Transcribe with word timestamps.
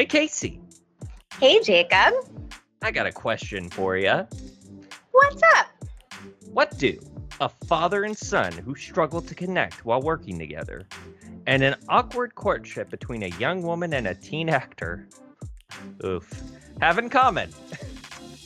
Hey, 0.00 0.06
Casey, 0.06 0.58
Hey, 1.40 1.60
Jacob. 1.60 2.14
I 2.80 2.90
got 2.90 3.06
a 3.06 3.12
question 3.12 3.68
for 3.68 3.98
you. 3.98 4.26
What's 5.10 5.42
up? 5.58 5.66
What 6.50 6.78
do 6.78 6.98
a 7.38 7.50
father 7.66 8.04
and 8.04 8.16
son 8.16 8.50
who 8.50 8.74
struggle 8.74 9.20
to 9.20 9.34
connect 9.34 9.84
while 9.84 10.00
working 10.00 10.38
together, 10.38 10.88
and 11.46 11.62
an 11.62 11.74
awkward 11.90 12.34
courtship 12.34 12.88
between 12.88 13.24
a 13.24 13.28
young 13.38 13.60
woman 13.60 13.92
and 13.92 14.06
a 14.06 14.14
teen 14.14 14.48
actor, 14.48 15.06
oof, 16.02 16.32
have 16.80 16.96
in 16.96 17.10
common? 17.10 17.50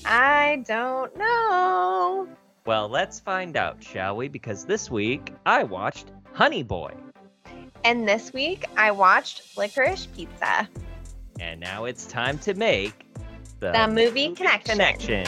I 0.04 0.64
don't 0.66 1.16
know. 1.16 2.26
Well, 2.66 2.88
let's 2.88 3.20
find 3.20 3.56
out, 3.56 3.80
shall 3.80 4.16
we? 4.16 4.26
Because 4.26 4.64
this 4.64 4.90
week 4.90 5.32
I 5.46 5.62
watched 5.62 6.10
Honey 6.32 6.64
Boy, 6.64 6.94
And 7.84 8.08
this 8.08 8.32
week 8.32 8.64
I 8.76 8.90
watched 8.90 9.56
Licorice 9.56 10.06
Pizza, 10.16 10.68
and 11.44 11.60
now 11.60 11.84
it's 11.84 12.06
time 12.06 12.38
to 12.38 12.54
make 12.54 13.06
the, 13.60 13.70
the 13.70 13.88
movie 13.88 14.34
connection. 14.34 14.72
connection. 14.72 15.26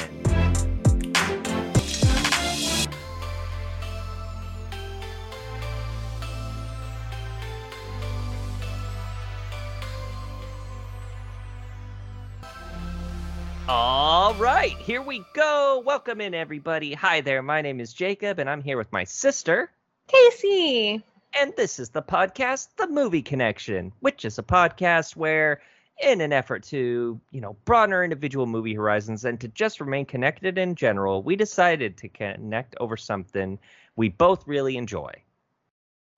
All 13.69 14.33
right, 14.35 14.71
here 14.79 15.03
we 15.03 15.23
go. 15.35 15.83
Welcome 15.85 16.21
in, 16.23 16.33
everybody. 16.35 16.95
Hi 16.95 17.21
there. 17.21 17.43
My 17.43 17.61
name 17.61 17.79
is 17.79 17.93
Jacob, 17.93 18.39
and 18.39 18.49
I'm 18.49 18.63
here 18.63 18.79
with 18.79 18.91
my 18.91 19.05
sister. 19.05 19.71
Casey. 20.09 21.05
And 21.39 21.53
this 21.57 21.79
is 21.79 21.91
the 21.91 22.01
podcast, 22.01 22.69
The 22.77 22.89
Movie 22.89 23.23
Connection, 23.23 23.93
which 24.01 24.25
is 24.25 24.39
a 24.39 24.43
podcast 24.43 25.15
where, 25.15 25.61
in 26.01 26.21
an 26.21 26.33
effort 26.33 26.63
to, 26.65 27.21
you 27.31 27.41
know, 27.41 27.57
broaden 27.65 27.93
our 27.93 28.05
individual 28.05 28.47
movie 28.47 28.75
horizons 28.75 29.25
and 29.25 29.41
to 29.41 29.49
just 29.49 29.81
remain 29.81 30.05
connected 30.05 30.59
in 30.59 30.75
general, 30.75 31.23
we 31.23 31.37
decided 31.37 31.97
to 31.99 32.09
connect 32.09 32.75
over 32.81 32.97
something 32.97 33.59
we 33.97 34.09
both 34.09 34.47
really 34.47 34.77
enjoy. 34.77 35.11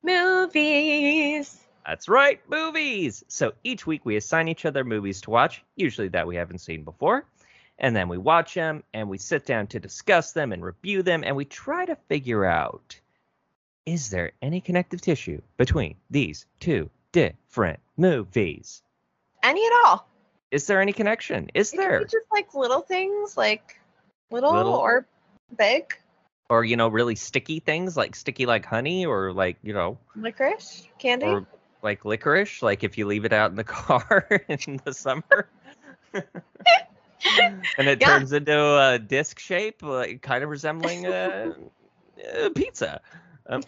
Movies. 0.03 1.61
That's 1.87 2.09
right, 2.09 2.41
movies. 2.49 3.25
So 3.29 3.53
each 3.65 3.87
week 3.87 4.05
we 4.05 4.17
assign 4.17 4.49
each 4.49 4.65
other 4.65 4.85
movies 4.85 5.21
to 5.23 5.31
watch, 5.31 5.63
usually 5.77 6.09
that 6.09 6.27
we 6.27 6.37
haven't 6.37 6.59
seen 6.59 6.85
before. 6.85 7.25
And 7.79 7.95
then 7.95 8.09
we 8.09 8.19
watch 8.19 8.55
them 8.55 8.83
and 8.93 9.09
we 9.09 9.19
sit 9.19 9.47
down 9.47 9.69
to 9.69 9.81
discuss 9.81 10.33
them 10.33 10.53
and 10.53 10.65
review 10.65 11.03
them 11.03 11.23
and 11.25 11.37
we 11.37 11.45
try 11.45 11.87
to 11.87 11.97
figure 12.09 12.45
out 12.45 13.01
is 13.87 14.11
there 14.11 14.33
any 14.43 14.61
connective 14.61 15.01
tissue 15.01 15.41
between 15.57 15.95
these 16.11 16.45
two 16.61 16.91
different 17.13 17.81
movies? 17.97 18.83
Any 19.43 19.65
at 19.65 19.73
all. 19.85 20.09
Is 20.51 20.67
there 20.67 20.81
any 20.81 20.93
connection? 20.93 21.49
Is 21.55 21.73
It 21.73 21.77
there? 21.77 22.01
just 22.05 22.17
like 22.33 22.55
little 22.55 22.81
things, 22.81 23.37
like 23.37 23.79
little, 24.31 24.53
Little? 24.53 24.75
or 24.75 25.07
big. 25.57 25.95
Or, 26.51 26.65
you 26.65 26.77
know, 26.77 26.89
really 26.89 27.15
sticky 27.15 27.61
things 27.61 27.97
like 27.97 28.17
sticky 28.17 28.47
like 28.47 28.65
honey 28.65 29.05
or 29.05 29.33
like, 29.33 29.59
you 29.63 29.75
know, 29.75 29.99
Licorice 30.17 30.89
candy. 30.99 31.27
or 31.27 31.47
like 31.83 32.05
licorice, 32.05 32.63
like 32.63 32.83
if 32.85 32.97
you 32.99 33.07
leave 33.07 33.25
it 33.27 33.33
out 33.33 33.51
in 33.51 33.57
the 33.57 33.65
car 33.65 34.27
in 34.49 34.81
the 34.85 34.95
summer. 34.95 35.49
and 36.15 37.89
it 37.89 38.01
Yeah. 38.01 38.07
turns 38.07 38.33
into 38.33 38.59
a 38.59 38.99
disc 38.99 39.39
shape, 39.39 39.83
like 39.83 40.23
kind 40.23 40.43
of 40.43 40.49
resembling 40.51 41.05
a, 41.07 41.53
a 42.45 42.51
pizza. 42.51 43.01
Um, 43.47 43.63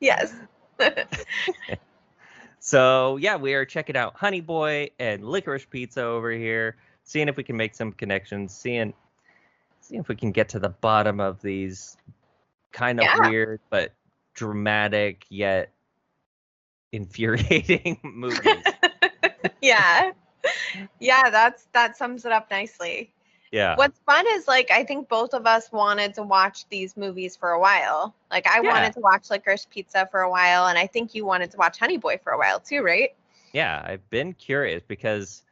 yes. 0.00 0.32
So 2.64 3.16
yeah, 3.16 3.34
we 3.34 3.54
are 3.54 3.64
checking 3.64 3.96
out 3.96 4.14
Honey 4.14 4.40
Boy 4.40 4.90
and 5.00 5.24
Licorice 5.24 5.66
Pizza 5.68 6.04
over 6.04 6.30
here, 6.30 6.76
seeing 7.02 7.26
if 7.26 7.36
we 7.36 7.42
can 7.42 7.56
make 7.56 7.74
some 7.74 7.90
connections, 7.90 8.56
seeing 8.56 8.94
seeing 9.80 10.00
if 10.00 10.06
we 10.06 10.14
can 10.14 10.30
get 10.30 10.48
to 10.50 10.60
the 10.60 10.68
bottom 10.68 11.18
of 11.18 11.42
these 11.42 11.96
kind 12.70 13.00
of 13.00 13.06
Yeah. 13.06 13.28
weird 13.28 13.58
but 13.68 13.92
dramatic 14.34 15.26
yet 15.28 15.72
infuriating 16.92 17.98
movies. 18.04 18.64
yeah. 19.60 20.12
Yeah, 21.00 21.30
that's 21.30 21.64
that 21.72 21.96
sums 21.96 22.24
it 22.24 22.30
up 22.30 22.48
nicely. 22.48 23.11
Yeah. 23.52 23.76
What's 23.76 24.00
fun 24.06 24.24
is 24.30 24.48
like 24.48 24.70
I 24.70 24.82
think 24.82 25.08
both 25.08 25.34
of 25.34 25.46
us 25.46 25.70
wanted 25.70 26.14
to 26.14 26.22
watch 26.22 26.66
these 26.70 26.96
movies 26.96 27.36
for 27.36 27.50
a 27.50 27.60
while. 27.60 28.14
Like 28.30 28.46
I 28.48 28.60
Yeah. 28.62 28.72
wanted 28.72 28.94
to 28.94 29.00
watch 29.00 29.28
Licorice 29.30 29.66
Pizza 29.70 30.08
for 30.10 30.20
a 30.22 30.30
while, 30.30 30.66
and 30.66 30.78
I 30.78 30.86
think 30.86 31.14
you 31.14 31.26
wanted 31.26 31.50
to 31.52 31.58
watch 31.58 31.78
Honey 31.78 31.98
Boy 31.98 32.18
for 32.24 32.32
a 32.32 32.38
while 32.38 32.58
too, 32.58 32.82
right? 32.82 33.14
Yeah, 33.52 33.80
I've 33.84 34.08
been 34.08 34.32
curious 34.32 34.82
because 34.88 35.42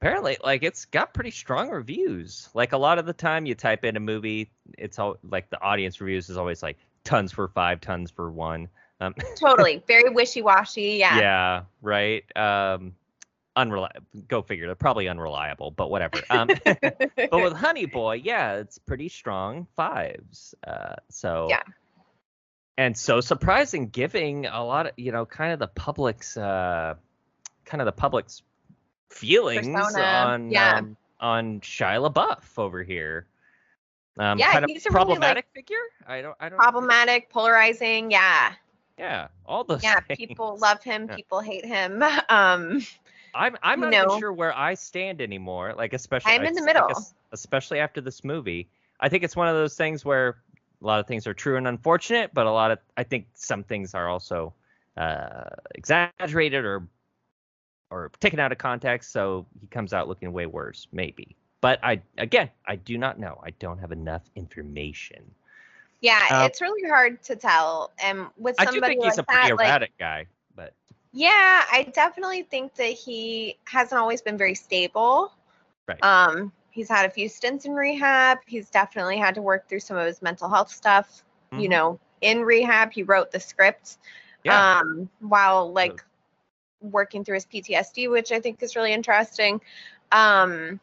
apparently 0.00 0.38
like 0.42 0.62
it's 0.62 0.86
got 0.86 1.12
pretty 1.12 1.30
strong 1.30 1.68
reviews. 1.68 2.48
Like 2.54 2.72
a 2.72 2.78
lot 2.78 2.98
of 2.98 3.04
the 3.04 3.12
time 3.12 3.44
you 3.44 3.54
type 3.54 3.84
in 3.84 3.96
a 3.96 4.00
movie, 4.00 4.50
it's 4.78 4.98
all 4.98 5.18
like 5.22 5.50
the 5.50 5.60
audience 5.60 6.00
reviews 6.00 6.30
is 6.30 6.38
always 6.38 6.62
like 6.62 6.78
tons 7.04 7.32
for 7.32 7.48
5, 7.48 7.80
tons 7.82 8.10
for 8.10 8.30
1. 8.30 8.68
Um 9.00 9.14
Totally. 9.36 9.82
Very 9.86 10.08
wishy 10.08 10.40
washy. 10.40 10.96
Yeah. 10.98 11.18
yeah, 11.18 11.62
right. 11.82 12.24
Um 12.34 12.94
unreliable. 13.56 14.00
Go 14.28 14.42
figure. 14.42 14.66
They're 14.66 14.74
probably 14.74 15.08
unreliable, 15.08 15.70
but 15.70 15.90
whatever. 15.90 16.18
Um 16.30 16.48
but 16.66 17.32
with 17.42 17.54
Honey 17.54 17.86
Boy, 18.00 18.20
yeah, 18.22 18.54
it's 18.56 18.78
pretty 18.78 19.08
strong 19.08 19.66
fives. 19.76 20.54
Uh 20.66 20.96
so 21.10 21.46
Yeah. 21.50 21.62
And 22.78 22.96
so 22.96 23.20
surprising 23.22 23.88
giving 23.88 24.46
a 24.46 24.62
lot 24.62 24.86
of, 24.86 24.92
you 24.98 25.10
know, 25.12 25.24
kind 25.24 25.52
of 25.52 25.58
the 25.58 25.68
public's 25.68 26.36
uh 26.36 26.94
kind 27.64 27.80
of 27.80 27.86
the 27.86 27.92
public's 27.92 28.42
feelings 29.10 29.66
Persona, 29.66 30.02
on 30.04 30.50
yeah. 30.50 30.76
um, 30.78 30.96
on 31.20 31.60
Shia 31.60 32.10
LaBeouf 32.12 32.58
over 32.58 32.82
here. 32.82 33.26
Um 34.18 34.38
Yeah, 34.38 34.52
kind 34.52 34.64
of 34.64 34.70
he's 34.70 34.84
a 34.86 34.90
really, 34.90 34.98
like, 34.98 35.06
problematic 35.06 35.46
figure. 35.54 35.76
I 36.06 36.20
don't 36.20 36.36
I 36.38 36.48
don't 36.50 36.58
Problematic, 36.58 37.30
polarizing. 37.30 38.10
Yeah. 38.10 38.52
Yeah, 38.98 39.28
all 39.44 39.64
those 39.64 39.82
Yeah. 39.82 40.00
things. 40.08 40.18
People 40.18 40.58
love 40.58 40.82
him. 40.82 41.06
Yeah. 41.08 41.16
People 41.16 41.40
hate 41.40 41.64
him. 41.66 42.02
Um, 42.28 42.82
I'm 43.36 43.56
I'm 43.62 43.80
not 43.80 43.92
even 43.92 44.18
sure 44.18 44.32
where 44.32 44.56
I 44.56 44.74
stand 44.74 45.20
anymore. 45.20 45.74
Like 45.76 45.92
especially 45.92 46.32
I'm 46.32 46.44
in 46.44 46.54
the 46.54 46.62
like, 46.62 46.74
middle. 46.74 46.90
especially 47.32 47.78
after 47.78 48.00
this 48.00 48.24
movie. 48.24 48.68
I 49.00 49.08
think 49.08 49.24
it's 49.24 49.36
one 49.36 49.48
of 49.48 49.54
those 49.54 49.76
things 49.76 50.04
where 50.04 50.38
a 50.82 50.86
lot 50.86 51.00
of 51.00 51.06
things 51.06 51.26
are 51.26 51.34
true 51.34 51.56
and 51.56 51.68
unfortunate, 51.68 52.32
but 52.32 52.46
a 52.46 52.50
lot 52.50 52.70
of 52.70 52.78
I 52.96 53.02
think 53.02 53.26
some 53.34 53.62
things 53.62 53.94
are 53.94 54.08
also 54.08 54.54
uh, 54.96 55.44
exaggerated 55.74 56.64
or 56.64 56.86
or 57.90 58.10
taken 58.20 58.40
out 58.40 58.52
of 58.52 58.58
context. 58.58 59.12
So 59.12 59.46
he 59.60 59.66
comes 59.68 59.92
out 59.92 60.08
looking 60.08 60.32
way 60.32 60.46
worse, 60.46 60.88
maybe. 60.92 61.36
But 61.60 61.78
I 61.82 62.00
again, 62.18 62.50
I 62.66 62.76
do 62.76 62.98
not 62.98 63.18
know. 63.18 63.40
I 63.42 63.50
don't 63.58 63.78
have 63.78 63.92
enough 63.92 64.22
information. 64.34 65.22
yeah. 66.00 66.26
Uh, 66.30 66.46
it's 66.46 66.60
really 66.60 66.88
hard 66.88 67.22
to 67.24 67.36
tell. 67.36 67.90
And 68.02 68.26
with 68.36 68.56
I 68.58 68.64
do 68.64 68.72
somebody 68.72 68.94
think 68.94 69.04
he's 69.04 69.16
like 69.16 69.26
a 69.26 69.32
pretty 69.32 69.48
that, 69.48 69.56
like, 69.56 69.66
erratic 69.66 69.98
guy, 69.98 70.26
but 70.54 70.72
Yeah, 71.12 71.64
I 71.70 71.84
definitely 71.94 72.42
think 72.42 72.74
that 72.74 72.92
he 72.92 73.58
hasn't 73.64 73.98
always 73.98 74.20
been 74.20 74.36
very 74.36 74.54
stable. 74.54 75.32
Right. 75.86 76.02
Um, 76.02 76.52
he's 76.70 76.88
had 76.88 77.06
a 77.06 77.10
few 77.10 77.28
stints 77.28 77.64
in 77.64 77.72
rehab. 77.72 78.38
He's 78.46 78.68
definitely 78.68 79.16
had 79.18 79.34
to 79.36 79.42
work 79.42 79.68
through 79.68 79.80
some 79.80 79.96
of 79.96 80.06
his 80.06 80.20
mental 80.20 80.48
health 80.48 80.70
stuff. 80.70 81.22
You 81.52 81.68
Mhm. 81.68 81.70
know, 81.70 82.00
in 82.20 82.42
rehab, 82.42 82.92
he 82.92 83.02
wrote 83.02 83.30
the 83.30 83.40
script 83.40 83.98
yeah, 84.44 84.80
um, 84.80 85.08
while 85.20 85.72
like 85.72 86.04
working 86.80 87.24
through 87.24 87.34
his 87.34 87.46
PTSD, 87.46 88.08
which 88.08 88.32
I 88.32 88.40
think 88.40 88.62
is 88.62 88.76
really 88.76 88.92
interesting. 88.92 89.60
Um, 90.12 90.80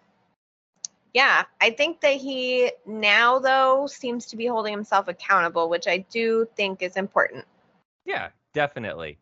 yeah, 1.14 1.44
I 1.62 1.70
think 1.70 2.02
that 2.02 2.16
he 2.16 2.72
now 2.86 3.40
though 3.40 3.86
seems 3.88 4.26
to 4.28 4.36
be 4.38 4.48
holding 4.48 4.74
himself 4.74 5.08
accountable, 5.08 5.70
which 5.70 5.88
I 5.88 5.98
do 5.98 6.48
think 6.56 6.82
is 6.82 6.98
important. 6.98 7.46
Yeah, 8.06 8.30
definitely. 8.54 9.20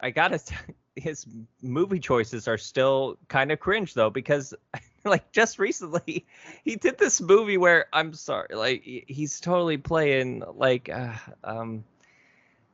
I 0.00 0.10
gotta 0.10 0.40
his 0.96 1.26
movie 1.62 2.00
choices 2.00 2.48
are 2.48 2.58
still 2.58 3.18
kind 3.28 3.52
of 3.52 3.60
cringe 3.60 3.94
though, 3.94 4.10
because 4.10 4.54
like 5.04 5.30
just 5.32 5.58
recently 5.58 6.26
he 6.64 6.76
did 6.76 6.98
this 6.98 7.20
movie 7.20 7.58
where 7.58 7.86
I'm 7.92 8.14
sorry, 8.14 8.54
like 8.54 8.82
he's 8.82 9.40
totally 9.40 9.78
playing 9.78 10.42
like 10.54 10.88
uh, 10.88 11.14
um 11.44 11.84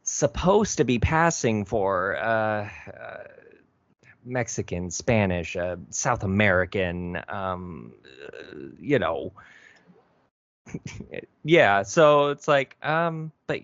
supposed 0.05 0.79
to 0.79 0.85
be 0.85 0.99
passing 0.99 1.65
for 1.65 2.17
uh, 2.17 2.69
uh 2.97 3.25
Mexican, 4.25 4.91
Spanish, 4.91 5.57
uh, 5.57 5.77
South 5.91 6.23
American, 6.23 7.21
um, 7.29 7.93
uh, 8.33 8.57
you 8.81 8.99
know. 8.99 9.33
yeah, 11.43 11.83
so 11.83 12.29
it's 12.29 12.47
like, 12.47 12.77
um, 12.83 13.33
but 13.47 13.63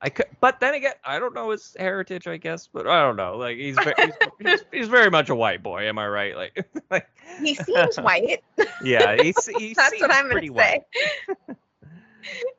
I 0.00 0.10
could, 0.10 0.26
but 0.40 0.60
then 0.60 0.74
again, 0.74 0.92
I 1.04 1.18
don't 1.18 1.34
know 1.34 1.50
his 1.50 1.74
heritage, 1.78 2.26
I 2.26 2.36
guess, 2.36 2.68
but 2.70 2.86
I 2.86 3.00
don't 3.02 3.16
know. 3.16 3.36
Like 3.36 3.56
he's 3.56 3.76
ve- 3.76 3.94
he's, 3.98 4.14
he's, 4.40 4.64
he's 4.72 4.88
very 4.88 5.10
much 5.10 5.30
a 5.30 5.34
white 5.34 5.62
boy, 5.62 5.88
am 5.88 5.98
I 5.98 6.06
right? 6.08 6.36
Like, 6.36 6.66
like 6.90 7.06
He 7.40 7.54
seems 7.54 7.96
white. 7.96 8.42
yeah, 8.82 9.16
he's 9.22 9.46
he 9.46 9.72
That's 9.72 9.90
seems 9.90 10.02
what 10.02 10.12
I'm 10.12 10.28
gonna 10.28 10.42
say. 10.42 10.48
white. 10.48 10.82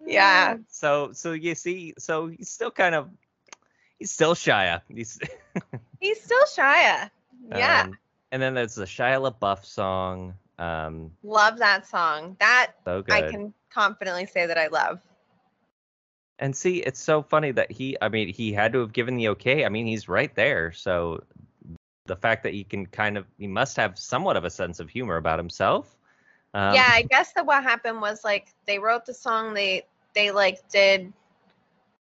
Yeah. 0.05 0.57
So 0.69 1.11
so 1.13 1.33
you 1.33 1.55
see, 1.55 1.93
so 1.97 2.27
he's 2.27 2.49
still 2.49 2.71
kind 2.71 2.95
of 2.95 3.09
he's 3.99 4.11
still 4.11 4.33
Shia. 4.35 4.81
He's 4.87 5.19
He's 5.99 6.21
still 6.21 6.43
Shia. 6.55 7.09
Yeah. 7.49 7.83
um, 7.83 7.97
and 8.31 8.41
then 8.41 8.53
there's 8.55 8.75
the 8.75 8.85
Shia 8.85 9.31
LaBeouf 9.31 9.63
song. 9.65 10.33
Um, 10.57 11.11
Love 11.23 11.57
that 11.59 11.87
song. 11.87 12.37
That 12.39 12.71
so. 12.85 13.03
I 13.09 13.23
can 13.23 13.53
confidently 13.69 14.25
say 14.25 14.45
that 14.45 14.57
I 14.57 14.67
love. 14.67 14.99
And 16.39 16.55
see, 16.55 16.79
it's 16.79 16.99
so 16.99 17.21
funny 17.21 17.51
that 17.51 17.71
he, 17.71 17.97
I 18.01 18.09
mean, 18.09 18.33
he 18.33 18.51
had 18.51 18.73
to 18.73 18.79
have 18.79 18.91
given 18.91 19.15
the 19.15 19.29
okay. 19.29 19.65
I 19.65 19.69
mean, 19.69 19.85
he's 19.85 20.09
right 20.09 20.33
there. 20.35 20.73
So 20.73 21.23
the 22.05 22.15
fact 22.15 22.43
that 22.43 22.53
he 22.53 22.63
can 22.63 22.85
kind 22.85 23.17
of, 23.17 23.25
he 23.37 23.47
must 23.47 23.77
have 23.77 23.97
somewhat 23.97 24.35
of 24.35 24.43
a 24.43 24.49
sense 24.49 24.79
of 24.79 24.89
humor 24.89 25.15
about 25.17 25.39
himself. 25.39 25.95
Um, 26.53 26.73
yeah, 26.73 26.89
I 26.89 27.01
guess 27.09 27.31
that 27.33 27.45
what 27.45 27.63
happened 27.63 28.01
was 28.01 28.23
like 28.23 28.47
they 28.65 28.79
wrote 28.79 29.05
the 29.05 29.13
song, 29.13 29.53
they 29.53 29.85
they 30.13 30.31
like 30.31 30.67
did, 30.69 31.11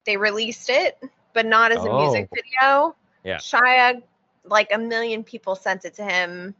they 0.04 0.16
released 0.16 0.70
it, 0.70 0.98
but 1.32 1.46
not 1.46 1.72
as 1.72 1.84
a 1.84 1.90
music 1.92 2.28
Oh. 2.32 2.34
video. 2.34 2.96
Yeah. 3.24 3.36
Shia, 3.36 4.02
like 4.44 4.72
a 4.72 4.78
million 4.78 5.24
people 5.24 5.56
sent 5.56 5.84
it 5.84 5.94
to 5.94 6.04
him, 6.04 6.54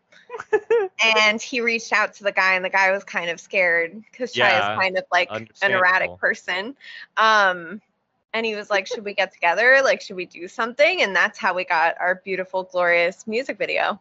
and 1.03 1.41
he 1.41 1.61
reached 1.61 1.93
out 1.93 2.15
to 2.15 2.25
the 2.25 2.33
guy, 2.33 2.55
and 2.55 2.65
the 2.65 2.71
guy 2.71 2.91
was 2.91 3.05
kind 3.05 3.31
of 3.31 3.41
scared 3.41 4.03
because 4.11 4.33
Shia 4.33 4.39
Yeah, 4.39 4.73
is 4.73 4.79
kind 4.79 4.99
of 4.99 5.05
like 5.13 5.31
an 5.31 5.49
erratic 5.63 6.17
person. 6.19 6.77
Um, 7.17 7.81
and 8.33 8.45
he 8.45 8.55
was 8.55 8.71
like, 8.71 8.87
"Should 8.87 9.05
we 9.05 9.15
get 9.15 9.33
together? 9.33 9.81
Like, 9.83 10.01
should 10.03 10.17
we 10.17 10.27
do 10.27 10.49
something?" 10.49 11.03
And 11.03 11.15
that's 11.15 11.39
how 11.39 11.55
we 11.55 11.65
got 11.65 11.97
our 12.01 12.17
beautiful, 12.17 12.65
glorious 12.65 13.27
music 13.27 13.59
video. 13.59 14.01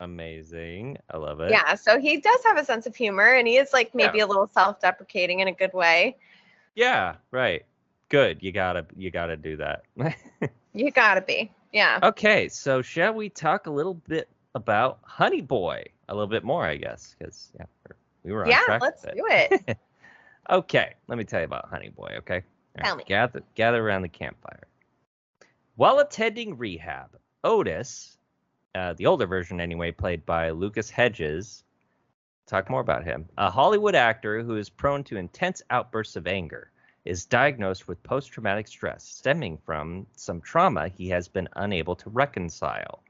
Amazing. 0.00 0.98
I 1.10 1.16
love 1.18 1.40
it. 1.40 1.50
Yeah, 1.50 1.74
so 1.74 1.98
he 1.98 2.18
does 2.18 2.40
have 2.44 2.56
a 2.56 2.64
sense 2.64 2.86
of 2.86 2.96
humor, 2.96 3.34
and 3.34 3.46
he 3.46 3.56
is 3.56 3.72
like 3.72 3.94
maybe 3.94 4.20
a 4.20 4.26
little 4.26 4.48
self-deprecating 4.52 5.40
in 5.40 5.48
a 5.48 5.52
good 5.52 5.72
way. 5.72 6.16
Yeah, 6.74 7.16
right. 7.30 7.64
Good. 8.08 8.42
You 8.42 8.52
gotta, 8.52 8.86
you 8.96 9.10
gotta 9.10 9.36
do 9.36 9.56
that. 9.58 9.82
You 10.72 10.90
gotta 10.92 11.20
be, 11.20 11.50
yeah. 11.72 11.98
okay, 12.02 12.48
so 12.48 12.80
shall 12.80 13.12
we 13.12 13.28
talk 13.28 13.66
a 13.66 13.70
little 13.70 13.94
bit 13.94 14.28
about 14.54 14.98
Honey 15.02 15.40
Boy? 15.40 15.84
A 16.08 16.14
little 16.14 16.26
bit 16.28 16.44
more, 16.44 16.64
I 16.64 16.76
guess, 16.76 17.14
because 17.18 17.52
yeah, 17.58 17.66
we're- 17.88 18.34
were 18.34 18.44
on 18.44 18.50
Yeah, 18.50 18.60
track 18.64 18.82
let's 18.82 19.02
do 19.02 19.26
it. 19.28 19.78
Okay, 20.50 20.94
let 21.06 21.16
me 21.16 21.22
tell 21.22 21.40
you 21.40 21.44
about 21.44 21.68
Honey 21.68 21.90
Boy, 21.90 22.14
okay? 22.18 22.42
All 22.78 22.84
Tell 22.84 22.96
me. 22.96 23.04
Gather, 23.06 23.42
gather 23.54 23.86
around 23.86 24.02
the 24.02 24.08
campfire. 24.08 24.66
While 25.76 26.00
attending 26.00 26.58
rehab, 26.58 27.16
Otis, 27.44 28.18
uh, 28.74 28.94
the 28.94 29.06
older 29.06 29.26
version 29.26 29.60
anyway, 29.60 29.92
played 29.92 30.26
by 30.26 30.50
Lucas 30.50 30.90
Hedges, 30.90 31.62
talk 32.46 32.68
more 32.68 32.80
about 32.80 33.04
him, 33.04 33.28
a 33.38 33.48
Hollywood 33.48 33.94
actor 33.94 34.42
who 34.42 34.56
is 34.56 34.68
prone 34.68 35.04
to 35.04 35.16
intense 35.18 35.62
outbursts 35.70 36.16
of 36.16 36.26
anger, 36.26 36.72
is 37.04 37.24
diagnosed 37.26 37.86
with 37.86 38.02
post 38.02 38.32
traumatic 38.32 38.66
stress 38.66 39.04
stemming 39.04 39.56
from 39.64 40.06
some 40.16 40.40
trauma 40.40 40.88
he 40.88 41.08
has 41.08 41.28
been 41.28 41.48
unable 41.56 41.94
to 41.94 42.10
reconcile. 42.10 43.02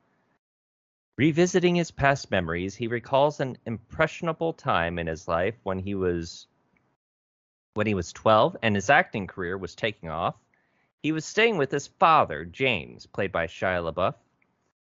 Revisiting 1.21 1.75
his 1.75 1.91
past 1.91 2.31
memories, 2.31 2.75
he 2.75 2.87
recalls 2.87 3.41
an 3.41 3.59
impressionable 3.67 4.55
time 4.55 4.99
in 4.99 5.07
his 5.07 5.29
life 5.29 5.55
when 5.65 5.79
he 5.79 5.95
was 5.95 6.47
when 7.75 7.87
he 7.87 7.93
was 7.93 8.11
12 8.15 8.57
and 8.63 8.75
his 8.75 8.89
acting 8.89 9.27
career 9.27 9.59
was 9.59 9.75
taking 9.75 10.09
off. 10.09 10.35
He 11.03 11.13
was 11.13 11.27
staying 11.27 11.59
with 11.59 11.71
his 11.71 11.89
father, 11.89 12.47
James, 12.47 13.05
played 13.05 13.33
by 13.33 13.49
Shia 13.49 13.93
LaBeouf, 13.93 14.15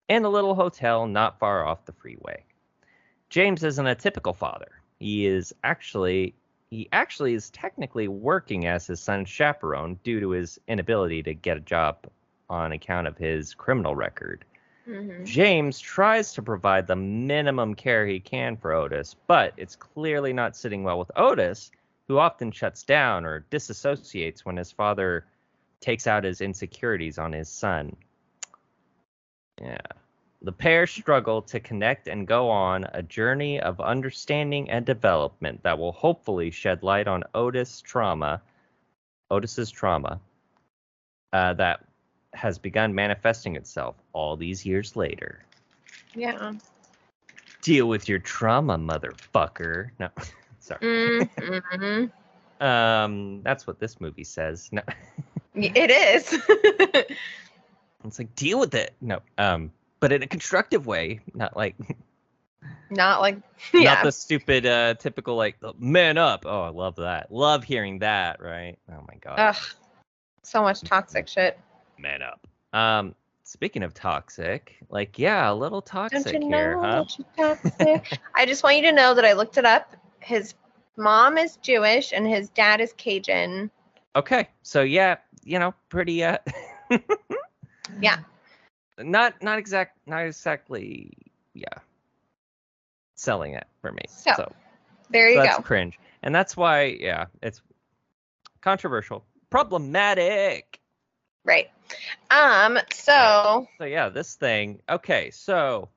in 0.10 0.24
a 0.24 0.30
little 0.30 0.54
hotel 0.54 1.08
not 1.08 1.40
far 1.40 1.66
off 1.66 1.86
the 1.86 1.92
freeway. 1.94 2.46
James 3.32 3.64
isn't 3.64 3.88
a 3.88 3.96
typical 3.96 4.34
father. 4.34 4.74
He 5.00 5.26
is 5.26 5.56
actually 5.64 6.36
he 6.70 6.88
actually 6.92 7.34
is 7.34 7.50
technically 7.50 8.08
working 8.08 8.68
as 8.68 8.86
his 8.86 9.00
son's 9.00 9.28
chaperone 9.28 9.98
due 10.04 10.20
to 10.20 10.30
his 10.30 10.60
inability 10.68 11.24
to 11.24 11.34
get 11.34 11.58
a 11.58 11.62
job 11.62 12.06
on 12.48 12.74
account 12.74 13.08
of 13.08 13.18
his 13.18 13.56
criminal 13.56 13.96
record. 13.96 14.46
Mhm. 14.88 15.26
James 15.26 15.80
tries 15.80 16.34
to 16.34 16.42
provide 16.42 16.88
the 16.88 16.96
minimum 16.96 17.76
care 17.76 18.06
he 18.06 18.20
can 18.20 18.58
for 18.58 18.72
Otis, 18.72 19.16
but 19.28 19.54
it's 19.58 19.76
clearly 19.76 20.34
not 20.34 20.56
sitting 20.56 20.84
well 20.84 20.98
with 21.00 21.12
Otis, 21.16 21.72
who 22.08 22.18
often 22.18 22.52
shuts 22.52 22.84
down 22.84 23.26
or 23.26 23.46
disassociates 23.52 24.42
when 24.42 24.58
his 24.58 24.72
father 24.72 25.26
takes 25.80 26.08
out 26.08 26.24
his 26.24 26.42
insecurities 26.42 27.18
on 27.18 27.32
his 27.32 27.50
son. 27.50 27.96
Yeah. 29.62 29.78
The 30.42 30.52
pair 30.52 30.88
struggle 30.88 31.44
to 31.44 31.60
connect 31.60 32.08
and 32.08 32.28
go 32.28 32.50
on 32.50 32.88
a 32.94 33.04
journey 33.04 33.60
of 33.60 33.80
understanding 33.80 34.70
and 34.72 34.84
development 34.86 35.62
that 35.62 35.78
will 35.78 35.92
hopefully 35.92 36.50
shed 36.50 36.82
light 36.82 37.08
on 37.08 37.24
Otis' 37.36 37.82
trauma, 37.82 38.42
Otis's 39.30 39.70
trauma, 39.70 40.20
uh, 41.32 41.54
that 41.54 41.86
has 42.34 42.58
begun 42.58 42.94
manifesting 42.96 43.56
itself 43.56 43.96
all 44.14 44.36
these 44.36 44.66
years 44.66 44.96
later. 44.96 45.44
Yeah. 46.16 46.54
Deal 47.62 47.88
with 47.88 48.10
your 48.10 48.20
trauma, 48.20 48.78
motherfucker. 48.78 49.92
No, 50.00 50.10
sorry. 50.60 50.80
Mhm. 50.82 52.12
Um, 52.62 53.42
that's 53.42 53.66
what 53.66 53.80
this 53.80 54.00
movie 54.00 54.24
says. 54.24 54.70
No, 54.72 54.84
It 55.56 55.90
is. 55.90 56.32
it's 58.06 58.20
like 58.20 58.36
deal 58.36 58.60
with 58.60 58.76
it. 58.76 58.94
No, 59.02 59.20
um, 59.40 59.72
but 60.00 60.12
in 60.12 60.22
a 60.22 60.28
constructive 60.28 60.86
way, 60.86 61.22
not 61.34 61.58
like 61.58 61.76
Not 62.92 63.20
like 63.20 63.38
yeah. 63.74 63.96
not 63.96 64.04
the 64.04 64.12
stupid, 64.12 64.68
uh, 64.68 64.94
typical 64.94 65.36
like 65.36 65.58
man 65.80 66.20
up. 66.20 66.46
Oh, 66.46 66.62
I 66.62 66.70
love 66.70 66.98
that. 66.98 67.32
Love 67.32 67.64
hearing 67.64 67.98
that. 68.00 68.40
Right? 68.40 68.78
Oh 68.92 69.04
my 69.08 69.16
god, 69.22 69.40
Ugh. 69.40 69.56
So 70.44 70.62
much 70.62 70.82
toxic 70.82 71.28
shit. 71.28 71.60
Man 72.02 72.22
up. 72.22 72.48
Um, 72.74 73.16
speaking 73.44 73.84
of 73.84 73.94
toxic, 73.94 74.78
like 74.90 75.20
yeah, 75.20 75.52
a 75.52 75.54
little 75.54 75.82
toxic 75.82 76.34
Don't 76.34 76.44
you 76.44 76.50
here, 76.50 76.78
know 76.78 76.82
huh? 76.82 77.06
toxic? 77.38 78.20
I 78.36 78.46
just 78.46 78.64
want 78.64 78.78
you 78.78 78.84
to 78.84 78.92
know 78.92 79.14
that 79.14 79.26
I 79.26 79.34
looked 79.34 79.58
it 79.58 79.66
up. 79.66 79.96
His 80.20 80.54
mom 80.98 81.38
is 81.38 81.58
Jewish 81.58 82.12
and 82.14 82.28
his 82.28 82.50
dad 82.50 82.82
is 82.82 82.94
Cajun. 82.94 83.70
Okay, 84.16 84.50
so 84.62 84.82
yeah, 84.82 85.18
you 85.44 85.60
know, 85.60 85.74
pretty 85.90 86.24
uh 86.24 86.38
Yeah. 88.02 88.18
Not 89.00 89.42
not 89.42 89.58
exact 89.60 89.98
not 90.08 90.26
exactly 90.26 91.12
yeah. 91.54 91.80
Selling 93.16 93.54
it 93.54 93.68
for 93.82 93.92
me. 93.92 94.04
So, 94.08 94.34
So, 94.36 94.52
There 95.12 95.30
you 95.30 95.42
that's 95.42 95.58
go. 95.58 95.64
cringe. 95.64 96.00
And 96.24 96.34
that's 96.36 96.58
why 96.58 96.98
yeah, 97.00 97.28
it's 97.42 97.62
controversial. 98.62 99.24
Problematic. 99.50 100.81
Right. 101.44 101.70
Um. 102.30 102.80
So 102.94 103.68
So 103.78 103.86
yeah, 103.86 104.10
this 104.10 104.36
thing. 104.36 104.82
Okay, 104.90 105.32
so 105.32 105.90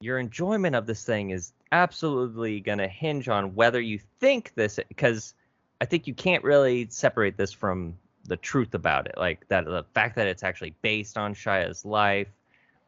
your 0.00 0.18
enjoyment 0.18 0.74
of 0.74 0.86
this 0.86 1.04
thing 1.04 1.30
is 1.30 1.52
absolutely 1.70 2.60
going 2.60 2.78
to 2.78 2.88
hinge 2.88 3.28
on 3.28 3.54
whether 3.54 3.80
you 3.80 3.98
think 4.20 4.52
this 4.54 4.78
because 4.88 5.34
I 5.80 5.84
think 5.84 6.06
you 6.06 6.14
can't 6.14 6.42
really 6.44 6.86
separate 6.90 7.36
this 7.36 7.52
from 7.52 7.96
the 8.24 8.36
truth 8.36 8.74
about 8.74 9.06
it. 9.06 9.16
Like 9.16 9.46
that 9.48 9.64
the 9.64 9.84
fact 9.94 10.16
that 10.16 10.26
it's 10.26 10.42
actually 10.42 10.74
based 10.82 11.16
on 11.16 11.34
Shia's 11.34 11.84
life, 11.84 12.28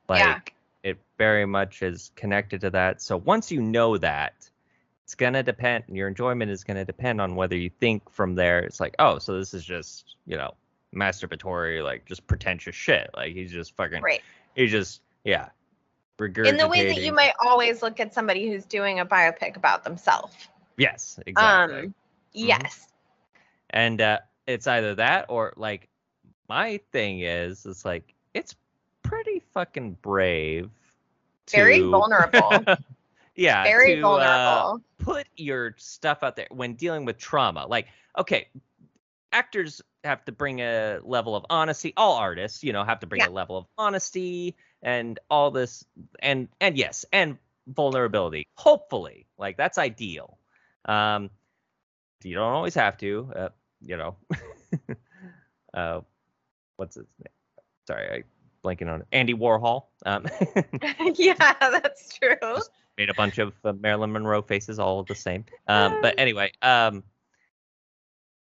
like 0.08 0.20
Yeah. 0.20 0.40
it 0.82 0.98
very 1.18 1.46
much 1.46 1.82
is 1.82 2.10
connected 2.16 2.60
to 2.62 2.70
that. 2.70 3.00
So 3.00 3.16
once 3.16 3.50
you 3.50 3.62
know 3.62 3.96
that, 3.98 4.50
it's 5.04 5.14
gonna 5.14 5.42
depend. 5.42 5.84
Your 5.88 6.08
enjoyment 6.08 6.50
is 6.50 6.64
gonna 6.64 6.84
depend 6.84 7.20
on 7.20 7.36
whether 7.36 7.56
you 7.56 7.70
think 7.70 8.10
from 8.10 8.34
there. 8.34 8.60
It's 8.60 8.80
like, 8.80 8.94
oh, 8.98 9.18
so 9.18 9.38
this 9.38 9.54
is 9.54 9.64
just 9.64 10.16
you 10.26 10.36
know 10.36 10.54
masturbatory, 10.94 11.82
like 11.82 12.04
just 12.06 12.26
pretentious 12.26 12.74
shit. 12.74 13.10
Like 13.14 13.32
he's 13.32 13.50
just 13.50 13.76
fucking. 13.76 14.02
right. 14.02 14.22
He's 14.54 14.70
just 14.70 15.00
yeah. 15.24 15.48
In 16.20 16.56
the 16.56 16.68
way 16.68 16.86
that 16.86 17.02
you 17.02 17.12
might 17.12 17.32
always 17.44 17.82
look 17.82 17.98
at 17.98 18.14
somebody 18.14 18.48
who's 18.48 18.64
doing 18.64 19.00
a 19.00 19.06
biopic 19.06 19.56
about 19.56 19.82
themselves. 19.82 20.32
Yes, 20.76 21.18
exactly. 21.26 21.78
Um. 21.86 21.94
Yes. 22.32 22.86
and 23.70 24.00
uh, 24.00 24.18
it's 24.46 24.66
either 24.66 24.94
that 24.96 25.26
or 25.28 25.52
like 25.56 25.88
my 26.48 26.80
thing 26.92 27.20
is 27.20 27.64
it's 27.66 27.84
like 27.84 28.14
it's 28.34 28.54
pretty 29.02 29.42
fucking 29.52 29.96
brave 30.02 30.70
to 31.46 31.56
Very 31.56 31.80
vulnerable. 31.80 32.64
yeah 33.36 33.64
Very 33.64 33.96
to, 33.96 34.00
uh, 34.00 34.02
vulnerable. 34.02 34.82
put 34.98 35.26
your 35.36 35.74
stuff 35.78 36.22
out 36.22 36.36
there 36.36 36.46
when 36.50 36.74
dealing 36.74 37.04
with 37.04 37.18
trauma 37.18 37.66
like 37.66 37.86
okay 38.18 38.48
actors 39.34 39.82
have 40.04 40.24
to 40.24 40.32
bring 40.32 40.60
a 40.60 41.00
level 41.02 41.34
of 41.34 41.44
honesty 41.50 41.92
all 41.96 42.14
artists 42.16 42.62
you 42.62 42.72
know 42.72 42.84
have 42.84 43.00
to 43.00 43.06
bring 43.06 43.20
Yeah. 43.20 43.28
a 43.28 43.30
level 43.30 43.56
of 43.58 43.66
honesty 43.76 44.54
and 44.82 45.18
all 45.28 45.50
this 45.50 45.84
and 46.20 46.48
and 46.60 46.78
yes 46.78 47.04
and 47.12 47.36
vulnerability 47.66 48.46
hopefully 48.54 49.26
like 49.38 49.56
that's 49.56 49.76
ideal 49.78 50.38
um 50.86 51.30
you 52.22 52.34
don't 52.34 52.52
always 52.52 52.74
have 52.74 52.96
to 52.98 53.30
uh, 53.36 53.48
you 53.82 53.96
know 53.96 54.16
uh 55.74 56.00
what's 56.76 56.94
his 56.96 57.06
name 57.18 57.32
sorry 57.86 58.08
i 58.10 58.22
blanking 58.66 58.88
on 58.92 59.00
it. 59.00 59.06
andy 59.12 59.34
warhol 59.34 59.86
um 60.06 60.24
yeah, 61.16 61.34
that's 61.60 62.16
true. 62.18 62.36
Made 62.96 63.10
a 63.10 63.14
bunch 63.14 63.38
of 63.38 63.52
uh, 63.64 63.72
Marilyn 63.72 64.12
Monroe 64.12 64.42
faces, 64.42 64.78
all 64.78 65.02
the 65.02 65.14
same. 65.16 65.44
Um, 65.66 65.96
but 66.00 66.14
anyway, 66.18 66.52
um, 66.62 67.02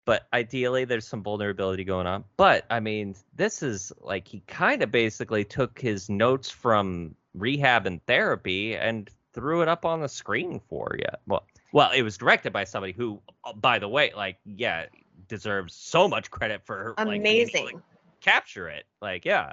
but 0.06 0.28
ideally, 0.32 0.84
there's 0.84 1.06
some 1.06 1.22
vulnerability 1.22 1.84
going 1.84 2.06
on. 2.06 2.24
But 2.36 2.64
I 2.70 2.80
mean, 2.80 3.16
this 3.34 3.62
is 3.62 3.92
like 4.00 4.26
he 4.26 4.40
kind 4.46 4.82
of 4.82 4.90
basically 4.92 5.44
took 5.44 5.78
his 5.78 6.08
notes 6.08 6.48
from 6.48 7.16
rehab 7.34 7.86
and 7.86 8.04
therapy 8.06 8.76
and 8.76 9.10
threw 9.34 9.62
it 9.62 9.68
up 9.68 9.84
on 9.84 10.00
the 10.00 10.08
screen 10.08 10.60
for 10.68 10.94
you. 10.96 11.04
Well, 11.26 11.44
well, 11.72 11.90
it 11.90 12.02
was 12.02 12.16
directed 12.16 12.52
by 12.52 12.64
somebody 12.64 12.92
who, 12.92 13.20
uh, 13.44 13.52
by 13.52 13.80
the 13.80 13.88
way, 13.88 14.12
like 14.16 14.38
yeah, 14.44 14.86
deserves 15.26 15.74
so 15.74 16.06
much 16.06 16.30
credit 16.30 16.64
for 16.64 16.94
amazing 16.98 17.64
like, 17.64 17.76
capture 18.20 18.68
it. 18.68 18.84
Like 19.02 19.24
yeah. 19.24 19.52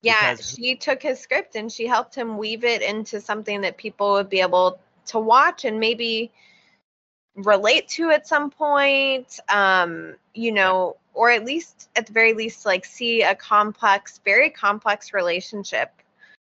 Yeah, 0.00 0.32
because... 0.32 0.50
she 0.50 0.76
took 0.76 1.02
his 1.02 1.20
script 1.20 1.56
and 1.56 1.70
she 1.70 1.86
helped 1.86 2.14
him 2.14 2.38
weave 2.38 2.64
it 2.64 2.80
into 2.80 3.20
something 3.20 3.60
that 3.60 3.76
people 3.76 4.12
would 4.12 4.30
be 4.30 4.40
able 4.40 4.78
to 5.06 5.18
watch 5.18 5.66
and 5.66 5.78
maybe 5.78 6.32
relate 7.36 7.88
to 7.88 8.10
at 8.10 8.26
some 8.26 8.50
point. 8.50 9.38
Um, 9.48 10.14
you 10.34 10.52
know, 10.52 10.96
or 11.14 11.30
at 11.30 11.44
least 11.44 11.88
at 11.96 12.06
the 12.06 12.12
very 12.12 12.34
least 12.34 12.66
like 12.66 12.84
see 12.84 13.22
a 13.22 13.34
complex 13.34 14.20
very 14.24 14.50
complex 14.50 15.14
relationship 15.14 15.90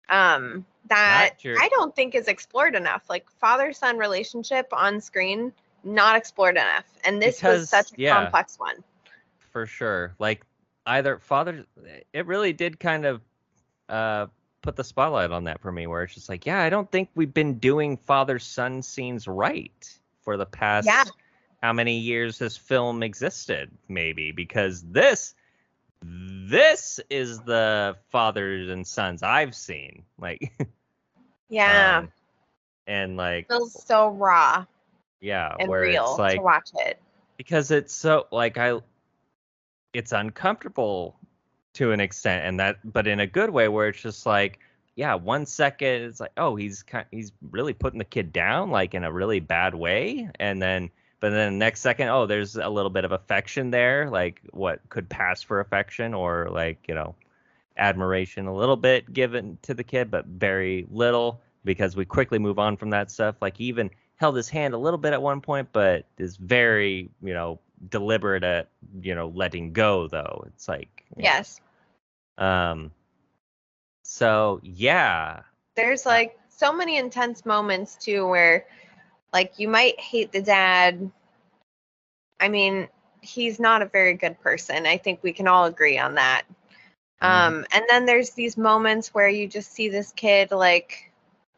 um 0.09 0.65
that 0.87 1.35
I 1.45 1.69
don't 1.69 1.95
think 1.95 2.15
is 2.15 2.27
explored 2.27 2.75
enough. 2.75 3.03
Like 3.09 3.29
father 3.39 3.71
son 3.73 3.97
relationship 3.97 4.67
on 4.73 4.99
screen 5.01 5.53
not 5.83 6.15
explored 6.15 6.57
enough. 6.57 6.85
And 7.03 7.21
this 7.21 7.37
because, 7.37 7.61
was 7.61 7.69
such 7.69 7.91
a 7.91 7.95
yeah, 7.97 8.15
complex 8.15 8.59
one. 8.59 8.83
For 9.51 9.65
sure. 9.65 10.13
Like 10.19 10.43
either 10.85 11.19
father 11.19 11.65
it 12.13 12.25
really 12.25 12.53
did 12.53 12.79
kind 12.79 13.05
of 13.05 13.21
uh 13.89 14.27
put 14.61 14.75
the 14.75 14.83
spotlight 14.83 15.31
on 15.31 15.45
that 15.45 15.61
for 15.61 15.71
me 15.71 15.87
where 15.87 16.03
it's 16.03 16.13
just 16.13 16.29
like 16.29 16.45
yeah 16.45 16.61
i 16.61 16.69
don't 16.69 16.91
think 16.91 17.09
we've 17.15 17.33
been 17.33 17.59
doing 17.59 17.97
father 17.97 18.39
son 18.39 18.81
scenes 18.81 19.27
right 19.27 19.99
for 20.21 20.37
the 20.37 20.45
past 20.45 20.87
yeah 20.87 21.03
how 21.61 21.73
many 21.73 21.97
years 21.97 22.39
this 22.39 22.57
film 22.57 23.03
existed, 23.03 23.71
maybe, 23.87 24.31
because 24.31 24.81
this 24.83 25.35
this 26.03 26.99
is 27.11 27.39
the 27.41 27.95
fathers 28.09 28.69
and 28.69 28.85
sons 28.85 29.21
I've 29.21 29.55
seen. 29.55 30.03
Like 30.19 30.51
Yeah. 31.49 31.99
Um, 31.99 32.11
and 32.87 33.17
like 33.17 33.45
it 33.45 33.49
feels 33.49 33.85
so 33.85 34.09
raw. 34.09 34.65
Yeah, 35.19 35.53
and 35.59 35.69
where 35.69 35.81
real 35.81 36.09
it's 36.09 36.19
like 36.19 36.37
to 36.37 36.41
watch 36.41 36.69
it. 36.79 36.99
Because 37.37 37.69
it's 37.69 37.93
so 37.93 38.27
like 38.31 38.57
I 38.57 38.79
it's 39.93 40.11
uncomfortable 40.11 41.15
to 41.73 41.91
an 41.91 41.99
extent 41.99 42.45
and 42.45 42.59
that 42.59 42.77
but 42.91 43.07
in 43.07 43.19
a 43.19 43.27
good 43.27 43.49
way 43.49 43.67
where 43.67 43.89
it's 43.89 44.01
just 44.01 44.25
like 44.25 44.59
yeah, 44.95 45.15
one 45.15 45.45
second 45.45 46.03
it's 46.03 46.19
like, 46.19 46.31
oh, 46.37 46.55
he's 46.55 46.83
kind, 46.83 47.05
he's 47.11 47.31
really 47.49 47.73
putting 47.73 47.99
the 47.99 48.05
kid 48.05 48.33
down 48.33 48.71
like 48.71 48.93
in 48.93 49.03
a 49.03 49.11
really 49.11 49.39
bad 49.39 49.75
way, 49.75 50.29
and 50.39 50.61
then 50.61 50.89
but 51.21 51.29
then 51.29 51.53
the 51.53 51.57
next 51.57 51.81
second, 51.81 52.09
oh, 52.09 52.25
there's 52.25 52.55
a 52.55 52.67
little 52.67 52.89
bit 52.89 53.05
of 53.05 53.11
affection 53.11 53.69
there, 53.69 54.09
like 54.09 54.41
what 54.51 54.81
could 54.89 55.07
pass 55.07 55.43
for 55.43 55.59
affection 55.59 56.15
or 56.15 56.49
like, 56.51 56.79
you 56.87 56.95
know, 56.95 57.13
admiration 57.77 58.47
a 58.47 58.53
little 58.53 58.75
bit 58.75 59.13
given 59.13 59.57
to 59.61 59.75
the 59.75 59.83
kid, 59.83 60.09
but 60.09 60.25
very 60.25 60.87
little 60.89 61.39
because 61.63 61.95
we 61.95 62.05
quickly 62.05 62.39
move 62.39 62.57
on 62.57 62.75
from 62.75 62.89
that 62.89 63.11
stuff. 63.11 63.35
Like 63.39 63.55
he 63.55 63.65
even 63.65 63.91
held 64.15 64.35
his 64.35 64.49
hand 64.49 64.73
a 64.73 64.79
little 64.79 64.97
bit 64.97 65.13
at 65.13 65.21
one 65.21 65.41
point, 65.41 65.69
but 65.71 66.05
is 66.17 66.37
very, 66.37 67.11
you 67.21 67.35
know, 67.35 67.59
deliberate 67.89 68.43
at, 68.43 68.69
you 68.99 69.13
know, 69.13 69.31
letting 69.35 69.73
go 69.73 70.07
though. 70.07 70.43
It's 70.47 70.67
like 70.67 71.05
Yes. 71.15 71.61
Know, 72.39 72.45
um 72.45 72.91
so 74.11 74.59
yeah. 74.61 75.43
There's 75.77 76.05
like 76.05 76.37
so 76.49 76.73
many 76.73 76.97
intense 76.97 77.45
moments 77.45 77.95
too 77.95 78.27
where 78.27 78.65
like 79.31 79.53
you 79.57 79.69
might 79.69 79.97
hate 80.01 80.33
the 80.33 80.41
dad. 80.41 81.09
I 82.37 82.49
mean, 82.49 82.89
he's 83.21 83.57
not 83.57 83.81
a 83.81 83.85
very 83.85 84.15
good 84.15 84.37
person. 84.41 84.85
I 84.85 84.97
think 84.97 85.23
we 85.23 85.31
can 85.31 85.47
all 85.47 85.63
agree 85.63 85.97
on 85.97 86.15
that. 86.15 86.43
Mm-hmm. 87.21 87.55
Um, 87.55 87.65
and 87.71 87.85
then 87.87 88.05
there's 88.05 88.31
these 88.31 88.57
moments 88.57 89.13
where 89.13 89.29
you 89.29 89.47
just 89.47 89.71
see 89.71 89.87
this 89.87 90.11
kid 90.11 90.51
like 90.51 91.10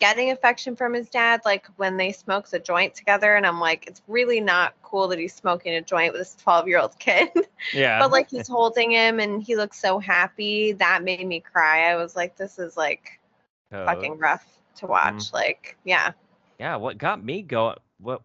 getting 0.03 0.31
affection 0.31 0.75
from 0.75 0.93
his 0.93 1.09
dad, 1.09 1.41
like 1.45 1.67
when 1.77 1.97
they 1.97 2.11
smoke 2.11 2.49
the 2.49 2.59
joint 2.59 2.93
together, 2.95 3.35
and 3.35 3.45
I'm 3.45 3.59
like, 3.59 3.87
it's 3.87 4.01
really 4.07 4.39
not 4.39 4.73
cool 4.81 5.07
that 5.07 5.19
he's 5.19 5.33
smoking 5.33 5.73
a 5.75 5.81
joint 5.81 6.13
with 6.13 6.21
this 6.21 6.35
12 6.35 6.67
year 6.67 6.79
old 6.79 6.97
kid. 6.99 7.29
Yeah. 7.73 7.99
but 7.99 8.11
like 8.11 8.29
he's 8.29 8.49
holding 8.49 8.91
him 8.91 9.21
and 9.21 9.41
he 9.41 9.55
looks 9.55 9.79
so 9.79 9.97
happy. 9.97 10.73
That 10.73 11.01
made 11.01 11.25
me 11.25 11.39
cry. 11.39 11.89
I 11.89 11.95
was 11.95 12.13
like, 12.13 12.35
this 12.35 12.59
is 12.59 12.75
like 12.75 13.21
oh. 13.71 13.85
fucking 13.85 14.17
rough 14.17 14.45
to 14.79 14.85
watch. 14.85 15.13
Mm-hmm. 15.13 15.35
Like, 15.35 15.77
yeah 15.85 16.11
yeah, 16.59 16.77
what 16.77 16.97
got 16.97 17.23
me 17.23 17.41
going, 17.41 17.75
what 17.99 18.21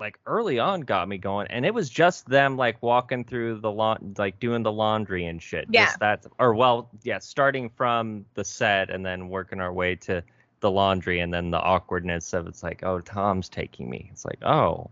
like 0.00 0.18
early 0.26 0.58
on 0.58 0.80
got 0.80 1.08
me 1.08 1.18
going, 1.18 1.46
and 1.50 1.64
it 1.64 1.72
was 1.72 1.88
just 1.88 2.28
them 2.28 2.56
like 2.56 2.82
walking 2.82 3.24
through 3.24 3.60
the 3.60 3.70
lawn, 3.70 4.14
like 4.18 4.40
doing 4.40 4.64
the 4.64 4.72
laundry 4.72 5.26
and 5.26 5.40
shit. 5.40 5.66
Yeah. 5.70 5.86
Just 5.86 6.00
that, 6.00 6.26
or 6.40 6.54
well, 6.54 6.90
yeah, 7.04 7.18
starting 7.18 7.70
from 7.70 8.24
the 8.34 8.44
set 8.44 8.90
and 8.90 9.06
then 9.06 9.28
working 9.28 9.60
our 9.60 9.72
way 9.72 9.94
to 9.96 10.24
the 10.66 10.70
laundry, 10.70 11.20
and 11.20 11.32
then 11.32 11.50
the 11.50 11.60
awkwardness 11.60 12.32
of 12.32 12.46
it's 12.46 12.62
like, 12.62 12.82
oh, 12.82 13.00
Tom's 13.00 13.48
taking 13.48 13.88
me. 13.88 14.08
It's 14.12 14.24
like, 14.24 14.42
oh, 14.42 14.90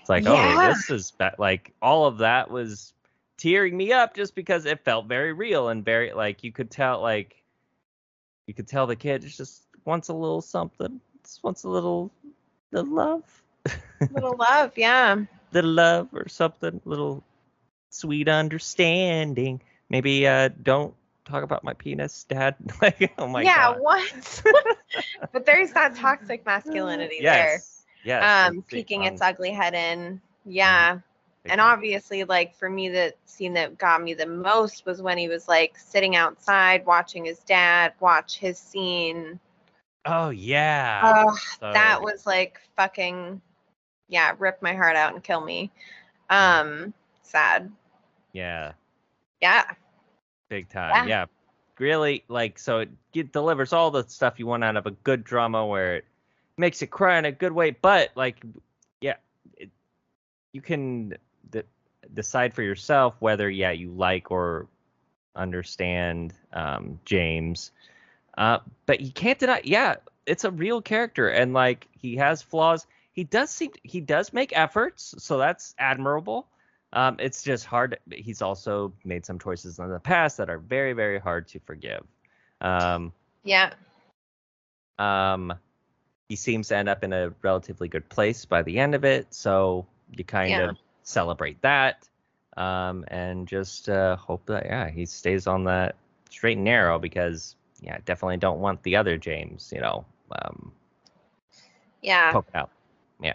it's 0.00 0.08
like, 0.08 0.26
oh, 0.26 0.34
yeah. 0.34 0.56
oh, 0.58 0.74
this 0.74 0.90
is 0.90 1.10
be-. 1.12 1.28
like 1.38 1.72
all 1.80 2.06
of 2.06 2.18
that 2.18 2.50
was 2.50 2.92
tearing 3.36 3.76
me 3.76 3.92
up 3.92 4.14
just 4.14 4.34
because 4.34 4.64
it 4.66 4.84
felt 4.84 5.06
very 5.06 5.32
real 5.32 5.68
and 5.68 5.84
very 5.84 6.12
like 6.12 6.42
you 6.42 6.50
could 6.50 6.72
tell 6.72 7.00
like 7.00 7.40
you 8.48 8.54
could 8.54 8.66
tell 8.66 8.84
the 8.84 8.96
kid 8.96 9.22
just 9.22 9.62
wants 9.84 10.08
a 10.08 10.12
little 10.12 10.40
something 10.40 11.00
just 11.28 11.44
wants 11.44 11.64
a 11.64 11.68
little, 11.68 12.10
little 12.72 12.94
love. 12.94 13.42
little 14.12 14.36
love, 14.36 14.72
yeah. 14.76 15.16
little 15.52 15.70
love 15.70 16.08
or 16.14 16.28
something. 16.28 16.80
Little 16.84 17.22
sweet 17.90 18.28
understanding. 18.28 19.60
Maybe 19.90 20.26
uh, 20.26 20.48
don't 20.62 20.94
talk 21.28 21.42
about 21.42 21.64
my 21.64 21.74
penis, 21.74 22.24
Dad. 22.28 22.56
like, 22.82 23.12
oh 23.18 23.26
my 23.26 23.42
yeah, 23.42 23.72
god. 23.72 23.76
Yeah, 23.76 23.80
what? 23.80 24.42
but 25.32 25.46
there's 25.46 25.72
that 25.72 25.94
toxic 25.96 26.44
masculinity 26.44 27.18
yes. 27.20 27.34
there. 28.04 28.20
Yes. 28.20 28.50
Um, 28.50 28.62
peeking 28.62 29.04
its 29.04 29.20
ugly 29.20 29.50
head 29.50 29.74
in. 29.74 30.20
Yeah. 30.44 30.94
Mm-hmm. 30.94 31.50
And 31.50 31.60
obviously, 31.60 32.24
like 32.24 32.54
for 32.54 32.70
me, 32.70 32.88
the 32.88 33.14
scene 33.24 33.54
that 33.54 33.78
got 33.78 34.02
me 34.02 34.14
the 34.14 34.26
most 34.26 34.86
was 34.86 35.02
when 35.02 35.18
he 35.18 35.28
was 35.28 35.48
like 35.48 35.78
sitting 35.78 36.16
outside 36.16 36.86
watching 36.86 37.24
his 37.24 37.38
dad 37.40 37.92
watch 38.00 38.38
his 38.38 38.58
scene 38.58 39.38
Oh 40.08 40.30
yeah. 40.30 41.00
Oh, 41.04 41.36
so... 41.60 41.72
that 41.72 42.00
was 42.02 42.26
like 42.26 42.60
fucking 42.76 43.40
yeah, 44.08 44.34
rip 44.38 44.62
my 44.62 44.74
heart 44.74 44.96
out 44.96 45.12
and 45.12 45.22
kill 45.22 45.42
me. 45.42 45.70
Um 46.30 46.94
sad. 47.22 47.70
Yeah. 48.32 48.72
Yeah. 49.42 49.70
Big 50.48 50.68
time. 50.68 51.08
Yeah. 51.08 51.20
yeah. 51.20 51.26
Really 51.78 52.24
like 52.28 52.58
so 52.58 52.80
it, 52.80 52.90
it 53.14 53.32
delivers 53.32 53.72
all 53.72 53.90
the 53.90 54.04
stuff 54.08 54.38
you 54.38 54.46
want 54.46 54.64
out 54.64 54.76
of 54.76 54.86
a 54.86 54.90
good 54.90 55.22
drama 55.22 55.64
where 55.64 55.96
it 55.96 56.04
makes 56.56 56.80
you 56.80 56.88
cry 56.88 57.18
in 57.18 57.24
a 57.24 57.32
good 57.32 57.52
way, 57.52 57.70
but 57.70 58.10
like 58.16 58.42
yeah, 59.00 59.14
it, 59.56 59.70
you 60.52 60.60
can 60.60 61.14
d- 61.50 61.62
decide 62.12 62.52
for 62.52 62.62
yourself 62.62 63.14
whether 63.20 63.48
yeah, 63.48 63.70
you 63.70 63.90
like 63.90 64.32
or 64.32 64.66
understand 65.36 66.34
um, 66.52 66.98
James 67.04 67.70
uh, 68.38 68.60
but 68.86 69.00
you 69.00 69.10
can't 69.10 69.38
deny, 69.38 69.60
yeah, 69.64 69.96
it's 70.24 70.44
a 70.44 70.50
real 70.52 70.80
character, 70.80 71.28
and 71.28 71.52
like 71.52 71.88
he 71.90 72.16
has 72.16 72.40
flaws. 72.40 72.86
He 73.12 73.24
does 73.24 73.50
seem 73.50 73.72
he 73.82 74.00
does 74.00 74.32
make 74.32 74.56
efforts, 74.56 75.16
so 75.18 75.38
that's 75.38 75.74
admirable. 75.76 76.46
Um, 76.92 77.16
it's 77.18 77.42
just 77.42 77.66
hard. 77.66 77.98
He's 78.10 78.42
also 78.42 78.92
made 79.04 79.26
some 79.26 79.38
choices 79.38 79.78
in 79.78 79.88
the 79.88 80.00
past 80.00 80.38
that 80.38 80.48
are 80.48 80.58
very, 80.58 80.94
very 80.94 81.18
hard 81.18 81.48
to 81.48 81.60
forgive. 81.60 82.02
Um, 82.60 83.12
yeah. 83.44 83.74
Um, 84.98 85.54
he 86.28 86.36
seems 86.36 86.68
to 86.68 86.76
end 86.76 86.88
up 86.88 87.04
in 87.04 87.12
a 87.12 87.32
relatively 87.42 87.88
good 87.88 88.08
place 88.08 88.44
by 88.44 88.62
the 88.62 88.78
end 88.78 88.94
of 88.94 89.04
it, 89.04 89.32
so 89.32 89.86
you 90.16 90.24
kind 90.24 90.50
yeah. 90.50 90.70
of 90.70 90.76
celebrate 91.02 91.60
that, 91.62 92.08
um, 92.56 93.04
and 93.08 93.46
just 93.48 93.88
uh, 93.88 94.16
hope 94.16 94.44
that 94.46 94.66
yeah 94.66 94.90
he 94.90 95.06
stays 95.06 95.46
on 95.46 95.64
that 95.64 95.96
straight 96.30 96.56
and 96.56 96.64
narrow 96.64 96.98
because 96.98 97.56
yeah, 97.80 97.98
definitely 98.04 98.36
don't 98.36 98.60
want 98.60 98.82
the 98.82 98.96
other 98.96 99.16
James, 99.16 99.72
you 99.74 99.80
know, 99.80 100.04
um, 100.32 100.72
yeah, 102.02 102.32
poke 102.32 102.50
out. 102.54 102.70
Yeah. 103.22 103.34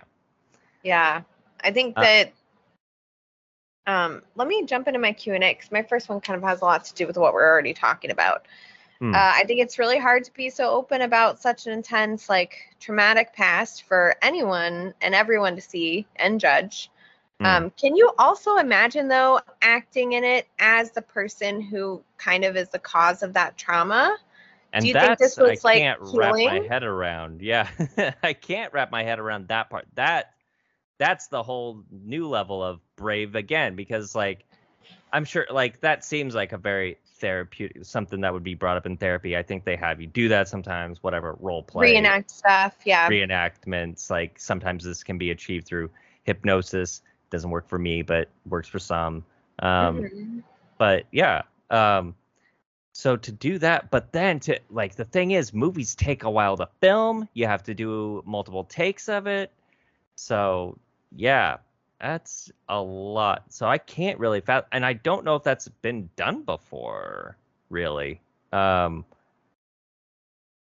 Yeah, 0.83 1.21
I 1.63 1.71
think 1.71 1.97
uh, 1.97 2.01
that. 2.01 2.33
Um, 3.85 4.21
let 4.35 4.47
me 4.47 4.65
jump 4.65 4.87
into 4.87 4.99
my 4.99 5.11
Q 5.11 5.33
and 5.33 5.43
A 5.43 5.53
because 5.53 5.71
my 5.71 5.83
first 5.83 6.09
one 6.09 6.21
kind 6.21 6.37
of 6.41 6.47
has 6.47 6.61
a 6.61 6.65
lot 6.65 6.85
to 6.85 6.93
do 6.93 7.05
with 7.07 7.17
what 7.17 7.33
we're 7.33 7.47
already 7.47 7.73
talking 7.73 8.11
about. 8.11 8.47
Hmm. 8.99 9.13
Uh, 9.13 9.17
I 9.35 9.43
think 9.45 9.59
it's 9.59 9.77
really 9.79 9.99
hard 9.99 10.23
to 10.23 10.33
be 10.33 10.49
so 10.49 10.69
open 10.69 11.01
about 11.01 11.41
such 11.41 11.67
an 11.67 11.73
intense, 11.73 12.29
like, 12.29 12.57
traumatic 12.79 13.33
past 13.33 13.83
for 13.83 14.15
anyone 14.21 14.93
and 15.01 15.13
everyone 15.13 15.55
to 15.55 15.61
see 15.61 16.07
and 16.15 16.39
judge. 16.39 16.89
Hmm. 17.39 17.45
Um, 17.45 17.69
can 17.71 17.95
you 17.95 18.11
also 18.17 18.57
imagine, 18.57 19.07
though, 19.09 19.41
acting 19.61 20.13
in 20.13 20.23
it 20.23 20.47
as 20.59 20.91
the 20.91 21.01
person 21.01 21.59
who 21.59 22.01
kind 22.17 22.45
of 22.45 22.55
is 22.55 22.69
the 22.69 22.79
cause 22.79 23.23
of 23.23 23.33
that 23.33 23.57
trauma? 23.57 24.17
And 24.71 24.81
Do 24.81 24.87
you 24.87 24.93
think 24.95 25.19
this 25.19 25.37
was 25.37 25.63
I 25.63 25.67
like 25.67 25.81
can't 25.81 25.99
healing? 26.01 26.47
wrap 26.47 26.61
my 26.61 26.67
head 26.67 26.83
around. 26.83 27.41
Yeah, 27.41 27.67
I 28.23 28.33
can't 28.33 28.73
wrap 28.73 28.91
my 28.91 29.03
head 29.03 29.19
around 29.19 29.49
that 29.49 29.69
part. 29.69 29.85
That 29.93 30.32
that's 30.97 31.27
the 31.27 31.43
whole 31.43 31.83
new 31.91 32.27
level 32.27 32.63
of 32.63 32.79
brave 32.95 33.35
again 33.35 33.75
because 33.75 34.15
like 34.15 34.45
I'm 35.11 35.25
sure 35.25 35.45
like 35.49 35.79
that 35.81 36.03
seems 36.03 36.35
like 36.35 36.51
a 36.51 36.57
very 36.57 36.97
therapeutic 37.17 37.85
something 37.85 38.21
that 38.21 38.33
would 38.33 38.43
be 38.43 38.53
brought 38.55 38.77
up 38.77 38.85
in 38.85 38.97
therapy. 38.97 39.37
I 39.37 39.43
think 39.43 39.63
they 39.63 39.75
have 39.75 40.01
you 40.01 40.07
do 40.07 40.27
that 40.29 40.47
sometimes, 40.47 41.01
whatever 41.01 41.37
role 41.39 41.63
play, 41.63 41.93
Reenact 41.93 42.29
stuff. 42.31 42.75
Yeah. 42.85 43.07
reenactments. 43.09 44.09
Like 44.09 44.39
sometimes 44.39 44.83
this 44.83 45.03
can 45.03 45.17
be 45.17 45.31
achieved 45.31 45.67
through 45.67 45.89
hypnosis. 46.23 47.01
Doesn't 47.29 47.49
work 47.49 47.67
for 47.67 47.79
me, 47.79 48.01
but 48.01 48.29
works 48.45 48.67
for 48.67 48.79
some. 48.79 49.23
Um, 49.59 50.01
Mhm. 50.03 50.43
but 50.77 51.05
yeah 51.11 51.43
um 51.69 52.15
so 52.93 53.15
to 53.15 53.31
do 53.31 53.57
that 53.59 53.89
but 53.91 54.11
then 54.11 54.39
to 54.39 54.59
like 54.69 54.95
the 54.95 55.05
thing 55.05 55.31
is 55.31 55.53
movies 55.53 55.95
take 55.95 56.23
a 56.23 56.29
while 56.29 56.57
to 56.57 56.67
film 56.81 57.27
you 57.33 57.45
have 57.45 57.63
to 57.63 57.73
do 57.73 58.21
multiple 58.25 58.63
takes 58.63 59.07
of 59.07 59.27
it 59.27 59.51
so 60.15 60.77
yeah 61.15 61.57
that's 61.99 62.51
a 62.69 62.81
lot 62.81 63.43
so 63.51 63.67
i 63.67 63.77
can't 63.77 64.19
really 64.19 64.41
and 64.71 64.85
i 64.85 64.93
don't 64.93 65.23
know 65.23 65.35
if 65.35 65.43
that's 65.43 65.67
been 65.81 66.09
done 66.15 66.41
before 66.43 67.37
really 67.69 68.21
um 68.51 69.05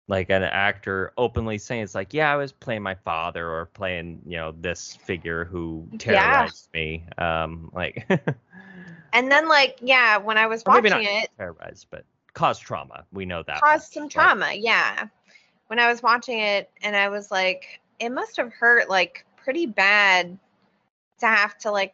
like 0.07 0.29
an 0.29 0.43
actor 0.43 1.13
openly 1.17 1.57
saying 1.57 1.83
it's 1.83 1.95
like 1.95 2.13
yeah 2.13 2.31
i 2.31 2.35
was 2.35 2.51
playing 2.51 2.81
my 2.81 2.95
father 2.95 3.49
or 3.49 3.65
playing 3.67 4.21
you 4.25 4.37
know 4.37 4.51
this 4.59 4.95
figure 4.95 5.45
who 5.45 5.87
Yeah. 5.91 5.97
terrorized 5.99 6.69
me 6.73 7.03
um 7.17 7.69
like 7.73 8.05
And 9.13 9.31
then 9.31 9.47
like 9.47 9.77
yeah, 9.81 10.17
when 10.17 10.37
I 10.37 10.47
was 10.47 10.65
watching 10.65 11.03
not 11.03 11.03
it, 11.03 11.29
terrorized, 11.37 11.87
but 11.89 12.05
caused 12.33 12.61
trauma. 12.61 13.05
We 13.11 13.25
know 13.25 13.43
that. 13.43 13.61
caused 13.63 13.85
much, 13.85 13.93
some 13.93 14.03
right? 14.03 14.09
trauma. 14.09 14.53
Yeah. 14.53 15.07
When 15.67 15.79
I 15.79 15.87
was 15.89 16.01
watching 16.03 16.39
it 16.39 16.69
and 16.81 16.95
I 16.95 17.09
was 17.09 17.31
like, 17.31 17.79
it 17.99 18.09
must 18.09 18.37
have 18.37 18.53
hurt 18.53 18.89
like 18.89 19.25
pretty 19.43 19.65
bad 19.65 20.37
to 21.19 21.25
have 21.27 21.57
to 21.59 21.71
like 21.71 21.93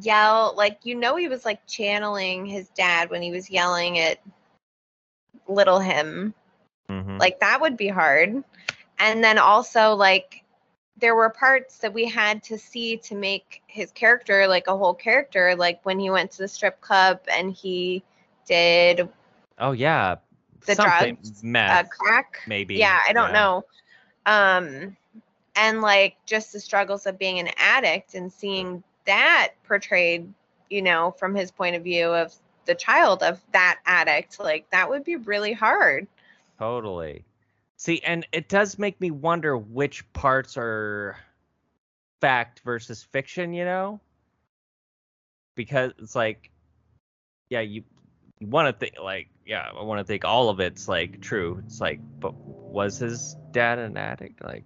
yell 0.00 0.54
like 0.56 0.78
you 0.84 0.94
know 0.94 1.16
he 1.16 1.28
was 1.28 1.44
like 1.44 1.64
channeling 1.66 2.44
his 2.46 2.68
dad 2.70 3.10
when 3.10 3.22
he 3.22 3.30
was 3.30 3.50
yelling 3.50 3.98
at 3.98 4.18
little 5.48 5.78
him 5.78 6.34
Mhm. 6.90 7.18
like 7.20 7.40
that 7.40 7.60
would 7.60 7.76
be 7.76 7.88
hard 7.88 8.42
and 8.98 9.22
then 9.24 9.38
also 9.38 9.94
like 9.94 10.42
there 10.98 11.14
were 11.14 11.28
parts 11.30 11.78
that 11.78 11.92
we 11.92 12.06
had 12.06 12.42
to 12.44 12.58
see 12.58 12.96
to 12.96 13.14
make 13.14 13.62
his 13.66 13.90
character 13.92 14.46
like 14.48 14.66
a 14.66 14.76
whole 14.76 14.94
character 14.94 15.54
like 15.56 15.84
when 15.84 15.98
he 15.98 16.10
went 16.10 16.30
to 16.32 16.38
the 16.38 16.48
strip 16.48 16.80
club 16.80 17.20
and 17.30 17.52
he 17.52 18.02
did 18.46 19.08
oh 19.58 19.72
yeah. 19.72 20.16
the 20.66 20.74
Something 20.74 21.16
drugs, 21.16 21.42
meth, 21.42 21.86
uh, 21.86 21.88
crack 21.88 22.38
maybe. 22.46 22.76
yeah 22.76 23.00
i 23.06 23.12
don't 23.12 23.32
know 23.32 23.64
um 24.26 24.96
and 25.56 25.80
like 25.80 26.16
just 26.26 26.52
the 26.52 26.60
struggles 26.60 27.06
of 27.06 27.18
being 27.18 27.38
an 27.38 27.50
addict 27.56 28.14
and 28.14 28.32
seeing 28.32 28.82
that 29.06 29.52
portrayed 29.66 30.32
you 30.70 30.82
know 30.82 31.14
from 31.18 31.34
his 31.34 31.50
point 31.50 31.76
of 31.76 31.82
view 31.82 32.06
of 32.06 32.34
the 32.66 32.74
child 32.74 33.22
of 33.22 33.40
that 33.52 33.78
addict 33.86 34.38
like 34.40 34.68
that 34.70 34.88
would 34.88 35.04
be 35.04 35.16
really 35.16 35.52
hard 35.52 36.06
Totally. 36.58 37.24
See, 37.76 38.00
and 38.00 38.26
it 38.32 38.48
does 38.48 38.78
make 38.78 39.00
me 39.00 39.10
wonder 39.10 39.56
which 39.56 40.10
parts 40.12 40.56
are 40.56 41.16
fact 42.20 42.60
versus 42.64 43.02
fiction, 43.02 43.52
you 43.52 43.64
know? 43.64 44.00
Because 45.54 45.92
it's 45.98 46.14
like, 46.14 46.50
yeah, 47.50 47.60
you 47.60 47.84
you 48.38 48.46
want 48.46 48.68
to 48.68 48.78
think 48.78 48.96
like, 49.02 49.28
yeah, 49.46 49.68
I 49.78 49.82
want 49.82 49.98
to 49.98 50.04
think 50.04 50.24
all 50.24 50.48
of 50.48 50.60
it's 50.60 50.88
like 50.88 51.20
true. 51.20 51.62
It's 51.64 51.80
like, 51.80 52.00
but 52.20 52.34
was 52.34 52.98
his 52.98 53.36
dad 53.52 53.78
an 53.78 53.96
addict? 53.96 54.42
Like, 54.42 54.64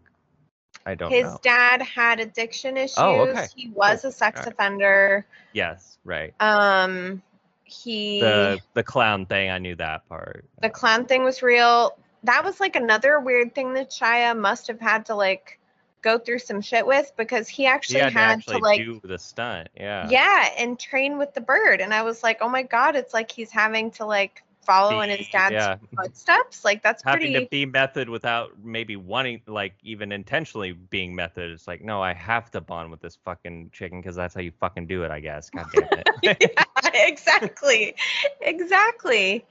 I 0.87 0.95
don't 0.95 1.11
his 1.11 1.25
know. 1.25 1.39
dad 1.43 1.83
had 1.83 2.21
addiction 2.21 2.77
issues 2.77 2.99
Oh, 2.99 3.21
okay. 3.29 3.47
he 3.55 3.69
was 3.71 4.05
a 4.05 4.13
sex 4.13 4.41
Alright. 4.41 4.53
offender 4.55 5.27
yes, 5.53 5.99
right. 6.05 6.33
um 6.41 7.23
he 7.65 8.21
The 8.21 8.59
the 8.75 8.83
clown 8.83 9.27
thing, 9.27 9.51
I 9.51 9.59
knew 9.59 9.77
that 9.77 10.09
part. 10.09 10.45
the 10.61 10.71
clown 10.71 11.07
thing 11.07 11.23
was 11.23 11.43
real. 11.43 11.97
That 12.25 12.45
was 12.45 12.59
like 12.61 12.77
another 12.77 13.21
weird 13.21 13.55
thing 13.55 13.75
that 13.75 13.91
Shia 13.91 14.37
must 14.37 14.67
have 14.67 14.81
had 14.81 15.07
to 15.07 15.15
like 15.15 15.59
go 16.03 16.19
through 16.19 16.39
some 16.41 16.61
shit 16.61 16.87
with 16.87 17.13
because 17.17 17.47
he 17.49 17.63
He 17.65 17.67
actually 17.69 18.01
had, 18.01 18.13
had, 18.13 18.27
to 18.27 18.33
actually 18.33 18.57
to 18.57 18.63
like 18.65 18.79
do 18.81 19.01
the 19.05 19.19
stunt. 19.19 19.69
Yeah. 19.77 20.09
yeah 20.11 20.49
and 20.59 20.79
train 20.79 21.17
with 21.19 21.33
the 21.35 21.41
bird 21.41 21.81
and 21.81 21.95
I 21.95 22.03
was 22.03 22.23
like, 22.23 22.39
"Oh 22.41 22.49
my 22.49 22.63
god, 22.65 22.97
it's 22.97 23.15
like 23.15 23.31
he's 23.31 23.51
having 23.53 23.91
to 23.93 24.05
like 24.07 24.43
follow 24.63 25.01
in 25.01 25.11
his 25.11 25.29
dad's 25.29 25.55
yeah. 25.55 25.77
footsteps." 25.97 26.65
Like 26.65 26.83
that's 26.83 27.03
having 27.05 27.33
pretty 27.33 27.45
to 27.45 27.51
be 27.51 27.67
method 27.67 28.09
without 28.09 28.53
maybe 28.63 28.97
wanting 28.97 29.41
like 29.47 29.75
even 29.83 30.13
intentionally 30.13 30.73
being 30.73 31.15
method 31.15 31.51
it's 31.51 31.67
like 31.67 31.83
no 31.83 32.03
i 32.03 32.13
have 32.13 32.51
to 32.51 32.61
bond 32.61 32.91
with 32.91 33.01
this 33.01 33.17
fucking 33.25 33.71
chicken 33.73 34.01
because 34.01 34.17
that's 34.17 34.35
how 34.35 34.41
you 34.41 34.53
fucking 34.61 34.87
do 34.87 35.03
it 35.03 35.11
i 35.11 35.21
guess 35.21 35.51
god 35.51 35.67
damn 35.73 35.89
it 35.93 36.09
yeah, 36.23 36.91
exactly. 36.95 37.95
exactly. 38.41 39.45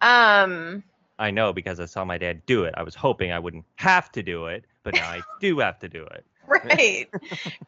Um 0.00 0.82
i 1.18 1.30
know 1.30 1.52
because 1.52 1.80
i 1.80 1.84
saw 1.84 2.04
my 2.04 2.16
dad 2.16 2.44
do 2.46 2.64
it 2.64 2.74
i 2.76 2.82
was 2.82 2.94
hoping 2.94 3.32
i 3.32 3.38
wouldn't 3.38 3.64
have 3.76 4.10
to 4.12 4.22
do 4.22 4.46
it 4.46 4.64
but 4.82 4.94
now 4.94 5.08
i 5.08 5.20
do 5.40 5.58
have 5.58 5.78
to 5.78 5.88
do 5.88 6.04
it 6.04 6.24
right 6.46 7.08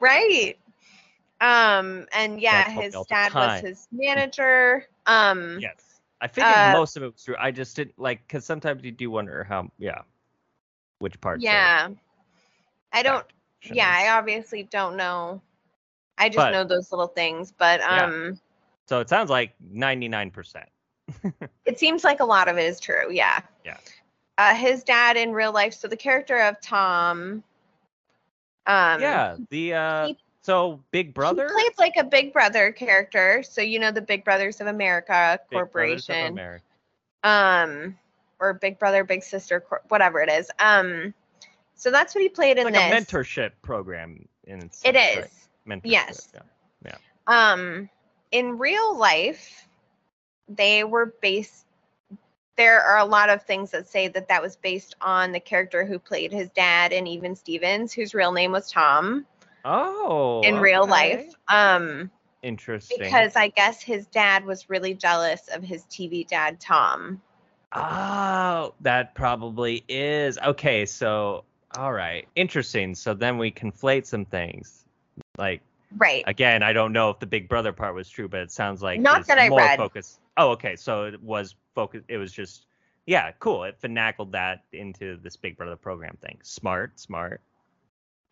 right 0.01 0.59
um 1.41 2.07
and 2.13 2.41
yeah 2.41 2.71
his 2.71 2.97
dad 3.09 3.35
was 3.35 3.61
his 3.61 3.89
manager 3.93 4.87
um 5.07 5.59
yes 5.61 5.92
i 6.23 6.27
figured 6.29 6.55
Uh, 6.55 6.73
most 6.73 6.97
of 6.97 7.03
it 7.03 7.13
was 7.13 7.23
true. 7.25 7.35
I 7.39 7.51
just 7.51 7.77
didn't 7.77 7.99
like 7.99 8.27
because 8.27 8.45
sometimes 8.47 8.83
you 8.85 8.93
do 8.93 9.11
wonder 9.11 9.45
how 9.45 9.71
yeah 9.79 10.03
which 11.01 11.21
parts 11.21 11.43
yeah. 11.45 11.89
I 12.93 13.03
don't 13.03 13.27
yeah 13.65 13.91
i 13.93 14.17
obviously 14.17 14.63
don't 14.63 14.97
know. 14.97 15.43
I 16.19 16.29
just 16.29 16.37
But- 16.39 16.53
know 16.53 16.65
those 16.65 16.91
little 16.93 17.09
things 17.09 17.53
but 17.53 17.81
Yeah. 17.81 18.05
um 18.05 18.41
so 18.87 19.01
it 19.01 19.09
sounds 19.09 19.29
like 19.31 19.55
99% 19.75 20.65
it 21.67 21.79
seems 21.79 22.05
like 22.05 22.21
a 22.21 22.25
lot 22.25 22.49
of 22.49 22.57
it 22.57 22.65
is 22.65 22.79
true 22.81 23.11
yeah. 23.11 23.41
Yeah. 23.65 23.77
uh 24.39 24.55
his 24.55 24.85
dad 24.85 25.17
in 25.17 25.33
real 25.33 25.53
life 25.53 25.75
so 25.75 25.89
the 25.89 25.97
character 25.97 26.39
of 26.41 26.61
tom 26.61 27.43
um 28.67 29.01
yeah 29.01 29.37
the 29.51 29.75
uh 29.75 30.07
he- 30.07 30.19
so 30.43 30.81
big 30.91 31.15
brother 31.15 31.49
he 31.49 31.55
played 31.55 31.73
like 31.79 31.97
a 31.97 32.05
big 32.05 32.33
brother 32.33 32.73
character 32.73 33.43
so 33.43 33.61
you 33.61 33.79
know 33.79 33.91
the 33.91 34.01
big 34.03 34.25
brothers 34.25 34.61
of 34.61 34.67
america 34.67 35.39
Big 35.51 35.73
Brothers 35.73 36.09
of 36.09 36.15
corporation 36.17 36.33
America. 36.33 36.65
um 37.25 37.97
or 38.41 38.55
big 38.55 38.79
brother 38.79 39.05
big 39.05 39.23
sister 39.23 39.61
cor- 39.61 39.83
whatever 39.89 40.21
it 40.21 40.29
is 40.29 40.51
um 40.59 41.15
so 41.75 41.91
that's 41.91 42.15
what 42.15 42.23
he 42.23 42.29
played 42.29 42.59
in 42.59 42.65
like 42.65 42.75
this 42.75 42.83
a 42.83 43.17
mentorship 43.17 43.53
program 43.63 44.29
in 44.45 44.61
its 44.61 44.83
it 44.85 44.97
is 44.97 45.17
right? 45.17 45.31
Mentorship, 45.67 45.81
Yes. 45.85 46.29
yeah. 46.85 46.97
um 47.27 47.89
in 48.33 48.59
real 48.59 48.97
life 48.97 49.69
they 50.49 50.83
were 50.85 51.15
based 51.23 51.65
there 52.57 52.81
are 52.83 52.99
a 52.99 53.05
lot 53.05 53.31
of 53.31 53.43
things 53.45 53.71
that 53.71 53.89
say 53.89 54.09
that 54.09 54.29
that 54.29 54.43
was 54.43 54.57
based 54.57 54.95
on 55.01 55.33
the 55.33 55.41
character 55.41 55.85
who 55.87 55.99
played 55.99 56.33
his 56.33 56.51
dad 56.51 56.93
and 56.93 57.07
even 57.09 57.35
stevens 57.37 57.93
whose 57.93 58.13
real 58.13 58.33
name 58.33 58.51
was 58.53 58.71
tom 58.71 59.25
Oh. 59.65 60.41
in 60.43 60.57
real 60.57 60.83
okay. 60.83 60.91
life 60.91 61.35
um 61.49 62.11
Interesting. 62.43 62.99
because 62.99 63.37
i 63.37 63.49
guess 63.49 63.81
his 63.83 64.07
dad 64.07 64.45
was 64.45 64.69
really 64.69 64.95
jealous 64.95 65.49
of 65.49 65.63
his 65.63 65.85
tv 65.85 66.27
dad 66.27 66.59
tom 66.61 67.21
Oh, 67.75 68.75
that 68.81 69.15
probably 69.15 69.85
is. 69.89 70.39
Okay, 70.39 70.85
so 70.85 71.45
all 71.77 71.93
right. 71.93 72.29
Interesting. 72.35 72.95
So 72.95 73.15
then 73.15 73.39
we 73.39 73.51
conflate 73.51 74.07
some 74.07 74.25
things. 74.25 74.85
Like 75.39 75.63
right 75.97 76.23
again, 76.27 76.63
I 76.63 76.73
don't 76.73 76.93
know 76.93 77.11
if 77.11 77.19
the 77.19 77.27
Big 77.27 77.49
Brother 77.49 77.73
part 77.73 77.95
was 77.95 78.09
true, 78.09 78.29
but 78.29 78.41
it 78.41 78.53
sounds 78.53 78.83
like 78.83 79.01
Not 79.01 79.27
that 79.27 79.39
I 79.39 79.49
more 79.49 79.59
read. 79.61 79.79
focus. 79.79 80.19
Oh, 80.37 80.51
okay. 80.51 80.77
So 80.77 81.05
it 81.05 81.23
was 81.23 81.55
focus 81.75 82.03
it 82.09 82.19
was 82.19 82.33
just 82.33 82.67
yeah, 83.07 83.33
cool. 83.39 83.65
It 83.65 83.81
finagled 83.81 84.33
that 84.33 84.65
into 84.73 85.17
this 85.17 85.37
Big 85.37 85.57
Brother 85.57 85.77
program 85.77 86.17
thing. 86.21 86.39
Smart, 86.43 87.01
smart. 87.01 87.41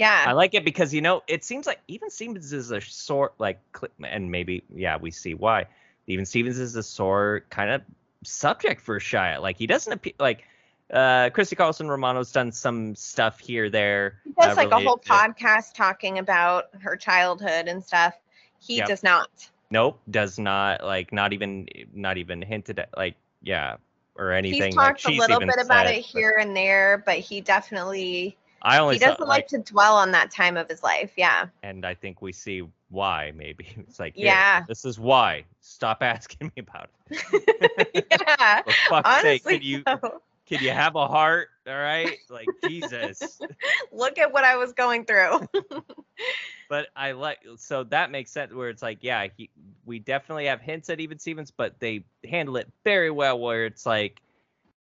Yeah 0.01 0.25
I 0.27 0.33
like 0.33 0.55
it 0.55 0.65
because 0.65 0.93
you 0.95 1.03
know 1.03 1.23
it 1.29 1.45
seems 1.45 1.67
like 1.67 1.81
even 1.87 2.11
Stevens 2.11 2.53
is 2.53 2.71
a 2.71 2.81
sort 2.81 3.35
like 3.39 3.61
and 4.03 4.31
maybe 4.31 4.65
yeah 4.75 4.97
we 4.97 5.11
see 5.11 5.35
why 5.35 5.67
even 6.07 6.25
Stevens 6.25 6.59
is 6.59 6.75
a 6.75 6.83
sore 6.83 7.45
kind 7.51 7.71
of 7.71 7.83
subject 8.25 8.81
for 8.81 8.99
Shia 8.99 9.41
like 9.41 9.57
he 9.57 9.67
doesn't 9.67 9.93
appear 9.93 10.15
like 10.19 10.45
uh 10.93 11.31
Christy 11.31 11.55
Carlson 11.55 11.89
Romano's 11.89 12.33
done 12.33 12.51
some 12.51 12.95
stuff 12.97 13.39
here 13.39 13.69
there 13.71 14.21
He 14.25 14.33
does 14.33 14.57
uh, 14.57 14.63
like 14.63 14.73
a 14.73 14.81
whole 14.81 14.99
podcast 14.99 15.75
talking 15.75 16.19
about 16.19 16.65
her 16.81 16.97
childhood 16.97 17.69
and 17.69 17.85
stuff. 17.85 18.15
He 18.59 18.77
Yep. 18.79 18.89
does 18.89 19.03
not. 19.03 19.51
nope 19.71 20.01
does 20.11 20.39
not 20.39 20.83
like 20.83 21.13
not 21.13 21.33
even 21.33 21.69
not 21.95 22.17
even 22.17 22.43
hinted 22.43 22.79
at 22.79 22.89
like 22.97 23.17
yeah 23.43 23.77
or 24.17 24.33
anything 24.33 24.73
He's 24.73 24.77
like 24.77 24.99
talked 24.99 25.07
a 25.07 25.11
little 25.19 25.41
bit 25.41 25.59
about 25.65 25.87
said, 25.87 25.95
it 25.95 26.05
but 26.13 26.21
here 26.21 26.37
and 26.41 26.57
there, 26.57 27.03
but 27.07 27.19
he 27.19 27.41
definitely 27.41 28.37
I 28.63 28.79
only 28.79 28.97
he 28.97 28.99
doesn't 28.99 29.27
like, 29.27 29.47
to 29.49 29.59
dwell 29.59 29.97
on 29.97 30.11
that 30.13 30.31
time 30.31 30.57
of 30.57 30.69
his 30.69 30.83
life. 30.83 31.13
Yeah. 31.17 31.47
and 31.63 31.85
I 31.87 31.95
think 31.95 32.21
we 32.23 32.33
see 32.33 32.63
why 32.89 33.33
maybe 33.35 33.67
it's 33.77 33.99
like 33.99 34.15
Yeah. 34.17 34.65
this 34.69 34.85
is 34.85 34.99
why 34.99 35.45
stop 35.61 35.99
asking 36.03 36.53
me 36.57 36.63
about 36.63 36.91
it 37.11 38.07
yeah. 38.11 38.63
for 38.63 38.73
fuck's 38.89 39.23
sake 39.23 39.43
Honestly, 39.47 39.59
can 39.59 39.63
you. 39.63 39.85
Can 40.47 40.65
you 40.65 40.71
have 40.71 40.97
a 40.97 41.07
heart? 41.07 41.49
All 41.69 41.75
right, 41.75 42.19
like 42.29 42.49
Jesus. 42.65 43.41
Look 43.93 44.19
at 44.19 44.33
what 44.33 44.43
I 44.43 44.57
was 44.57 44.73
going 44.73 45.05
through. 45.05 45.47
but 46.69 46.89
I 46.97 47.13
like 47.13 47.39
so 47.57 47.85
that 47.85 48.11
makes 48.11 48.33
sense 48.33 48.53
where 48.53 48.69
it's 48.69 48.83
like, 48.83 48.99
yeah, 49.03 49.29
he, 49.37 49.49
we 49.85 50.01
definitely 50.01 50.47
have 50.47 50.61
hints 50.61 50.91
at 50.91 50.99
even 50.99 51.21
Stevens, 51.21 51.53
but 51.53 51.79
they 51.79 52.05
handle 52.29 52.57
it 52.57 52.67
very 52.83 53.13
well. 53.13 53.39
Where 53.39 53.65
it's 53.65 53.87
like, 53.87 54.21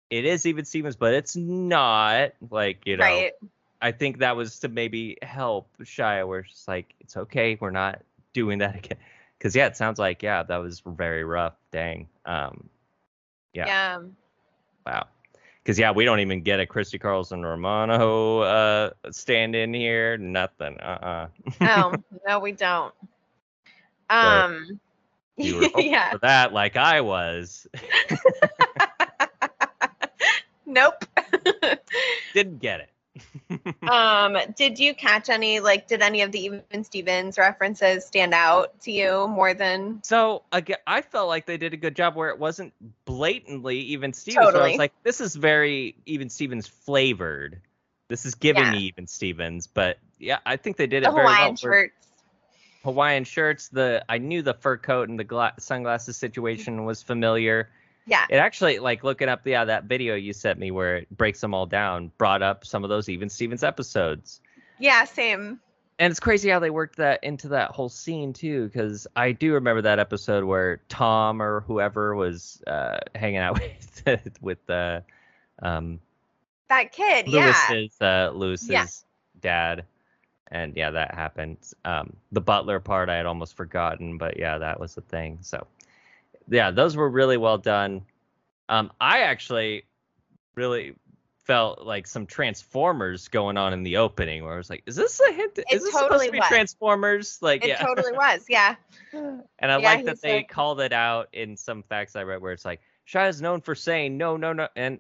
it 0.10 0.24
is 0.24 0.46
even 0.46 0.64
Stevens, 0.64 0.96
but 0.96 1.14
it's 1.14 1.36
not 1.36 2.32
like 2.50 2.86
you 2.86 2.96
know. 2.96 3.04
right. 3.04 3.34
I 3.82 3.92
think 3.92 4.20
that 4.20 4.36
was 4.36 4.60
to 4.60 4.68
maybe 4.68 5.18
help 5.22 5.70
Shia, 5.82 6.28
where 6.28 6.40
it's 6.40 6.68
like, 6.68 6.94
it's 7.00 7.16
okay, 7.16 7.58
we're 7.60 7.72
not 7.72 8.02
doing 8.34 8.60
that 8.60 8.76
again. 8.86 8.98
Because 9.38 9.56
yeah, 9.56 9.68
it 9.68 9.78
sounds 9.78 10.00
like 10.00 10.22
yeah, 10.22 10.44
that 10.44 10.58
was 10.58 10.82
very 10.86 11.24
rough. 11.24 11.56
Dang. 11.72 12.08
Um, 12.26 12.70
yeah. 13.54 13.66
Yeah. 13.68 14.00
Wow. 14.86 15.08
Because 15.64 15.80
yeah, 15.80 15.92
we 15.92 16.04
don't 16.04 16.20
even 16.20 16.42
get 16.42 16.60
a 16.60 16.66
Christy 16.66 16.98
Carlson 16.98 17.46
Romano 17.46 18.40
uh 18.40 18.90
stand 19.12 19.56
in 19.56 19.74
here. 19.74 20.18
Nothing. 20.18 20.78
Uh 20.80 21.28
uh 21.62 21.62
Oh, 21.62 21.94
no, 22.28 22.40
we 22.40 22.52
don't. 22.52 22.94
Um 24.10 24.80
You 25.38 25.58
were 25.76 25.82
yeah. 25.82 26.12
for 26.12 26.18
that, 26.20 26.52
like 26.54 26.76
I 26.76 27.02
was. 27.02 27.66
Nope. 30.66 31.04
Didn't 32.34 32.60
get 32.60 32.80
it. 32.80 32.92
um, 33.90 34.38
did 34.56 34.80
you 34.80 34.94
catch 34.94 35.30
any 35.30 35.60
like 35.60 35.88
did 35.88 36.02
any 36.02 36.22
of 36.22 36.32
the 36.32 36.40
even 36.44 36.84
Stevens 36.84 37.38
references 37.38 38.06
stand 38.06 38.34
out 38.34 38.80
to 38.82 38.92
you 38.92 39.28
more 39.28 39.54
than 39.54 40.02
So 40.04 40.44
again, 40.52 40.78
I 40.86 41.02
felt 41.02 41.28
like 41.28 41.46
they 41.46 41.58
did 41.58 41.74
a 41.74 41.78
good 41.78 41.96
job 41.96 42.16
where 42.16 42.30
it 42.30 42.40
wasn't 42.40 42.74
blatantly 43.06 43.80
even 43.80 44.14
Stevens. 44.14 44.54
where 44.54 44.64
I 44.64 44.70
was 44.70 44.78
like, 44.80 44.94
this 45.04 45.22
is 45.22 45.36
very 45.36 45.96
even 46.06 46.30
Stevens 46.30 46.68
flavored. 46.68 47.62
This 48.10 48.26
is 48.26 48.36
giving 48.36 48.64
Yeah. 48.64 48.72
me 48.72 48.78
even 48.80 49.08
Stevens, 49.08 49.68
but 49.68 49.98
yeah, 50.18 50.40
I 50.46 50.58
think 50.58 50.78
they 50.78 50.88
did 50.88 51.04
it 51.04 51.08
very 51.08 51.22
Hawaiian 51.28 51.48
well. 51.52 51.56
shirts? 51.56 51.94
Hawaiian 52.84 53.24
shirts. 53.24 53.68
The 53.70 54.04
I 54.10 54.18
knew 54.20 54.42
the 54.42 54.54
fur 54.54 54.78
coat 54.78 55.10
and 55.10 55.20
the 55.20 55.24
gla- 55.24 55.54
sunglasses 55.60 56.18
situation 56.18 56.86
was 56.86 57.04
familiar. 57.04 57.70
Yeah. 58.10 58.26
It 58.30 58.38
actually 58.38 58.80
like 58.80 59.04
looking 59.04 59.30
up 59.30 59.46
yeah 59.46 59.66
that 59.66 59.84
video 59.84 60.16
you 60.16 60.34
sent 60.34 60.58
me 60.58 60.72
where 60.72 60.98
it 60.98 61.18
breaks 61.18 61.40
them 61.42 61.54
all 61.54 61.68
down 61.68 62.12
brought 62.18 62.42
up 62.42 62.66
some 62.66 62.84
of 62.84 62.90
those 62.90 63.08
even 63.08 63.30
Stevens 63.30 63.64
episodes. 63.64 64.42
Yeah, 64.80 65.04
same. 65.04 65.60
And 66.00 66.10
it's 66.10 66.20
crazy 66.20 66.50
how 66.50 66.60
they 66.60 66.70
worked 66.70 66.96
that 66.98 67.24
into 67.24 67.50
that 67.50 67.72
whole 67.72 67.90
scene 67.90 68.32
too, 68.34 68.68
because 68.68 69.06
I 69.16 69.34
do 69.34 69.54
remember 69.54 69.82
that 69.84 70.00
episode 70.00 70.44
where 70.46 70.78
Tom 70.88 71.42
or 71.42 71.60
whoever 71.62 72.16
was 72.16 72.64
uh, 72.66 73.00
hanging 73.14 73.40
out 73.40 73.60
with 74.06 74.38
with 74.42 74.70
uh, 74.70 75.02
um, 75.62 76.00
That 76.70 76.92
kid, 76.94 77.28
yeah. 77.28 77.54
Lewis's 77.70 78.02
uh, 78.02 78.32
Lewis's 78.34 78.70
Yeah. 78.70 78.86
dad, 79.42 79.86
and 80.50 80.76
yeah, 80.78 80.90
that 80.92 81.14
happened. 81.14 81.58
Um, 81.84 82.16
the 82.32 82.42
butler 82.42 82.80
part 82.80 83.10
I 83.10 83.18
had 83.18 83.26
almost 83.26 83.56
forgotten, 83.58 84.18
but 84.18 84.38
yeah, 84.38 84.58
that 84.58 84.80
was 84.80 84.96
the 84.96 85.02
thing. 85.02 85.40
So 85.42 85.68
yeah, 86.50 86.72
those 86.72 86.96
were 86.96 87.10
really 87.10 87.38
well 87.38 87.58
done. 87.58 88.04
Um, 88.68 88.92
I 89.00 89.22
actually 89.22 89.84
really 90.56 90.96
felt 91.46 91.82
like 91.82 92.06
some 92.06 92.28
Transformers 92.28 93.28
going 93.28 93.58
on 93.58 93.74
in 93.74 93.82
the 93.84 93.98
opening, 93.98 94.44
where 94.44 94.54
I 94.54 94.58
was 94.58 94.70
like, 94.70 94.84
"Is 94.86 94.96
this 94.96 95.20
a 95.20 95.32
hint? 95.34 95.58
Is 95.72 95.82
this 95.82 95.92
supposed 95.92 96.04
totally 96.10 96.26
to 96.28 96.32
be 96.32 96.40
was. 96.40 96.48
Transformers?" 96.48 97.40
Like, 97.42 97.64
It 97.64 97.70
yeah. 97.70 97.84
totally 97.84 98.12
was, 98.12 98.46
yeah. 98.50 98.76
And 99.14 99.72
I 99.72 99.80
Yeah, 99.80 99.94
like 99.94 100.06
that 100.06 100.22
they 100.22 100.38
like- 100.38 100.50
called 100.50 100.80
it 100.82 100.94
out 100.94 101.30
in 101.34 101.58
some 101.58 101.82
facts 101.84 102.16
I 102.16 102.24
read 102.24 102.42
where 102.42 102.52
it's 102.52 102.66
like 102.66 102.82
Shia 103.08 103.28
is 103.30 103.42
known 103.42 103.62
for 103.62 103.74
saying 103.74 104.18
no, 104.18 104.38
no, 104.38 104.54
no, 104.54 104.68
and 104.76 105.00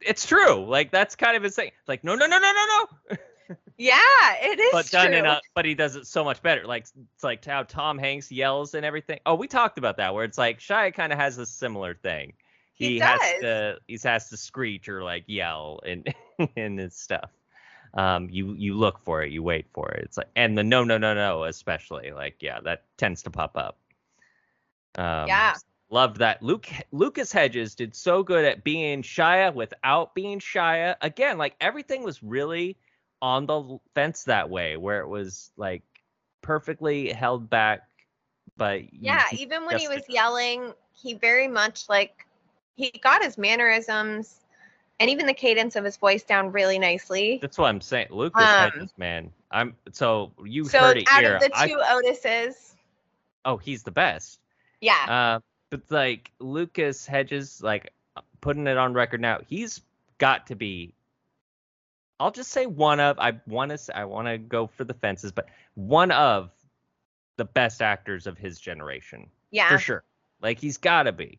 it's 0.00 0.24
true. 0.24 0.64
Like 0.64 0.90
that's 0.90 1.14
kind 1.16 1.36
of 1.36 1.54
thing. 1.54 1.68
It's 1.78 1.88
like 1.88 2.02
no, 2.04 2.14
no, 2.14 2.26
no, 2.26 2.38
no, 2.38 2.52
no, 2.52 2.86
no. 3.10 3.16
Yeah, 3.78 3.98
it 4.42 4.60
is 4.60 4.72
But 4.72 4.90
done 4.90 5.08
true. 5.08 5.16
in 5.18 5.26
a, 5.26 5.40
but 5.54 5.64
he 5.64 5.74
does 5.74 5.96
it 5.96 6.06
so 6.06 6.22
much 6.24 6.42
better. 6.42 6.66
Like 6.66 6.82
it's 7.14 7.24
like 7.24 7.44
how 7.44 7.62
Tom 7.62 7.98
Hanks 7.98 8.30
yells 8.30 8.74
and 8.74 8.84
everything. 8.84 9.20
Oh, 9.26 9.34
we 9.34 9.48
talked 9.48 9.78
about 9.78 9.96
that 9.98 10.14
where 10.14 10.24
it's 10.24 10.38
like 10.38 10.58
Shia 10.60 10.92
kind 10.94 11.12
of 11.12 11.18
has 11.18 11.38
a 11.38 11.46
similar 11.46 11.94
thing. 11.94 12.34
He 12.74 12.98
has 12.98 13.18
does. 13.20 13.40
to 13.40 13.78
he 13.86 13.98
has 14.04 14.28
to 14.30 14.36
screech 14.36 14.88
or 14.88 15.02
like 15.02 15.24
yell 15.26 15.80
in 15.84 16.04
in 16.56 16.76
his 16.78 16.94
stuff. 16.94 17.30
Um, 17.94 18.28
you 18.30 18.52
you 18.54 18.74
look 18.74 19.00
for 19.00 19.22
it, 19.22 19.32
you 19.32 19.42
wait 19.42 19.66
for 19.72 19.90
it. 19.90 20.04
It's 20.04 20.16
like 20.16 20.28
and 20.36 20.56
the 20.56 20.62
no 20.64 20.84
no 20.84 20.96
no 20.98 21.14
no 21.14 21.44
especially 21.44 22.12
like 22.12 22.36
yeah 22.40 22.60
that 22.60 22.84
tends 22.98 23.22
to 23.24 23.30
pop 23.30 23.56
up. 23.56 23.78
Um, 24.96 25.26
Yeah. 25.28 25.54
Loved 25.92 26.18
that. 26.18 26.40
Luke 26.40 26.68
Lucas 26.92 27.32
Hedges 27.32 27.74
did 27.74 27.96
so 27.96 28.22
good 28.22 28.44
at 28.44 28.62
being 28.62 29.02
Shia 29.02 29.52
without 29.52 30.14
being 30.14 30.38
Shia. 30.38 30.94
Again, 31.00 31.36
like 31.36 31.56
everything 31.60 32.04
was 32.04 32.22
really 32.22 32.76
on 33.22 33.46
the 33.46 33.78
fence 33.94 34.24
that 34.24 34.48
way, 34.50 34.76
where 34.76 35.00
it 35.00 35.08
was 35.08 35.50
like 35.56 35.82
perfectly 36.42 37.12
held 37.12 37.50
back. 37.50 37.88
But 38.56 38.92
Yeah, 38.92 39.24
even 39.32 39.66
when 39.66 39.78
he 39.78 39.88
was 39.88 40.02
yelling, 40.08 40.72
he 40.92 41.14
very 41.14 41.48
much 41.48 41.88
like 41.88 42.26
he 42.76 42.90
got 43.02 43.22
his 43.22 43.38
mannerisms 43.38 44.40
and 44.98 45.08
even 45.10 45.26
the 45.26 45.34
cadence 45.34 45.76
of 45.76 45.84
his 45.84 45.96
voice 45.96 46.22
down 46.22 46.52
really 46.52 46.78
nicely. 46.78 47.38
That's 47.40 47.56
what 47.58 47.68
I'm 47.68 47.80
saying. 47.80 48.08
Lucas 48.10 48.40
Um, 48.40 48.70
Hedges, 48.70 48.92
man. 48.96 49.32
I'm 49.50 49.76
so 49.92 50.32
you 50.44 50.64
So 50.64 50.78
heard 50.78 50.98
it 50.98 51.08
out 51.08 51.22
here. 51.22 51.36
of 51.36 51.40
the 51.42 51.50
I- 51.54 51.68
two 51.68 51.78
Otises, 51.78 52.74
oh, 53.44 53.56
he's 53.56 53.82
the 53.82 53.90
best. 53.90 54.40
yeah, 54.80 55.06
Uh, 55.08 55.40
but 55.70 55.82
like 55.90 56.30
Lucas 56.38 57.06
Hedges, 57.06 57.62
like 57.62 57.92
putting 58.40 58.66
it 58.66 58.76
on 58.76 58.92
record 58.92 59.20
now, 59.20 59.40
he's 59.46 59.80
got 60.18 60.46
to 60.48 60.54
be. 60.54 60.94
I'll 62.20 62.30
just 62.30 62.52
say 62.52 62.66
one 62.66 63.00
of. 63.00 63.18
I 63.18 63.40
want 63.46 63.76
to. 63.76 63.96
I 63.96 64.04
want 64.04 64.28
to 64.28 64.38
go 64.38 64.66
for 64.66 64.84
the 64.84 64.94
fences, 64.94 65.32
but 65.32 65.48
one 65.74 66.10
of 66.12 66.50
the 67.36 67.46
best 67.46 67.80
actors 67.80 68.26
of 68.26 68.36
his 68.36 68.60
generation 68.60 69.26
yeah, 69.50 69.70
for 69.70 69.78
sure. 69.78 70.04
Like 70.42 70.58
he's 70.58 70.76
got 70.76 71.04
to 71.04 71.12
be, 71.12 71.38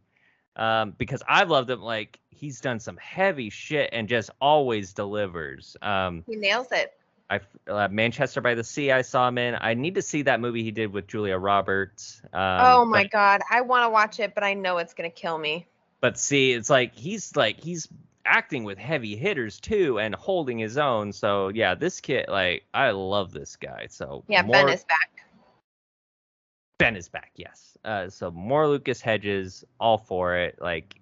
um, 0.56 0.96
because 0.98 1.22
I've 1.28 1.50
loved 1.50 1.70
him. 1.70 1.82
Like 1.82 2.20
he's 2.30 2.60
done 2.60 2.80
some 2.80 2.98
heavy 2.98 3.52
shit 3.52 3.91
and 3.94 4.10
just 4.10 4.32
always 4.41 4.94
delivers. 4.94 5.78
Um, 5.84 6.24
he 6.28 6.36
nails 6.36 6.67
it. 6.72 6.94
I 7.30 7.39
uh, 7.67 7.88
Manchester 7.89 8.41
by 8.41 8.56
the 8.56 8.63
Sea. 8.63 8.91
I 8.91 9.04
saw 9.04 9.28
him 9.28 9.38
in. 9.38 9.56
I 9.62 9.76
need 9.76 9.96
to 9.96 10.02
see 10.02 10.24
that 10.24 10.41
movie 10.41 10.63
he 10.63 10.72
did 10.72 10.91
with 10.91 11.08
Julia 11.08 11.38
Roberts. 11.38 12.22
Um, 12.34 12.41
oh 12.41 12.86
my 12.86 13.04
but- 13.04 13.12
god, 13.12 13.41
I 13.50 13.62
want 13.62 13.86
to 13.86 13.89
watch 13.89 14.20
it, 14.20 14.34
but 14.34 14.44
I 14.44 14.56
know 14.56 14.80
it's 14.80 14.96
gonna 14.96 15.12
kill 15.12 15.38
me. 15.38 15.67
But 16.02 16.17
see, 16.17 16.52
it's 16.54 16.70
like 16.72 16.96
he's 16.96 17.36
like 17.36 17.60
he's 17.62 17.88
acting 18.25 18.63
with 18.63 18.77
heavy 18.77 19.15
hitters 19.15 19.60
too 19.60 19.99
and 19.99 20.13
holding 20.15 20.57
his 20.60 20.77
own. 20.77 21.12
So 21.12 21.49
yeah, 21.49 21.75
this 21.75 21.99
kid, 21.99 22.25
like 22.29 22.63
I 22.73 22.91
love 22.91 23.31
this 23.31 23.55
guy. 23.55 23.88
So 23.89 24.23
Yeah, 24.27 24.41
more, 24.43 24.53
Ben 24.53 24.69
is 24.69 24.84
back. 24.84 25.10
Ben 26.77 26.95
is 26.95 27.10
back. 27.10 27.31
Yes. 27.36 27.77
Uh, 27.86 28.10
so 28.10 28.31
more 28.31 28.67
Lucas 28.67 29.01
Hedges, 29.01 29.63
all 29.79 29.97
for 29.97 30.36
it. 30.36 30.57
Like, 30.62 30.95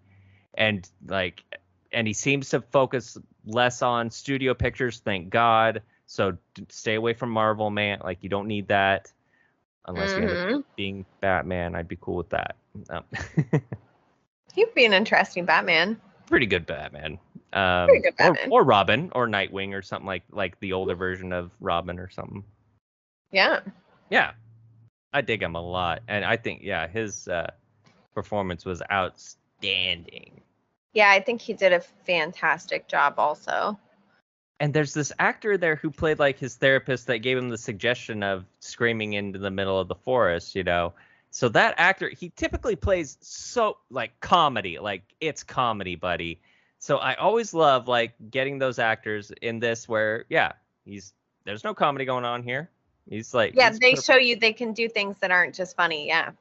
and 0.55 0.87
like, 1.07 1.43
and 1.91 2.05
he 2.07 2.13
seems 2.13 2.49
to 2.49 2.61
focus 2.61 3.17
less 3.45 3.81
on 3.81 4.09
studio 4.11 4.53
pictures. 4.53 4.99
Thank 4.99 5.29
God. 5.29 5.81
So 6.05 6.37
stay 6.69 6.95
away 6.95 7.13
from 7.13 7.29
Marvel, 7.29 7.69
man. 7.69 7.99
Like 8.03 8.19
you 8.23 8.29
don't 8.29 8.47
need 8.47 8.67
that. 8.69 9.11
Unless 9.87 10.17
you're 10.17 10.29
Mhm. 10.29 10.63
being 10.75 11.05
Batman, 11.21 11.75
I'd 11.75 11.87
be 11.87 11.97
cool 11.99 12.17
with 12.17 12.29
that. 12.29 12.55
Um, 12.89 13.03
He'd 14.53 14.73
be 14.75 14.85
an 14.85 14.93
interesting 14.93 15.45
Batman. 15.45 15.99
Pretty 16.29 16.45
good 16.45 16.65
Batman. 16.65 17.19
Um, 17.51 17.87
Pretty 17.87 18.11
good 18.11 18.13
or- 18.19 18.37
Or, 18.61 18.63
Robin 18.63 19.11
or 19.13 19.27
Nightwing 19.27 19.73
or 19.73 19.81
something 19.81 20.05
like 20.05 20.23
like 20.31 20.59
the 20.59 20.71
older 20.73 20.95
version 20.95 21.33
of 21.33 21.51
Robin 21.59 21.97
or 21.99 22.09
something. 22.09 22.43
Yeah, 23.31 23.59
Yeah, 24.09 24.31
I 25.13 25.21
dig 25.21 25.41
him 25.43 25.55
a 25.55 25.61
lot, 25.61 26.01
and 26.07 26.23
I 26.23 26.37
think 26.37 26.61
yeah 26.63 26.87
his 26.87 27.27
uh, 27.27 27.49
performance 28.13 28.65
was 28.65 28.81
outstanding. 28.91 30.41
yeah, 30.93 31.09
I 31.11 31.19
think 31.21 31.41
he 31.41 31.53
did 31.53 31.73
a 31.73 31.79
fantastic 31.79 32.87
job. 32.87 33.15
Also, 33.17 33.79
And 34.59 34.73
there's 34.73 34.93
this 34.93 35.11
actor 35.19 35.57
there 35.57 35.75
who 35.75 35.89
played 35.91 36.19
like 36.19 36.37
his 36.39 36.55
therapist 36.55 37.07
that 37.07 37.19
gave 37.19 37.37
him 37.37 37.49
the 37.49 37.57
suggestion 37.57 38.23
of 38.23 38.45
screaming 38.59 39.13
into 39.13 39.39
the 39.39 39.51
middle 39.51 39.79
of 39.79 39.87
the 39.87 39.95
forest, 39.95 40.55
you 40.55 40.63
know. 40.63 40.93
So 41.31 41.49
that 41.49 41.75
actor, 41.77 42.09
he 42.09 42.31
typically 42.35 42.75
plays 42.75 43.17
so 43.21 43.77
like 43.89 44.19
comedy, 44.19 44.79
like 44.79 45.03
it's 45.21 45.43
comedy, 45.43 45.95
buddy. 45.95 46.39
So 46.79 46.97
I 46.97 47.15
always 47.15 47.53
love 47.53 47.87
like 47.87 48.13
getting 48.31 48.57
those 48.57 48.79
actors 48.79 49.31
in 49.41 49.59
this 49.59 49.87
where 49.87 50.25
yeah, 50.29 50.53
he's 50.85 51.13
there's 51.45 51.63
no 51.63 51.73
comedy 51.73 52.05
going 52.05 52.25
on 52.25 52.41
here. 52.41 52.69
He's 53.09 53.33
like 53.33 53.53
yeah, 53.55 53.69
he's 53.69 53.79
they 53.79 53.95
per- 53.95 54.01
show 54.01 54.15
you 54.15 54.37
they 54.37 54.53
can 54.53 54.73
do 54.73 54.89
things 54.89 55.17
that 55.19 55.29
aren't 55.29 55.53
just 55.53 55.75
funny. 55.75 56.07
Yeah, 56.07 56.31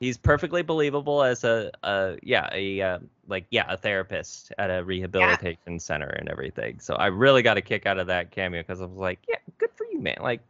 he's 0.00 0.16
perfectly 0.16 0.62
believable 0.62 1.22
as 1.22 1.44
a, 1.44 1.70
a 1.82 2.16
yeah 2.22 2.48
a 2.52 2.80
uh, 2.80 2.98
like 3.26 3.46
yeah 3.50 3.64
a 3.68 3.76
therapist 3.76 4.52
at 4.58 4.70
a 4.70 4.84
rehabilitation 4.84 5.78
center 5.78 6.08
and 6.08 6.28
everything. 6.28 6.80
So 6.80 6.94
I 6.94 7.06
really 7.06 7.42
got 7.42 7.56
a 7.56 7.62
kick 7.62 7.86
out 7.86 7.98
of 7.98 8.06
that 8.06 8.30
cameo 8.30 8.62
because 8.62 8.80
I 8.80 8.86
was 8.86 8.98
like, 8.98 9.18
yeah, 9.28 9.36
good 9.58 9.70
for 9.74 9.86
you, 9.90 10.00
man. 10.00 10.18
Like 10.20 10.40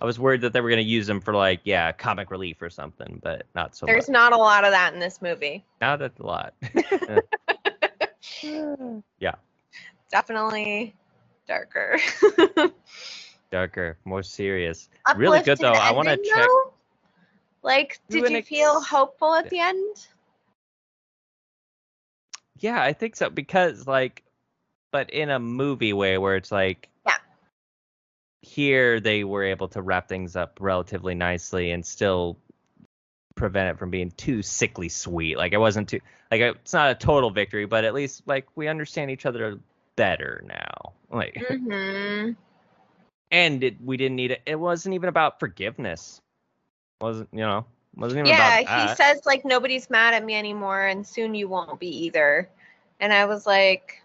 I 0.00 0.04
was 0.04 0.18
worried 0.18 0.40
that 0.42 0.52
they 0.52 0.60
were 0.60 0.70
gonna 0.70 0.82
use 0.82 1.08
him 1.08 1.20
for 1.20 1.34
like 1.34 1.60
yeah 1.64 1.92
comic 1.92 2.30
relief 2.30 2.60
or 2.60 2.70
something, 2.70 3.20
but 3.22 3.46
not 3.54 3.76
so 3.76 3.86
there's 3.86 4.08
much. 4.08 4.12
not 4.12 4.32
a 4.32 4.36
lot 4.36 4.64
of 4.64 4.72
that 4.72 4.94
in 4.94 5.00
this 5.00 5.22
movie. 5.22 5.64
Not 5.80 6.02
a 6.02 6.10
lot. 6.18 6.54
yeah. 9.18 9.34
definitely 10.10 10.94
darker. 11.46 11.98
Darker, 13.50 13.96
more 14.04 14.22
serious. 14.22 14.88
Really 15.16 15.40
good, 15.40 15.58
though. 15.58 15.72
I 15.72 15.92
wanna 15.92 16.10
ending, 16.10 16.30
check- 16.34 16.48
Like, 17.62 18.00
did 18.08 18.28
you 18.28 18.42
feel 18.42 18.80
hopeful 18.80 19.34
at 19.34 19.48
the 19.50 19.60
end? 19.60 20.08
Yeah, 22.58 22.82
I 22.82 22.92
think 22.92 23.16
so 23.16 23.30
because 23.30 23.86
like, 23.86 24.24
but 24.90 25.10
in 25.10 25.30
a 25.30 25.38
movie 25.38 25.92
way 25.92 26.18
where 26.18 26.36
it's 26.36 26.50
like, 26.50 26.88
Yeah. 27.06 27.16
Here 28.46 29.00
they 29.00 29.24
were 29.24 29.44
able 29.44 29.68
to 29.68 29.82
wrap 29.82 30.08
things 30.08 30.36
up 30.36 30.58
relatively 30.60 31.14
nicely 31.14 31.70
and 31.72 31.84
still 31.84 32.38
prevent 33.34 33.70
it 33.70 33.78
from 33.78 33.90
being 33.90 34.10
too 34.12 34.42
sickly 34.42 34.88
sweet. 34.88 35.36
Like 35.36 35.52
it 35.52 35.58
wasn't 35.58 35.88
too 35.88 36.00
like 36.30 36.40
it's 36.40 36.72
not 36.72 36.90
a 36.90 36.94
total 36.94 37.30
victory, 37.30 37.66
but 37.66 37.84
at 37.84 37.94
least 37.94 38.22
like 38.26 38.46
we 38.56 38.68
understand 38.68 39.10
each 39.10 39.26
other 39.26 39.58
better 39.96 40.42
now. 40.46 40.92
Like, 41.10 41.44
Mm-hmm. 41.50 42.32
and 43.30 43.62
it 43.64 43.76
we 43.84 43.96
didn't 43.96 44.16
need 44.16 44.32
it. 44.32 44.42
It 44.46 44.56
wasn't 44.58 44.94
even 44.94 45.08
about 45.08 45.40
forgiveness. 45.40 46.20
wasn't 47.00 47.28
you 47.32 47.40
know? 47.40 47.66
Wasn't 47.96 48.18
even 48.18 48.30
Yeah, 48.30 48.58
about 48.58 48.60
he 48.60 48.88
says 48.88 49.20
like 49.26 49.44
nobody's 49.44 49.90
mad 49.90 50.14
at 50.14 50.24
me 50.24 50.34
anymore, 50.34 50.86
and 50.86 51.06
soon 51.06 51.34
you 51.34 51.48
won't 51.48 51.78
be 51.80 52.04
either. 52.06 52.48
And 53.00 53.12
I 53.12 53.26
was 53.26 53.46
like, 53.46 54.02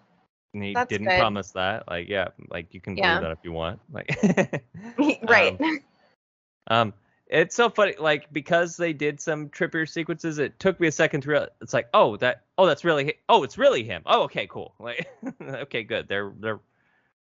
And 0.53 0.63
he 0.63 0.73
That's 0.73 0.89
didn't 0.89 1.07
good. 1.07 1.17
promise 1.17 1.51
that. 1.51 1.87
Like, 1.87 2.09
yeah, 2.09 2.29
like 2.49 2.73
you 2.73 2.81
can 2.81 2.95
Yeah. 2.95 3.19
believe 3.19 3.21
that 3.21 3.31
if 3.31 3.39
you 3.43 3.51
want. 3.53 3.79
Like, 3.91 4.09
right. 5.23 5.59
um, 6.67 6.93
it's 7.27 7.55
so 7.55 7.69
funny. 7.69 7.95
Like 7.97 8.31
because 8.33 8.75
they 8.75 8.91
did 8.91 9.21
some 9.21 9.49
trippier 9.49 9.87
sequences, 9.87 10.37
it 10.37 10.59
took 10.59 10.79
me 10.79 10.87
a 10.87 10.91
second 10.91 11.21
to 11.21 11.29
realize. 11.29 11.49
It's 11.61 11.73
like, 11.73 11.87
oh, 11.93 12.17
that, 12.17 12.43
oh, 12.57 12.65
that's 12.65 12.83
really, 12.83 13.05
hi- 13.05 13.15
oh, 13.29 13.43
it's 13.43 13.57
really 13.57 13.83
him. 13.83 14.01
Oh, 14.05 14.23
okay, 14.23 14.47
cool. 14.47 14.75
Like, 14.79 15.07
okay, 15.41 15.83
good. 15.83 16.07
They're 16.07 16.33
they're 16.39 16.59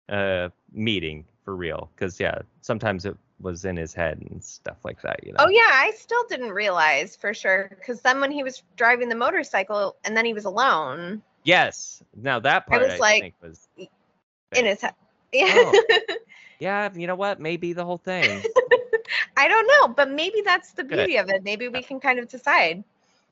uh 0.09 0.49
meeting 0.71 1.25
for 1.43 1.55
real. 1.55 1.89
Because 1.95 2.19
yeah, 2.19 2.39
sometimes 2.61 3.05
it 3.05 3.17
was 3.39 3.65
in 3.65 3.75
his 3.75 3.93
head 3.93 4.19
and 4.29 4.41
stuff 4.43 4.77
like 4.85 5.01
that. 5.01 5.19
You 5.25 5.33
know. 5.33 5.39
Oh 5.39 5.49
yeah, 5.49 5.69
I 5.69 5.91
still 5.97 6.23
didn't 6.29 6.51
realize 6.51 7.15
for 7.15 7.33
sure 7.33 7.67
because 7.77 8.01
then 8.01 8.21
when 8.21 8.31
he 8.31 8.43
was 8.43 8.63
driving 8.77 9.09
the 9.09 9.15
motorcycle 9.15 9.97
and 10.05 10.15
then 10.15 10.25
he 10.25 10.33
was 10.33 10.45
alone 10.45 11.21
Yes. 11.47 12.03
Now 12.13 12.41
that 12.41 12.67
part 12.67 12.83
I, 12.83 12.87
was 12.87 12.99
like- 12.99 13.21
think 13.21 13.35
was. 13.41 13.69
in 13.77 14.65
his 14.65 14.81
head. 14.81 14.93
Yeah. 15.31 15.45
Oh. 15.55 15.83
Yeah, 16.59 16.89
you 16.95 17.05
know 17.05 17.13
what? 17.13 17.39
Maybe 17.39 17.73
the 17.73 17.85
whole 17.85 17.99
thing. 17.99 18.43
I 19.37 19.47
don't 19.47 19.67
know, 19.67 19.93
but 19.93 20.09
maybe 20.09 20.41
that's 20.43 20.71
the 20.71 20.83
Good. 20.83 20.97
beauty 20.97 21.17
of 21.17 21.29
it. 21.29 21.43
Maybe 21.43 21.67
we 21.67 21.83
can 21.83 21.99
kind 21.99 22.17
of 22.17 22.27
decide. 22.27 22.83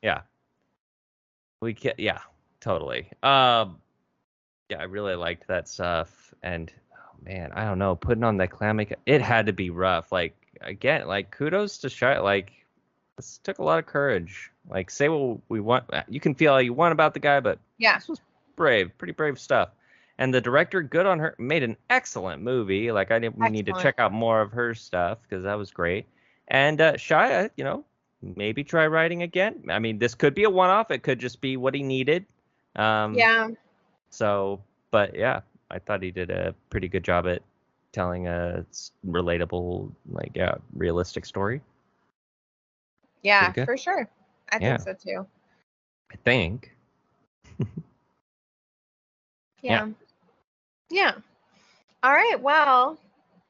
Yeah. 0.03 0.21
We 1.59 1.73
can 1.73 1.93
yeah, 1.97 2.19
totally. 2.61 3.09
Um 3.23 3.79
yeah, 4.69 4.77
I 4.79 4.83
really 4.83 5.15
liked 5.15 5.47
that 5.47 5.67
stuff 5.67 6.35
and 6.43 6.71
oh 6.93 7.17
man, 7.23 7.51
I 7.53 7.65
don't 7.65 7.79
know, 7.79 7.95
putting 7.95 8.23
on 8.23 8.37
the 8.37 8.47
clam 8.47 8.79
it 8.79 9.21
had 9.21 9.47
to 9.47 9.53
be 9.53 9.71
rough. 9.71 10.11
Like 10.11 10.35
again, 10.61 11.07
like 11.07 11.31
kudos 11.31 11.79
to 11.79 11.87
Shia 11.87 12.21
like 12.21 12.51
this 13.17 13.39
took 13.43 13.57
a 13.57 13.63
lot 13.63 13.79
of 13.79 13.87
courage. 13.87 14.51
Like 14.69 14.89
say 14.89 15.09
what 15.09 15.39
we 15.49 15.59
want 15.59 15.85
you 16.07 16.19
can 16.19 16.33
feel 16.35 16.53
all 16.53 16.61
you 16.61 16.73
want 16.73 16.91
about 16.91 17.13
the 17.13 17.19
guy, 17.19 17.39
but 17.39 17.59
Yeah. 17.77 17.95
this 17.97 18.07
was 18.07 18.21
brave, 18.55 18.97
pretty 18.97 19.13
brave 19.13 19.39
stuff. 19.39 19.69
And 20.17 20.33
the 20.33 20.41
director, 20.41 20.81
good 20.81 21.05
on 21.05 21.19
her, 21.19 21.35
made 21.37 21.61
an 21.63 21.75
excellent 21.89 22.41
movie. 22.41 22.91
Like 22.91 23.11
I 23.11 23.19
didn't 23.19 23.37
need 23.51 23.65
to 23.65 23.73
check 23.73 23.99
out 23.99 24.13
more 24.13 24.41
of 24.41 24.51
her 24.53 24.73
stuff 24.73 25.17
because 25.23 25.43
that 25.43 25.55
was 25.55 25.71
great. 25.71 26.05
And 26.47 26.79
uh, 26.79 26.93
Shia, 26.93 27.49
you 27.57 27.63
know, 27.63 27.83
maybe 28.21 28.63
try 28.63 28.87
writing 28.87 29.23
again. 29.23 29.63
I 29.69 29.79
mean, 29.79 29.99
this 29.99 30.15
could 30.15 30.33
be 30.33 30.45
a 30.45 30.49
one-off. 30.49 30.89
It 30.89 31.03
could 31.03 31.19
just 31.19 31.41
be 31.41 31.57
what 31.57 31.73
he 31.73 31.83
needed. 31.83 32.25
Um, 32.75 33.13
Yeah. 33.15 33.49
So, 34.09 34.61
but 34.91 35.15
yeah, 35.15 35.41
I 35.69 35.79
thought 35.79 36.01
he 36.01 36.11
did 36.11 36.29
a 36.29 36.55
pretty 36.69 36.87
good 36.87 37.03
job 37.03 37.27
at 37.27 37.41
telling 37.91 38.27
a 38.27 38.65
relatable, 39.05 39.91
like 40.09 40.31
yeah, 40.33 40.55
realistic 40.73 41.25
story. 41.25 41.61
Yeah, 43.21 43.51
for 43.65 43.75
sure. 43.75 44.07
I 44.51 44.59
Yeah. 44.59 44.77
think 44.77 44.81
so 44.81 44.93
too. 44.93 45.27
I 46.11 46.15
think. 46.17 46.75
Yeah. 49.61 49.87
Yeah. 49.87 49.89
yeah. 50.89 51.13
All 52.03 52.11
right. 52.11 52.39
Well, 52.41 52.97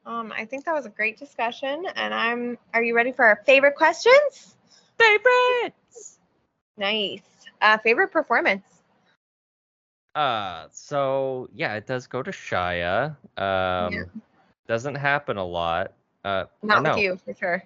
um, 0.06 0.32
I 0.32 0.44
think 0.44 0.64
that 0.64 0.74
was 0.74 0.86
a 0.86 0.90
great 0.90 1.18
discussion, 1.18 1.84
and 1.94 2.14
I'm. 2.14 2.58
Are 2.74 2.82
you 2.82 2.94
ready 2.94 3.12
for 3.12 3.24
our 3.24 3.36
favorite 3.44 3.76
questions? 3.76 4.56
Favorites. 4.98 6.18
Nice. 6.76 7.22
Uh, 7.60 7.78
favorite 7.78 8.12
performance. 8.12 8.82
Uh, 10.14 10.66
so 10.70 11.48
yeah, 11.52 11.74
it 11.74 11.86
does 11.86 12.06
go 12.06 12.22
to 12.22 12.30
Shia. 12.30 13.16
Um, 13.36 13.92
Yeah. 13.92 14.04
doesn't 14.66 14.94
happen 14.96 15.36
a 15.36 15.44
lot. 15.44 15.92
Uh, 16.24 16.44
Not 16.62 16.82
no, 16.82 16.90
with 16.90 16.98
you, 16.98 17.16
for 17.24 17.34
sure. 17.34 17.62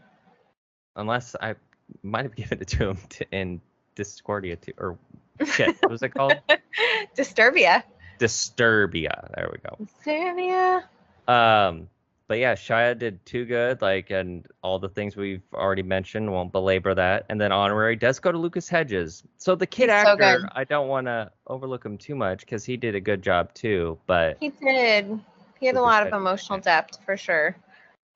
unless 0.97 1.37
I 1.41 1.55
might 2.03 2.25
have 2.25 2.35
given 2.43 2.61
it 2.61 2.69
to 2.69 2.91
him 2.91 2.99
to, 3.11 3.27
in 3.31 3.61
Discordia 3.95 4.57
too, 4.57 4.73
or 4.79 4.99
shit, 5.45 5.77
what 5.81 5.91
was 5.91 6.03
it 6.03 6.11
called? 6.11 6.35
Disturbia. 7.17 7.83
Disturbia. 8.19 9.35
There 9.35 9.51
we 9.51 9.59
go. 9.59 9.77
Disturbia. 9.85 10.83
Um, 11.27 11.89
but 12.29 12.39
yeah, 12.39 12.55
Shia 12.55 12.97
did 12.97 13.25
too 13.27 13.45
good. 13.45 13.83
Like, 13.83 14.11
and 14.11 14.47
all 14.63 14.79
the 14.79 14.89
things 14.89 15.17
we've 15.17 15.43
already 15.53 15.83
mentioned 15.83 16.31
won't 16.31 16.53
belabor 16.53 16.95
that. 16.95 17.27
And 17.29 17.41
then 17.41 17.51
honorary 17.51 17.97
does 17.97 18.21
go 18.21 18.31
to 18.31 18.39
Lucas 18.39 18.69
Hedges. 18.69 19.25
So 19.39 19.57
the 19.57 19.67
kid 19.67 19.85
He's 19.85 19.91
actor, 19.91 20.39
good. 20.41 20.49
I 20.53 20.65
don't 20.65 20.87
want 20.87 21.07
to 21.07 21.33
overlook 21.47 21.85
him 21.85 21.99
too 21.99 22.15
much 22.15 22.41
because 22.41 22.65
he 22.65 22.77
did 22.77 22.95
a 22.95 23.01
good 23.01 23.23
job 23.23 23.53
too. 23.55 23.99
But 24.07 24.37
He 24.39 24.51
did. 24.51 25.19
He 25.59 25.67
had 25.67 25.75
a 25.75 25.81
Lucas 25.81 25.91
lot 25.93 26.07
of 26.07 26.13
emotional 26.13 26.61
depth, 26.61 26.99
for 27.05 27.17
sure. 27.17 27.57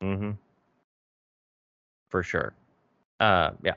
Mm-hmm. 0.02 0.32
for 2.10 2.22
sure. 2.22 2.52
Uh, 3.20 3.50
yeah. 3.62 3.74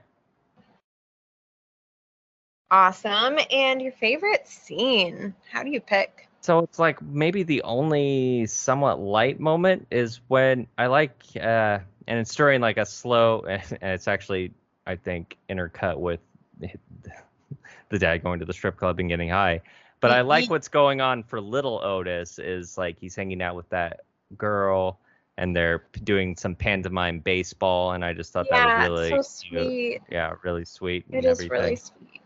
Awesome. 2.69 3.37
And 3.51 3.81
your 3.81 3.93
favorite 3.93 4.47
scene? 4.47 5.33
How 5.51 5.63
do 5.63 5.69
you 5.69 5.79
pick? 5.79 6.27
So 6.41 6.59
it's 6.59 6.79
like 6.79 7.01
maybe 7.01 7.43
the 7.43 7.61
only 7.63 8.45
somewhat 8.45 8.99
light 8.99 9.39
moment 9.39 9.87
is 9.91 10.21
when 10.27 10.67
I 10.77 10.87
like, 10.87 11.15
uh, 11.35 11.79
and 12.07 12.19
it's 12.19 12.33
during 12.35 12.61
like 12.61 12.77
a 12.77 12.85
slow, 12.85 13.41
and 13.49 13.61
it's 13.81 14.07
actually 14.07 14.53
I 14.85 14.95
think 14.95 15.37
intercut 15.49 15.97
with 15.97 16.19
the 17.89 17.99
dad 17.99 18.23
going 18.23 18.39
to 18.39 18.45
the 18.45 18.53
strip 18.53 18.77
club 18.77 18.99
and 18.99 19.09
getting 19.09 19.29
high. 19.29 19.61
But 19.99 20.11
I 20.11 20.21
like 20.21 20.47
Mhm. 20.47 20.49
what's 20.49 20.67
going 20.67 21.01
on 21.01 21.23
for 21.23 21.41
little 21.41 21.79
Otis 21.83 22.39
is 22.39 22.77
like 22.77 22.99
he's 22.99 23.15
hanging 23.15 23.41
out 23.41 23.55
with 23.55 23.69
that 23.69 24.01
girl 24.37 24.99
and 25.37 25.55
they're 25.55 25.83
doing 26.03 26.35
some 26.35 26.55
pantomime 26.55 27.19
baseball, 27.19 27.91
and 27.91 28.03
I 28.03 28.13
just 28.13 28.33
thought 28.33 28.47
yeah, 28.49 28.79
that 28.79 28.89
was 28.89 28.99
really 28.99 29.09
so 29.09 29.21
sweet. 29.21 30.01
Yeah, 30.09 30.33
really 30.43 30.65
sweet. 30.65 31.05
It 31.09 31.15
and 31.15 31.25
is 31.25 31.39
everything. 31.39 31.49
really 31.61 31.75
sweet. 31.75 32.21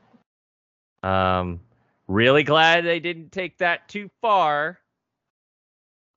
Um, 1.03 1.59
really 2.07 2.43
glad 2.43 2.85
they 2.85 2.99
didn't 2.99 3.31
take 3.31 3.57
that 3.57 3.87
too 3.89 4.09
far. 4.21 4.79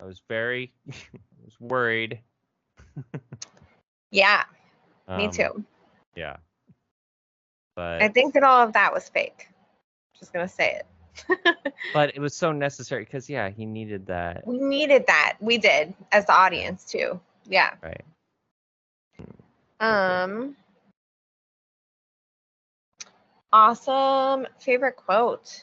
I 0.00 0.04
was 0.04 0.22
very, 0.28 0.72
I 0.90 0.94
was 1.44 1.58
worried. 1.60 2.20
Yeah, 4.10 4.44
me 5.08 5.24
Um, 5.26 5.30
too. 5.30 5.64
Yeah. 6.14 6.36
But 7.74 8.02
I 8.02 8.08
think 8.08 8.34
that 8.34 8.44
all 8.44 8.62
of 8.62 8.72
that 8.74 8.92
was 8.92 9.08
fake. 9.08 9.48
Just 10.18 10.32
gonna 10.32 10.46
say 10.48 10.74
it. 10.74 10.86
but 11.92 12.14
it 12.14 12.20
was 12.20 12.34
so 12.34 12.52
necessary 12.52 13.04
because 13.04 13.28
yeah, 13.28 13.50
he 13.50 13.66
needed 13.66 14.06
that. 14.06 14.46
We 14.46 14.58
needed 14.58 15.06
that. 15.06 15.36
We 15.40 15.58
did 15.58 15.94
as 16.12 16.26
the 16.26 16.32
audience 16.32 16.84
too. 16.84 17.20
Yeah. 17.46 17.74
Right. 17.82 18.04
Um. 19.80 20.56
Awesome. 23.52 24.46
Favorite 24.58 24.96
quote. 24.96 25.62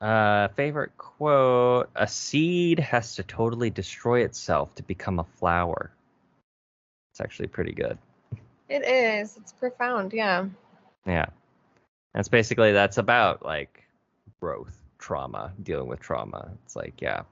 Uh, 0.00 0.48
favorite 0.48 0.96
quote: 0.96 1.90
"A 1.96 2.06
seed 2.06 2.78
has 2.78 3.16
to 3.16 3.22
totally 3.22 3.70
destroy 3.70 4.20
itself 4.20 4.74
to 4.76 4.82
become 4.82 5.18
a 5.18 5.24
flower." 5.24 5.90
It's 7.12 7.20
actually 7.20 7.48
pretty 7.48 7.72
good. 7.72 7.98
It 8.68 8.86
is. 8.86 9.36
It's 9.36 9.52
profound. 9.52 10.12
Yeah. 10.12 10.46
Yeah. 11.04 11.26
That's 12.14 12.28
basically 12.28 12.72
that's 12.72 12.98
about 12.98 13.44
like 13.44 13.84
growth, 14.40 14.76
trauma, 14.98 15.52
dealing 15.62 15.88
with 15.88 16.00
trauma. 16.00 16.50
It's 16.64 16.74
like, 16.76 17.00
yeah. 17.00 17.22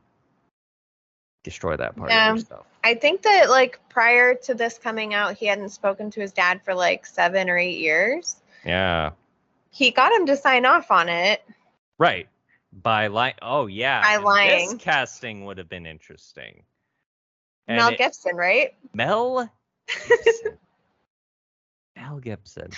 Destroy 1.44 1.76
that 1.76 1.96
part 1.96 2.10
Yeah. 2.10 2.30
of 2.30 2.36
yourself. 2.38 2.66
I 2.84 2.94
think 2.94 3.22
that 3.22 3.48
like 3.50 3.80
prior 3.88 4.34
to 4.34 4.54
this 4.54 4.78
coming 4.78 5.14
out, 5.14 5.34
he 5.36 5.46
hadn't 5.46 5.70
spoken 5.70 6.10
to 6.10 6.20
his 6.20 6.32
dad 6.32 6.60
for 6.64 6.74
like 6.74 7.06
seven 7.06 7.48
or 7.48 7.56
eight 7.56 7.78
years. 7.78 8.36
Yeah. 8.64 9.10
He 9.70 9.90
got 9.90 10.12
him 10.12 10.26
to 10.26 10.36
sign 10.36 10.66
off 10.66 10.90
on 10.90 11.08
it. 11.08 11.42
Right. 11.98 12.28
By 12.72 13.06
lying. 13.06 13.34
Oh 13.42 13.66
yeah. 13.66 14.02
By 14.02 14.14
and 14.16 14.24
lying. 14.24 14.70
This 14.72 14.82
casting 14.82 15.44
would 15.44 15.58
have 15.58 15.68
been 15.68 15.86
interesting. 15.86 16.62
And 17.68 17.78
Mel 17.78 17.88
it- 17.88 17.98
Gibson, 17.98 18.36
right? 18.36 18.74
Mel 18.92 19.48
Gibson. 20.08 20.58
Mel 21.96 22.18
Gibson. 22.18 22.70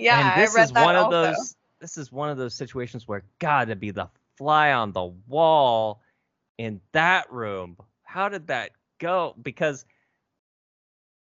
Yeah, 0.00 0.34
and 0.34 0.42
this 0.42 0.54
I 0.54 0.58
read 0.58 0.64
is 0.64 0.72
that 0.72 0.84
one 0.84 0.96
of 0.96 1.10
those 1.10 1.56
this 1.80 1.96
is 1.96 2.12
one 2.12 2.30
of 2.30 2.36
those 2.36 2.54
situations 2.54 3.08
where 3.08 3.22
gotta 3.38 3.76
be 3.76 3.90
the 3.90 4.08
fly 4.36 4.72
on 4.72 4.92
the 4.92 5.04
wall 5.28 6.00
in 6.58 6.80
that 6.92 7.32
room. 7.32 7.76
How 8.02 8.28
did 8.28 8.48
that 8.48 8.72
go? 8.98 9.34
Because 9.40 9.84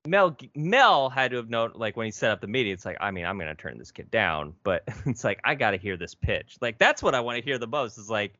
Mel 0.07 0.37
Mel 0.55 1.11
had 1.11 1.31
to 1.33 1.37
have 1.37 1.51
known 1.51 1.73
like 1.75 1.97
when 1.97 2.07
he 2.07 2.11
set 2.11 2.31
up 2.31 2.41
the 2.41 2.47
meeting, 2.47 2.73
it's 2.73 2.85
like, 2.85 2.97
I 3.01 3.11
mean, 3.11 3.25
I'm 3.27 3.39
gonna 3.39 3.55
turn 3.55 3.79
this 3.79 3.91
kid 3.91 4.11
down, 4.11 4.55
but 4.65 4.85
it's 5.07 5.25
like 5.25 5.41
I 5.45 5.55
gotta 5.55 5.77
hear 5.77 5.97
this 5.97 6.15
pitch. 6.15 6.57
Like 6.61 6.79
that's 6.79 7.03
what 7.03 7.15
I 7.15 7.21
want 7.21 7.39
to 7.39 7.45
hear 7.45 7.59
the 7.59 7.67
most 7.67 7.99
is 7.99 8.11
like 8.11 8.35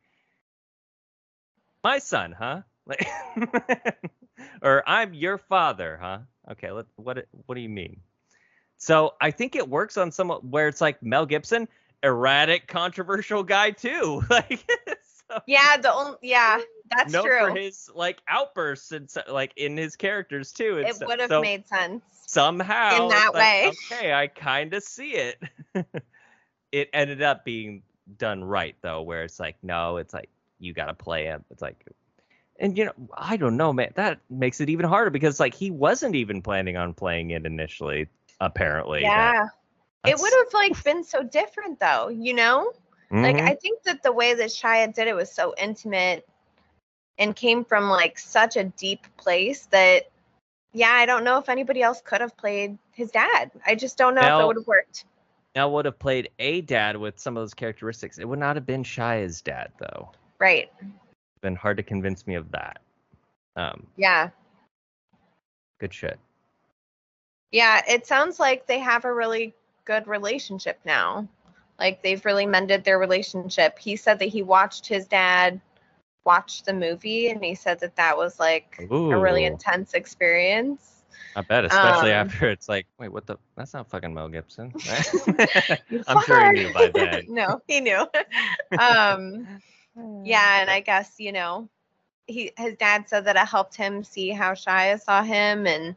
my 1.85 1.99
son, 1.99 2.33
huh? 2.33 2.63
Like 2.87 3.07
or 4.63 4.83
I'm 4.89 5.15
your 5.15 5.39
father, 5.39 5.99
huh? 6.01 6.19
Okay, 6.53 6.71
let, 6.71 6.87
what 6.97 7.27
what 7.47 7.55
do 7.55 7.61
you 7.61 7.69
mean? 7.69 8.01
So 8.81 9.13
I 9.21 9.31
think 9.31 9.57
it 9.57 9.69
works 9.69 9.99
on 9.99 10.11
some 10.11 10.31
where 10.31 10.67
it's 10.67 10.81
like 10.81 11.03
Mel 11.03 11.27
Gibson, 11.27 11.69
erratic, 12.03 12.67
controversial 12.67 13.43
guy 13.43 13.73
too. 13.73 14.23
like 14.31 14.67
so, 15.29 15.39
yeah, 15.47 15.77
the 15.77 15.93
only 15.93 16.17
yeah, 16.23 16.61
that's 16.89 17.13
known 17.13 17.25
true. 17.25 17.39
for 17.41 17.51
his 17.51 17.91
like 17.95 18.23
outbursts 18.27 18.91
and 18.93 19.11
so, 19.11 19.21
like 19.29 19.53
in 19.57 19.77
his 19.77 19.97
characters 19.97 20.51
too. 20.51 20.79
It 20.79 20.97
so, 20.97 21.07
would 21.07 21.21
have 21.21 21.43
made 21.43 21.69
sense 21.69 22.03
somehow 22.27 23.03
in 23.03 23.09
that 23.11 23.35
like, 23.35 23.43
way. 23.43 23.73
Okay, 23.93 24.15
I 24.15 24.29
kind 24.29 24.73
of 24.73 24.83
see 24.83 25.11
it. 25.11 25.43
it 26.73 26.89
ended 26.95 27.21
up 27.21 27.45
being 27.45 27.83
done 28.17 28.43
right 28.43 28.77
though, 28.81 29.03
where 29.03 29.25
it's 29.25 29.39
like 29.39 29.57
no, 29.63 29.99
it's 29.99 30.15
like 30.15 30.31
you 30.59 30.73
got 30.73 30.87
to 30.87 30.95
play 30.95 31.27
him. 31.27 31.45
It's 31.51 31.61
like 31.61 31.85
and 32.59 32.77
you 32.77 32.85
know 32.85 32.93
i 33.17 33.39
don't 33.39 33.57
know 33.57 33.73
man 33.73 33.91
that 33.95 34.21
makes 34.29 34.61
it 34.61 34.69
even 34.69 34.85
harder 34.85 35.09
because 35.09 35.41
like 35.41 35.55
he 35.55 35.71
wasn't 35.71 36.15
even 36.15 36.43
planning 36.43 36.77
on 36.77 36.93
playing 36.93 37.31
it 37.31 37.47
initially 37.47 38.07
apparently 38.41 39.03
Yeah. 39.03 39.47
It 40.07 40.19
would 40.19 40.33
have 40.33 40.55
like 40.55 40.83
been 40.83 41.05
so 41.05 41.23
different 41.23 41.79
though, 41.79 42.09
you 42.09 42.33
know? 42.35 42.73
Like 43.11 43.37
Mhm. 43.37 43.49
I 43.49 43.55
think 43.57 43.83
that 43.83 44.03
the 44.03 44.13
way 44.13 44.35
that 44.35 44.49
Shia 44.51 44.95
did 44.95 45.09
it 45.09 45.15
was 45.15 45.31
so 45.33 45.55
intimate 45.59 46.27
and 47.19 47.35
came 47.37 47.65
from 47.65 47.91
like 47.91 48.19
such 48.19 48.57
a 48.57 48.65
deep 48.65 49.07
place 49.17 49.67
that 49.67 50.05
yeah, 50.73 50.93
I 50.93 51.05
don't 51.05 51.25
know 51.25 51.37
if 51.39 51.49
anybody 51.49 51.83
else 51.83 52.01
could 52.01 52.21
have 52.21 52.37
played 52.37 52.79
his 52.93 53.11
dad. 53.11 53.51
I 53.67 53.75
just 53.75 53.99
don't 53.99 54.15
know 54.15 54.21
if 54.21 54.27
Now- 54.29 54.41
it 54.43 54.47
would 54.47 54.57
have 54.57 54.67
worked. 54.69 55.05
now 55.57 55.69
would 55.69 55.85
have 55.85 55.99
played 55.99 56.31
a 56.39 56.61
dad 56.61 56.97
with 56.97 57.19
some 57.19 57.37
of 57.37 57.41
those 57.43 57.55
characteristics 57.55 58.19
it 58.19 58.25
would 58.25 58.39
not 58.39 58.55
have 58.57 58.65
been 58.67 58.85
shia's 58.85 59.43
dad 59.43 59.73
though 59.79 60.13
Right. 60.39 60.73
been 61.41 61.57
hard 61.57 61.77
to 61.79 61.83
convince 61.83 62.25
me 62.27 62.37
of 62.37 62.51
that 62.53 62.79
um 63.57 63.85
Yeah. 63.97 64.31
good 65.81 65.93
shit 65.93 66.21
Yeah, 67.53 67.83
it 67.89 68.07
sounds 68.07 68.39
like 68.39 68.67
they 68.67 68.79
have 68.79 69.05
a 69.05 69.13
really 69.13 69.55
good 69.85 70.07
relationship 70.07 70.79
now. 70.85 71.27
Like 71.79 72.03
they've 72.03 72.25
really 72.25 72.47
mended 72.47 72.85
their 72.85 72.99
relationship. 72.99 73.79
He 73.79 73.97
said 73.97 74.19
that 74.19 74.27
he 74.29 74.43
watched 74.43 74.87
his 74.87 75.07
dad 75.07 75.61
watch 76.25 76.63
the 76.63 76.73
movie 76.75 77.29
and 77.29 77.43
he 77.43 77.55
said 77.55 77.81
that 77.81 77.97
that 77.97 78.17
was 78.17 78.39
like 78.39 78.89
a 79.11 79.19
really 79.19 79.45
intense 79.45 79.95
experience. 79.95 81.03
i 81.35 81.41
bet 81.41 81.65
especially 81.65 82.11
Um, 82.11 82.29
after 82.29 82.49
it's 82.51 82.69
like 82.69 82.87
wait 82.99 83.11
what 83.11 83.27
the 83.27 83.37
that's 83.57 83.73
not 83.73 83.89
fucking 83.89 84.13
mel 84.13 84.29
gibson 84.29 84.73
i'm 86.07 86.21
sure 86.21 86.45
he 86.45 86.51
knew 86.51 86.71
by 86.71 86.89
then 86.89 87.25
no, 87.29 87.61
he 87.67 87.81
knew. 87.81 88.07
um 88.79 89.47
yeah, 90.25 90.61
and 90.61 90.71
I 90.71 90.81
guess, 90.81 91.15
you 91.19 91.33
know, 91.33 91.69
he 92.27 92.53
his 92.57 92.77
dad 92.77 93.09
said 93.09 93.25
that 93.25 93.37
it 93.37 93.49
helped 93.49 93.75
him 93.77 94.05
see 94.05 94.31
how 94.31 94.53
Shia 94.53 95.01
saw 95.01 95.23
him 95.23 95.67
and 95.67 95.97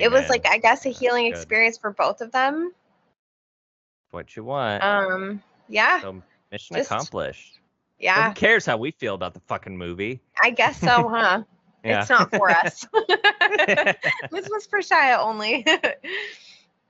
it 0.00 0.10
was 0.10 0.28
like 0.28 0.46
I 0.46 0.58
guess 0.58 0.86
a 0.86 0.90
healing 0.90 1.24
good. 1.30 1.36
experience 1.36 1.78
for 1.78 1.90
both 1.92 2.20
of 2.20 2.32
them. 2.32 2.72
what 4.10 4.34
you 4.36 4.44
want 4.44 4.82
Um 4.82 5.42
yeah, 5.68 6.00
so 6.00 6.22
mission 6.50 6.76
just- 6.76 6.90
accomplished 6.90 7.58
yeah. 7.98 8.28
who 8.28 8.34
cares 8.34 8.66
how 8.66 8.76
we 8.76 8.90
feel 8.90 9.14
about 9.14 9.32
the 9.34 9.40
fucking 9.40 9.76
movie 9.76 10.20
I 10.42 10.50
guess 10.50 10.78
so, 10.80 11.08
huh? 11.08 11.42
yeah 11.84 12.00
It's 12.00 12.10
not 12.10 12.30
for 12.34 12.50
us. 12.50 12.84
this 14.30 14.48
was 14.50 14.66
for 14.66 14.80
Shia 14.80 15.18
only. 15.18 15.64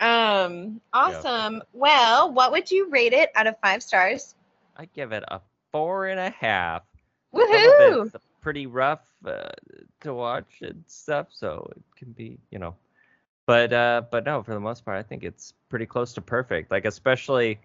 um, 0.01 0.81
awesome. 0.93 1.63
Well, 1.73 2.33
what 2.33 2.51
would 2.53 2.71
you 2.71 2.89
rate 2.91 3.13
it 3.13 3.31
out 3.35 3.47
of 3.47 3.57
five 3.61 3.83
stars? 3.83 4.35
I 4.77 4.87
give 4.87 5.13
it 5.13 5.23
a 5.29 5.41
four 5.71 6.07
and 6.09 6.19
a 6.21 6.31
half. 6.31 6.83
Woohoo! 7.35 8.13
pretty 8.41 8.67
rough 8.67 9.07
uh, 9.25 9.49
to 10.01 10.13
watch 10.15 10.59
and 10.63 10.83
stuff, 10.87 11.29
so 11.31 11.71
it 11.77 11.83
can 11.97 12.13
be, 12.13 12.39
you 12.51 12.59
know. 12.59 12.75
But 13.47 13.73
uh, 13.73 14.03
but 14.11 14.25
no, 14.25 14.43
for 14.43 14.55
the 14.55 14.61
most 14.61 14.85
part, 14.85 14.99
I 14.99 15.03
think 15.03 15.25
it's 15.25 15.55
pretty 15.69 15.87
close 15.87 16.13
to 16.15 16.21
perfect. 16.21 16.71
Like 16.71 16.85
especially, 16.85 17.59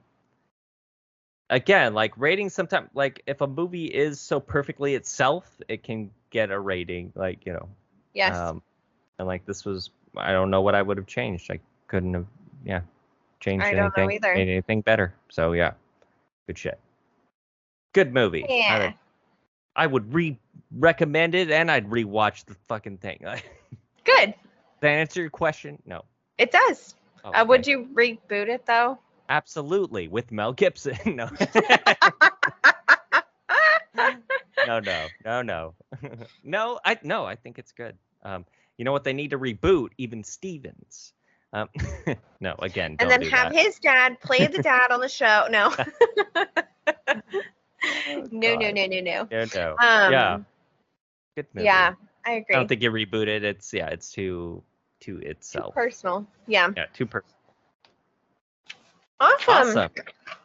again, 1.49 1.93
like 1.93 2.13
rating. 2.17 2.49
Sometimes, 2.49 2.89
like 2.93 3.21
if 3.27 3.41
a 3.41 3.47
movie 3.47 3.85
is 3.85 4.19
so 4.19 4.39
perfectly 4.39 4.95
itself, 4.95 5.49
it 5.67 5.83
can 5.83 6.09
get 6.29 6.51
a 6.51 6.59
rating. 6.59 7.11
Like 7.15 7.45
you 7.45 7.53
know, 7.53 7.69
Yes. 8.13 8.35
um, 8.35 8.61
and 9.19 9.27
like 9.27 9.45
this 9.45 9.65
was, 9.65 9.91
I 10.15 10.31
don't 10.31 10.49
know 10.49 10.61
what 10.61 10.73
I 10.75 10.81
would 10.81 10.97
have 10.97 11.05
changed. 11.07 11.51
I 11.51 11.59
couldn't 11.87 12.13
have, 12.15 12.25
yeah, 12.65 12.81
changed 13.39 13.63
I 13.65 13.73
don't 13.73 13.95
know 13.95 14.03
anything, 14.05 14.15
either. 14.25 14.33
made 14.35 14.49
anything 14.49 14.81
better. 14.81 15.13
So 15.29 15.51
yeah, 15.51 15.73
good 16.47 16.57
shit. 16.57 16.79
Good 17.93 18.13
movie. 18.13 18.43
I 18.45 18.53
yeah. 18.53 18.85
would- 18.85 18.93
I 19.75 19.85
would 19.85 20.11
re 20.11 20.35
recommend 20.75 21.35
it 21.35 21.51
and 21.51 21.69
I'd 21.69 21.87
rewatch 21.87 22.45
the 22.45 22.55
fucking 22.67 22.97
thing. 22.97 23.23
Good. 24.05 24.33
That 24.81 24.89
answer 24.89 25.21
your 25.21 25.29
question? 25.29 25.81
No. 25.85 26.03
It 26.37 26.51
does. 26.51 26.95
Oh, 27.23 27.31
Uh, 27.31 27.45
would 27.47 27.65
you 27.65 27.87
reboot 27.93 28.47
it 28.47 28.65
though? 28.65 28.99
Absolutely, 29.29 30.07
with 30.07 30.31
Mel 30.31 30.53
Gibson. 30.53 30.97
no. 31.05 31.29
no, 34.65 34.79
no, 34.79 35.07
no, 35.25 35.41
no, 35.41 35.73
no. 36.43 36.79
I 36.85 36.97
no. 37.03 37.25
I 37.25 37.35
think 37.35 37.59
it's 37.59 37.71
good. 37.71 37.97
Um, 38.23 38.45
you 38.77 38.85
know 38.85 38.91
what? 38.91 39.03
They 39.03 39.13
need 39.13 39.31
to 39.31 39.39
reboot 39.39 39.89
even 39.97 40.23
Stevens. 40.23 41.13
Um, 41.53 41.69
no, 42.39 42.55
again, 42.59 42.97
and 42.99 43.09
then 43.09 43.21
have 43.23 43.53
that. 43.53 43.61
his 43.61 43.79
dad 43.79 44.19
play 44.21 44.47
the 44.47 44.61
dad 44.61 44.91
on 44.91 44.99
the 44.99 45.09
show. 45.09 45.47
No. 45.49 45.73
Oh, 48.09 48.27
no, 48.31 48.55
no, 48.55 48.71
no, 48.71 48.85
no, 48.87 49.01
no. 49.01 49.27
No, 49.31 49.45
no. 49.55 49.71
Um, 49.79 50.11
yeah, 50.11 50.39
good 51.35 51.47
movie. 51.53 51.65
Yeah, 51.65 51.93
I 52.27 52.31
agree. 52.31 52.55
I 52.55 52.59
don't 52.59 52.67
think 52.67 52.83
it. 53.29 53.45
It's 53.45 53.73
yeah, 53.73 53.87
it's 53.87 54.11
too 54.11 54.61
too 54.99 55.21
Too 55.21 55.27
itself. 55.27 55.73
personal. 55.73 56.27
Yeah. 56.45 56.71
Yeah, 56.75 56.85
too 56.93 57.05
personal. 57.05 57.33
Awesome. 59.19 59.53
Awesome. 59.53 59.91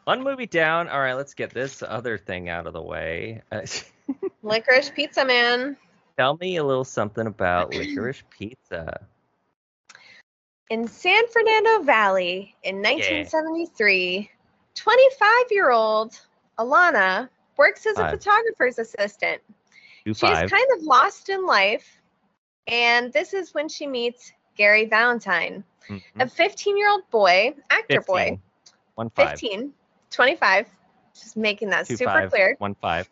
One 0.05 0.23
movie 0.23 0.47
down. 0.47 0.89
All 0.89 1.01
right, 1.01 1.15
let's 1.15 1.35
get 1.35 1.51
this 1.53 1.83
other 1.83 2.19
thing 2.19 2.49
out 2.49 2.67
of 2.67 2.73
the 2.73 2.81
way. 2.81 3.43
Licorice 4.43 4.91
Pizza 4.95 5.25
Man. 5.25 5.77
tell 6.17 6.37
me 6.37 6.57
a 6.57 6.65
little 6.65 6.85
something 6.85 7.27
about 7.27 7.71
licorice 7.75 8.23
pizza. 8.31 9.01
In 10.71 10.87
San 10.87 11.27
Fernando 11.29 11.83
Valley 11.83 12.55
in 12.63 12.77
1973, 12.77 14.31
25 14.75 15.29
year 15.51 15.71
old 15.71 16.19
Alana 16.59 17.29
works 17.57 17.85
as 17.87 17.99
a 17.99 18.03
Five. 18.03 18.11
photographer's 18.13 18.79
assistant. 18.79 19.43
Two 20.05 20.15
She's 20.15 20.21
kind 20.21 20.67
of 20.77 20.83
lost 20.83 21.29
in 21.29 21.47
life, 21.47 22.01
and 22.67 23.13
this 23.13 23.35
is 23.35 23.55
when 23.55 23.69
she 23.69 23.87
meets 23.87 24.33
Gary 24.57 24.85
Valentine, 24.87 25.65
Mhm. 25.89 26.03
a 26.21 26.29
15 26.29 26.77
year 26.77 26.91
old 26.91 27.09
boy, 27.11 27.55
actor 27.71 28.01
boy, 28.01 28.19
15. 28.19 28.43
One 28.95 29.11
five. 29.11 29.31
15, 29.39 29.73
25. 30.11 30.69
Just 31.15 31.37
making 31.37 31.71
that 31.71 31.87
Two 31.87 31.97
super 31.97 32.11
five. 32.11 32.31
clear. 32.31 32.57
One 32.59 32.75
five. 32.75 33.09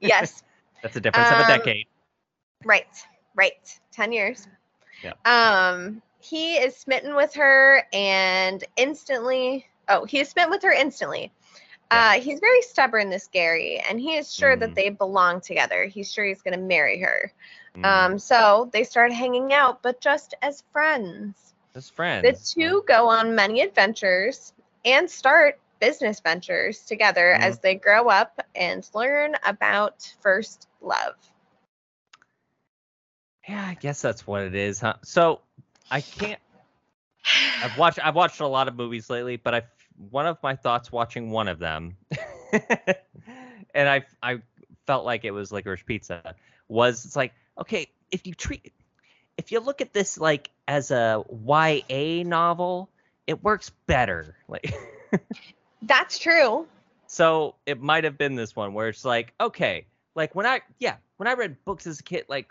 Yes, 0.00 0.42
That's 0.82 0.94
the 0.94 1.00
difference 1.00 1.30
of 1.30 1.38
a 1.38 1.42
Um, 1.42 1.46
decade. 1.48 1.86
right, 2.64 2.86
right. 3.34 3.80
10 3.92 4.12
years. 4.12 4.46
Yeah. 5.02 5.12
Um, 5.24 6.02
he 6.20 6.56
is 6.56 6.76
smitten 6.76 7.14
with 7.14 7.34
her 7.34 7.86
and 7.92 8.62
instantly, 8.76 9.66
oh, 9.88 10.04
he 10.04 10.20
is 10.20 10.28
smitten 10.28 10.50
with 10.50 10.62
her 10.62 10.72
instantly. 10.72 11.32
Uh, 11.90 12.20
he's 12.20 12.40
very 12.40 12.62
stubborn, 12.62 13.10
this 13.10 13.28
Gary, 13.28 13.78
and 13.88 14.00
he 14.00 14.16
is 14.16 14.32
sure 14.32 14.56
that 14.56 14.70
Mm. 14.70 14.74
they 14.74 14.88
belong 14.90 15.40
together. 15.40 15.84
He's 15.84 16.12
sure 16.12 16.24
he's 16.24 16.42
going 16.42 16.58
to 16.58 16.64
marry 16.64 17.00
her. 17.00 17.32
Mm, 17.76 17.84
Um, 17.84 18.18
so 18.18 18.68
they 18.72 18.84
start 18.84 19.12
hanging 19.12 19.52
out, 19.52 19.82
but 19.82 20.00
just 20.00 20.34
as 20.42 20.62
friends. 20.72 21.54
Just 21.74 21.92
friends. 21.92 22.54
The 22.54 22.60
two 22.60 22.82
go 22.88 23.08
on 23.08 23.34
many 23.34 23.60
adventures 23.60 24.52
and 24.84 25.10
start 25.10 25.60
business 25.78 26.20
ventures 26.20 26.84
together 26.84 27.36
Mhm. 27.38 27.40
as 27.42 27.58
they 27.60 27.74
grow 27.74 28.08
up 28.08 28.40
and 28.54 28.88
learn 28.94 29.36
about 29.44 30.12
first 30.22 30.68
love. 30.80 31.14
Yeah, 33.48 33.64
I 33.64 33.74
guess 33.74 34.00
that's 34.02 34.26
what 34.26 34.42
it 34.42 34.54
is, 34.54 34.80
huh? 34.80 34.94
So 35.04 35.40
I 35.90 36.00
can't. 36.00 36.40
I've 37.62 37.76
watched. 37.76 37.98
I've 38.02 38.14
watched 38.14 38.40
a 38.40 38.46
lot 38.46 38.68
of 38.68 38.74
movies 38.74 39.08
lately, 39.10 39.36
but 39.36 39.54
I 39.54 39.62
one 40.10 40.26
of 40.26 40.38
my 40.42 40.56
thoughts 40.56 40.90
watching 40.92 41.30
one 41.30 41.48
of 41.48 41.58
them, 41.58 41.96
and 43.74 43.88
I 43.88 44.04
I 44.22 44.42
felt 44.86 45.04
like 45.04 45.24
it 45.24 45.32
was 45.32 45.52
licorice 45.52 45.82
pizza. 45.82 46.34
Was 46.68 47.04
it's 47.04 47.16
like 47.16 47.32
okay 47.58 47.88
if 48.10 48.26
you 48.26 48.34
treat 48.34 48.72
if 49.36 49.52
you 49.52 49.60
look 49.60 49.80
at 49.80 49.92
this 49.92 50.18
like 50.18 50.50
as 50.68 50.90
a 50.90 51.22
YA 51.30 52.22
novel, 52.24 52.90
it 53.26 53.42
works 53.42 53.70
better. 53.86 54.36
Like 54.48 54.74
That's 55.82 56.18
true. 56.18 56.66
So 57.06 57.54
it 57.64 57.80
might 57.80 58.04
have 58.04 58.18
been 58.18 58.34
this 58.34 58.56
one 58.56 58.74
where 58.74 58.88
it's 58.88 59.04
like, 59.04 59.32
okay, 59.40 59.86
like 60.14 60.34
when 60.34 60.46
I 60.46 60.60
yeah, 60.78 60.96
when 61.16 61.28
I 61.28 61.34
read 61.34 61.64
books 61.64 61.86
as 61.86 62.00
a 62.00 62.02
kid, 62.02 62.26
like, 62.28 62.48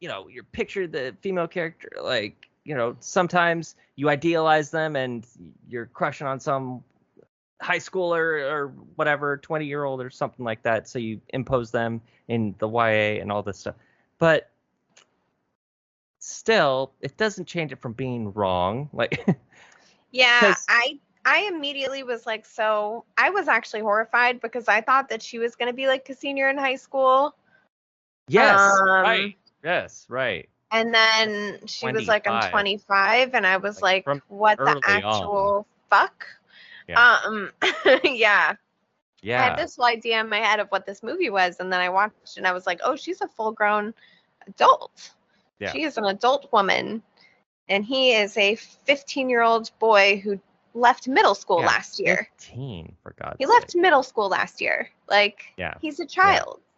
you 0.00 0.08
know, 0.08 0.28
you 0.28 0.42
picture 0.42 0.86
the 0.86 1.14
female 1.20 1.48
character, 1.48 1.90
like, 2.02 2.48
you 2.64 2.74
know, 2.74 2.96
sometimes 3.00 3.74
you 3.96 4.08
idealize 4.08 4.70
them 4.70 4.96
and 4.96 5.26
you're 5.68 5.86
crushing 5.86 6.26
on 6.26 6.40
some 6.40 6.82
high 7.60 7.78
schooler 7.78 8.50
or 8.50 8.68
whatever, 8.96 9.36
20 9.38 9.66
year 9.66 9.84
old 9.84 10.00
or 10.00 10.10
something 10.10 10.44
like 10.44 10.62
that. 10.62 10.88
So 10.88 10.98
you 10.98 11.20
impose 11.30 11.70
them 11.70 12.00
in 12.28 12.54
the 12.58 12.68
YA 12.68 13.20
and 13.20 13.30
all 13.32 13.42
this 13.42 13.58
stuff. 13.58 13.76
But 14.18 14.50
still, 16.18 16.92
it 17.00 17.16
doesn't 17.16 17.46
change 17.46 17.72
it 17.72 17.80
from 17.80 17.92
being 17.92 18.32
wrong. 18.32 18.88
Like, 18.92 19.24
yeah, 20.10 20.56
I 20.68 20.98
I 21.24 21.48
immediately 21.52 22.02
was 22.02 22.26
like, 22.26 22.44
so 22.44 23.04
I 23.16 23.30
was 23.30 23.48
actually 23.48 23.80
horrified 23.80 24.40
because 24.40 24.68
I 24.68 24.80
thought 24.80 25.08
that 25.10 25.22
she 25.22 25.38
was 25.38 25.56
gonna 25.56 25.72
be 25.72 25.86
like 25.86 26.08
a 26.08 26.14
senior 26.14 26.48
in 26.50 26.58
high 26.58 26.76
school, 26.76 27.34
yes, 28.28 28.82
Um, 28.98 28.98
right. 29.00 29.36
Yes, 29.64 30.06
right. 30.08 30.48
And 30.72 30.92
then 30.94 31.58
she 31.66 31.90
was 31.92 32.08
like, 32.08 32.26
I'm 32.26 32.50
25. 32.50 32.50
25, 32.50 33.34
and 33.34 33.46
I 33.46 33.56
was 33.58 33.80
Like, 33.82 34.06
like, 34.06 34.22
what 34.28 34.58
the 34.58 34.64
early 34.64 34.80
on. 35.02 35.04
actual 35.14 35.66
fuck? 35.90 36.26
Yeah. 36.88 37.18
Um, 37.24 37.50
yeah. 38.04 38.54
Yeah. 39.24 39.40
I 39.40 39.44
had 39.50 39.56
this 39.58 39.76
whole 39.76 39.84
idea 39.86 40.20
in 40.20 40.28
my 40.28 40.38
head 40.38 40.58
of 40.58 40.66
what 40.70 40.84
this 40.84 41.00
movie 41.00 41.30
was, 41.30 41.60
and 41.60 41.72
then 41.72 41.80
I 41.80 41.90
watched 41.90 42.38
and 42.38 42.44
I 42.44 42.50
was 42.52 42.66
like, 42.66 42.80
oh, 42.82 42.96
she's 42.96 43.20
a 43.20 43.28
full 43.28 43.52
grown 43.52 43.94
adult. 44.48 45.12
Yeah. 45.60 45.70
She 45.70 45.84
is 45.84 45.96
an 45.96 46.06
adult 46.06 46.50
woman, 46.52 47.04
and 47.68 47.84
he 47.84 48.14
is 48.14 48.36
a 48.36 48.56
15 48.56 49.28
year 49.30 49.42
old 49.42 49.70
boy 49.78 50.20
who 50.24 50.40
left 50.74 51.06
middle 51.06 51.36
school 51.36 51.60
Yeah, 51.60 51.66
last 51.66 52.00
year. 52.00 52.28
15, 52.38 52.96
for 53.04 53.14
God's 53.22 53.36
He 53.38 53.46
left 53.46 53.70
sake. 53.70 53.80
middle 53.80 54.02
school 54.02 54.28
last 54.28 54.60
year. 54.60 54.90
Like, 55.08 55.44
Yeah. 55.56 55.74
he's 55.80 56.00
a 56.00 56.06
child. 56.06 56.58
yeah. 56.58 56.71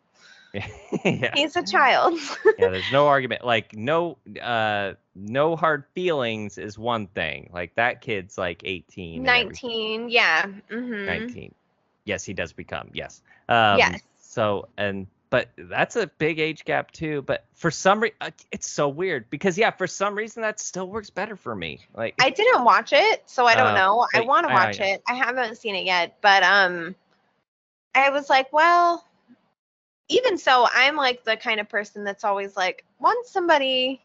He's 1.35 1.57
a 1.57 1.63
child. 1.65 2.19
yeah, 2.59 2.69
there's 2.71 2.93
no 2.93 3.07
argument. 3.09 3.45
Like 3.45 3.75
no 3.75 4.19
uh 4.41 4.95
no 5.15 5.57
hard 5.57 5.85
feelings 5.95 6.59
is 6.59 6.79
one 6.79 7.07
thing. 7.09 7.51
Like 7.53 7.75
that 7.77 8.01
kid's 8.01 8.39
like 8.39 8.63
18. 8.65 9.23
19. 9.23 10.09
Yeah. 10.09 10.47
hmm 10.71 11.07
19. 11.07 11.55
Yes, 12.05 12.25
he 12.25 12.33
does 12.35 12.53
become. 12.53 12.91
Yes. 12.93 13.23
Um 13.49 13.79
Yes. 13.79 14.01
so 14.21 14.69
and 14.77 15.07
but 15.31 15.49
that's 15.57 15.97
a 15.97 16.07
big 16.07 16.39
age 16.39 16.65
gap 16.65 16.93
too, 16.93 17.23
but 17.23 17.45
for 17.55 17.71
some 17.73 18.01
reason 18.01 18.17
it's 18.53 18.69
so 18.71 18.89
weird 18.89 19.29
because 19.31 19.59
yeah, 19.59 19.73
for 19.73 19.89
some 19.89 20.15
reason 20.15 20.43
that 20.43 20.61
still 20.61 20.89
works 20.89 21.11
better 21.11 21.35
for 21.35 21.57
me. 21.57 21.81
Like 21.95 22.15
I 22.21 22.31
didn't 22.31 22.63
watch 22.65 22.93
it, 22.93 23.23
so 23.27 23.45
I 23.45 23.57
don't 23.57 23.69
Uh, 23.69 23.75
know. 23.75 24.07
I 24.15 24.21
want 24.21 24.47
to 24.47 24.53
I- 24.53 24.67
watch 24.67 24.79
it. 24.81 25.03
I 25.09 25.15
haven't 25.15 25.57
seen 25.57 25.75
it 25.75 25.85
yet, 25.85 26.19
but 26.21 26.45
um, 26.45 26.95
I 27.97 28.11
was 28.11 28.31
like, 28.31 28.53
well, 28.53 29.05
even 30.09 30.39
so, 30.39 30.67
I'm 30.73 30.97
like 30.97 31.25
the 31.25 31.37
kind 31.37 31.61
of 31.61 31.69
person 31.69 32.05
that's 32.05 32.25
always 32.25 32.57
like, 32.57 32.85
once 32.99 33.31
somebody 33.31 34.03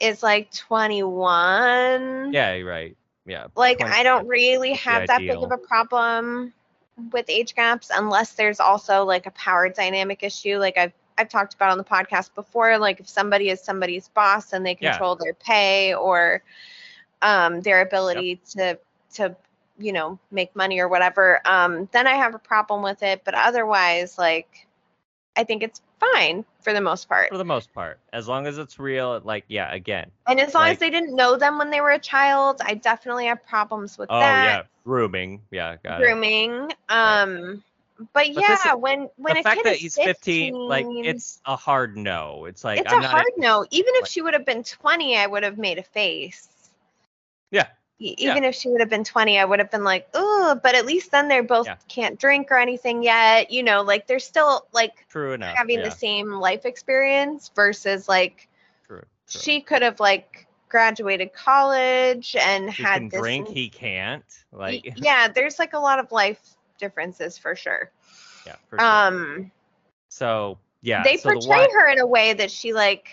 is 0.00 0.22
like 0.22 0.52
21, 0.52 2.38
yeah, 2.38 2.58
right. 2.60 2.96
Yeah. 3.26 3.46
like 3.56 3.80
20 3.80 3.92
I 3.92 4.02
don't 4.02 4.26
really 4.28 4.74
have 4.74 5.06
that 5.06 5.26
big 5.26 5.42
of 5.42 5.50
a 5.50 5.58
problem 5.58 6.52
with 7.12 7.26
age 7.28 7.54
gaps 7.54 7.90
unless 7.94 8.34
there's 8.34 8.60
also 8.60 9.04
like 9.04 9.26
a 9.26 9.30
power 9.32 9.68
dynamic 9.68 10.22
issue. 10.22 10.58
Like 10.58 10.76
I've 10.78 10.92
I've 11.18 11.28
talked 11.28 11.54
about 11.54 11.70
on 11.70 11.78
the 11.78 11.84
podcast 11.84 12.34
before. 12.34 12.78
Like 12.78 13.00
if 13.00 13.08
somebody 13.08 13.50
is 13.50 13.60
somebody's 13.60 14.08
boss 14.08 14.52
and 14.52 14.64
they 14.66 14.74
Yeah. 14.80 15.00
control 15.00 15.16
their 15.16 15.34
pay 15.34 15.94
or 15.94 16.42
um, 17.22 17.60
their 17.62 17.80
ability 17.82 18.40
to 18.52 18.78
to 19.14 19.36
you 19.78 19.92
know 19.92 20.18
make 20.30 20.54
money 20.56 20.80
or 20.80 20.88
whatever, 20.88 21.40
um, 21.46 21.88
then 21.92 22.06
I 22.06 22.14
have 22.14 22.34
a 22.34 22.38
problem 22.38 22.82
with 22.82 23.02
it. 23.02 23.22
But 23.24 23.34
otherwise, 23.34 24.18
like 24.18 24.65
I 25.36 25.44
think 25.44 25.62
it's 25.62 25.80
fine 26.00 26.44
for 26.62 26.72
the 26.72 26.80
most 26.80 27.08
part. 27.08 27.28
for 27.28 27.38
the 27.38 27.44
most 27.44 27.72
part. 27.72 27.98
As 28.12 28.26
long 28.26 28.46
as 28.46 28.58
it's 28.58 28.78
real, 28.78 29.20
like 29.24 29.44
yeah, 29.48 29.72
again. 29.72 30.10
And 30.26 30.40
as 30.40 30.54
long 30.54 30.64
like- 30.64 30.72
as 30.74 30.78
they 30.78 30.90
didn't 30.90 31.14
know 31.14 31.36
them 31.36 31.58
when 31.58 31.70
they 31.70 31.80
were 31.80 31.90
a 31.90 31.98
child, 31.98 32.60
I 32.64 32.74
definitely 32.74 33.26
have 33.26 33.44
problems 33.44 33.98
with 33.98 34.08
Oh 34.10 34.18
that. 34.20 34.44
yeah, 34.44 34.62
grooming. 34.84 35.42
Yeah, 35.50 35.76
got 35.82 36.00
it. 36.00 36.04
grooming. 36.04 36.72
Um, 36.88 37.62
but 37.98 38.06
But 38.12 38.28
yeah, 38.34 38.48
this 38.48 38.66
when 38.78 39.08
when 39.16 39.34
the 39.34 39.40
a 39.40 39.42
fact 39.42 39.56
kid 39.58 39.66
that 39.66 39.74
is 39.76 39.80
he's 39.80 39.94
15, 39.96 40.52
15, 40.52 40.54
like 40.54 40.86
it's 40.88 41.40
a 41.46 41.56
hard 41.56 41.96
no. 41.96 42.44
It's 42.46 42.62
like 42.64 42.80
it's 42.80 42.92
I'm 42.92 43.02
a 43.02 43.08
hard 43.08 43.32
no. 43.36 43.64
Even 43.70 43.94
if 43.96 44.02
like- 44.02 44.10
she 44.10 44.20
would 44.22 44.34
have 44.34 44.44
been 44.44 44.62
20, 44.64 45.16
I 45.16 45.26
would 45.26 45.42
have 45.44 45.56
made 45.58 45.78
a 45.78 45.82
face. 45.82 46.48
Yeah. 47.50 47.68
E- 47.98 48.14
Yeah. 48.18 48.30
Even 48.32 48.44
if 48.44 48.54
she 48.54 48.68
would 48.68 48.80
have 48.80 48.90
been 48.90 49.04
20, 49.04 49.38
I 49.38 49.44
would 49.44 49.58
have 49.58 49.70
been 49.70 49.84
like, 49.84 50.08
oh, 50.14 50.58
but 50.62 50.74
at 50.74 50.84
least 50.86 51.10
then 51.12 51.28
they're 51.28 51.42
both 51.42 51.66
Yeah. 51.66 51.76
can't 51.88 52.18
drink 52.18 52.50
or 52.50 52.58
anything 52.58 53.02
yet. 53.02 53.50
You 53.50 53.62
know, 53.62 53.82
like 53.82 54.06
they're 54.06 54.18
still 54.18 54.66
like 54.72 55.06
true 55.08 55.32
enough. 55.32 55.56
having 55.56 55.78
yeah, 55.78 55.84
the 55.84 55.90
same 55.90 56.32
life 56.32 56.66
experience 56.66 57.50
versus 57.54 58.08
like 58.08 58.48
true, 58.86 59.02
true. 59.28 59.40
she 59.40 59.60
could 59.62 59.82
have 59.82 59.98
like 60.00 60.46
graduated 60.68 61.32
college 61.32 62.36
and 62.38 62.70
He 62.70 62.82
had 62.82 62.98
can 62.98 63.08
this 63.08 63.20
drink, 63.20 63.48
he 63.48 63.68
can't. 63.70 64.24
Like 64.52 64.92
yeah, 64.96 65.28
there's 65.28 65.58
like 65.58 65.72
a 65.72 65.78
lot 65.78 65.98
of 65.98 66.12
life 66.12 66.40
differences 66.78 67.38
for 67.38 67.56
sure. 67.56 67.90
yeah, 68.46 68.56
for 68.68 68.78
sure. 68.78 68.86
Um 68.86 69.50
so 70.08 70.58
yeah, 70.82 71.02
they 71.02 71.16
so 71.16 71.30
the 71.30 71.34
portray 71.36 71.58
one- 71.58 71.70
her 71.72 71.88
in 71.88 71.98
a 71.98 72.06
way 72.06 72.34
that 72.34 72.50
she 72.50 72.74
like 72.74 73.08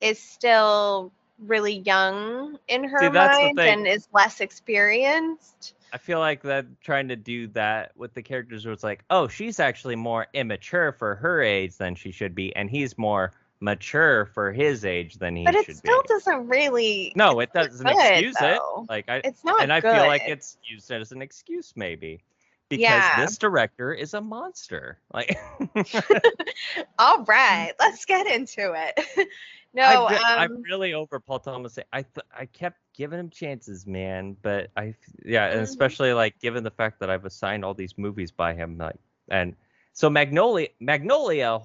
is 0.00 0.18
still 0.18 1.12
really 1.46 1.78
young 1.78 2.58
in 2.68 2.84
her 2.84 2.98
See, 3.00 3.08
mind 3.10 3.58
and 3.60 3.86
is 3.86 4.08
less 4.12 4.40
experienced. 4.40 5.74
I 5.92 5.98
feel 5.98 6.18
like 6.18 6.42
that 6.42 6.66
trying 6.82 7.08
to 7.08 7.16
do 7.16 7.48
that 7.48 7.92
with 7.96 8.14
the 8.14 8.22
characters 8.22 8.64
where 8.64 8.72
it's 8.72 8.82
like, 8.82 9.04
oh, 9.10 9.28
she's 9.28 9.60
actually 9.60 9.96
more 9.96 10.26
immature 10.32 10.92
for 10.92 11.16
her 11.16 11.42
age 11.42 11.76
than 11.76 11.94
she 11.94 12.10
should 12.12 12.34
be, 12.34 12.54
and 12.56 12.70
he's 12.70 12.96
more 12.96 13.32
mature 13.60 14.26
for 14.26 14.52
his 14.52 14.84
age 14.84 15.16
than 15.18 15.36
he 15.36 15.44
But 15.44 15.54
should 15.54 15.66
be. 15.66 15.72
But 15.72 15.72
it 15.72 15.76
still 15.76 16.02
be. 16.02 16.08
doesn't 16.08 16.48
really 16.48 17.12
no, 17.14 17.40
it 17.40 17.52
doesn't 17.52 17.86
good, 17.86 18.00
excuse 18.10 18.36
though. 18.40 18.84
it. 18.84 18.90
Like 18.90 19.08
I 19.08 19.20
it's 19.24 19.44
not 19.44 19.60
and 19.62 19.72
I 19.72 19.80
good. 19.80 19.94
feel 19.94 20.06
like 20.06 20.22
it's 20.26 20.56
used 20.64 20.90
as 20.90 21.12
an 21.12 21.22
excuse 21.22 21.72
maybe. 21.76 22.20
Because 22.68 22.80
Yeah. 22.82 23.16
this 23.26 23.36
director 23.36 23.92
is 23.92 24.14
a 24.14 24.20
monster. 24.20 24.98
Like 25.12 25.36
All 26.98 27.22
right, 27.24 27.72
let's 27.78 28.04
get 28.06 28.26
into 28.26 28.72
it. 28.74 29.28
no, 29.74 30.06
I, 30.06 30.22
I 30.36 30.44
um, 30.44 30.62
really 30.64 30.94
over 30.94 31.20
Paul 31.20 31.40
Thomas. 31.40 31.78
I 31.92 32.02
th- 32.02 32.26
I 32.36 32.46
kept 32.46 32.78
giving 32.94 33.18
him 33.18 33.30
chances, 33.30 33.86
man. 33.86 34.36
But 34.42 34.70
I, 34.76 34.94
yeah, 35.24 35.46
and 35.48 35.60
Mhm. 35.60 35.62
especially 35.62 36.12
like 36.12 36.38
given 36.40 36.64
the 36.64 36.70
fact 36.70 37.00
that 37.00 37.10
I've 37.10 37.24
assigned 37.24 37.64
all 37.64 37.74
these 37.74 37.98
movies 37.98 38.30
by 38.30 38.54
him, 38.54 38.78
like, 38.78 38.98
and 39.28 39.56
so 39.92 40.08
Magnolia, 40.10 40.68
Magnolia 40.80 41.60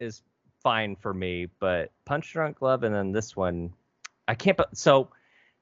is 0.00 0.22
fine 0.62 0.96
for 0.96 1.12
me, 1.14 1.46
but 1.58 1.92
Punch 2.04 2.32
Drunk 2.32 2.62
Love 2.62 2.82
and 2.82 2.94
then 2.94 3.12
this 3.12 3.36
one, 3.36 3.72
I 4.28 4.34
can't. 4.34 4.56
But 4.56 4.76
so, 4.76 5.10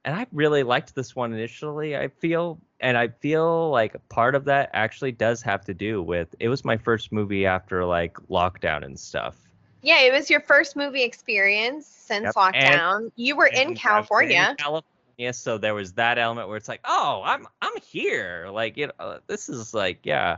and 0.05 0.15
I 0.15 0.27
really 0.31 0.63
liked 0.63 0.95
this 0.95 1.15
one 1.15 1.33
initially. 1.33 1.95
I 1.97 2.07
feel, 2.09 2.59
and 2.79 2.97
I 2.97 3.09
feel 3.09 3.69
like 3.71 3.95
part 4.09 4.35
of 4.35 4.45
that 4.45 4.69
actually 4.73 5.11
does 5.11 5.41
have 5.43 5.65
to 5.65 5.73
do 5.73 6.01
with 6.03 6.33
it 6.39 6.49
was 6.49 6.65
my 6.65 6.77
first 6.77 7.11
movie 7.11 7.45
after 7.45 7.85
like 7.85 8.15
lockdown 8.29 8.83
and 8.85 8.99
stuff. 8.99 9.44
Yeah, 9.85 10.01
it 10.01 10.11
was 10.11 10.29
your 10.31 10.39
first 10.41 10.75
movie 10.75 11.03
experience 11.03 11.85
since 11.85 12.35
Yep, 12.35 12.55
and- 12.55 12.81
lockdown. 12.81 13.11
you 13.15 13.35
were 13.35 13.45
in 13.45 13.75
California. 13.75 14.47
in 14.49 14.55
California, 14.57 15.33
so 15.33 15.59
there 15.59 15.75
was 15.75 15.93
that 15.93 16.17
element 16.17 16.47
where 16.47 16.57
it's 16.57 16.67
like, 16.67 16.81
oh, 16.85 17.21
I'm 17.23 17.47
I'm 17.61 17.79
here. 17.81 18.47
Like, 18.51 18.77
you 18.77 18.89
know, 18.99 19.19
this 19.27 19.47
is 19.47 19.73
like, 19.75 19.99
yeah, 20.03 20.37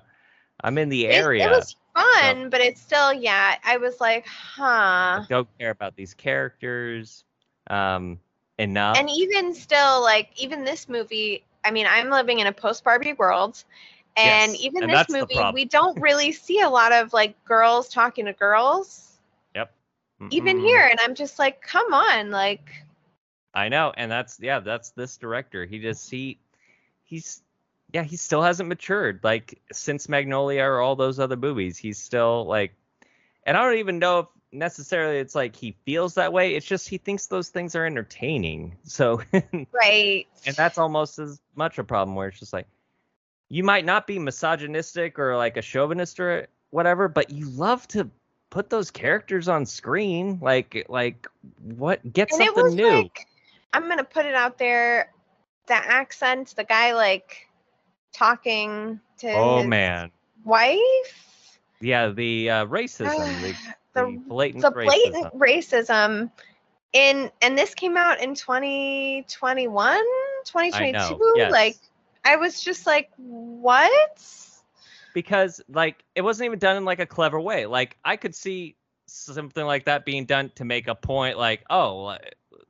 I'm 0.61 0.77
in 0.77 0.89
the 0.89 1.07
area. 1.07 1.47
It, 1.47 1.51
was 1.51 1.75
fun, 1.95 2.49
but 2.49 2.59
it's 2.59 2.81
still, 2.81 3.13
yeah. 3.13 3.55
I 3.63 3.77
was 3.77 4.01
like, 4.01 4.27
huh. 4.27 4.63
I 4.65 5.25
don't 5.29 5.47
care 5.57 5.69
about 5.69 5.95
these 5.95 6.13
characters 6.13 7.23
um 7.69 8.19
enough. 8.57 8.97
and 8.97 9.09
even 9.09 9.53
still 9.53 10.01
like 10.01 10.29
even 10.41 10.63
this 10.63 10.87
movie 10.87 11.43
i 11.65 11.69
mean 11.71 11.85
i'm 11.87 12.09
living 12.09 12.39
in 12.39 12.47
a 12.47 12.51
post 12.51 12.83
barbie 12.83 13.13
world 13.13 13.63
and 14.15 14.53
Yes, 14.53 14.61
even 14.61 14.83
and 14.83 14.91
this 14.93 15.09
movie 15.09 15.39
we 15.53 15.65
don't 15.65 15.99
really 16.01 16.31
see 16.31 16.61
a 16.61 16.69
lot 16.69 16.91
of 16.93 17.13
like 17.13 17.43
girls 17.45 17.89
talking 17.89 18.25
to 18.25 18.33
girls 18.33 19.16
even 20.31 20.57
Mm-mm. 20.57 20.61
here 20.61 20.87
and 20.87 20.99
i'm 21.01 21.15
just 21.15 21.39
like 21.39 21.61
come 21.61 21.93
on 21.93 22.31
like 22.31 22.69
I 23.57 23.69
know, 23.69 23.91
and 23.97 24.11
that's 24.11 24.39
yeah, 24.39 24.59
that's 24.59 24.91
this 24.91 25.17
director. 25.17 25.65
He 25.65 25.79
just 25.79 26.11
he 26.11 26.37
he's 27.03 27.41
yeah, 27.91 28.03
he 28.03 28.15
still 28.15 28.43
hasn't 28.43 28.69
matured. 28.69 29.21
Like 29.23 29.59
since 29.71 30.07
Magnolia 30.07 30.63
or 30.63 30.79
all 30.79 30.95
those 30.95 31.19
other 31.19 31.37
movies, 31.37 31.75
he's 31.75 31.97
still 31.97 32.45
like 32.45 32.75
and 33.47 33.57
I 33.57 33.63
don't 33.63 33.79
even 33.79 33.97
know 33.97 34.19
if 34.19 34.25
necessarily 34.51 35.17
it's 35.17 35.33
like 35.33 35.55
he 35.55 35.75
feels 35.85 36.13
that 36.13 36.33
way. 36.33 36.53
It's 36.53 36.67
just 36.67 36.87
he 36.87 36.99
thinks 36.99 37.25
those 37.25 37.49
things 37.49 37.75
are 37.75 37.83
entertaining. 37.83 38.77
So 38.83 39.23
right 39.73 40.27
and 40.45 40.55
that's 40.55 40.77
almost 40.77 41.17
as 41.17 41.41
much 41.55 41.79
a 41.79 41.83
problem 41.83 42.15
where 42.15 42.27
it's 42.27 42.39
just 42.39 42.53
like 42.53 42.67
you 43.49 43.63
might 43.63 43.85
not 43.85 44.05
be 44.05 44.19
misogynistic 44.19 45.17
or 45.17 45.35
like 45.35 45.57
a 45.57 45.63
chauvinist 45.63 46.19
or 46.19 46.47
whatever, 46.69 47.07
but 47.07 47.31
you 47.31 47.49
love 47.49 47.87
to 47.87 48.07
put 48.49 48.69
those 48.69 48.91
characters 48.91 49.47
on 49.47 49.65
screen. 49.65 50.39
Like 50.41 50.85
like 50.89 51.27
what 51.61 52.01
get 52.13 52.31
and 52.31 52.41
it 52.41 52.55
something 52.55 52.75
new. 52.75 52.89
like 52.89 53.27
i'm 53.73 53.87
gonna 53.89 54.03
put 54.03 54.25
it 54.25 54.33
out 54.35 54.57
there 54.57 55.11
the 55.67 55.73
accent 55.75 56.53
the 56.55 56.63
guy 56.63 56.93
like 56.93 57.47
talking 58.13 58.99
to 59.19 59.31
Oh 59.31 59.57
his 59.59 59.67
man. 59.67 60.11
wife. 60.45 61.59
Yeah, 61.79 62.09
the 62.09 62.49
uh, 62.49 62.65
racism, 62.65 63.41
the, 63.41 63.55
The- 63.93 64.21
blatant 64.27 64.61
the 64.63 64.71
racism. 64.71 64.85
blatant 64.85 65.33
racism 65.35 66.31
in 66.93 67.29
and 67.41 67.57
this 67.57 67.73
came 67.75 67.97
out 67.97 68.19
in 68.21 68.33
2021 68.33 69.97
2022 70.45 71.33
yes. 71.35 71.51
like 71.51 71.75
i 72.23 72.35
was 72.37 72.61
just 72.61 72.87
like 72.87 73.09
what 73.17 74.46
because 75.17 75.59
like 75.67 76.03
it 76.13 76.21
wasn't 76.21 76.45
even 76.45 76.59
done 76.59 76.77
in 76.77 76.85
like 76.85 76.99
a 76.99 77.07
clever 77.07 77.39
way. 77.41 77.65
Like 77.65 77.97
I 78.05 78.17
could 78.17 78.35
see 78.35 78.75
something 79.07 79.65
like 79.65 79.85
that 79.85 80.05
being 80.05 80.25
done 80.25 80.51
to 80.55 80.63
make 80.63 80.87
a 80.87 80.93
point, 80.93 81.39
like 81.39 81.63
oh, 81.71 82.17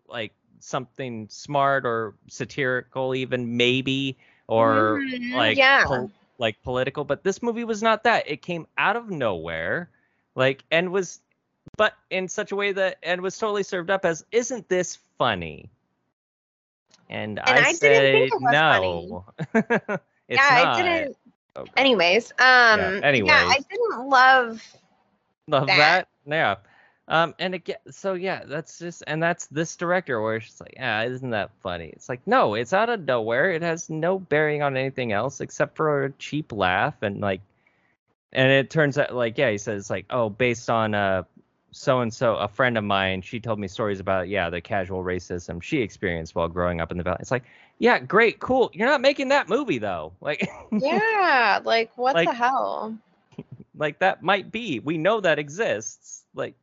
like 0.08 0.34
something 0.60 1.28
smart 1.30 1.86
or 1.86 2.16
satirical, 2.30 3.14
even 3.16 3.58
maybe, 3.58 4.18
or 4.48 5.04
Mhm, 5.04 5.34
like 5.34 5.60
yeah 5.60 5.86
pol- 5.86 6.12
like 6.38 6.62
political. 6.64 7.04
But 7.04 7.24
this 7.24 7.42
movie 7.44 7.66
was 7.66 7.84
not 7.84 8.04
that. 8.06 8.30
It 8.30 8.42
came 8.42 8.66
out 8.78 8.96
of 8.96 9.10
nowhere, 9.10 9.90
like 10.36 10.64
and 10.72 10.92
was, 10.94 11.20
but 11.76 11.94
in 12.10 12.30
such 12.30 12.52
a 12.52 12.56
way 12.56 12.72
that 12.72 12.98
and 13.04 13.22
was 13.22 13.38
totally 13.38 13.64
served 13.64 13.90
up 13.92 14.06
as, 14.06 14.24
isn't 14.32 14.70
this 14.70 14.96
funny? 15.18 15.70
And, 17.10 17.40
And 17.46 17.60
I 17.60 17.74
didn't 17.74 18.12
say 18.12 18.30
think 18.30 18.32
it 18.32 18.42
was 18.42 18.60
no. 18.66 19.26
it's 20.30 20.50
yeah 20.52 20.52
not. 20.52 21.08
i 21.08 21.08
didn't 21.08 21.27
Anyways 21.76 22.32
um 22.32 22.80
yeah, 22.80 23.02
i 23.04 23.12
didn't 23.12 24.10
love 24.10 24.62
love 25.48 25.68
that. 25.68 26.08
that. 26.26 26.32
Yeah. 26.32 26.56
Um, 27.10 27.36
and 27.40 27.56
again, 27.56 27.78
so 27.90 28.14
yeah, 28.14 28.44
that's 28.46 28.80
just, 28.80 29.02
and 29.08 29.24
that's 29.24 29.48
this 29.48 29.78
director 29.78 30.22
where 30.22 30.42
she's 30.42 30.60
like, 30.60 30.74
yeah, 30.76 31.04
isn't 31.04 31.30
that 31.30 31.52
funny? 31.64 31.88
It's 31.96 32.10
like, 32.10 32.20
no, 32.26 32.54
it's 32.56 32.74
out 32.74 32.90
of 32.90 33.06
nowhere. 33.06 33.52
It 33.52 33.62
has 33.62 33.90
no 33.90 34.20
bearing 34.20 34.62
on 34.62 34.76
anything 34.76 35.14
else 35.14 35.40
except 35.40 35.78
for 35.78 36.04
a 36.04 36.12
cheap 36.12 36.52
laugh 36.52 36.96
and 37.02 37.22
like, 37.22 37.42
and 38.34 38.52
it 38.52 38.70
turns 38.70 38.98
out 38.98 39.16
like, 39.16 39.38
yeah, 39.38 39.52
he 39.52 39.58
says 39.58 39.90
like, 39.90 40.06
oh, 40.10 40.30
based 40.30 40.70
on 40.70 40.94
uh, 40.94 41.24
so 41.72 42.02
and 42.02 42.14
so, 42.14 42.36
a 42.36 42.48
friend 42.50 42.78
of 42.78 42.84
mine, 42.84 43.22
she 43.22 43.40
told 43.40 43.58
me 43.58 43.70
stories 43.70 44.02
about 44.02 44.28
yeah, 44.28 44.50
the 44.50 44.60
casual 44.60 45.02
racism 45.02 45.64
she 45.64 45.82
experienced 45.82 46.36
while 46.36 46.50
growing 46.50 46.82
up 46.82 46.92
in 46.92 46.98
the 46.98 47.04
valley. 47.04 47.20
It's 47.22 47.32
like, 47.32 47.46
yeah, 47.80 48.00
great, 48.00 48.40
cool. 48.40 48.70
You're 48.74 48.88
not 48.88 49.02
making 49.02 49.30
that 49.30 49.50
movie 49.50 49.78
though. 49.80 50.14
Like, 50.22 50.48
yeah 50.72 51.60
like 51.64 51.92
what 51.96 52.16
Like- 52.16 52.28
the 52.28 52.34
hell 52.34 52.98
like 53.78 54.00
that 54.00 54.24
might 54.24 54.52
be. 54.52 54.80
We 54.80 54.98
know 54.98 55.20
that 55.22 55.40
exists. 55.40 56.24
Like, 56.34 56.56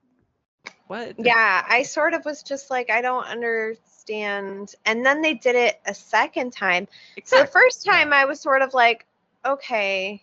what? 0.87 1.15
yeah 1.19 1.65
i 1.67 1.83
sort 1.83 2.13
of 2.13 2.25
was 2.27 2.43
just 2.43 2.71
like 2.71 2.91
i 2.91 3.01
don't 3.01 3.25
understand 3.27 4.75
and 4.85 5.05
then 5.05 5.23
they 5.23 5.33
did 5.33 5.57
it 5.57 5.81
a 5.87 5.95
second 5.95 6.53
time 6.53 6.87
So 7.25 7.41
the 7.41 7.47
first 7.47 7.85
time 7.87 8.13
I 8.13 8.27
was 8.27 8.39
sort 8.41 8.61
of 8.61 8.75
like, 8.75 9.07
okay, 9.47 10.23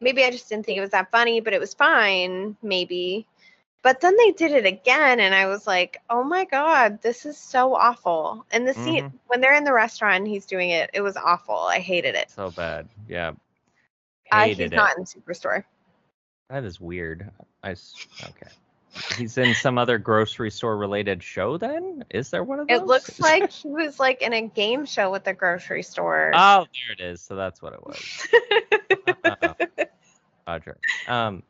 maybe 0.00 0.24
I 0.24 0.30
just 0.30 0.48
didn't 0.48 0.66
think 0.66 0.76
it 0.78 0.80
was 0.80 0.90
that 0.90 1.10
funny, 1.12 1.40
but 1.40 1.52
it 1.52 1.60
was 1.60 1.72
fine, 1.72 2.56
maybe. 2.62 3.26
But 3.84 4.00
then 4.00 4.16
they 4.16 4.32
did 4.32 4.52
it 4.52 4.64
again, 4.64 5.20
and 5.20 5.34
I 5.34 5.44
was 5.46 5.66
like, 5.66 6.00
oh 6.08 6.24
my 6.24 6.46
god, 6.46 7.02
this 7.02 7.26
is 7.26 7.36
so 7.36 7.74
awful. 7.74 8.46
And 8.50 8.66
the 8.66 8.72
scene 8.72 9.04
Mm-hmm. 9.04 9.16
when 9.26 9.42
they're 9.42 9.54
in 9.54 9.64
the 9.64 9.74
restaurant, 9.74 10.16
and 10.16 10.26
he's 10.26 10.46
doing 10.46 10.70
it. 10.70 10.88
It 10.94 11.02
was 11.02 11.18
awful. 11.18 11.54
I 11.54 11.80
hated 11.80 12.14
it. 12.14 12.30
So 12.30 12.50
bad. 12.50 12.88
Yeah. 13.06 13.32
Uh, 14.32 14.46
he's 14.46 14.58
it. 14.58 14.72
not 14.72 14.96
in 14.96 15.04
Superstore. 15.04 15.64
That 16.48 16.64
is 16.64 16.80
weird. 16.80 17.30
I 17.62 17.72
okay. 17.72 18.50
He's 19.18 19.36
in 19.36 19.52
some 19.54 19.76
other 19.76 19.98
grocery 19.98 20.50
store 20.50 20.76
related 20.78 21.22
show 21.22 21.58
then? 21.58 22.04
Is 22.10 22.30
there 22.30 22.42
one 22.42 22.60
of 22.60 22.68
those? 22.68 22.80
It 22.80 22.86
looks 22.86 23.20
like 23.20 23.50
he 23.50 23.68
was 23.68 24.00
like 24.00 24.22
in 24.22 24.32
a 24.32 24.42
game 24.48 24.86
show 24.86 25.10
with 25.10 25.24
the 25.24 25.34
grocery 25.34 25.82
store. 25.82 26.32
Oh, 26.34 26.64
there 26.72 27.06
it 27.06 27.12
is. 27.12 27.20
So 27.20 27.36
that's 27.36 27.60
what 27.60 27.74
it 27.74 27.84
was. 27.84 28.28
Uh, 29.24 29.54
Roger. 30.46 30.76
Um 31.08 31.42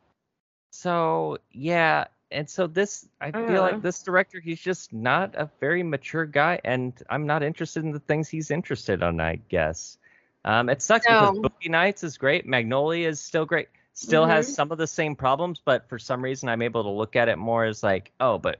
so 0.71 1.37
yeah, 1.51 2.05
and 2.35 2.49
so 2.49 2.67
this 2.67 3.07
I 3.21 3.31
feel 3.31 3.61
Uh. 3.63 3.71
like 3.71 3.81
this 3.81 4.03
director 4.03 4.39
he's 4.39 4.59
just 4.61 4.93
not 4.93 5.33
a 5.35 5.49
very 5.59 5.81
mature 5.83 6.25
guy 6.25 6.59
and 6.63 6.93
I'm 7.09 7.25
not 7.25 7.41
interested 7.43 7.83
in 7.83 7.91
the 7.91 7.99
things 7.99 8.29
he's 8.29 8.51
interested 8.51 9.01
in, 9.01 9.19
I 9.19 9.37
guess. 9.49 9.97
Um 10.43 10.69
it 10.69 10.81
sucks 10.81 11.05
because 11.07 11.31
No. 11.35 11.41
Boogie 11.49 11.69
Nights 11.69 12.03
is 12.03 12.17
great, 12.17 12.45
Magnolia 12.45 13.07
is 13.07 13.19
still 13.19 13.45
great. 13.45 13.69
Still 13.93 14.25
has 14.25 14.47
Mhm. 14.47 14.55
some 14.55 14.71
of 14.71 14.77
the 14.77 14.87
same 14.87 15.15
problems, 15.15 15.61
but 15.63 15.87
for 15.89 15.97
some 15.97 16.21
reason 16.21 16.49
I'm 16.49 16.61
able 16.61 16.83
to 16.83 16.89
look 16.89 17.15
at 17.15 17.29
it 17.29 17.37
more 17.37 17.63
as 17.63 17.81
like, 17.81 18.11
oh, 18.19 18.37
but 18.37 18.59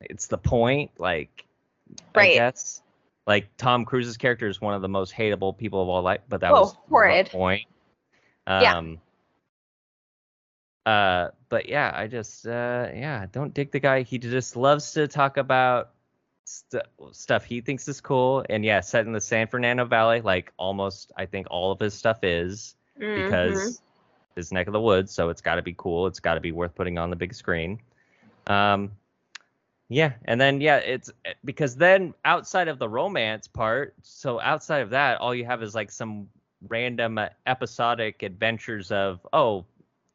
it's 0.00 0.28
the 0.28 0.38
point, 0.38 0.90
like 0.98 1.44
I 2.14 2.18
Right. 2.20 2.32
guess. 2.34 2.80
Like 3.26 3.48
Tom 3.56 3.84
Cruise's 3.84 4.16
character 4.16 4.48
is 4.48 4.60
one 4.60 4.74
of 4.74 4.82
the 4.82 4.88
most 4.88 5.12
hateable 5.14 5.56
people 5.56 5.82
of 5.82 5.88
all 5.88 6.02
life, 6.02 6.20
but 6.28 6.40
that 6.40 6.52
Whoa, 6.52 6.60
was 6.60 6.72
the 6.72 6.78
horrid. 6.90 7.30
point. 7.30 7.66
Yeah. 8.48 8.82
Uh 10.84 11.28
but 11.48 11.68
yeah, 11.68 11.92
I 11.94 12.06
just 12.08 12.46
uh 12.46 12.88
yeah, 12.94 13.26
don't 13.30 13.54
dig 13.54 13.70
the 13.70 13.80
guy. 13.80 14.02
He 14.02 14.18
just 14.18 14.56
loves 14.56 14.92
to 14.92 15.06
talk 15.06 15.36
about 15.36 15.90
st- 16.44 16.82
stuff 17.12 17.44
he 17.44 17.60
thinks 17.60 17.86
is 17.88 18.00
cool 18.00 18.44
and 18.50 18.64
yeah, 18.64 18.80
set 18.80 19.06
in 19.06 19.12
the 19.12 19.20
San 19.20 19.46
Fernando 19.46 19.84
Valley 19.84 20.20
like 20.20 20.52
almost 20.56 21.12
I 21.16 21.26
think 21.26 21.46
all 21.50 21.70
of 21.72 21.78
his 21.80 21.94
stuff 21.94 22.24
is 22.24 22.74
Mhm. 23.00 23.14
because 23.14 23.80
his 24.34 24.50
neck 24.52 24.66
of 24.66 24.72
the 24.72 24.80
woods, 24.80 25.12
so 25.12 25.28
it's 25.28 25.40
got 25.42 25.56
to 25.56 25.62
be 25.62 25.74
cool. 25.76 26.06
It's 26.06 26.20
got 26.20 26.34
to 26.34 26.40
be 26.40 26.52
worth 26.52 26.74
putting 26.74 26.98
on 26.98 27.10
the 27.10 27.16
big 27.16 27.34
screen. 27.34 27.78
Um, 28.46 28.92
yeah, 29.88 30.14
and 30.24 30.40
then 30.40 30.60
yeah, 30.60 30.76
it's 30.78 31.10
because 31.44 31.76
then 31.76 32.14
outside 32.24 32.68
of 32.68 32.78
the 32.78 32.88
romance 32.88 33.46
part, 33.46 33.94
so 34.02 34.40
outside 34.40 34.80
of 34.80 34.90
that, 34.90 35.20
all 35.20 35.34
you 35.34 35.44
have 35.44 35.62
is 35.62 35.74
like 35.74 35.90
some 35.90 36.28
random 36.68 37.18
uh, 37.18 37.28
episodic 37.46 38.22
adventures 38.22 38.90
of 38.90 39.26
oh, 39.32 39.66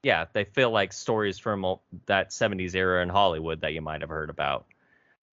yeah, 0.08 0.26
they 0.32 0.46
feel 0.46 0.72
like 0.72 0.94
stories 0.94 1.38
from 1.38 1.76
that 2.06 2.30
70s 2.30 2.76
era 2.76 3.04
in 3.04 3.10
Hollywood 3.10 3.60
that 3.62 3.74
you 3.74 3.82
might 3.82 4.00
have 4.00 4.10
heard 4.10 4.30
about. 4.30 4.66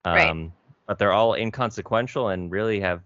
Um, 0.05 0.15
Right. 0.15 0.51
but 0.87 0.99
they're 0.99 1.13
all 1.13 1.35
inconsequential 1.35 2.29
and 2.31 2.51
really 2.51 2.81
have 2.81 3.01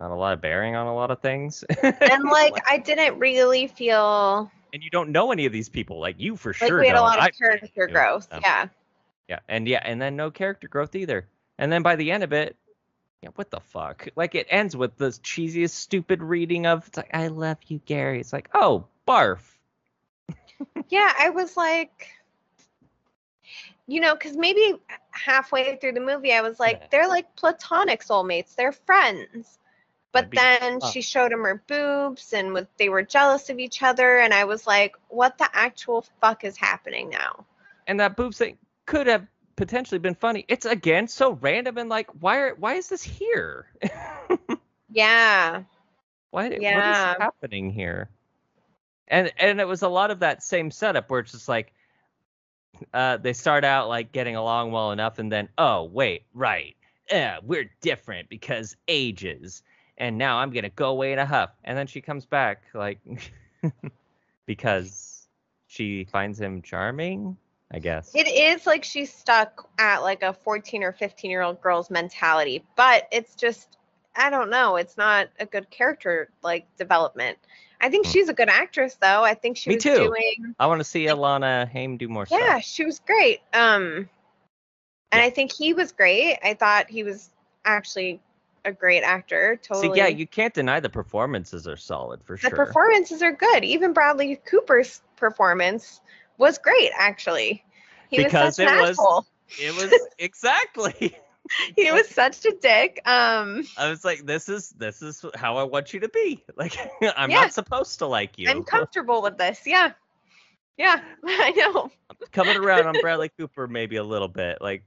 not 0.00 0.10
a 0.10 0.14
lot 0.16 0.32
of 0.32 0.40
bearing 0.40 0.74
on 0.74 0.88
a 0.88 0.94
lot 0.94 1.12
of 1.12 1.20
things. 1.20 1.62
and 1.82 2.24
like 2.24 2.54
I 2.68 2.78
didn't 2.78 3.18
really 3.20 3.68
feel 3.68 4.50
and 4.72 4.82
you 4.82 4.90
don't 4.90 5.10
know 5.12 5.30
any 5.30 5.46
of 5.46 5.52
these 5.52 5.68
people 5.68 6.00
like 6.00 6.16
you 6.18 6.34
for 6.34 6.48
like 6.50 6.56
sure 6.68 6.80
we 6.80 6.88
had 6.88 6.94
a 6.94 6.98
don't. 6.98 7.06
lot 7.06 7.18
of 7.18 7.24
I- 7.24 7.30
character 7.30 7.86
do. 7.86 7.92
growth. 7.92 8.26
Um, 8.32 8.40
Yeah. 8.42 8.66
yeah 9.28 9.38
and 9.48 9.68
yeah 9.68 9.82
and 9.84 10.02
then 10.02 10.16
no 10.16 10.30
character 10.32 10.66
growth 10.66 10.96
either 10.96 11.28
and 11.58 11.70
then 11.70 11.82
by 11.82 11.94
the 11.94 12.10
end 12.10 12.24
of 12.24 12.32
it 12.32 12.56
yeah 13.22 13.30
what 13.36 13.50
the 13.52 13.60
fuck 13.60 14.08
like 14.16 14.34
it 14.34 14.48
ends 14.50 14.76
with 14.76 14.96
the 14.96 15.10
cheesiest 15.10 15.70
stupid 15.70 16.20
reading 16.22 16.66
of 16.66 16.84
it's 16.88 16.96
like 16.96 17.10
i 17.14 17.28
love 17.28 17.58
you 17.68 17.80
gary 17.86 18.18
it's 18.18 18.32
like 18.32 18.48
oh 18.54 18.84
barf 19.06 19.51
Yeah, 20.88 21.12
I 21.18 21.30
was 21.30 21.56
like, 21.56 22.08
you 23.86 24.00
know, 24.00 24.14
because 24.14 24.36
maybe 24.36 24.74
halfway 25.10 25.76
through 25.76 25.92
the 25.92 26.00
movie, 26.00 26.32
I 26.32 26.40
was 26.42 26.58
like, 26.58 26.90
they're 26.90 27.08
like 27.08 27.34
platonic 27.36 28.02
soulmates, 28.02 28.54
they're 28.54 28.72
friends. 28.72 29.58
But 30.12 30.30
be 30.30 30.36
then 30.36 30.80
she 30.80 31.02
showed 31.02 31.32
him 31.32 31.42
her 31.42 31.62
boobs 31.66 32.32
and 32.32 32.52
with, 32.52 32.68
they 32.78 32.88
were 32.88 33.02
jealous 33.02 33.48
of 33.50 33.58
each 33.58 33.82
other. 33.82 34.18
And 34.18 34.32
I 34.34 34.44
was 34.44 34.66
like, 34.66 34.96
what 35.08 35.38
the 35.38 35.48
actual 35.52 36.04
fuck 36.20 36.44
is 36.44 36.56
happening 36.56 37.10
now? 37.10 37.46
and 37.86 38.00
that 38.00 38.16
boobs 38.16 38.38
thing 38.38 38.58
could 38.86 39.06
have 39.06 39.26
potentially 39.56 39.98
been 39.98 40.14
funny 40.14 40.44
it's 40.48 40.64
again 40.66 41.06
so 41.08 41.32
random 41.32 41.76
and 41.78 41.88
like 41.90 42.08
why 42.20 42.38
are 42.38 42.54
why 42.54 42.74
is 42.74 42.88
this 42.88 43.02
here 43.02 43.66
Yeah. 44.90 45.64
Why? 46.30 46.50
What 46.66 46.86
Yeah. 46.86 46.86
is 46.86 47.06
happening 47.18 47.70
here? 47.70 48.10
And 49.12 49.30
and 49.36 49.60
it 49.60 49.68
was 49.68 49.82
a 49.82 49.88
lot 49.88 50.10
of 50.10 50.20
that 50.20 50.42
same 50.42 50.70
setup 50.70 51.10
where 51.10 51.20
it's 51.20 51.32
just 51.32 51.46
like, 51.46 51.74
uh, 52.94 53.18
they 53.18 53.34
start 53.34 53.62
out 53.62 53.88
like 53.88 54.10
getting 54.10 54.36
along 54.36 54.72
well 54.72 54.90
enough, 54.90 55.18
and 55.18 55.30
then 55.30 55.50
oh 55.58 55.84
wait, 55.84 56.24
right, 56.32 56.74
we're 57.42 57.70
different 57.82 58.30
because 58.30 58.74
ages, 58.88 59.62
and 59.98 60.16
now 60.16 60.38
I'm 60.38 60.50
gonna 60.50 60.70
go 60.70 60.88
away 60.88 61.12
in 61.12 61.18
a 61.18 61.26
huff, 61.26 61.50
and 61.62 61.76
then 61.76 61.86
she 61.86 62.00
comes 62.00 62.24
back 62.24 62.62
like, 62.72 62.98
because 64.46 65.28
she 65.66 66.04
finds 66.04 66.40
him 66.40 66.62
charming, 66.62 67.36
I 67.70 67.80
guess. 67.80 68.14
It 68.14 68.28
is 68.28 68.66
like 68.66 68.82
she's 68.82 69.12
stuck 69.12 69.68
at 69.78 69.98
like 70.02 70.22
a 70.22 70.32
14 70.32 70.82
or 70.82 70.92
15 70.92 71.30
year 71.30 71.42
old 71.42 71.60
girl's 71.60 71.90
mentality, 71.90 72.64
but 72.76 73.08
it's 73.12 73.34
just, 73.34 73.76
I 74.14 74.30
don't 74.30 74.50
know. 74.50 74.76
It's 74.76 74.96
not 74.96 75.28
a 75.40 75.46
good 75.46 75.70
character 75.70 76.28
like 76.42 76.66
development. 76.76 77.38
I 77.80 77.88
think 77.88 78.06
Hmm. 78.06 78.12
she's 78.12 78.28
a 78.28 78.34
good 78.34 78.48
actress 78.48 78.94
though. 79.00 79.24
I 79.24 79.34
think 79.34 79.56
she 79.56 79.70
Me 79.70 79.76
was 79.76 79.82
too. 79.82 79.94
doing, 79.96 80.54
I 80.58 80.66
want 80.66 80.80
to 80.80 80.84
see 80.84 81.06
Alana 81.06 81.68
Haim 81.70 81.96
do 81.96 82.08
more 82.08 82.26
stuff. 82.26 82.38
yeah, 82.40 82.50
stuff. 82.54 82.64
she 82.64 82.84
was 82.84 83.00
great. 83.00 83.40
Um, 83.52 84.08
and 85.10 85.20
Yeah. 85.20 85.24
I 85.24 85.30
think 85.30 85.52
he 85.52 85.74
was 85.74 85.92
great. 85.92 86.38
I 86.44 86.54
thought 86.54 86.88
he 86.90 87.02
was 87.02 87.30
actually 87.64 88.20
a 88.64 88.72
great 88.72 89.02
actor. 89.02 89.56
Totally. 89.62 89.94
See, 89.94 89.98
yeah, 89.98 90.06
you 90.06 90.26
can't 90.26 90.54
deny 90.54 90.78
the 90.78 90.88
performances 90.88 91.66
are 91.66 91.76
solid 91.76 92.22
for 92.24 92.36
the 92.36 92.40
sure. 92.42 92.50
The 92.50 92.56
performances 92.56 93.20
are 93.22 93.32
good. 93.32 93.64
Even 93.64 93.92
Bradley 93.92 94.36
Cooper's 94.36 95.02
performance 95.16 96.00
was 96.38 96.58
great, 96.58 96.90
actually. 96.96 97.64
He 98.08 98.18
Because 98.18 98.58
was 98.58 98.68
it 98.68 98.98
was- 98.98 99.24
it 99.60 99.74
was 99.74 99.92
exactly. 100.18 101.16
he 101.76 101.90
was 101.90 102.08
such 102.08 102.44
a 102.44 102.52
dick. 102.52 103.00
Um, 103.04 103.64
I 103.76 103.88
was 103.90 104.04
like, 104.04 104.24
this 104.26 104.48
is 104.48 104.70
this 104.70 105.02
is 105.02 105.24
how 105.34 105.56
I 105.56 105.64
want 105.64 105.92
you 105.92 106.00
to 106.00 106.08
be. 106.08 106.44
Like, 106.56 106.76
I'm 107.16 107.30
Yeah. 107.30 107.40
not 107.42 107.52
supposed 107.52 107.98
to 108.00 108.06
like 108.06 108.38
you. 108.38 108.48
I'm 108.48 108.62
comfortable 108.62 109.22
with 109.22 109.38
this. 109.38 109.60
Yeah. 109.66 109.92
Yeah, 110.78 111.02
I 111.24 111.50
know. 111.50 111.90
coming 112.32 112.56
around 112.56 112.86
on 112.86 112.94
Bradley 113.00 113.28
Cooper 113.38 113.66
maybe 113.68 113.96
a 113.96 114.04
little 114.04 114.28
bit, 114.28 114.58
like 114.62 114.84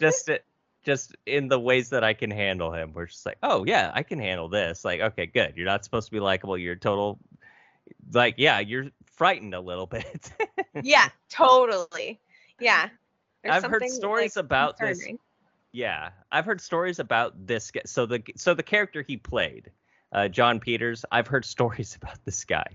just 0.00 0.30
just 0.84 1.14
in 1.26 1.48
the 1.48 1.60
ways 1.60 1.90
that 1.90 2.02
I 2.02 2.14
can 2.14 2.30
handle 2.30 2.72
him. 2.72 2.92
We're 2.94 3.06
just 3.06 3.26
like, 3.26 3.36
oh 3.42 3.64
yeah, 3.66 3.90
I 3.94 4.02
can 4.02 4.18
handle 4.18 4.48
this. 4.48 4.84
Like, 4.84 5.00
okay, 5.00 5.26
good. 5.26 5.54
You're 5.56 5.66
not 5.66 5.84
supposed 5.84 6.06
to 6.06 6.12
be 6.12 6.20
likable. 6.20 6.56
You're 6.56 6.76
total, 6.76 7.18
like, 8.12 8.36
yeah, 8.38 8.60
you're 8.60 8.86
frightened 9.12 9.54
a 9.54 9.60
little 9.60 9.86
bit. 9.86 10.30
Yeah, 10.82 11.08
totally. 11.28 12.20
Yeah. 12.60 12.88
There's 13.42 13.64
I've 13.64 13.70
heard 13.70 13.88
stories 13.88 14.36
like, 14.36 14.44
about 14.44 14.78
this. 14.78 15.06
Yeah, 15.72 16.10
I've 16.30 16.44
heard 16.44 16.60
stories 16.60 16.98
about 16.98 17.46
this. 17.46 17.70
guy. 17.70 17.82
So 17.86 18.06
the 18.06 18.22
so 18.36 18.54
the 18.54 18.62
character 18.62 19.02
he 19.02 19.16
played, 19.16 19.70
uh, 20.12 20.28
Jon 20.28 20.60
Peters. 20.60 21.04
I've 21.10 21.26
heard 21.26 21.44
stories 21.56 21.96
about 22.00 22.24
this 22.24 22.44
guy 22.44 22.66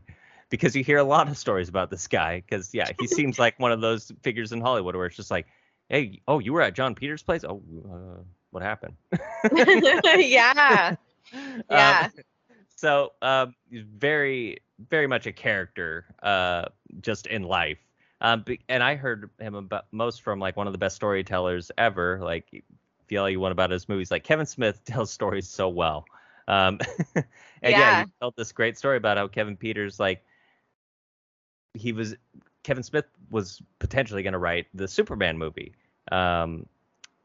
because 0.50 0.76
you 0.76 0.84
hear 0.84 0.98
a 0.98 1.04
lot 1.04 1.28
of 1.28 1.38
stories 1.38 1.70
about 1.70 1.90
this 1.90 2.08
guy. 2.08 2.42
Because 2.42 2.74
yeah, 2.74 2.90
he 3.00 3.08
seems 3.16 3.38
like 3.38 3.60
one 3.60 3.72
of 3.72 3.82
those 3.82 4.12
figures 4.22 4.52
in 4.52 4.62
Hollywood 4.62 4.96
where 4.96 5.06
it's 5.06 5.16
just 5.16 5.32
like, 5.32 5.48
hey, 5.90 6.22
oh, 6.28 6.40
you 6.40 6.54
were 6.54 6.62
at 6.62 6.74
Jon 6.74 6.96
Peters' 6.96 7.24
place. 7.24 7.44
Oh, 7.44 7.62
uh, 7.92 8.22
what 8.52 8.64
happened? 8.64 8.96
yeah. 9.56 10.96
Yeah. 11.70 12.04
Um, 12.06 12.24
so 12.76 13.14
um, 13.22 13.56
very 13.72 14.60
very 14.90 15.08
much 15.08 15.26
a 15.26 15.32
character, 15.32 16.06
uh, 16.22 16.66
just 17.02 17.28
in 17.28 17.44
life. 17.44 17.78
Um, 18.26 18.44
and 18.68 18.82
I 18.82 18.96
heard 18.96 19.30
him 19.40 19.54
about 19.54 19.86
most 19.92 20.24
from 20.24 20.40
like 20.40 20.58
one 20.58 20.66
of 20.66 20.74
the 20.74 20.80
best 20.80 20.96
storytellers 20.96 21.70
ever. 21.78 22.20
Like, 22.24 22.64
feel 23.06 23.22
all 23.22 23.30
you 23.30 23.40
want 23.40 23.52
about 23.52 23.70
his 23.70 23.88
movies. 23.88 24.10
Like 24.10 24.24
Kevin 24.24 24.48
Smith 24.48 24.84
tells 24.86 25.12
stories 25.12 25.48
so 25.48 25.70
well. 25.70 26.06
Um, 26.48 26.80
and 27.16 27.26
yeah. 27.62 27.80
Yeah. 27.80 28.04
he 28.06 28.12
told 28.20 28.34
this 28.36 28.52
great 28.52 28.80
story 28.80 28.98
about 28.98 29.18
how 29.18 29.28
Kevin 29.28 29.56
Peters 29.56 30.00
like 30.00 30.24
he 31.76 31.92
was 31.92 32.16
Kevin 32.64 32.82
Smith 32.82 33.06
was 33.30 33.62
potentially 33.78 34.24
going 34.24 34.34
to 34.34 34.40
write 34.40 34.66
the 34.74 34.88
Superman 34.88 35.38
movie, 35.38 35.76
um, 36.12 36.66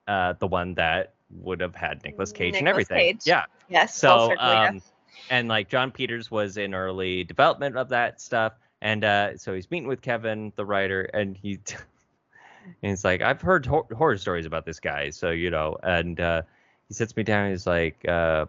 uh, 0.06 0.34
the 0.38 0.46
one 0.46 0.74
that 0.74 1.14
would 1.30 1.60
have 1.62 1.74
had 1.74 2.04
Nicolas 2.04 2.30
Cage 2.30 2.56
and 2.56 2.66
Nicolas 2.66 2.90
everything. 2.90 3.14
Cage. 3.14 3.22
Yeah. 3.24 3.44
Yes. 3.70 3.96
So, 3.96 4.36
um, 4.36 4.82
and 5.30 5.48
like 5.48 5.70
Jon 5.70 5.92
Peters 5.92 6.30
was 6.30 6.58
in 6.58 6.74
early 6.74 7.24
development 7.24 7.78
of 7.78 7.88
that 7.88 8.20
stuff, 8.20 8.52
and 8.82 9.04
uh, 9.04 9.36
so 9.36 9.54
he's 9.54 9.70
meeting 9.70 9.88
with 9.88 10.00
Kevin, 10.02 10.52
the 10.56 10.64
writer, 10.64 11.02
and 11.02 11.36
he, 11.36 11.58
and 12.64 12.74
he's 12.82 13.04
like, 13.04 13.22
I've 13.22 13.40
heard 13.40 13.66
hor- 13.66 13.86
horror 13.96 14.16
stories 14.18 14.46
about 14.46 14.64
this 14.64 14.80
guy, 14.80 15.10
so 15.10 15.30
you 15.30 15.50
know, 15.50 15.76
and 15.82 16.18
uh, 16.20 16.42
he 16.88 16.94
sits 16.94 17.16
me 17.16 17.22
down, 17.22 17.50
he's 17.50 17.66
like, 17.66 18.06
uh, 18.08 18.46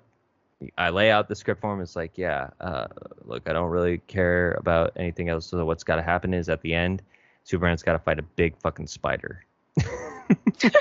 I 0.78 0.90
lay 0.90 1.12
out 1.12 1.28
the 1.28 1.36
script 1.36 1.62
for 1.62 1.74
him. 1.74 1.82
It's 1.82 1.96
like, 1.96 2.18
yeah, 2.18 2.50
uh, 2.60 2.88
look, 3.26 3.50
I 3.50 3.54
don't 3.54 3.72
really 3.72 4.00
care 4.08 4.52
about 4.54 4.94
anything 4.96 5.30
else. 5.30 5.48
So 5.48 5.66
what's 5.66 5.84
got 5.84 5.96
to 5.96 6.04
happen 6.04 6.34
is 6.34 6.50
at 6.50 6.62
the 6.62 6.74
end, 6.74 7.02
Superman's 7.44 7.84
got 7.84 7.94
to 7.94 8.00
fight 8.00 8.20
a 8.20 8.24
big 8.24 8.56
fucking 8.58 8.88
spider. 8.88 9.44
it's 9.78 10.76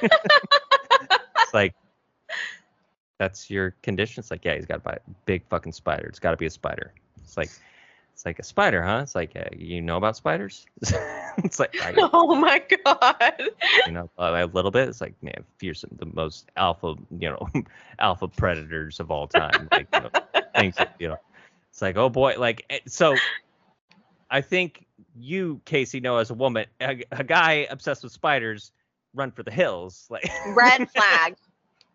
like 1.54 1.74
that's 3.18 3.50
your 3.50 3.72
condition. 3.82 4.20
It's 4.20 4.30
like, 4.30 4.44
yeah, 4.44 4.56
he's 4.56 4.66
got 4.66 4.76
to 4.76 4.82
fight 4.82 4.98
a 5.06 5.10
big 5.26 5.42
fucking 5.48 5.72
spider. 5.72 6.06
It's 6.06 6.18
got 6.18 6.30
to 6.32 6.36
be 6.36 6.46
a 6.46 6.50
spider. 6.50 6.92
It's 7.22 7.36
like, 7.36 7.50
it's 8.20 8.26
like 8.26 8.38
a 8.38 8.42
spider, 8.42 8.82
huh? 8.82 9.00
It's 9.02 9.14
like, 9.14 9.34
uh, 9.34 9.48
you 9.56 9.80
know 9.80 9.96
about 9.96 10.14
spiders? 10.14 10.66
it's 11.38 11.58
like, 11.58 11.74
I, 11.80 11.94
oh 12.12 12.34
my 12.34 12.62
god. 12.84 13.32
you 13.86 13.92
know, 13.92 14.10
a 14.18 14.44
little 14.44 14.70
bit. 14.70 14.90
It's 14.90 15.00
like, 15.00 15.14
man, 15.22 15.42
fearsome, 15.56 15.96
the 15.98 16.04
most 16.04 16.50
alpha, 16.54 16.96
you 17.18 17.30
know, 17.30 17.48
alpha 17.98 18.28
predators 18.28 19.00
of 19.00 19.10
all 19.10 19.26
time. 19.26 19.70
Like, 19.72 19.88
you 19.94 20.00
know, 20.00 20.10
things, 20.54 20.76
that, 20.76 20.94
you 20.98 21.08
know, 21.08 21.16
it's 21.70 21.80
like, 21.80 21.96
oh 21.96 22.10
boy, 22.10 22.34
like, 22.36 22.66
eh, 22.68 22.80
so 22.86 23.16
I 24.30 24.42
think 24.42 24.84
you, 25.18 25.62
Casey, 25.64 25.98
know 25.98 26.18
as 26.18 26.28
a 26.28 26.34
woman, 26.34 26.66
a, 26.82 27.02
a 27.12 27.24
guy 27.24 27.66
obsessed 27.70 28.02
with 28.02 28.12
spiders 28.12 28.70
run 29.14 29.30
for 29.30 29.44
the 29.44 29.50
hills. 29.50 30.06
Like, 30.10 30.28
Red 30.48 30.90
flag. 30.90 31.36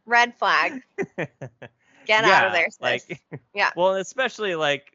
Red 0.08 0.36
flag. 0.40 0.82
Get 2.08 2.24
out 2.24 2.48
of 2.48 2.54
there, 2.54 2.72
sis. 2.72 2.82
Like, 2.82 3.22
Yeah. 3.54 3.70
Well, 3.76 3.94
especially 3.98 4.56
like 4.56 4.95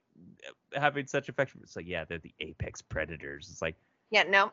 having 0.75 1.07
such 1.07 1.29
affection. 1.29 1.61
It's 1.63 1.77
like, 1.77 1.87
yeah, 1.87 2.05
they're 2.05 2.19
the 2.19 2.35
apex 2.41 2.83
predators. 2.83 3.49
It's 3.51 3.63
like, 3.63 3.77
yeah, 4.11 4.25
no. 4.25 4.53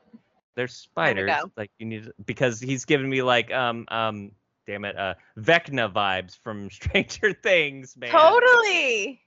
they're 0.55 0.68
spiders. 0.68 1.32
Like 1.55 1.72
you 1.80 1.86
need 1.86 2.05
to, 2.05 2.13
because 2.26 2.59
he's 2.59 2.86
giving 2.86 3.09
me 3.09 3.22
like 3.22 3.51
um 3.53 3.86
um 3.89 4.32
damn 4.65 4.86
it 4.86 4.97
uh 4.97 5.13
Vecna 5.38 5.91
vibes 5.91 6.38
from 6.38 6.70
Stranger 6.72 7.34
Things, 7.34 7.95
man. 7.97 8.11
Totally. 8.11 9.22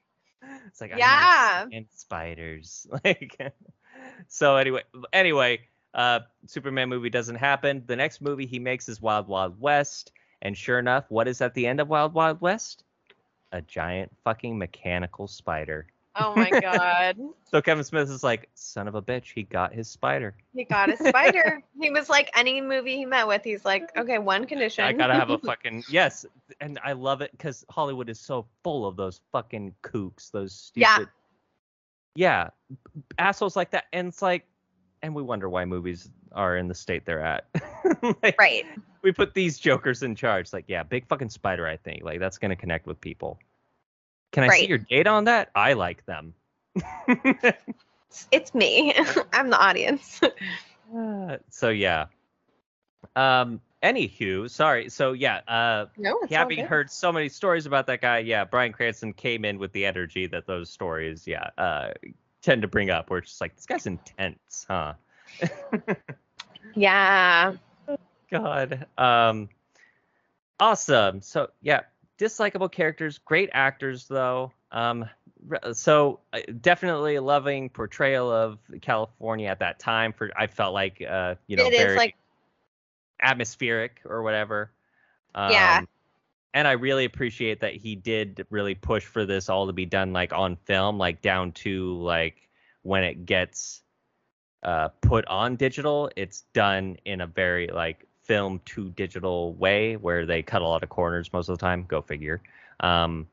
It's 0.66 0.80
like 0.80 0.92
Yeah. 0.96 1.66
and 1.72 1.86
spiders. 1.94 2.86
Like 3.04 3.36
so 4.28 4.56
anyway 4.56 4.82
anyway 5.12 5.60
uh 5.94 6.20
Superman 6.46 6.88
movie 6.88 7.10
doesn't 7.10 7.36
happen. 7.36 7.82
The 7.86 7.96
next 7.96 8.20
movie 8.20 8.46
he 8.46 8.58
makes 8.58 8.88
is 8.88 9.00
Wild 9.02 9.26
Wild 9.28 9.60
West, 9.60 10.12
and 10.42 10.56
sure 10.56 10.78
enough, 10.78 11.04
what 11.10 11.26
is 11.28 11.40
at 11.40 11.54
the 11.54 11.66
end 11.66 11.80
of 11.80 11.88
Wild 11.88 12.14
Wild 12.14 12.40
West? 12.40 12.84
A 13.52 13.60
giant 13.60 14.12
fucking 14.24 14.56
mechanical 14.56 15.26
spider. 15.26 15.88
Oh 16.16 16.34
my 16.34 16.50
god. 16.50 17.16
So 17.50 17.60
Kevin 17.60 17.82
Smith 17.82 18.08
is 18.08 18.22
like, 18.22 18.48
son 18.54 18.86
of 18.86 18.94
a 18.94 19.02
bitch, 19.02 19.32
he 19.34 19.42
got 19.42 19.74
his 19.74 19.88
spider. 19.88 20.36
He 20.54 20.62
got 20.62 20.88
a 20.88 20.96
spider. 20.96 21.60
he 21.80 21.90
was 21.90 22.08
like 22.08 22.30
any 22.36 22.60
movie 22.60 22.94
he 22.96 23.04
met 23.04 23.26
with, 23.26 23.42
he's 23.42 23.64
like, 23.64 23.90
okay, 23.96 24.18
one 24.18 24.46
condition. 24.46 24.84
I 24.84 24.92
gotta 24.92 25.14
have 25.14 25.30
a 25.30 25.38
fucking 25.44 25.82
yes, 25.90 26.24
and 26.60 26.78
I 26.84 26.92
love 26.92 27.22
it 27.22 27.32
because 27.32 27.64
Hollywood 27.68 28.08
is 28.08 28.20
so 28.20 28.46
full 28.62 28.86
of 28.86 28.94
those 28.94 29.20
fucking 29.32 29.74
kooks, 29.82 30.30
those 30.30 30.52
stupid, 30.54 31.08
Yeah. 32.14 32.50
yeah, 32.68 32.76
assholes 33.18 33.56
like 33.56 33.72
that, 33.72 33.86
and 33.92 34.06
it's 34.06 34.22
like, 34.22 34.46
and 35.02 35.12
we 35.12 35.22
wonder 35.24 35.48
why 35.48 35.64
movies 35.64 36.08
are 36.30 36.56
in 36.56 36.68
the 36.68 36.74
state 36.74 37.04
they're 37.04 37.24
at. 37.24 37.46
Like, 38.22 38.38
right. 38.38 38.64
We 39.02 39.10
put 39.10 39.34
these 39.34 39.58
jokers 39.58 40.04
in 40.04 40.14
charge. 40.14 40.52
Like, 40.52 40.66
yeah, 40.68 40.84
big 40.84 41.08
fucking 41.08 41.30
spider. 41.30 41.66
I 41.66 41.76
think 41.78 42.04
like 42.04 42.20
that's 42.20 42.38
gonna 42.38 42.54
connect 42.54 42.86
with 42.86 43.00
people. 43.00 43.40
Can 44.32 44.44
I 44.44 44.48
see 44.48 44.68
your 44.68 44.78
data 44.78 45.10
on 45.10 45.24
that? 45.24 45.50
I 45.54 45.72
like 45.72 46.06
them. 46.06 46.34
It's, 48.32 48.54
me. 48.54 48.94
I'm 49.32 49.50
the 49.50 49.58
audience. 49.58 50.20
Uh, 50.94 51.36
so 51.50 51.68
yeah. 51.68 52.06
Um. 53.16 53.60
Anywho, 53.82 54.50
sorry. 54.50 54.88
So 54.90 55.12
yeah. 55.12 55.40
Uh. 55.48 55.86
no, 55.96 56.20
having 56.28 56.64
heard 56.64 56.90
so 56.90 57.12
many 57.12 57.28
stories 57.28 57.66
about 57.66 57.86
that 57.86 58.00
guy, 58.00 58.18
yeah, 58.18 58.44
Bryan 58.44 58.72
Cranston 58.72 59.12
came 59.12 59.44
in 59.44 59.58
with 59.58 59.72
the 59.72 59.86
energy 59.86 60.26
that 60.26 60.46
those 60.46 60.70
stories, 60.70 61.26
yeah, 61.26 61.50
uh, 61.56 61.90
tend 62.42 62.62
to 62.62 62.68
bring 62.68 62.90
up. 62.90 63.10
Where 63.10 63.20
it's 63.20 63.30
just 63.30 63.40
like 63.40 63.56
this 63.56 63.66
guy's 63.66 63.86
intense, 63.86 64.66
huh? 64.68 64.94
Yeah. 66.74 67.54
God. 68.30 68.86
Um. 68.98 69.48
Awesome. 70.58 71.22
So 71.22 71.50
yeah, 71.62 71.82
dislikable 72.20 72.70
characters, 72.70 73.18
great 73.18 73.50
actors 73.52 74.06
though. 74.06 74.52
Um. 74.70 75.08
So 75.72 76.20
uh, 76.34 76.40
definitely 76.60 77.14
a 77.14 77.22
loving 77.22 77.70
portrayal 77.70 78.30
of 78.30 78.58
California 78.82 79.48
at 79.48 79.60
that 79.60 79.78
time. 79.78 80.12
For 80.12 80.30
I 80.36 80.46
felt 80.46 80.74
like 80.74 81.02
uh, 81.02 81.36
you 81.46 81.56
know, 81.56 81.64
It 81.66 81.72
is 81.72 81.78
very 81.80 81.96
like 81.96 82.14
atmospheric 83.22 84.00
or 84.04 84.22
whatever. 84.22 84.70
Um, 85.34 85.52
Yeah. 85.52 85.80
And 86.52 86.66
I 86.66 86.72
really 86.72 87.04
appreciate 87.04 87.60
that 87.60 87.74
he 87.74 87.94
did 87.94 88.44
really 88.50 88.74
push 88.74 89.04
for 89.04 89.24
this 89.24 89.48
all 89.48 89.68
to 89.68 89.72
be 89.72 89.86
done 89.86 90.12
like 90.12 90.32
on 90.32 90.56
film, 90.56 90.98
like 90.98 91.22
down 91.22 91.52
to 91.52 91.94
like 92.02 92.48
when 92.82 93.04
it 93.04 93.24
gets 93.24 93.82
uh, 94.64 94.88
put 95.00 95.24
on 95.26 95.56
digital, 95.56 96.10
it's 96.16 96.42
done 96.52 96.96
in 97.04 97.20
a 97.20 97.26
very 97.26 97.68
like 97.68 98.06
film 98.30 98.60
to 98.64 98.90
digital 98.90 99.54
way 99.54 99.96
where 99.96 100.24
they 100.24 100.40
cut 100.40 100.62
a 100.62 100.64
lot 100.64 100.84
of 100.84 100.88
corners 100.88 101.32
most 101.32 101.48
of 101.48 101.58
the 101.58 101.60
time. 101.60 101.84
Go 101.88 102.00
figure. 102.00 102.40
Um, 102.78 103.26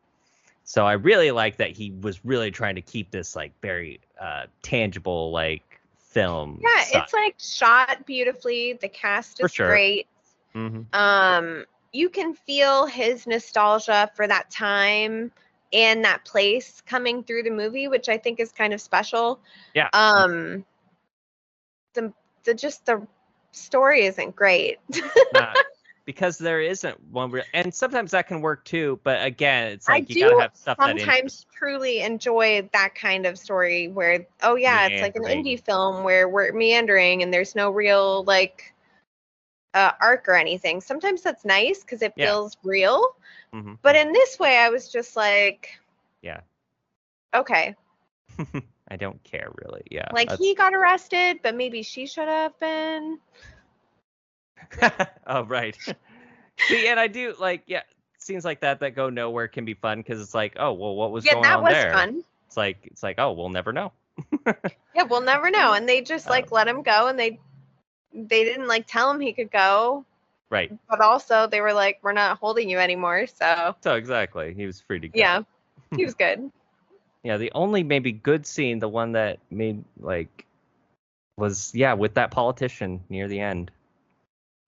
so 0.63 0.87
I 0.87 0.93
really 0.93 1.29
like 1.29 1.57
that 1.57 1.69
he 1.69 1.91
was 2.01 2.25
really 2.25 2.49
trying 2.49 2.73
to 2.73 2.81
keep 2.81 3.11
this 3.11 3.35
like 3.35 3.53
very 3.61 3.99
uh, 4.19 4.47
tangible 4.63 5.29
like 5.31 5.79
film. 5.99 6.59
yeah, 6.63 6.83
style. 6.83 7.03
it's 7.03 7.13
like 7.13 7.35
shot 7.37 8.07
beautifully. 8.07 8.73
The 8.73 8.89
cast 8.89 9.39
is 9.39 9.53
sure. 9.53 9.67
great. 9.67 10.07
Mhm. 10.55 10.87
Um, 10.93 11.65
you 11.93 12.09
can 12.09 12.33
feel 12.33 12.87
his 12.87 13.27
nostalgia 13.27 14.09
for 14.15 14.25
that 14.27 14.49
time 14.49 15.31
and 15.71 16.03
that 16.05 16.25
place 16.25 16.81
coming 16.87 17.23
through 17.23 17.43
the 17.43 17.51
movie, 17.51 17.87
which 17.87 18.09
I 18.09 18.17
think 18.17 18.39
is 18.39 18.51
kind 18.51 18.73
of 18.73 18.81
special. 18.81 19.39
Yeah. 19.75 19.89
Um, 19.93 20.65
the 21.93 22.11
the 22.45 22.55
just 22.55 22.87
the 22.87 23.05
story 23.51 24.05
isn't 24.05 24.35
great. 24.35 24.79
because 26.05 26.37
there 26.37 26.61
isn't 26.61 27.03
one 27.11 27.31
real, 27.31 27.43
and 27.53 27.73
sometimes 27.73 28.11
that 28.11 28.27
can 28.27 28.41
work 28.41 28.63
too. 28.65 28.99
But 29.03 29.25
again, 29.25 29.73
it's 29.73 29.87
I 29.87 29.95
like 29.95 30.09
you 30.09 30.15
gotta 30.15 30.41
have 30.41 30.55
stuff 30.55 30.77
that 30.77 30.85
Sometimes 30.97 31.45
truly 31.53 31.99
enjoy 32.01 32.69
that 32.73 32.95
kind 32.95 33.25
of 33.25 33.37
story 33.37 33.89
where 33.89 34.25
oh 34.41 34.55
yeah, 34.55 34.87
it's 34.87 35.01
like 35.01 35.15
an 35.15 35.23
indie 35.23 35.59
film 35.61 36.03
where 36.03 36.29
we're 36.29 36.53
meandering 36.53 37.23
and 37.23 37.33
there's 37.33 37.55
no 37.55 37.69
real 37.69 38.23
like 38.23 38.73
uh, 39.73 39.91
arc 40.01 40.27
or 40.27 40.35
anything. 40.35 40.81
Sometimes 40.81 41.21
that's 41.21 41.45
nice 41.45 41.81
because 41.81 42.01
it 42.01 42.13
Yeah. 42.15 42.25
feels 42.27 42.57
real. 42.63 43.15
hmm 43.53 43.73
But 43.81 43.95
in 43.95 44.11
this 44.11 44.39
way, 44.39 44.57
I 44.57 44.69
was 44.69 44.89
just 44.89 45.15
like, 45.15 45.77
Yeah. 46.21 46.41
okay, 47.33 47.75
I 48.89 48.95
don't 48.95 49.21
care 49.23 49.49
really. 49.63 49.83
Yeah. 49.91 50.07
like 50.13 50.29
that's- 50.29 50.39
he 50.45 50.55
got 50.55 50.73
arrested, 50.73 51.39
but 51.43 51.55
maybe 51.55 51.83
she 51.83 52.05
should 52.07 52.27
have 52.27 52.57
been. 52.59 53.19
oh 55.27 55.43
right. 55.45 55.77
See, 56.67 56.87
and 56.87 56.99
I 56.99 57.07
do 57.07 57.35
like 57.39 57.63
yeah, 57.67 57.81
scenes 58.17 58.43
like 58.43 58.61
that 58.61 58.79
that 58.79 58.95
go 58.95 59.09
nowhere 59.09 59.47
can 59.47 59.65
be 59.65 59.73
fun 59.75 59.99
because 59.99 60.19
it's 60.21 60.33
like, 60.33 60.55
oh 60.59 60.73
well, 60.73 60.95
what 60.95 61.11
was 61.11 61.25
yeah, 61.25 61.33
going 61.33 61.43
that 61.43 61.57
on 61.57 61.63
was 61.63 61.73
there? 61.73 61.93
fun. 61.93 62.23
It's 62.47 62.57
like 62.57 62.77
it's 62.83 63.03
like 63.03 63.19
oh 63.19 63.33
we'll 63.33 63.49
never 63.49 63.71
know. 63.73 63.91
Yeah, 64.95 65.03
we'll 65.03 65.21
never 65.21 65.51
know. 65.51 65.73
And 65.73 65.87
they 65.87 66.01
just 66.01 66.27
like 66.27 66.45
Um, 66.45 66.49
let 66.53 66.67
him 66.67 66.81
go, 66.81 67.07
and 67.07 67.19
they 67.19 67.39
they 68.13 68.43
didn't 68.43 68.67
like 68.67 68.87
tell 68.87 69.11
him 69.11 69.19
he 69.19 69.31
could 69.31 69.51
go, 69.51 70.05
Right. 70.49 70.71
but 70.89 71.01
also 71.01 71.45
they 71.45 71.61
were 71.61 71.73
like, 71.73 71.99
we're 72.01 72.13
not 72.13 72.39
holding 72.39 72.67
you 72.67 72.79
anymore. 72.79 73.27
So 73.27 73.75
So 73.81 73.93
exactly, 73.93 74.55
he 74.55 74.65
was 74.65 74.81
free 74.81 74.99
to 75.01 75.07
go. 75.07 75.13
yeah, 75.15 75.41
he 75.95 76.03
was 76.03 76.15
good. 76.15 76.51
Yeah, 77.23 77.37
the 77.37 77.51
only 77.53 77.83
maybe 77.83 78.11
good 78.11 78.45
scene, 78.45 78.79
the 78.79 78.87
one 78.89 79.13
that 79.13 79.39
made 79.51 79.83
like 79.99 80.45
was 81.37 81.71
yeah, 81.75 81.93
with 81.93 82.15
that 82.15 82.31
politician 82.31 83.01
near 83.09 83.27
the 83.27 83.39
end. 83.39 83.71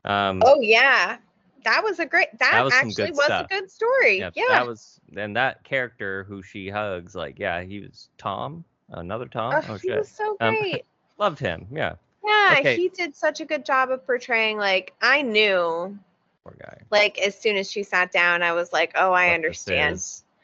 Um 0.05 0.41
Oh 0.45 0.59
yeah, 0.61 1.17
that 1.63 1.83
was 1.83 1.99
a 1.99 2.05
great. 2.05 2.27
That, 2.39 2.51
That 2.51 2.63
was 2.65 2.73
actually 2.73 3.11
was 3.11 3.25
stuff. 3.25 3.45
a 3.45 3.49
good 3.49 3.71
story. 3.71 4.19
yeah, 4.19 4.29
Yeah, 4.35 4.45
that 4.49 4.67
was 4.67 4.99
and 5.15 5.35
that 5.35 5.63
character 5.63 6.25
who 6.27 6.41
she 6.41 6.69
hugs, 6.69 7.15
like, 7.15 7.39
yeah, 7.39 7.61
he 7.63 7.79
was 7.81 8.09
Tom, 8.17 8.63
another 8.89 9.25
Tom. 9.27 9.53
Oh, 9.55 9.61
Oh, 9.69 9.73
he 9.75 9.87
shit. 9.89 9.99
was 9.99 10.09
so 10.09 10.37
Um, 10.39 10.55
great. 10.59 10.85
Loved 11.17 11.39
him, 11.39 11.67
yeah. 11.71 11.95
yeah, 12.25 12.55
okay. 12.59 12.77
he 12.77 12.87
did 12.89 13.13
such 13.15 13.41
a 13.41 13.45
good 13.45 13.65
job 13.65 13.89
of 13.91 14.05
portraying. 14.05 14.57
Like 14.57 14.93
I 15.01 15.21
knew, 15.21 15.97
Poor 16.45 16.55
guy. 16.59 16.77
like 16.91 17.17
as 17.19 17.37
soon 17.37 17.57
as 17.57 17.69
she 17.69 17.83
sat 17.83 18.11
down, 18.11 18.41
I 18.41 18.53
was 18.53 18.71
like, 18.71 18.91
oh, 18.95 19.11
I 19.11 19.27
what 19.27 19.33
understand. 19.35 20.01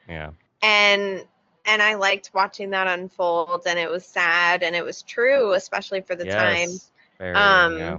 Yeah. 0.09 0.31
And 0.61 1.25
and 1.65 1.81
I 1.81 1.95
liked 1.95 2.31
watching 2.33 2.69
that 2.71 2.87
unfold, 2.87 3.63
and 3.65 3.77
it 3.79 3.89
was 3.89 4.05
sad, 4.05 4.63
and 4.63 4.75
it 4.75 4.83
was 4.83 5.01
true, 5.01 5.53
especially 5.53 6.01
for 6.01 6.15
the 6.15 6.25
time. 6.25 6.69
Yes. 6.69 6.91
Very, 7.19 7.33
Um, 7.35 7.77
yeah, 7.77 7.97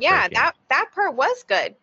Yeah, 0.00 0.28
that 0.28 0.52
that 0.70 0.90
part 0.94 1.14
was 1.14 1.42
good. 1.44 1.74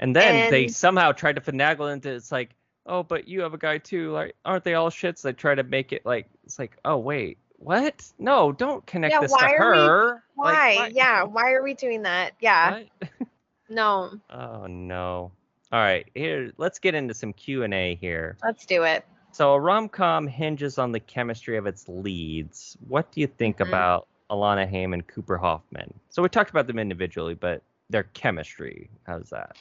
And 0.00 0.14
then 0.14 0.50
they 0.50 0.68
somehow 0.68 1.12
tried 1.12 1.36
to 1.36 1.40
finagle 1.40 1.92
into 1.92 2.10
it's 2.12 2.32
like, 2.32 2.50
oh, 2.86 3.02
but 3.02 3.28
you 3.28 3.40
have 3.42 3.54
a 3.54 3.58
guy 3.58 3.78
too. 3.78 4.10
Like, 4.10 4.34
aren't 4.44 4.64
they 4.64 4.74
all 4.74 4.90
shits? 4.90 5.22
They 5.22 5.32
try 5.32 5.54
to 5.54 5.62
make 5.62 5.92
it 5.92 6.04
like 6.04 6.26
it's 6.44 6.58
like, 6.58 6.76
oh 6.84 6.98
wait, 6.98 7.38
what? 7.56 8.04
No, 8.18 8.52
don't 8.52 8.84
connect 8.86 9.12
Yeah, 9.14 9.20
this 9.20 9.32
to 9.32 9.38
why 9.40 9.54
are 9.54 9.70
we- 9.72 9.76
her. 9.78 10.22
Why? 10.34 10.74
Like, 10.78 10.94
Yeah, 10.94 11.22
why 11.22 11.52
are 11.52 11.62
we 11.62 11.74
doing 11.74 12.02
that? 12.02 12.32
Yeah, 12.40 12.82
no, 13.68 14.20
Oh 14.30 14.66
no. 14.66 15.30
All 15.72 15.80
right, 15.80 16.06
here 16.14 16.52
let's 16.58 16.78
get 16.78 16.94
into 16.94 17.14
some 17.14 17.32
Q 17.32 17.62
and 17.62 17.72
A 17.72 17.94
here. 17.94 18.36
let's 18.44 18.66
do 18.66 18.82
it. 18.82 19.04
So 19.34 19.52
a 19.54 19.58
rom 19.58 19.88
com 19.88 20.28
hinges 20.28 20.78
on 20.78 20.92
the 20.92 21.00
chemistry 21.00 21.56
of 21.56 21.66
its 21.66 21.88
leads. 21.88 22.78
What 22.86 23.10
do 23.10 23.20
you 23.20 23.26
think 23.26 23.58
Mhm. 23.58 23.66
about 23.66 24.06
Alana 24.30 24.70
Haim 24.70 24.92
and 24.92 25.04
Cooper 25.08 25.36
Hoffman? 25.36 25.92
So 26.08 26.22
we 26.22 26.28
talked 26.28 26.50
about 26.50 26.68
them 26.68 26.78
individually, 26.78 27.34
but 27.34 27.60
their 27.90 28.04
chemistry, 28.04 28.88
how's 29.08 29.30
that? 29.30 29.56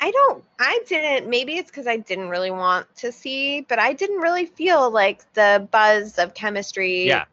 I 0.00 0.10
don't, 0.10 0.44
I 0.58 0.80
didn't, 0.88 1.30
maybe 1.30 1.56
it's 1.56 1.70
because 1.70 1.86
I 1.86 1.98
didn't 1.98 2.30
really 2.30 2.50
want 2.50 2.92
to 2.96 3.12
see, 3.12 3.60
but 3.60 3.78
I 3.78 3.92
didn't 3.92 4.18
really 4.18 4.46
feel 4.46 4.90
like 4.90 5.32
the 5.34 5.68
buzz 5.70 6.18
of 6.18 6.34
chemistry. 6.34 7.06
Yeah. 7.06 7.26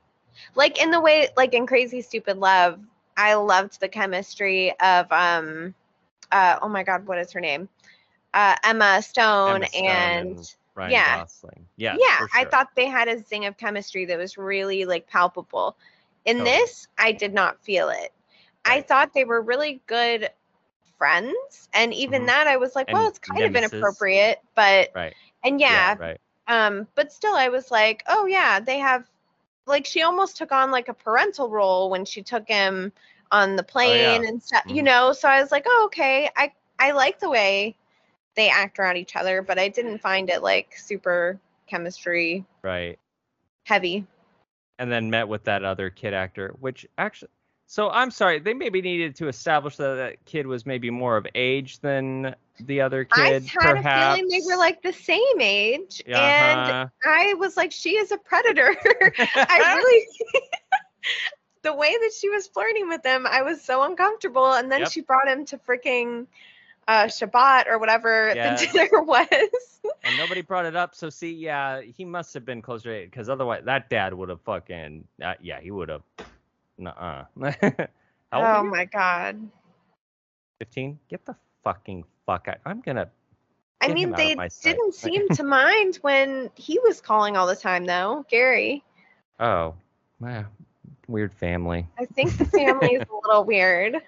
Like 0.54 0.80
in 0.80 0.92
the 0.92 1.02
way, 1.02 1.30
like 1.36 1.56
in 1.56 1.66
Crazy 1.66 2.02
Stupid 2.02 2.38
Love, 2.38 2.80
I 3.16 3.34
loved 3.34 3.80
the 3.80 3.90
chemistry 3.90 4.80
of, 4.80 5.12
um, 5.12 5.74
uh, 6.32 6.60
oh 6.62 6.70
my 6.70 6.84
God, 6.84 7.08
what 7.08 7.18
is 7.18 7.32
her 7.32 7.42
name? 7.42 7.68
Uh, 8.34 8.56
Emma 8.64 9.02
Stone, 9.02 9.64
Emma 9.64 9.68
Stone 9.70 9.86
and, 9.86 10.28
and 10.30 10.56
Ryan 10.78 11.02
yeah. 11.02 11.18
Gosling. 11.18 11.68
Yeah. 11.78 12.00
yeah, 12.00 12.18
for 12.18 12.30
I 12.34 12.46
thought 12.46 12.70
they 12.76 12.88
had 12.88 13.08
a 13.08 13.20
zing 13.20 13.46
of 13.46 13.58
chemistry 13.58 14.06
that 14.06 14.18
was 14.18 14.38
really 14.38 14.86
like 14.86 15.08
palpable. 15.08 15.78
In 16.26 16.44
Totally. 16.44 16.44
this, 16.44 16.88
I 16.98 17.12
did 17.14 17.34
not 17.34 17.62
feel 17.64 17.90
it. 17.90 18.12
I 18.66 18.82
thought 18.82 19.14
they 19.14 19.26
were 19.26 19.42
really 19.42 19.82
good 19.88 20.30
friends, 20.98 21.70
and 21.74 21.94
even 21.94 22.26
Mhm. 22.26 22.28
that 22.28 22.48
I 22.48 22.58
was 22.58 22.76
like, 22.76 22.92
well, 22.92 23.08
And 23.08 23.10
it's 23.10 23.20
kind 23.20 23.46
of 23.46 23.56
inappropriate, 23.56 24.40
but 24.56 24.90
Right. 24.96 25.16
and 25.44 25.60
yeah, 25.60 25.98
right. 25.98 26.20
um, 26.48 26.88
but 26.96 27.12
still, 27.12 27.36
I 27.36 27.50
was 27.50 27.72
like, 27.72 28.04
oh 28.08 28.26
yeah, 28.26 28.60
they 28.60 28.80
have 28.80 29.06
like 29.68 29.86
she 29.86 30.02
almost 30.02 30.38
took 30.38 30.52
on 30.52 30.72
like 30.72 30.90
a 30.90 30.94
parental 30.94 31.50
role 31.50 31.90
when 31.90 32.06
she 32.06 32.22
took 32.24 32.48
him 32.48 32.92
on 33.32 33.56
the 33.56 33.64
plane 33.64 34.26
and 34.28 34.42
stuff, 34.42 34.64
you 34.68 34.82
Mhm. 34.82 34.84
know. 34.84 35.14
So 35.14 35.28
I 35.30 35.42
was 35.42 35.52
like, 35.52 35.66
oh 35.68 35.84
okay, 35.88 36.30
I 36.36 36.54
I 36.80 36.92
like 36.92 37.20
the 37.20 37.30
way 37.30 37.76
they 38.38 38.50
act 38.50 38.80
around 38.80 38.96
each 38.96 39.18
other, 39.18 39.42
but 39.42 39.60
I 39.60 39.68
didn't 39.68 39.98
find 40.00 40.30
it 40.30 40.42
like 40.42 40.78
super 40.78 41.40
chemistry 41.68 42.46
Right. 42.64 42.98
heavy. 43.66 44.06
And 44.80 44.92
then 44.92 45.10
met 45.10 45.28
with 45.28 45.44
that 45.46 45.66
other 45.66 45.90
kid 45.90 46.14
actor, 46.14 46.56
which 46.60 46.88
actually. 46.98 47.32
So 47.66 47.90
I'm 47.90 48.12
sorry, 48.12 48.40
they 48.40 48.54
maybe 48.54 48.82
needed 48.82 49.16
to 49.18 49.28
establish 49.28 49.76
that 49.76 49.96
that 49.96 50.24
kid 50.24 50.48
was 50.48 50.66
maybe 50.66 50.90
more 50.90 51.18
of 51.18 51.28
age 51.36 51.80
than 51.80 52.34
the 52.62 52.80
other 52.80 53.04
kid. 53.04 53.18
I 53.18 53.28
had 53.28 53.44
perhaps. 53.54 53.86
a 53.86 54.00
feeling 54.00 54.30
they 54.30 54.42
were 54.46 54.58
like 54.58 54.82
the 54.82 54.94
same 54.94 55.42
age, 55.42 56.02
and 56.08 56.62
Uh-huh. 56.62 56.88
I 57.04 57.34
was 57.34 57.58
like, 57.58 57.74
she 57.74 57.98
is 57.98 58.14
a 58.14 58.18
predator. 58.18 58.74
I 59.36 59.58
really. 59.76 60.06
the 61.64 61.74
way 61.74 61.92
that 61.92 62.12
she 62.18 62.30
was 62.30 62.48
flirting 62.48 62.88
with 62.88 63.06
him, 63.06 63.28
I 63.28 63.42
was 63.42 63.62
so 63.62 63.84
uncomfortable. 63.84 64.54
And 64.54 64.72
then 64.72 64.82
Yep. 64.82 64.92
she 64.92 65.02
brought 65.02 65.28
him 65.28 65.44
to 65.48 65.58
freaking 65.58 66.28
uh, 66.88 67.06
Shabbat 67.06 67.68
or 67.68 67.80
whatever 67.80 68.32
Yes. 68.36 68.62
the 68.62 68.68
dinner 68.72 69.02
was. 69.04 69.28
and 70.04 70.18
nobody 70.18 70.42
brought 70.42 70.66
it 70.66 70.76
up. 70.76 70.96
So 70.96 71.10
see, 71.10 71.32
yeah, 71.34 71.82
he 71.82 72.06
must 72.06 72.34
have 72.34 72.46
been 72.46 72.62
close 72.62 72.84
to 72.84 72.90
closer 72.90 73.06
because 73.06 73.30
otherwise 73.30 73.64
that 73.66 73.90
dad 73.90 74.14
would 74.14 74.30
have 74.30 74.42
fucking 74.42 75.04
uh, 75.24 75.34
yeah, 75.42 75.60
he 75.60 75.72
would 75.72 75.90
have. 75.90 76.04
Nuh-uh. 76.78 77.26
Oh 78.34 78.64
my 78.64 78.86
god. 78.86 79.40
15? 80.60 81.00
Get 81.10 81.26
the 81.26 81.36
fucking 81.64 82.04
fuck 82.26 82.48
out. 82.48 82.58
I'm 82.66 82.82
gonna. 82.82 83.10
I 83.80 83.88
mean, 83.90 84.10
him 84.10 84.14
out 84.16 84.20
of 84.20 84.62
they 84.64 84.72
didn't 84.72 84.96
seem 84.96 85.30
to 85.36 85.44
mind 85.44 85.98
when 86.02 86.50
he 86.56 86.80
was 86.80 87.00
calling 87.00 87.38
all 87.38 87.48
the 87.48 87.56
time, 87.56 87.86
though. 87.86 88.26
Gary, 88.30 88.84
Oh, 89.40 89.76
wow. 90.20 90.46
Weird 91.08 91.32
family. 91.34 91.88
I 91.98 92.06
think 92.06 92.38
the 92.38 92.46
family 92.46 92.96
is 92.96 93.04
a 93.04 93.28
little 93.28 93.44
weird. 93.46 94.02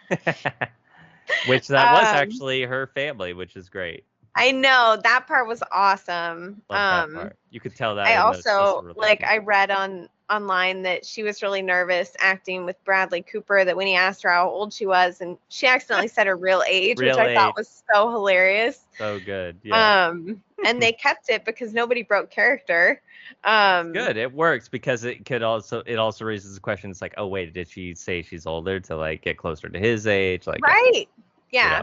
Which 1.47 1.67
that 1.67 1.91
was 1.93 2.07
Um, 2.07 2.15
actually 2.15 2.63
her 2.63 2.87
family, 2.87 3.33
which 3.33 3.55
is 3.55 3.69
great. 3.69 4.05
I 4.35 4.51
know 4.51 4.97
that 5.03 5.27
part 5.27 5.47
was 5.47 5.63
awesome. 5.71 6.61
Love 6.69 7.05
um, 7.05 7.13
that 7.13 7.21
part. 7.21 7.37
You 7.49 7.59
could 7.59 7.75
tell 7.75 7.95
that. 7.95 8.07
I 8.07 8.17
also 8.17 8.93
like 8.95 9.23
I 9.23 9.37
read 9.37 9.71
on 9.71 10.07
online 10.29 10.83
that 10.83 11.05
she 11.05 11.23
was 11.23 11.41
really 11.41 11.61
nervous 11.61 12.15
acting 12.19 12.65
with 12.65 12.83
Bradley 12.85 13.21
Cooper 13.21 13.63
that 13.65 13.75
when 13.75 13.87
he 13.87 13.95
asked 13.95 14.23
her 14.23 14.29
how 14.29 14.49
old 14.49 14.71
she 14.73 14.85
was 14.85 15.21
and 15.21 15.37
she 15.49 15.67
accidentally 15.67 16.07
said 16.07 16.27
her 16.27 16.35
real 16.35 16.63
age, 16.67 16.97
Real 16.99 17.17
which 17.17 17.25
I 17.25 17.29
age. 17.29 17.35
thought 17.35 17.55
was 17.55 17.83
so 17.93 18.09
hilarious. 18.11 18.85
so 18.97 19.19
good. 19.19 19.59
Yeah. 19.63 20.07
Um 20.07 20.41
and 20.65 20.81
they 20.81 20.91
kept 21.05 21.29
it 21.29 21.45
because 21.45 21.73
nobody 21.73 22.03
broke 22.03 22.29
character. 22.29 23.01
Um 23.43 23.91
good. 23.93 24.17
It 24.17 24.31
works 24.33 24.67
because 24.69 25.03
it 25.03 25.25
could 25.25 25.41
also 25.43 25.81
it 25.85 25.97
also 25.97 26.25
raises 26.25 26.53
the 26.55 26.61
question. 26.61 26.89
It's 26.91 27.01
like, 27.01 27.13
oh 27.17 27.27
wait, 27.27 27.53
did 27.53 27.67
she 27.67 27.93
say 27.95 28.21
she's 28.21 28.45
older 28.45 28.79
to 28.81 28.95
like 28.97 29.21
get 29.21 29.37
closer 29.37 29.69
to 29.69 29.79
his 29.79 30.05
age? 30.07 30.45
Like, 30.47 30.61
Right. 30.63 30.91
you 30.95 31.05
Yeah. 31.51 31.81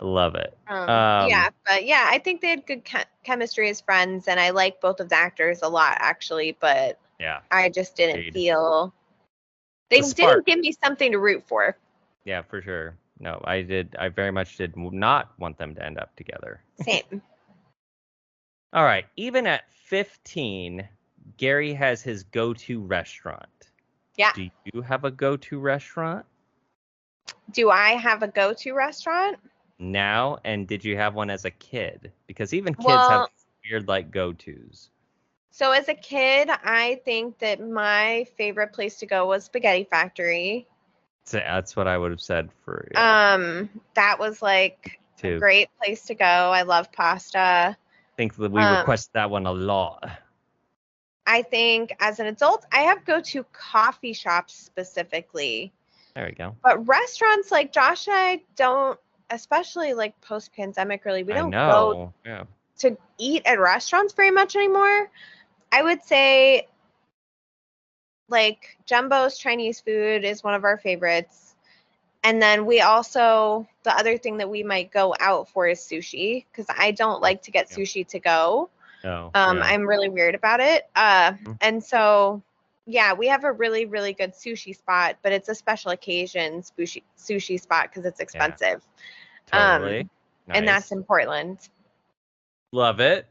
know, 0.00 0.06
love 0.06 0.34
it. 0.34 0.56
Um, 0.68 0.88
Um, 0.88 1.28
yeah, 1.28 1.48
but 1.66 1.84
yeah, 1.84 2.06
I 2.08 2.18
think 2.18 2.40
they 2.40 2.48
had 2.48 2.66
good 2.66 2.84
che- 2.84 3.04
chemistry 3.22 3.68
as 3.70 3.80
friends, 3.80 4.28
and 4.28 4.40
I 4.40 4.50
like 4.50 4.80
both 4.80 5.00
of 5.00 5.08
the 5.08 5.14
actors 5.16 5.60
a 5.62 5.68
lot, 5.68 5.96
actually. 6.00 6.56
But 6.58 6.98
Yeah. 7.18 7.40
I 7.50 7.68
just 7.68 7.96
didn't 7.96 8.16
Agreed. 8.20 8.34
feel 8.34 8.92
they 9.90 10.00
The 10.00 10.14
didn't 10.14 10.46
give 10.46 10.58
me 10.58 10.72
something 10.82 11.12
to 11.12 11.18
root 11.18 11.42
for. 11.46 11.76
Yeah, 12.24 12.42
for 12.42 12.60
sure. 12.62 12.96
No, 13.20 13.40
I 13.44 13.62
did. 13.62 13.94
I 13.98 14.08
very 14.08 14.32
much 14.32 14.56
did 14.56 14.76
not 14.76 15.32
want 15.38 15.56
them 15.58 15.74
to 15.76 15.84
end 15.84 15.98
up 15.98 16.14
together. 16.16 16.60
Same. 16.82 17.22
All 18.72 18.84
right. 18.84 19.06
Even 19.16 19.46
at 19.46 19.70
15, 19.72 20.88
Gary 21.36 21.72
has 21.74 22.02
his 22.02 22.24
go-to 22.24 22.80
restaurant. 22.80 23.70
Yeah. 24.16 24.32
Do 24.34 24.48
you 24.72 24.82
have 24.82 25.04
a 25.04 25.10
go-to 25.10 25.58
restaurant 25.58 26.24
Do 27.52 27.70
I 27.70 27.90
have 27.90 28.22
a 28.22 28.28
go-to 28.28 28.74
restaurant? 28.74 29.38
now? 29.78 30.38
And 30.44 30.66
did 30.68 30.84
you 30.84 30.96
have 30.96 31.14
one 31.14 31.30
as 31.30 31.44
a 31.44 31.50
kid? 31.50 32.10
Because 32.26 32.52
even 32.54 32.74
kids 32.74 32.86
Well- 32.86 33.10
have 33.10 33.28
weird 33.68 33.86
like 33.88 34.10
go-tos. 34.10 34.90
So 35.54 35.70
as 35.70 35.88
a 35.88 35.94
kid, 35.94 36.50
I 36.50 37.00
think 37.04 37.38
that 37.38 37.60
my 37.60 38.26
favorite 38.36 38.72
place 38.72 38.96
to 38.96 39.06
go 39.06 39.28
was 39.28 39.44
Spaghetti 39.44 39.84
Factory. 39.84 40.66
So 41.26 41.36
that's 41.36 41.76
what 41.76 41.86
I 41.86 41.96
would 41.96 42.10
have 42.10 42.20
said 42.20 42.50
for 42.64 42.88
yeah, 42.90 43.34
Um, 43.34 43.70
that 43.94 44.18
was 44.18 44.42
like 44.42 44.98
a 45.22 45.38
great 45.38 45.68
place 45.80 46.06
to 46.06 46.16
go. 46.16 46.24
I 46.24 46.62
love 46.62 46.90
pasta. 46.90 47.38
I 47.38 47.76
think 48.16 48.34
that 48.34 48.50
we 48.50 48.62
um, 48.62 48.78
request 48.78 49.12
that 49.12 49.30
one 49.30 49.46
a 49.46 49.52
lot. 49.52 50.10
I 51.24 51.42
think 51.42 51.92
as 52.00 52.18
an 52.18 52.26
adult, 52.26 52.66
I 52.72 52.80
have 52.80 53.04
go 53.04 53.20
to 53.20 53.44
coffee 53.52 54.12
shops 54.12 54.54
specifically. 54.54 55.72
There 56.16 56.26
we 56.26 56.32
go. 56.32 56.56
But 56.64 56.88
restaurants 56.88 57.52
like 57.52 57.72
Josh 57.72 58.08
and 58.08 58.16
I 58.16 58.42
don't, 58.56 58.98
especially 59.30 59.94
like 59.94 60.20
post 60.20 60.52
pandemic, 60.52 61.04
really, 61.04 61.22
we 61.22 61.32
don't 61.32 61.52
go. 61.52 62.12
Yeah. 62.26 62.42
to 62.78 62.98
eat 63.18 63.42
at 63.46 63.60
restaurants 63.60 64.14
very 64.14 64.32
much 64.32 64.56
anymore. 64.56 65.08
I 65.74 65.82
would 65.82 66.02
say 66.04 66.68
like 68.28 68.78
Jumbo's 68.86 69.36
Chinese 69.36 69.80
food 69.80 70.24
is 70.24 70.44
one 70.44 70.54
of 70.54 70.62
our 70.64 70.78
favorites. 70.78 71.56
And 72.22 72.40
then 72.40 72.64
we 72.64 72.80
also 72.80 73.66
the 73.82 73.96
other 73.98 74.16
thing 74.16 74.38
that 74.38 74.48
we 74.48 74.62
might 74.62 74.92
go 74.92 75.14
out 75.18 75.48
for 75.48 75.66
is 75.66 75.80
sushi 75.80 76.44
because 76.50 76.66
I 76.78 76.92
don't 76.92 77.20
like 77.20 77.42
to 77.42 77.50
get 77.50 77.66
Yeah. 77.70 77.76
sushi 77.76 78.06
to 78.08 78.20
go. 78.20 78.70
No. 79.02 79.32
Um, 79.34 79.56
yeah. 79.58 79.64
I'm 79.64 79.86
really 79.86 80.08
weird 80.08 80.36
about 80.36 80.60
it. 80.60 80.88
Uh, 80.94 81.32
Mhm. 81.32 81.58
and 81.60 81.82
so 81.82 82.40
yeah, 82.86 83.12
we 83.14 83.26
have 83.26 83.42
a 83.44 83.52
really 83.52 83.84
really 83.84 84.12
good 84.12 84.32
sushi 84.32 84.76
spot, 84.76 85.16
but 85.22 85.32
it's 85.32 85.48
a 85.48 85.54
special 85.54 85.90
occasion 85.90 86.62
sushi 86.62 87.02
sushi 87.18 87.60
spot 87.60 87.90
because 87.90 88.04
it's 88.06 88.20
expensive, 88.20 88.86
um, 89.52 89.82
totally. 89.82 90.08
and 90.50 90.68
that's 90.68 90.92
in 90.92 91.02
Portland. 91.02 91.68
Love 92.72 93.00
it. 93.00 93.26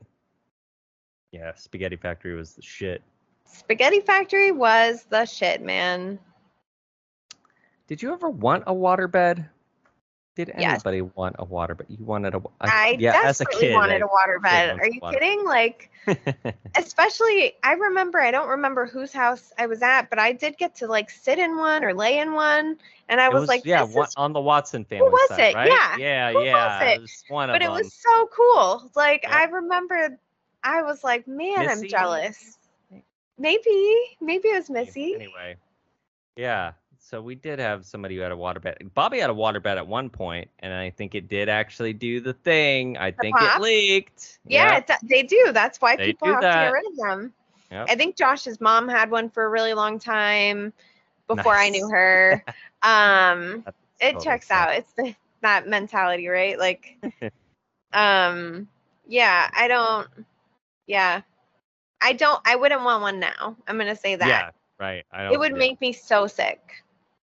Yeah, 1.34 1.52
Spaghetti 1.56 1.96
Factory 1.96 2.36
was 2.36 2.54
the 2.54 2.62
shit. 2.62 3.02
Spaghetti 3.46 4.00
Factory 4.02 4.52
was 4.52 5.04
the 5.10 5.26
shit, 5.26 5.62
man. 5.64 6.20
Did 7.88 8.02
you 8.02 8.14
ever 8.14 8.30
want 8.30 8.64
a 8.68 8.74
waterbed? 8.74 9.50
Did 10.36 10.52
Yes. 10.58 10.74
anybody 10.86 11.02
want 11.02 11.36
a 11.40 11.46
waterbed? 11.46 11.86
You 11.90 12.06
wanted 12.06 12.34
a 12.36 12.40
wa- 12.40 12.52
I 12.62 12.98
yeah, 13.00 13.22
as 13.26 13.42
a 13.42 13.44
desperately 13.46 13.68
kid. 13.70 13.74
wanted 13.74 14.02
I- 14.02 14.06
a 14.06 14.08
water 14.08 14.40
bed. 14.40 14.80
Are 14.80 14.88
you 14.88 15.00
water- 15.02 15.20
kidding? 15.20 15.44
Like, 15.46 15.92
especially, 16.76 17.54
I 17.64 17.74
remember, 17.74 18.20
I 18.22 18.32
don't 18.32 18.48
remember 18.50 18.86
whose 18.86 19.12
house 19.12 19.52
I 19.58 19.66
was 19.68 19.82
at, 19.82 20.10
but 20.10 20.20
I 20.20 20.32
did 20.34 20.58
get 20.58 20.76
to 20.78 20.88
like 20.88 21.10
sit 21.10 21.38
in 21.40 21.58
one 21.58 21.84
or 21.84 21.94
lay 21.94 22.20
in 22.20 22.34
one. 22.34 22.78
And 23.10 23.20
I 23.22 23.28
It 23.28 23.34
was, 23.34 23.48
like, 23.50 23.66
yeah, 23.66 23.86
this 23.86 23.96
one, 23.96 24.08
is, 24.08 24.14
on 24.18 24.34
the 24.34 24.42
Watson 24.42 24.86
family 24.86 25.06
Who 25.06 25.12
was 25.12 25.30
side, 25.30 25.40
it? 25.40 25.56
right? 25.56 25.70
Yeah. 25.70 25.98
yeah, 25.98 26.32
Who 26.32 26.38
was 26.38 26.46
yeah. 26.46 26.84
it? 26.84 27.02
was 27.02 27.24
one 27.28 27.50
but 27.50 27.56
of 27.58 27.62
it 27.62 27.66
them. 27.66 27.74
was 27.74 27.94
so 27.94 28.28
cool. 28.36 28.92
Like, 28.96 29.24
Yeah. 29.24 29.36
I 29.38 29.44
remember, 29.46 30.18
I 30.64 30.82
was 30.84 31.04
like, 31.04 31.28
man, 31.28 31.70
I'm 31.70 31.88
jealous. 31.88 32.58
Maybe, 33.38 33.96
maybe 34.22 34.50
it 34.50 34.56
was 34.56 34.70
Missy. 34.70 35.16
Anyway, 35.16 35.58
yeah. 36.36 36.74
So 37.00 37.22
we 37.22 37.36
did 37.36 37.60
have 37.60 37.86
somebody 37.86 38.16
who 38.16 38.22
had 38.22 38.32
a 38.32 38.38
water 38.38 38.60
bed. 38.60 38.78
Bobby 38.94 39.20
had 39.20 39.30
a 39.30 39.34
water 39.34 39.60
bed 39.60 39.78
at 39.78 39.86
one 39.88 40.10
point, 40.10 40.50
and 40.60 40.74
I 40.74 40.90
think 40.90 41.16
it 41.16 41.28
did 41.28 41.50
actually 41.50 41.94
do 41.94 42.22
the 42.22 42.34
thing. 42.34 42.98
I 42.98 43.12
think 43.12 43.36
pop? 43.38 43.58
it 43.60 43.62
leaked. 43.62 44.40
Yeah, 44.48 44.82
Yep. 44.88 45.00
they 45.04 45.24
do. 45.24 45.52
That's 45.52 45.82
why 45.82 45.98
They 45.98 46.08
people 46.08 46.30
have 46.30 46.42
to 46.42 46.48
get 46.48 46.72
rid 46.72 46.86
of 46.88 46.96
them. 46.96 47.34
Yep. 47.72 47.88
I 47.90 47.96
think 47.96 48.16
Josh's 48.16 48.62
mom 48.62 48.88
had 48.88 49.12
one 49.12 49.30
for 49.30 49.44
a 49.44 49.50
really 49.50 49.74
long 49.74 50.00
time 50.00 50.72
before 51.28 51.56
I 51.56 51.70
knew 51.70 51.90
her. 51.90 52.44
Um, 52.86 53.64
it 54.02 54.14
totally 54.14 54.24
checks 54.26 54.48
fair. 54.48 54.58
out. 54.58 54.76
It's 54.76 54.92
the, 54.94 55.16
that 55.40 55.68
mentality, 55.70 56.28
right? 56.28 56.60
Like, 56.60 56.98
um, 57.94 58.68
yeah, 59.08 59.50
I 59.56 59.70
don't, 59.70 60.08
yeah, 60.88 61.22
I 62.02 62.14
don't, 62.14 62.42
I 62.46 62.56
wouldn't 62.56 62.84
want 62.84 63.02
one 63.02 63.20
now. 63.20 63.56
I'm 63.68 63.78
gonna 63.78 63.96
say 63.96 64.16
that. 64.16 64.28
Yeah, 64.28 64.50
right. 64.80 65.04
I 65.12 65.24
don't, 65.24 65.34
it 65.34 65.40
would 65.40 65.52
yeah. 65.54 65.58
make 65.58 65.82
me 65.82 65.94
so 65.94 66.28
sick. 66.28 66.84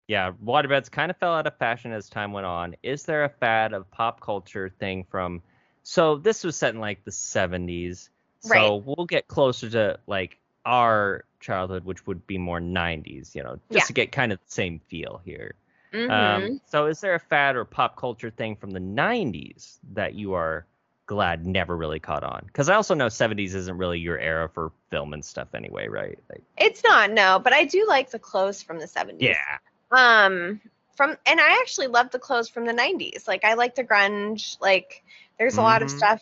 yeah, 0.08 0.32
waterbeds 0.44 0.90
kind 0.92 1.10
of 1.12 1.18
fell 1.18 1.34
out 1.34 1.48
of 1.48 1.58
fashion 1.58 1.92
as 1.94 2.10
time 2.10 2.32
went 2.34 2.46
on. 2.46 2.76
Is 2.84 3.04
there 3.04 3.24
a 3.24 3.30
fad 3.30 3.74
of 3.74 3.90
pop 3.92 4.20
culture 4.22 4.70
thing 4.70 5.06
from? 5.10 5.42
So 5.84 6.18
this 6.18 6.44
was 6.44 6.56
set 6.56 6.74
in 6.74 6.80
like 6.82 7.04
the 7.06 7.12
70s. 7.12 8.10
So 8.40 8.76
Right. 8.78 8.84
we'll 8.86 9.06
get 9.06 9.28
closer 9.28 9.70
to 9.72 10.00
like 10.08 10.38
our 10.66 11.24
childhood, 11.40 11.86
which 11.86 12.06
would 12.08 12.26
be 12.28 12.38
more 12.38 12.60
90s. 12.60 13.34
You 13.36 13.44
know, 13.44 13.60
just 13.72 13.86
Yeah. 13.86 13.88
to 13.88 13.94
get 13.94 14.12
kind 14.12 14.32
of 14.32 14.40
the 14.46 14.52
same 14.52 14.80
feel 14.88 15.22
here. 15.26 15.56
Mm-hmm. 15.94 16.12
Um, 16.12 16.62
so 16.66 16.86
is 16.88 17.02
there 17.02 17.16
a 17.16 17.20
fad 17.20 17.56
or 17.56 17.66
pop 17.66 17.96
culture 17.98 18.30
thing 18.30 18.56
from 18.56 18.72
the 18.72 18.80
90s 18.80 19.80
that 19.94 20.14
you 20.16 20.34
are 20.34 20.66
glad 21.12 21.46
never 21.46 21.76
really 21.76 22.00
caught 22.00 22.24
on? 22.24 22.44
Because 22.46 22.70
I 22.70 22.76
also 22.76 22.96
know 22.96 23.10
70s 23.10 23.54
isn't 23.54 23.78
really 23.78 24.00
your 24.00 24.18
era 24.18 24.48
for 24.50 24.72
film 24.90 25.14
and 25.14 25.24
stuff 25.24 25.50
anyway, 25.54 25.88
right? 25.90 26.18
Like, 26.30 26.44
it's 26.58 26.84
not 26.84 27.12
no, 27.12 27.40
but 27.44 27.54
I 27.54 27.66
do 27.66 27.86
like 27.88 28.10
the 28.12 28.20
clothes 28.20 28.64
from 28.64 28.80
the 28.80 28.88
70s. 28.88 29.22
yeah. 29.22 29.58
um 29.92 30.62
from 30.96 31.18
and 31.26 31.40
i 31.42 31.60
actually 31.62 31.88
love 31.88 32.10
the 32.12 32.20
clothes 32.20 32.50
from 32.50 32.66
the 32.66 32.74
90s 32.74 33.28
like 33.28 33.44
i 33.44 33.54
like 33.56 33.76
the 33.76 33.84
grunge 33.84 34.58
like 34.62 35.04
there's 35.38 35.58
a 35.58 35.62
lot 35.62 35.82
of 35.82 35.90
Mhm. 35.90 35.98
stuff 35.98 36.22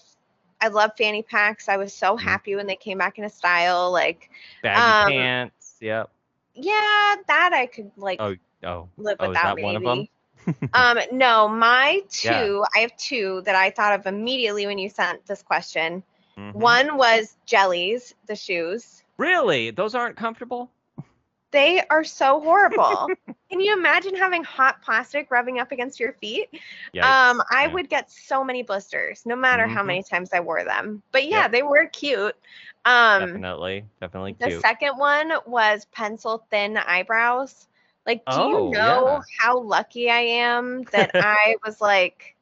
i 0.61 0.67
love 0.67 0.91
fanny 0.97 1.21
packs 1.21 1.69
i 1.69 1.77
was 1.77 1.93
so 1.93 2.15
Mhm. 2.15 2.21
happy 2.21 2.55
when 2.55 2.65
they 2.67 2.75
came 2.75 2.97
back 2.97 3.17
in 3.19 3.25
a 3.25 3.29
style 3.29 3.91
like 3.91 4.29
Baggy 4.63 4.81
Um, 4.81 5.13
pants. 5.13 5.77
Yep. 5.81 6.09
yeah 6.55 7.15
that 7.27 7.51
i 7.53 7.67
could 7.67 7.91
like 7.97 8.19
Oh, 8.19 8.35
oh. 8.63 8.89
live 8.97 9.17
oh, 9.19 9.25
is 9.25 9.29
without 9.29 9.57
that 9.57 9.63
one 9.63 9.75
of 9.75 9.83
them? 9.83 10.07
um 10.73 10.99
no 11.11 11.47
my 11.47 12.01
Yeah. 12.23 12.43
two 12.45 12.63
i 12.75 12.79
have 12.79 12.95
two 12.97 13.41
that 13.45 13.55
i 13.55 13.69
thought 13.69 13.99
of 13.99 14.05
immediately 14.07 14.65
when 14.65 14.77
you 14.77 14.89
sent 14.89 15.25
this 15.25 15.41
question 15.41 16.03
Mhm. 16.37 16.53
one 16.53 16.97
was 16.97 17.37
jellies 17.45 18.15
the 18.27 18.35
shoes 18.35 19.03
Really? 19.17 19.71
Those 19.71 19.95
aren't 19.95 20.15
comfortable? 20.15 20.71
they 21.51 21.81
are 21.89 22.03
so 22.03 22.39
horrible 22.39 23.07
can 23.49 23.59
you 23.59 23.73
imagine 23.77 24.15
having 24.15 24.43
hot 24.43 24.81
plastic 24.81 25.29
rubbing 25.31 25.59
up 25.59 25.71
against 25.71 25.99
your 25.99 26.13
feet 26.13 26.47
Yikes. 26.93 27.03
Um, 27.03 27.41
I 27.51 27.67
Yeah. 27.67 27.73
would 27.73 27.89
get 27.89 28.11
so 28.11 28.43
many 28.43 28.63
blisters, 28.63 29.25
no 29.25 29.35
matter 29.35 29.67
how 29.67 29.81
Mhm. 29.81 29.87
many 29.87 30.03
times 30.03 30.29
I 30.33 30.39
wore 30.41 30.63
them. 30.63 31.01
But 31.11 31.27
yeah, 31.27 31.43
Yep. 31.43 31.51
they 31.51 31.63
were 31.63 31.87
cute. 31.87 32.35
Um, 32.85 33.21
definitely, 33.25 33.85
definitely 33.99 34.33
Cute. 34.33 34.51
the 34.53 34.59
second 34.61 34.97
one 34.97 35.31
was 35.45 35.85
pencil 35.91 36.45
thin 36.51 36.77
eyebrows. 36.77 37.67
Like, 38.09 38.29
do 38.29 38.41
Oh, 38.41 38.43
you 38.43 38.71
know 38.71 39.21
yeah. 39.21 39.23
how 39.39 39.59
lucky 39.61 40.09
I 40.09 40.21
am 40.21 40.83
that 40.91 41.15
I 41.19 41.55
was 41.65 41.81
like 41.81 42.35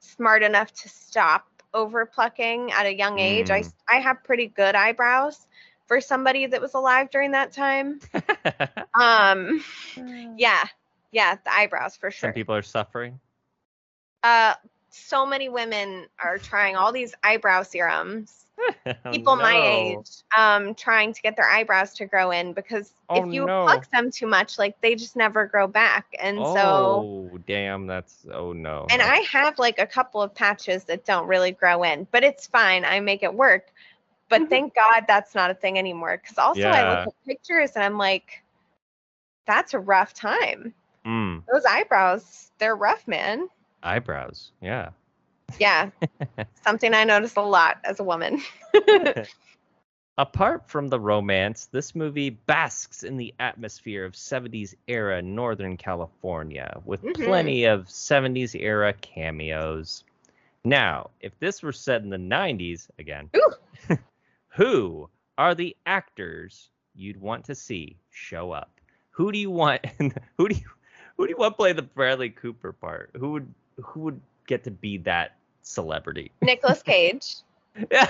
smart 0.00 0.42
enough 0.42 0.72
to 0.72 0.88
stop 0.88 1.46
over 1.74 2.06
plucking 2.06 2.72
at 2.72 2.86
a 2.86 2.94
young 2.94 3.18
age? 3.20 3.50
I 3.50 3.64
Mm. 3.64 3.72
I 3.88 3.96
have 4.00 4.24
pretty 4.24 4.48
good 4.48 4.74
eyebrows 4.74 5.46
for 5.86 6.00
somebody 6.00 6.46
that 6.46 6.60
was 6.60 6.74
alive 6.74 7.10
during 7.10 7.32
that 7.32 7.52
time. 7.52 8.00
Um, 9.00 9.62
yeah, 10.36 10.64
yeah, 11.12 11.36
the 11.44 11.52
eyebrows 11.52 11.96
for 11.96 12.10
sure. 12.10 12.30
Some 12.30 12.34
people 12.34 12.54
are 12.54 12.62
suffering. 12.62 13.20
uh 14.22 14.54
so 14.94 15.26
many 15.26 15.48
women 15.48 16.06
are 16.22 16.38
trying 16.38 16.76
all 16.76 16.92
these 16.92 17.14
eyebrow 17.22 17.62
serums. 17.62 18.46
Oh, 19.04 19.10
people 19.10 19.36
my 19.36 19.60
age 19.64 20.22
um 20.36 20.74
trying 20.74 21.12
to 21.12 21.22
get 21.22 21.36
their 21.36 21.48
eyebrows 21.48 21.94
to 21.94 22.06
grow 22.06 22.30
in 22.30 22.52
because 22.52 22.92
Oh, 23.08 23.24
if 23.24 23.32
you 23.32 23.46
no. 23.46 23.64
pluck 23.64 23.90
them 23.90 24.10
too 24.10 24.26
much 24.26 24.58
like 24.58 24.80
they 24.80 24.94
just 24.94 25.16
never 25.16 25.46
grow 25.46 25.66
back. 25.66 26.06
And 26.20 26.46
so 26.46 27.08
oh, 27.08 27.38
damn, 27.46 27.86
that's 27.86 28.26
oh 28.32 28.52
no. 28.52 28.86
and 28.90 29.02
i 29.02 29.18
have 29.30 29.58
like 29.58 29.78
a 29.78 29.86
couple 29.86 30.22
of 30.22 30.34
patches 30.34 30.84
that 30.84 31.04
don't 31.04 31.26
really 31.26 31.52
grow 31.52 31.82
in 31.82 32.06
but 32.10 32.24
it's 32.24 32.46
fine. 32.46 32.84
I 32.84 33.00
make 33.00 33.22
it 33.22 33.34
work. 33.34 33.72
But 34.28 34.44
thank 34.50 34.74
god 34.74 35.04
that's 35.06 35.34
not 35.34 35.50
a 35.50 35.54
thing 35.54 35.78
anymore 35.78 36.18
because 36.20 36.38
also 36.38 36.68
i 36.68 36.84
look 36.84 37.00
at 37.06 37.14
pictures 37.26 37.72
and 37.74 37.84
i'm 37.84 37.98
like 37.98 38.42
that's 39.46 39.74
a 39.74 39.78
rough 39.78 40.14
time. 40.14 40.74
Mm, 41.04 41.42
those 41.52 41.64
eyebrows 41.64 42.50
they're 42.58 42.76
rough 42.76 43.06
man 43.08 43.48
eyebrows. 43.84 44.52
Yeah. 44.60 44.90
yeah 45.60 45.90
something 46.64 46.94
i 46.94 47.04
notice 47.04 47.36
a 47.36 47.40
lot 47.42 47.78
as 47.84 48.00
a 48.00 48.04
woman 48.04 48.40
Apart 50.16 50.68
from 50.68 50.86
the 50.88 51.00
romance, 51.00 51.66
this 51.66 51.94
movie 51.96 52.30
basks 52.30 53.02
in 53.02 53.16
the 53.16 53.34
atmosphere 53.40 54.04
of 54.04 54.12
70s 54.12 54.72
era 54.86 55.20
Northern 55.20 55.76
California 55.76 56.80
with 56.84 57.02
Mhm. 57.02 57.24
plenty 57.24 57.64
of 57.64 57.88
70s 57.88 58.54
era 58.54 58.92
cameos. 58.92 60.04
Now, 60.64 61.10
if 61.20 61.36
this 61.40 61.64
were 61.64 61.72
set 61.72 62.02
in 62.02 62.10
the 62.10 62.16
90s 62.16 62.88
again, 63.00 63.28
who 64.48 65.10
are 65.36 65.54
the 65.54 65.76
actors 65.84 66.70
you'd 66.94 67.20
want 67.20 67.44
to 67.46 67.54
see 67.56 67.96
show 68.10 68.52
up? 68.52 68.70
Who 69.10 69.32
do 69.32 69.38
you 69.38 69.50
want 69.50 69.84
who 70.38 70.48
do 70.48 70.54
you 70.54 70.70
who 71.16 71.26
do 71.26 71.30
you 71.30 71.36
want 71.36 71.54
to 71.54 71.56
play 71.56 71.72
the 71.72 71.82
Bradley 71.82 72.30
Cooper 72.30 72.72
part? 72.72 73.10
Who 73.16 73.32
would 73.32 73.52
who 73.82 74.00
would 74.00 74.20
get 74.46 74.64
to 74.64 74.70
be 74.70 74.98
that 74.98 75.36
celebrity? 75.62 76.30
Nicolas 76.42 76.82
Cage. 76.84 77.36
Yeah. 77.90 78.06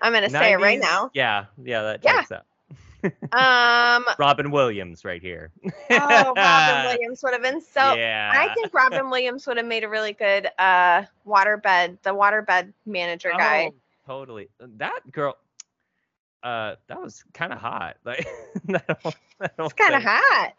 I'm 0.00 0.12
gonna 0.12 0.30
say 0.30 0.52
it 0.52 0.56
right 0.60 0.78
now. 0.78 1.10
Yeah, 1.14 1.46
yeah, 1.62 1.82
that 1.82 2.00
Yeah. 2.04 2.22
checks 2.22 2.32
out. 2.32 2.44
Um, 3.32 4.04
Robin 4.18 4.50
Williams 4.50 5.04
right 5.04 5.22
here. 5.22 5.50
oh, 5.90 6.32
Robin 6.36 6.84
Williams 6.86 7.22
would 7.22 7.32
have 7.32 7.42
been 7.42 7.60
so. 7.60 7.94
yeah. 7.94 8.30
I 8.34 8.52
think 8.54 8.72
Robin 8.74 9.08
Williams 9.10 9.46
would 9.46 9.56
have 9.56 9.66
made 9.66 9.84
a 9.84 9.88
really 9.88 10.12
good 10.12 10.48
uh 10.58 11.02
waterbed, 11.26 11.98
the 12.02 12.10
waterbed 12.10 12.72
manager 12.86 13.30
guy. 13.36 13.70
Oh, 13.72 13.74
totally. 14.06 14.48
That 14.60 15.00
girl. 15.12 15.36
Uh, 16.42 16.76
that 16.86 17.00
was 17.00 17.24
kind 17.34 17.52
of 17.52 17.58
hot. 17.58 17.96
Like, 18.04 18.24
don't, 18.68 18.80
I 19.40 19.48
don't 19.56 19.66
It's 19.66 19.72
kind 19.72 19.94
of 19.94 20.02
hot. 20.04 20.52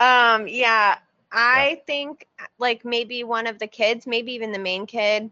Um, 0.00 0.48
yeah, 0.48 0.96
I 1.30 1.82
think 1.86 2.26
like 2.58 2.84
maybe 2.84 3.24
one 3.24 3.46
of 3.46 3.58
the 3.58 3.66
kids, 3.66 4.06
maybe 4.06 4.32
even 4.32 4.52
the 4.52 4.58
main 4.58 4.86
kid, 4.86 5.30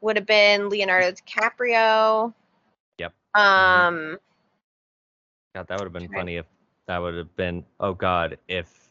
would 0.00 0.16
have 0.16 0.26
been 0.26 0.68
Leonardo 0.68 1.12
DiCaprio. 1.12 2.34
Yep. 2.98 3.12
Um, 3.34 4.18
God, 5.54 5.68
that 5.68 5.78
would 5.78 5.84
have 5.84 5.92
been 5.92 6.08
funny 6.08 6.36
if 6.36 6.46
that 6.86 6.98
would 6.98 7.14
have 7.14 7.34
been. 7.36 7.64
Oh 7.80 7.94
God, 7.94 8.38
if 8.48 8.90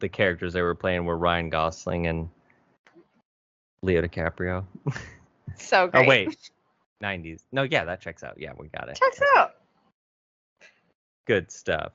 the 0.00 0.08
characters 0.08 0.52
they 0.52 0.62
were 0.62 0.74
playing 0.74 1.04
were 1.04 1.16
Ryan 1.16 1.48
Gosling 1.48 2.06
and 2.08 2.28
Leo 3.82 4.02
DiCaprio. 4.02 4.64
So 5.56 5.86
great. 5.86 6.04
Oh 6.04 6.08
wait, 6.08 6.50
90s. 7.02 7.44
No, 7.52 7.62
yeah, 7.62 7.84
that 7.84 8.00
checks 8.00 8.24
out. 8.24 8.34
Yeah, 8.38 8.52
we 8.58 8.68
got 8.68 8.88
it. 8.88 8.96
Checks 8.96 9.20
out. 9.36 9.54
Good 11.26 11.50
stuff. 11.52 11.92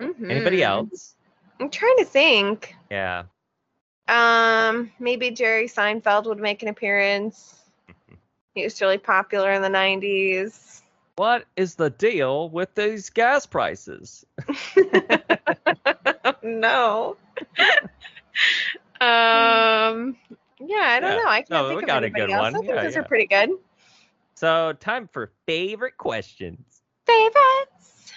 Mhm. 0.00 0.30
Anybody 0.30 0.62
else? 0.62 1.14
I'm 1.60 1.70
trying 1.70 1.96
to 1.98 2.04
think. 2.04 2.74
Yeah. 2.90 3.24
Um, 4.08 4.90
maybe 4.98 5.30
Jerry 5.30 5.66
Seinfeld 5.66 6.26
would 6.26 6.38
make 6.38 6.62
an 6.62 6.68
appearance. 6.68 7.54
He 8.54 8.62
was 8.62 8.80
really 8.80 8.98
popular 8.98 9.50
in 9.50 9.62
the 9.62 9.68
90s. 9.68 10.82
What 11.16 11.44
is 11.56 11.74
the 11.74 11.90
deal 11.90 12.48
with 12.48 12.72
these 12.76 13.10
gas 13.10 13.46
prices? 13.46 14.24
no. 16.42 17.16
um, 19.00 20.16
yeah, 20.60 20.84
I 20.84 21.00
don't 21.00 21.10
Yeah. 21.10 21.16
know. 21.16 21.28
I 21.28 21.42
can't 21.42 21.50
No, 21.50 21.68
think 21.68 21.78
we 21.78 21.82
of 21.82 21.88
got 21.88 22.04
a 22.04 22.06
anybody 22.06 22.22
good 22.22 22.30
else. 22.30 22.42
one. 22.42 22.54
I 22.54 22.58
think 22.58 22.68
Yeah, 22.70 22.82
those 22.84 22.92
yeah. 22.94 23.00
are 23.00 23.04
pretty 23.04 23.26
good. 23.26 23.50
So, 24.36 24.72
time 24.74 25.08
for 25.12 25.32
favorite 25.46 25.96
questions. 25.96 26.82
Favorites. 27.06 28.12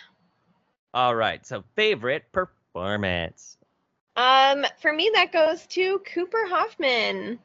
All 0.94 1.16
right. 1.16 1.44
So, 1.46 1.64
favorite 1.76 2.26
performance. 2.78 3.58
Um, 4.16 4.66
for 4.82 4.92
me, 4.94 5.12
that 5.16 5.32
goes 5.32 5.66
to 5.68 6.00
Cooper 6.00 6.46
Hoffman. 6.48 7.40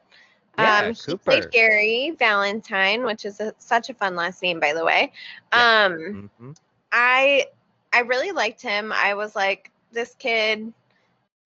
Yeah, 0.57 0.89
um, 0.89 0.93
he 0.93 1.15
played 1.15 1.49
Gary 1.51 2.11
Valentine, 2.17 3.03
which 3.03 3.25
is 3.25 3.39
a, 3.39 3.53
such 3.57 3.89
a 3.89 3.93
fun 3.93 4.15
last 4.15 4.41
name, 4.41 4.59
by 4.59 4.73
the 4.73 4.85
way. 4.85 5.11
Yeah. 5.53 5.65
Um, 5.85 6.19
hmm 6.39 6.51
I 6.91 7.47
I 7.93 8.01
really 8.01 8.31
liked 8.31 8.61
him. 8.61 8.91
I 8.91 9.15
was 9.15 9.35
like, 9.35 9.71
this 9.91 10.15
kid 10.15 10.73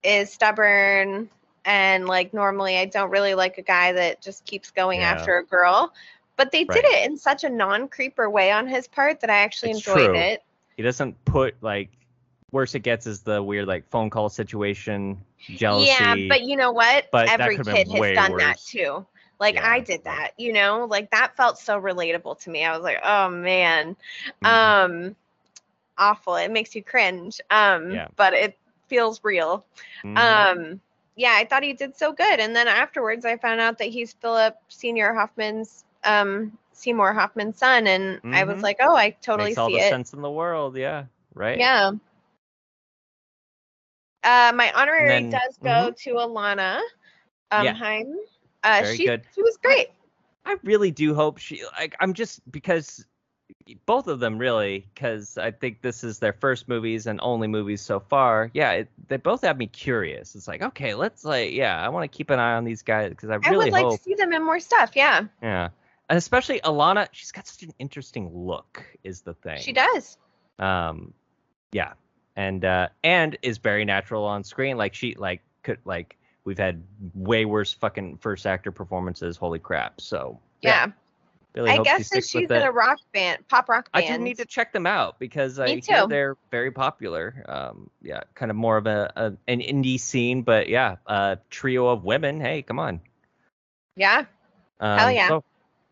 is 0.02 0.32
stubborn 0.32 1.28
and 1.64 2.06
like 2.06 2.32
normally 2.32 2.76
I 2.78 2.86
don't 2.86 3.10
really 3.10 3.34
like 3.34 3.58
a 3.58 3.62
guy 3.62 3.92
that 3.92 4.22
just 4.22 4.44
keeps 4.44 4.70
going 4.70 5.00
Yeah. 5.00 5.12
after 5.12 5.38
a 5.38 5.44
girl. 5.44 5.92
But 6.36 6.52
they 6.52 6.64
did 6.64 6.84
it 6.84 7.10
in 7.10 7.16
such 7.16 7.44
a 7.44 7.50
non-creeper 7.50 8.30
way 8.30 8.52
on 8.52 8.66
his 8.68 8.88
part 8.88 9.20
that 9.20 9.30
I 9.30 9.38
actually 9.38 9.70
It's 9.70 9.78
enjoyed 9.78 10.04
true. 10.04 10.14
it. 10.14 10.42
He 10.76 10.82
doesn't 10.82 11.24
put 11.24 11.62
like 11.62 11.90
worse 12.50 12.74
it 12.74 12.80
gets 12.80 13.06
is 13.06 13.22
the 13.22 13.42
weird 13.42 13.66
like 13.66 13.88
phone 13.88 14.10
call 14.10 14.28
situation, 14.28 15.18
jealousy. 15.54 15.92
Yeah, 15.94 16.14
but 16.28 16.42
you 16.42 16.56
know 16.56 16.72
what? 16.72 17.06
but 17.12 17.28
Every 17.28 17.58
kid 17.58 17.88
has 17.88 18.10
done 18.12 18.36
that 18.36 18.58
too. 18.64 19.06
Like 19.40 19.54
Yeah, 19.54 19.64
I 19.64 19.80
did 19.80 20.04
that, 20.04 20.32
you 20.38 20.52
know? 20.52 20.86
Like 20.86 21.10
that 21.10 21.36
felt 21.36 21.58
so 21.58 21.80
relatable 21.80 22.40
to 22.42 22.50
me. 22.50 22.64
I 22.64 22.74
was 22.74 22.82
like, 22.82 22.98
"Oh 23.04 23.28
man." 23.30 23.96
Mhm. 24.42 24.74
Um 24.84 25.16
awful. 25.96 26.36
It 26.36 26.50
makes 26.50 26.74
you 26.74 26.82
cringe. 26.82 27.40
Um 27.50 27.92
Yeah. 27.92 28.08
but 28.16 28.34
it 28.34 28.58
feels 28.88 29.22
real. 29.24 29.64
Mhm. 30.04 30.16
Um, 30.16 30.80
yeah, 31.16 31.34
I 31.36 31.44
thought 31.44 31.62
he 31.62 31.72
did 31.72 31.96
so 31.96 32.12
good. 32.12 32.40
And 32.40 32.54
then 32.54 32.68
afterwards, 32.68 33.24
I 33.24 33.36
found 33.36 33.60
out 33.60 33.78
that 33.78 33.88
he's 33.88 34.12
Philip 34.14 34.56
Seymour 34.68 35.14
Hoffman's, 35.14 35.84
um, 36.04 36.56
Seymour 36.72 37.12
Hoffman's 37.12 37.58
son, 37.58 37.86
and 37.86 38.20
I 38.32 38.44
was 38.44 38.58
Mhm. 38.58 38.62
like, 38.62 38.76
oh, 38.80 38.94
I 38.96 39.10
totally 39.10 39.48
Makes 39.48 39.58
all 39.58 39.68
see 39.70 39.74
the 39.74 39.80
it. 39.80 39.90
sense 39.90 40.12
in 40.12 40.22
the 40.22 40.30
world. 40.30 40.76
Yeah. 40.76 41.04
Right. 41.34 41.58
Yeah. 41.58 41.90
Uh, 44.24 44.52
my 44.54 44.72
honorary 44.72 45.08
then- 45.08 45.30
does 45.30 45.58
go 45.62 45.92
to 45.96 46.14
Alana 46.14 46.80
um, 47.50 47.64
Yeah. 47.64 47.74
Haim. 47.74 48.16
Uh, 48.64 48.80
Very 48.82 48.96
she 48.96 49.06
good. 49.06 49.22
she 49.34 49.42
was 49.42 49.56
great. 49.56 49.88
I 50.44 50.56
really 50.64 50.90
do 50.90 51.14
hope 51.14 51.38
she 51.38 51.62
like 51.78 51.94
I'm 52.00 52.12
just 52.12 52.40
because 52.50 53.04
both 53.86 54.08
of 54.08 54.18
them 54.18 54.38
really 54.38 54.86
because 54.94 55.38
I 55.38 55.50
think 55.50 55.82
this 55.82 56.02
is 56.02 56.18
their 56.18 56.32
first 56.32 56.68
movies 56.68 57.06
and 57.06 57.20
only 57.22 57.48
movies 57.48 57.80
so 57.80 58.00
far. 58.00 58.50
Yeah, 58.54 58.72
it, 58.72 58.88
they 59.08 59.16
both 59.16 59.42
have 59.42 59.58
me 59.58 59.66
curious. 59.66 60.34
It's 60.34 60.48
like 60.48 60.62
okay, 60.62 60.94
let's 60.94 61.24
like 61.24 61.52
yeah, 61.52 61.84
I 61.84 61.88
want 61.88 62.10
to 62.10 62.16
keep 62.16 62.30
an 62.30 62.38
eye 62.38 62.54
on 62.54 62.64
these 62.64 62.82
guys 62.82 63.10
because 63.10 63.30
I 63.30 63.36
really 63.36 63.54
I 63.54 63.56
would 63.56 63.72
like 63.72 63.84
hope 63.84 63.98
to 63.98 64.02
see 64.02 64.14
them 64.14 64.32
in 64.32 64.44
more 64.44 64.60
stuff. 64.60 64.92
Yeah, 64.94 65.24
yeah, 65.42 65.68
and 66.08 66.16
especially 66.16 66.60
Alana, 66.60 67.08
she's 67.12 67.30
got 67.32 67.46
such 67.46 67.62
an 67.62 67.72
interesting 67.78 68.30
look. 68.34 68.84
Is 69.04 69.20
the 69.20 69.34
thing 69.34 69.60
she 69.60 69.72
does. 69.72 70.18
Um, 70.58 71.12
yeah, 71.72 71.92
and 72.38 72.64
uh, 72.64 72.88
and 73.02 73.36
is 73.42 73.58
very 73.58 73.84
natural 73.84 74.24
on 74.24 74.44
screen. 74.44 74.76
Like 74.78 74.94
she 74.94 75.14
like 75.16 75.42
could 75.64 75.78
like 75.84 76.16
we've 76.44 76.56
had 76.56 76.82
way 77.14 77.44
worse 77.44 77.72
fucking 77.74 78.18
first 78.18 78.46
actor 78.46 78.70
performances. 78.70 79.36
Holy 79.36 79.58
crap! 79.58 80.00
So 80.00 80.38
Yeah, 80.62 80.86
really 81.56 81.70
I 81.70 81.76
hope 81.76 81.84
guess 81.84 81.98
that 81.98 82.04
sticks 82.04 82.28
she's 82.28 82.48
in 82.48 82.56
it. 82.56 82.64
a 82.64 82.70
rock 82.70 83.00
band, 83.12 83.46
pop 83.48 83.68
rock 83.68 83.90
band. 83.90 84.04
I 84.04 84.06
band. 84.08 84.20
just 84.20 84.24
need 84.24 84.36
to 84.38 84.44
check 84.46 84.72
them 84.72 84.86
out 84.86 85.18
because 85.18 85.58
I 85.58 85.66
Me 85.66 85.82
hear 85.84 86.06
they're 86.06 86.36
very 86.52 86.70
popular. 86.70 87.44
Um, 87.48 87.90
yeah, 88.02 88.20
kind 88.36 88.52
of 88.52 88.56
more 88.56 88.76
of 88.76 88.86
a, 88.86 89.12
a 89.16 89.24
an 89.48 89.60
indie 89.60 89.98
scene, 89.98 90.42
but 90.42 90.68
yeah, 90.68 90.94
a 91.06 91.38
trio 91.50 91.88
of 91.88 92.04
women. 92.04 92.40
Hey, 92.40 92.62
come 92.62 92.78
on. 92.78 93.00
Yeah, 93.96 94.26
Um, 94.78 94.96
Hell 94.96 95.10
yeah. 95.10 95.26
so, 95.28 95.42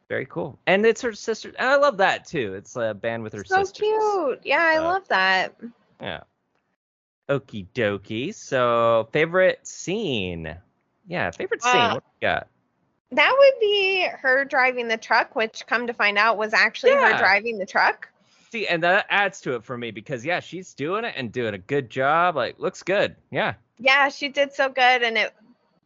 very 0.08 0.26
cool. 0.26 0.56
And 0.68 0.86
it's 0.86 1.02
her 1.02 1.12
sister, 1.12 1.52
and 1.58 1.68
I 1.68 1.74
love 1.74 1.96
that 1.96 2.24
too. 2.24 2.54
It's 2.54 2.76
a 2.76 2.94
band 2.94 3.24
with 3.24 3.32
her 3.32 3.40
sister. 3.42 3.54
so 3.56 3.64
sisters. 3.64 3.80
cute. 3.80 4.40
Yeah, 4.44 4.62
I 4.62 4.76
So- 4.76 4.82
love 4.84 5.08
that. 5.08 5.56
Yeah. 6.00 6.20
Okie 7.28 7.66
dokie. 7.74 8.34
So 8.34 9.08
favorite 9.12 9.66
scene. 9.66 10.56
Yeah, 11.08 11.30
favorite 11.30 11.62
scene. 11.62 11.76
Uh, 11.76 11.94
what 11.94 12.04
do 12.04 12.10
you 12.20 12.28
got? 12.28 12.48
That 13.12 13.34
would 13.38 13.60
be 13.60 14.06
her 14.20 14.44
driving 14.44 14.88
the 14.88 14.96
truck, 14.96 15.36
which 15.36 15.66
come 15.66 15.86
to 15.86 15.92
find 15.92 16.18
out 16.18 16.38
was 16.38 16.52
actually 16.52 16.92
her 16.92 17.16
driving 17.18 17.58
the 17.58 17.66
truck. 17.66 18.08
See, 18.50 18.66
and 18.66 18.82
that 18.82 19.06
adds 19.10 19.40
to 19.42 19.54
it 19.54 19.64
for 19.64 19.76
me 19.76 19.90
because 19.90 20.24
yeah, 20.24 20.40
she's 20.40 20.74
doing 20.74 21.04
it 21.04 21.14
and 21.16 21.30
doing 21.30 21.54
a 21.54 21.58
good 21.58 21.90
job. 21.90 22.36
Like, 22.36 22.58
looks 22.58 22.82
good. 22.82 23.16
Yeah. 23.30 23.54
Yeah, 23.78 24.08
she 24.08 24.28
did 24.28 24.52
so 24.52 24.68
good, 24.68 25.02
and 25.02 25.18
it 25.18 25.32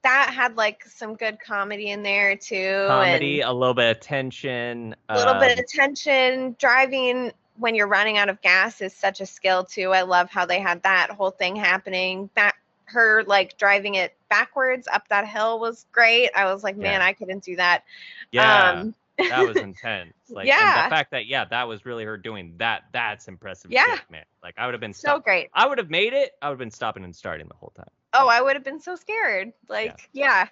that 0.03 0.32
had 0.34 0.57
like 0.57 0.84
some 0.84 1.14
good 1.14 1.38
comedy 1.41 1.91
in 1.91 2.03
there 2.03 2.36
too, 2.36 2.84
Comedy, 2.86 3.41
a 3.43 3.53
little 3.53 3.74
bit 3.74 3.97
of 3.97 4.01
tension. 4.01 4.95
a 5.09 5.18
little 5.18 5.34
bit 5.34 5.53
um, 5.53 5.59
of 5.59 5.66
tension. 5.68 6.57
Driving 6.59 7.32
when 7.61 7.75
you're 7.75 7.87
running 7.87 8.17
out 8.17 8.29
of 8.29 8.41
gas 8.41 8.81
is 8.81 8.95
such 8.95 9.21
a 9.21 9.27
skill 9.27 9.65
too. 9.65 9.93
I 9.93 10.03
love 10.03 10.31
how 10.31 10.47
they 10.47 10.59
had 10.59 10.83
that 10.83 11.11
whole 11.11 11.31
thing 11.31 11.55
happening. 11.55 12.31
That 12.35 12.55
her 12.87 13.23
like 13.25 13.57
driving 13.59 13.95
it 13.95 14.17
backwards 14.29 14.89
up 14.89 15.07
that 15.09 15.29
hill 15.29 15.61
was 15.61 15.87
great. 15.93 16.31
I 16.35 16.53
was 16.53 16.65
like, 16.65 16.77
man, 16.77 17.01
Yeah. 17.01 17.07
I 17.07 17.13
couldn't 17.13 17.45
do 17.45 17.57
that. 17.57 17.85
Yeah, 18.33 18.71
um, 18.71 18.95
that 19.19 19.47
was 19.47 19.57
intense. 19.59 20.15
Like, 20.31 20.47
Yeah. 20.47 20.85
the 20.85 20.91
fact 20.91 21.11
that 21.13 21.27
yeah, 21.27 21.45
that 21.45 21.69
was 21.69 21.85
really 21.85 22.05
her 22.05 22.17
doing 22.17 22.55
that. 22.57 22.85
That's 22.93 23.29
impressive. 23.29 23.71
Yeah. 23.71 23.95
shit, 23.97 24.11
man. 24.11 24.25
Like, 24.43 24.55
I 24.57 24.65
would 24.67 24.75
have 24.75 24.81
been 24.81 24.95
So 24.95 25.21
great. 25.21 25.51
I 25.55 25.69
would 25.69 25.79
have 25.79 25.91
made 25.91 26.15
it. 26.15 26.33
I 26.41 26.49
would 26.49 26.55
have 26.55 26.59
been 26.59 26.71
stopping 26.71 27.05
and 27.05 27.15
starting 27.15 27.47
the 27.47 27.55
whole 27.55 27.73
time. 27.77 27.91
Oh, 28.15 28.27
I 28.27 28.41
would 28.41 28.55
have 28.57 28.65
been 28.65 28.81
so 28.81 28.97
scared. 28.97 29.53
Like, 29.69 30.09
yeah. 30.13 30.49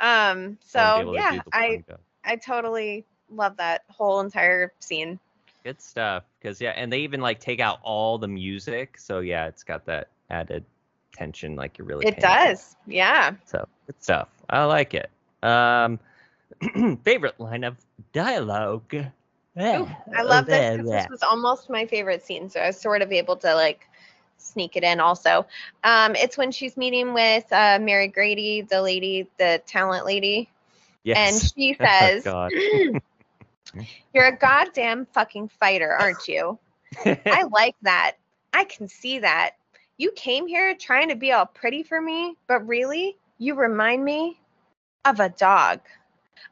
Um. 0.00 0.36
Wouldn't 0.38 0.60
be 0.60 0.66
So 0.68 1.14
yeah, 1.14 1.40
I. 1.52 1.82
I 2.26 2.36
totally 2.36 3.04
love 3.30 3.56
that 3.58 3.84
whole 3.90 4.20
entire 4.20 4.72
scene. 4.78 5.18
Good 5.64 5.80
stuff. 5.80 6.24
Because 6.38 6.60
yeah, 6.60 6.70
and 6.76 6.92
they 6.92 6.98
even 7.00 7.20
like 7.20 7.40
take 7.40 7.58
out 7.60 7.78
all 7.82 8.18
the 8.18 8.28
music, 8.28 8.98
so 8.98 9.20
yeah, 9.20 9.46
it's 9.46 9.62
got 9.62 9.86
that 9.86 10.08
added 10.30 10.64
tension, 11.14 11.56
like 11.56 11.78
you're 11.78 11.86
really. 11.86 12.06
It 12.06 12.20
does. 12.20 12.76
Yeah. 12.86 13.32
So 13.46 13.66
good 13.86 14.02
stuff. 14.02 14.28
I 14.50 14.64
like 14.64 14.94
it. 14.94 15.10
Um, 15.42 15.98
favorite 17.04 17.40
line 17.40 17.64
of 17.64 17.76
dialogue. 18.12 18.94
Ooh, 18.94 19.88
I 20.16 20.22
love 20.22 20.46
this 20.46 20.76
'cause 20.76 20.86
Yeah. 20.86 20.96
this 20.98 21.08
was 21.08 21.22
almost 21.22 21.70
my 21.70 21.86
favorite 21.86 22.22
scene, 22.22 22.50
so 22.50 22.60
I 22.60 22.66
was 22.66 22.78
sort 22.80 23.00
of 23.02 23.10
able 23.10 23.36
to 23.36 23.54
like 23.54 23.88
sneak 24.36 24.76
it 24.76 24.84
in 24.84 25.00
also. 25.00 25.46
Um, 25.82 26.14
it's 26.16 26.36
when 26.36 26.52
she's 26.52 26.76
meeting 26.76 27.14
with 27.14 27.50
uh, 27.52 27.78
Mary 27.80 28.08
Grady, 28.08 28.60
the 28.62 28.82
lady, 28.82 29.28
the 29.38 29.62
talent 29.66 30.04
lady, 30.04 30.50
and 31.14 31.36
Yes. 31.36 31.54
she 31.56 31.74
Oh, 31.80 31.86
says, 31.86 32.24
God. 32.24 32.52
You're 34.12 34.26
a 34.26 34.36
goddamn 34.36 35.06
fucking 35.12 35.48
fighter, 35.48 35.92
aren't 35.92 36.28
you? 36.28 36.58
I 37.04 37.44
like 37.50 37.76
that. 37.82 38.16
I 38.52 38.64
can 38.64 38.88
see 38.88 39.18
that. 39.20 39.52
You 39.96 40.12
came 40.12 40.46
here 40.46 40.74
trying 40.74 41.08
to 41.08 41.16
be 41.16 41.32
all 41.32 41.46
pretty 41.46 41.82
for 41.82 42.00
me, 42.00 42.36
but 42.46 42.66
really, 42.66 43.16
you 43.38 43.54
remind 43.54 44.04
me 44.04 44.40
of 45.04 45.20
a 45.20 45.28
dog, 45.28 45.80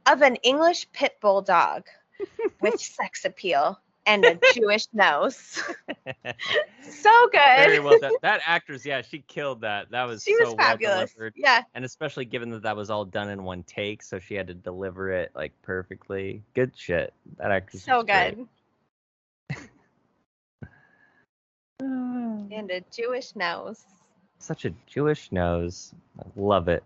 of 0.07 0.23
an 0.23 0.37
English 0.37 0.87
pit 0.93 1.17
bull 1.21 1.43
dog 1.43 1.85
with 2.61 2.81
sex 2.81 3.25
appeal 3.25 3.81
and 4.07 4.25
a 4.25 4.39
Jewish 4.55 4.87
nose. 4.93 5.35
so 6.83 7.29
good. 7.33 7.41
Very 7.57 7.81
well 7.81 7.99
done. 7.99 8.13
That 8.23 8.41
actress, 8.45 8.85
yeah, 8.85 9.03
she 9.03 9.21
killed 9.21 9.61
that. 9.63 9.91
That 9.91 10.05
was 10.05 10.23
she 10.23 10.37
so 10.39 10.45
was 10.45 10.55
fabulous. 10.55 11.15
well 11.19 11.31
yeah, 11.35 11.63
And 11.75 11.85
especially 11.85 12.25
given 12.25 12.51
that 12.51 12.63
that 12.63 12.77
was 12.77 12.91
all 12.91 13.05
done 13.05 13.29
in 13.29 13.45
one 13.45 13.63
take, 13.63 14.03
so 14.03 14.19
she 14.19 14.35
had 14.35 14.47
to 14.49 14.55
deliver 14.55 15.11
it 15.13 15.31
like 15.35 15.53
perfectly. 15.63 16.43
Good 16.55 16.73
shit. 16.77 17.13
That 17.39 17.51
actress. 17.51 17.85
so 17.85 18.03
good. 18.03 18.47
And 21.81 22.71
a 22.71 22.83
Jewish 22.95 23.35
nose. 23.35 23.85
Such 24.39 24.65
a 24.67 24.75
Jewish 24.87 25.33
nose. 25.33 25.95
I 26.19 26.25
love 26.37 26.69
it. 26.69 26.85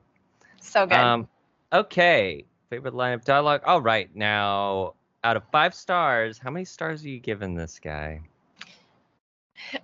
So 0.61 0.87
good. 0.87 0.97
Um, 0.97 1.29
okay. 1.73 2.45
Favorite 2.71 2.95
line 2.95 3.14
of 3.14 3.25
dialogue. 3.25 3.62
All 3.67 3.81
right. 3.81 4.09
Now, 4.14 4.95
out 5.27 5.37
of 5.37 5.43
five 5.51 5.74
stars, 5.74 6.39
how 6.39 6.51
many 6.51 6.64
stars 6.64 7.05
are 7.05 7.09
you 7.09 7.18
giving 7.18 7.57
this 7.57 7.81
guy? 7.81 8.20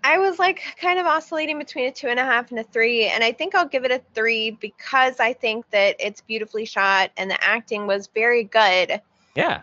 I 0.04 0.18
was 0.18 0.38
like 0.38 0.62
kind 0.80 1.00
of 1.00 1.06
oscillating 1.06 1.58
between 1.58 1.86
a 1.86 1.90
two 1.90 2.06
and 2.06 2.20
a 2.20 2.24
half 2.24 2.50
and 2.50 2.60
a 2.60 2.62
three, 2.62 3.06
and 3.06 3.24
I 3.24 3.32
think 3.32 3.56
I'll 3.56 3.66
give 3.66 3.84
it 3.84 3.90
a 3.90 4.00
three 4.14 4.52
because 4.52 5.18
I 5.18 5.32
think 5.32 5.68
that 5.70 5.96
it's 5.98 6.20
beautifully 6.20 6.64
shot 6.64 7.10
and 7.16 7.28
the 7.28 7.42
acting 7.42 7.88
was 7.88 8.08
very 8.14 8.44
good. 8.44 9.00
Yeah. 9.34 9.62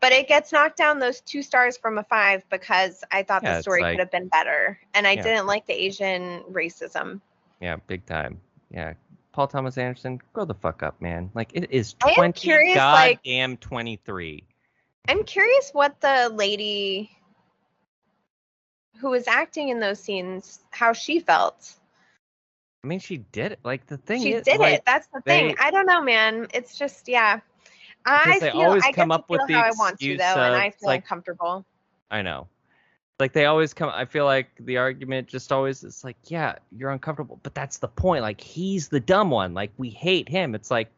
But 0.00 0.10
it 0.12 0.26
gets 0.26 0.50
knocked 0.50 0.78
down 0.78 0.98
those 0.98 1.20
two 1.20 1.42
stars 1.42 1.76
from 1.76 1.98
a 1.98 2.02
five 2.04 2.42
because 2.50 3.04
I 3.12 3.22
thought 3.22 3.44
Yeah, 3.44 3.56
the 3.58 3.62
story 3.62 3.82
like- 3.82 3.92
could 3.92 4.00
have 4.00 4.10
been 4.10 4.26
better, 4.28 4.80
and 4.94 5.06
I 5.06 5.12
Yeah. 5.12 5.22
didn't 5.22 5.46
like 5.46 5.66
the 5.66 5.74
Asian 5.74 6.42
racism. 6.50 7.20
Yeah, 7.60 7.76
big 7.86 8.04
time. 8.04 8.40
Yeah. 8.70 8.94
Paul 9.30 9.46
Thomas 9.46 9.78
Anderson, 9.78 10.20
grow 10.32 10.44
the 10.44 10.54
fuck 10.54 10.82
up, 10.82 11.00
man. 11.00 11.30
Like 11.34 11.50
it 11.54 11.70
is 11.70 11.92
twenty 11.94 12.32
curious, 12.32 12.76
like- 12.78 13.22
goddamn 13.22 13.58
twenty 13.58 13.94
three. 14.04 14.42
I'm 15.08 15.24
curious 15.24 15.70
what 15.72 16.00
the 16.00 16.30
lady 16.34 17.10
who 19.00 19.10
was 19.10 19.26
acting 19.26 19.70
in 19.70 19.80
those 19.80 19.98
scenes, 19.98 20.60
how 20.70 20.92
she 20.92 21.20
felt. 21.20 21.74
I 22.84 22.86
mean, 22.86 23.00
she 23.00 23.18
did 23.18 23.52
it. 23.52 23.60
Like 23.64 23.86
the 23.86 23.96
thing 23.96 24.22
she 24.22 24.34
is, 24.34 24.44
did 24.44 24.60
like, 24.60 24.74
it. 24.74 24.82
That's 24.86 25.06
the 25.08 25.20
thing. 25.22 25.54
I 25.60 25.70
don't 25.70 25.86
know, 25.86 26.02
man. 26.02 26.46
It's 26.54 26.76
just 26.76 27.08
yeah. 27.08 27.40
I 28.06 28.38
they 28.40 28.50
feel 28.50 28.62
always 28.62 28.84
I 28.84 28.92
come 28.92 29.10
up 29.10 29.28
with 29.28 29.42
the 29.46 29.54
how 29.54 29.62
I 29.62 29.70
want 29.76 29.98
to 30.00 30.16
though, 30.16 30.24
and 30.24 30.54
I 30.54 30.70
feel 30.70 30.88
like- 30.88 31.02
uncomfortable. 31.02 31.64
I 32.10 32.22
know. 32.22 32.48
Like 33.18 33.34
they 33.34 33.44
always 33.44 33.74
come. 33.74 33.90
I 33.92 34.06
feel 34.06 34.24
like 34.24 34.48
the 34.60 34.78
argument 34.78 35.28
just 35.28 35.52
always 35.52 35.84
is 35.84 36.02
like, 36.02 36.16
yeah, 36.24 36.54
you're 36.72 36.90
uncomfortable, 36.90 37.38
but 37.42 37.54
that's 37.54 37.76
the 37.76 37.88
point. 37.88 38.22
Like 38.22 38.40
he's 38.40 38.88
the 38.88 38.98
dumb 38.98 39.30
one. 39.30 39.52
Like 39.52 39.72
we 39.76 39.90
hate 39.90 40.26
him. 40.26 40.54
It's 40.54 40.70
like, 40.70 40.90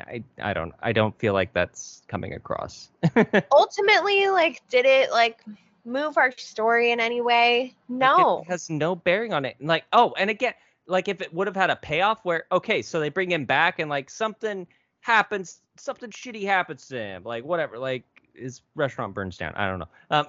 I 0.00 0.22
I 0.42 0.52
don't 0.52 0.72
I 0.82 0.92
don't 0.92 1.18
feel 1.18 1.32
like 1.32 1.52
that's 1.52 2.02
coming 2.08 2.32
across. 2.34 2.90
Ultimately, 3.52 4.28
like, 4.28 4.62
did 4.68 4.86
it 4.86 5.10
like 5.10 5.42
move 5.84 6.16
our 6.18 6.32
story 6.36 6.90
in 6.92 7.00
any 7.00 7.20
way? 7.20 7.74
Like, 7.88 8.00
No. 8.00 8.40
it 8.40 8.50
has 8.50 8.68
no 8.70 8.94
bearing 8.96 9.32
on 9.32 9.44
it. 9.44 9.56
Like, 9.60 9.84
oh, 9.92 10.14
and 10.18 10.30
again, 10.30 10.54
like 10.86 11.08
if 11.08 11.20
it 11.20 11.32
would 11.32 11.46
have 11.46 11.56
had 11.56 11.70
a 11.70 11.76
payoff 11.76 12.24
where, 12.24 12.44
okay, 12.52 12.82
so 12.82 13.00
they 13.00 13.08
bring 13.08 13.30
him 13.30 13.44
back 13.44 13.78
and 13.78 13.88
like 13.90 14.10
something 14.10 14.66
happens, 15.00 15.60
something 15.76 16.10
shitty 16.10 16.44
happens 16.44 16.88
to 16.88 16.96
him, 16.98 17.22
like 17.24 17.44
whatever, 17.44 17.78
like 17.78 18.04
his 18.34 18.62
restaurant 18.74 19.14
burns 19.14 19.36
down. 19.36 19.54
I 19.54 19.68
don't 19.68 19.78
know. 19.78 19.88
Um, 20.10 20.26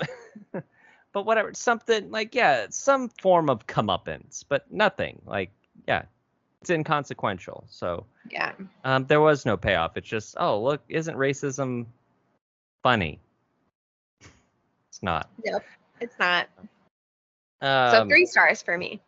but 1.14 1.26
whatever, 1.26 1.54
something 1.54 2.12
like 2.12 2.34
yeah, 2.36 2.68
some 2.70 3.10
form 3.10 3.50
of 3.50 3.66
comeuppance, 3.68 4.44
but 4.48 4.72
nothing. 4.72 5.22
Like 5.26 5.52
yeah, 5.88 6.04
it's 6.68 6.76
inconsequential. 6.76 7.64
So 7.70 8.06
Yeah. 8.30 8.52
um, 8.84 9.06
there 9.06 9.22
was 9.22 9.46
no 9.46 9.56
payoff. 9.56 9.96
It's 9.96 10.08
just 10.08 10.36
oh 10.38 10.62
look, 10.62 10.82
isn't 10.90 11.16
racism 11.16 11.86
funny? 12.84 13.20
It's 14.22 15.02
not. 15.02 15.30
Nope, 15.46 15.64
It's 16.02 16.16
not. 16.20 16.48
Um, 17.62 17.92
So 17.92 18.08
three 18.08 18.26
stars 18.26 18.62
for 18.62 18.78
me. 18.78 19.00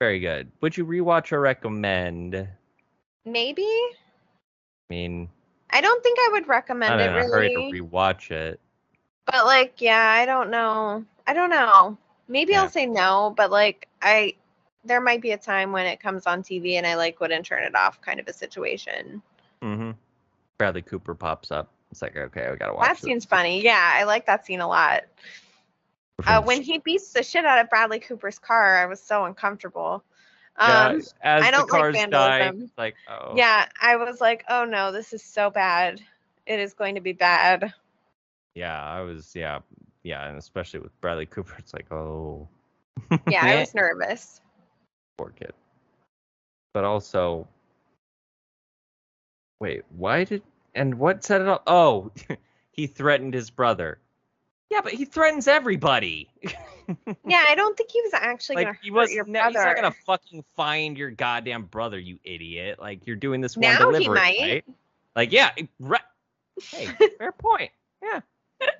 Very 0.00 0.20
good. 0.20 0.50
Would 0.60 0.76
you 0.76 0.86
rewatch 0.86 1.32
or 1.32 1.40
recommend? 1.40 2.48
Maybe. 3.26 3.62
I 3.62 4.90
mean, 4.90 5.28
I 5.70 5.80
don't 5.80 6.02
think 6.02 6.18
I 6.18 6.28
would 6.32 6.48
recommend 6.48 6.98
not 6.98 7.00
it 7.00 7.08
a 7.08 7.24
hurry 7.24 7.50
to 7.50 7.82
rewatch 7.82 8.30
it. 8.30 8.58
But 9.26 9.44
like, 9.46 9.80
yeah, 9.80 10.00
I 10.18 10.26
don't 10.26 10.50
know. 10.50 11.04
I 11.26 11.32
don't 11.34 11.50
know. 11.50 11.96
Maybe 12.28 12.52
Yeah. 12.52 12.62
I'll 12.62 12.70
say 12.70 12.86
no, 12.86 13.32
but 13.36 13.50
like 13.50 13.88
I 14.00 14.34
there 14.84 15.00
might 15.00 15.20
be 15.20 15.32
a 15.32 15.38
time 15.38 15.72
when 15.72 15.86
it 15.86 16.00
comes 16.00 16.26
on 16.26 16.42
TV 16.42 16.74
and 16.74 16.86
I 16.86 16.94
like 16.96 17.20
wouldn't 17.20 17.46
turn 17.46 17.62
it 17.64 17.74
off 17.74 18.00
kind 18.00 18.20
of 18.20 18.28
a 18.28 18.32
situation. 18.32 19.22
hmm 19.62 19.92
Bradley 20.58 20.82
Cooper 20.82 21.14
pops 21.14 21.50
up. 21.50 21.70
It's 21.90 22.02
like, 22.02 22.16
okay, 22.16 22.48
we 22.50 22.56
gotta 22.56 22.74
watch 22.74 22.88
that 22.88 22.98
scene's 22.98 23.24
funny. 23.24 23.62
Yeah, 23.62 23.92
I 23.94 24.04
like 24.04 24.26
that 24.26 24.46
scene 24.46 24.60
a 24.60 24.68
lot. 24.68 25.02
Uh, 26.26 26.40
when 26.42 26.62
he 26.62 26.78
beats 26.78 27.12
the 27.12 27.22
shit 27.22 27.44
out 27.44 27.58
of 27.58 27.68
Bradley 27.68 27.98
Cooper's 28.00 28.38
car, 28.38 28.76
I 28.76 28.86
was 28.86 29.00
so 29.00 29.24
uncomfortable. 29.24 30.02
yeah, 30.60 30.86
Um, 30.86 31.02
as 31.22 31.44
I 31.44 31.50
don't 31.50 31.66
the 31.66 31.72
like 31.72 31.80
cars 31.80 31.96
die, 32.10 32.38
vandalism. 32.38 32.62
it's 32.62 32.78
like, 32.78 32.94
oh, 33.08 33.34
yeah, 33.36 33.66
I 33.80 33.96
was 33.96 34.20
like, 34.20 34.44
oh 34.48 34.64
no, 34.64 34.92
this 34.92 35.12
is 35.12 35.22
so 35.22 35.50
bad. 35.50 36.00
It 36.46 36.60
is 36.60 36.72
going 36.74 36.94
to 36.94 37.00
be 37.00 37.12
bad. 37.12 37.72
yeah, 38.54 38.82
I 38.82 39.00
was, 39.00 39.34
yeah, 39.34 39.60
yeah, 40.02 40.28
and 40.28 40.38
especially 40.38 40.80
with 40.80 40.98
Bradley 41.00 41.26
Cooper, 41.26 41.54
it's 41.58 41.74
like, 41.74 41.90
oh, 41.92 42.48
Yeah, 43.26 43.44
I 43.44 43.56
was 43.60 43.74
nervous. 43.74 44.40
Poor 45.16 45.30
kid. 45.30 45.52
But 46.72 46.84
also, 46.84 47.46
wait, 49.60 49.82
why 49.96 50.24
did 50.24 50.42
and 50.74 50.98
what 50.98 51.24
set 51.24 51.40
it 51.40 51.48
up? 51.48 51.62
Oh, 51.66 52.10
he 52.72 52.86
threatened 52.86 53.34
his 53.34 53.50
brother. 53.50 53.98
Yeah, 54.70 54.80
but 54.82 54.92
he 54.92 55.04
threatens 55.04 55.46
everybody. 55.48 56.28
Yeah, 57.26 57.42
I 57.48 57.54
don't 57.54 57.76
think 57.76 57.90
he 57.90 58.00
was 58.02 58.12
actually 58.12 58.56
like 58.56 58.66
gonna 58.66 58.78
he 58.82 58.90
was 58.90 59.10
your 59.12 59.24
no, 59.24 59.40
brother. 59.40 59.58
he's 59.58 59.64
not 59.64 59.76
gonna 59.76 59.94
fucking 60.04 60.44
find 60.54 60.98
your 60.98 61.10
goddamn 61.10 61.64
brother, 61.64 61.98
you 61.98 62.18
idiot. 62.24 62.78
Like 62.78 63.06
you're 63.06 63.16
doing 63.16 63.40
this 63.40 63.56
one 63.56 63.62
Now 63.62 63.78
he 63.90 64.04
delivery, 64.04 64.14
might. 64.14 64.38
right? 64.40 64.64
Like 65.16 65.32
yeah, 65.32 65.52
right. 65.80 66.02
Hey, 66.62 66.86
fair 67.18 67.32
point. 67.32 67.70
Yeah. 68.02 68.20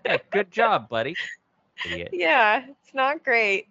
yeah, 0.04 0.18
good 0.30 0.50
job, 0.50 0.88
buddy. 0.88 1.16
Idiot. 1.86 2.10
Yeah, 2.12 2.64
it's 2.68 2.94
not 2.94 3.24
great. 3.24 3.68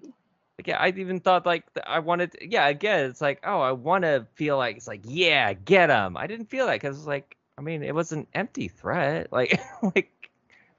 Yeah, 0.67 0.77
I 0.77 0.89
even 0.89 1.19
thought 1.19 1.45
like 1.45 1.65
I 1.85 1.99
wanted. 1.99 2.31
To, 2.33 2.49
yeah, 2.49 2.67
again, 2.67 3.09
it's 3.09 3.21
like 3.21 3.39
oh, 3.43 3.59
I 3.61 3.71
want 3.71 4.03
to 4.03 4.25
feel 4.35 4.57
like 4.57 4.77
it's 4.77 4.87
like 4.87 5.01
yeah, 5.03 5.53
get 5.53 5.89
him. 5.89 6.17
I 6.17 6.27
didn't 6.27 6.47
feel 6.49 6.65
that 6.67 6.73
because 6.73 6.97
it's 6.97 7.07
like 7.07 7.37
I 7.57 7.61
mean, 7.61 7.83
it 7.83 7.93
was 7.95 8.11
an 8.11 8.27
empty 8.33 8.67
threat. 8.67 9.27
Like 9.31 9.59
like 9.95 10.29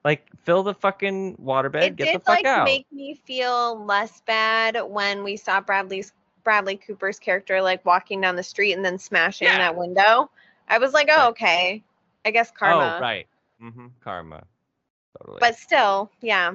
like 0.05 0.27
fill 0.45 0.63
the 0.63 0.75
fucking 0.75 1.37
waterbed, 1.37 1.83
it 1.83 1.97
get 1.97 2.05
did 2.05 2.15
the 2.17 2.21
fuck 2.21 2.37
like 2.37 2.45
out. 2.47 2.65
make 2.65 2.87
me 2.93 3.15
feel 3.25 3.83
less 3.85 4.21
bad 4.27 4.79
when 4.89 5.25
we 5.25 5.37
saw 5.37 5.61
Bradley's 5.61 6.13
Bradley 6.45 6.77
Cooper's 6.77 7.19
character 7.19 7.63
like 7.63 7.85
walking 7.87 8.21
down 8.21 8.37
the 8.37 8.43
street 8.43 8.73
and 8.75 8.85
then 8.85 8.99
smashing 8.99 9.49
Yeah. 9.49 9.59
that 9.59 9.77
window. 9.77 10.31
I 10.69 10.79
was 10.79 10.93
like, 10.93 11.09
oh 11.11 11.29
okay, 11.31 11.83
I 12.25 12.31
guess 12.31 12.51
karma. 12.51 12.97
Oh, 12.99 13.01
right. 13.01 13.27
Mm-hmm. 13.63 13.87
Karma. 14.03 14.45
Totally. 15.19 15.39
But 15.41 15.57
still, 15.57 16.11
yeah. 16.21 16.53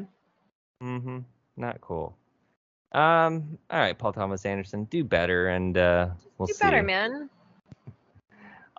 Mm-hmm. 0.84 1.20
Not 1.58 1.82
cool. 1.82 2.16
Um. 2.92 3.58
All 3.70 3.80
right, 3.80 3.98
Paul 3.98 4.14
Thomas 4.14 4.46
Anderson, 4.46 4.86
do 4.86 5.04
better, 5.04 5.50
and 5.50 5.78
uh, 5.78 6.10
we'll 6.38 6.48
Do 6.48 6.54
see. 6.54 6.64
better, 6.64 6.82
man. 6.82 7.30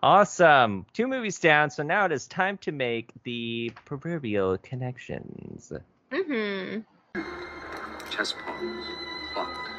Awesome. 0.02 0.86
Two 0.94 1.06
movies 1.06 1.38
down, 1.38 1.70
so 1.70 1.82
now 1.82 2.06
it 2.06 2.12
is 2.12 2.26
time 2.26 2.56
to 2.58 2.72
make 2.72 3.12
the 3.24 3.70
proverbial 3.84 4.56
connections. 4.58 5.72
Mm-hmm. 6.10 6.80
Chess 8.10 8.34
pawns, 8.44 8.86
clock, 9.34 9.70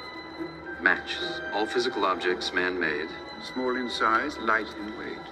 matches, 0.82 1.41
all 1.53 1.65
physical 1.65 2.05
objects 2.05 2.53
man-made. 2.53 3.09
Small 3.51 3.75
in 3.75 3.89
size, 3.89 4.38
light 4.38 4.67
in 4.77 4.97
weight. 4.99 5.27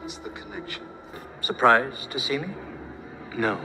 What's 0.00 0.18
the 0.18 0.30
connection? 0.30 0.82
Surprised 1.40 2.10
to 2.10 2.20
see 2.20 2.38
me? 2.38 2.48
No. 3.36 3.58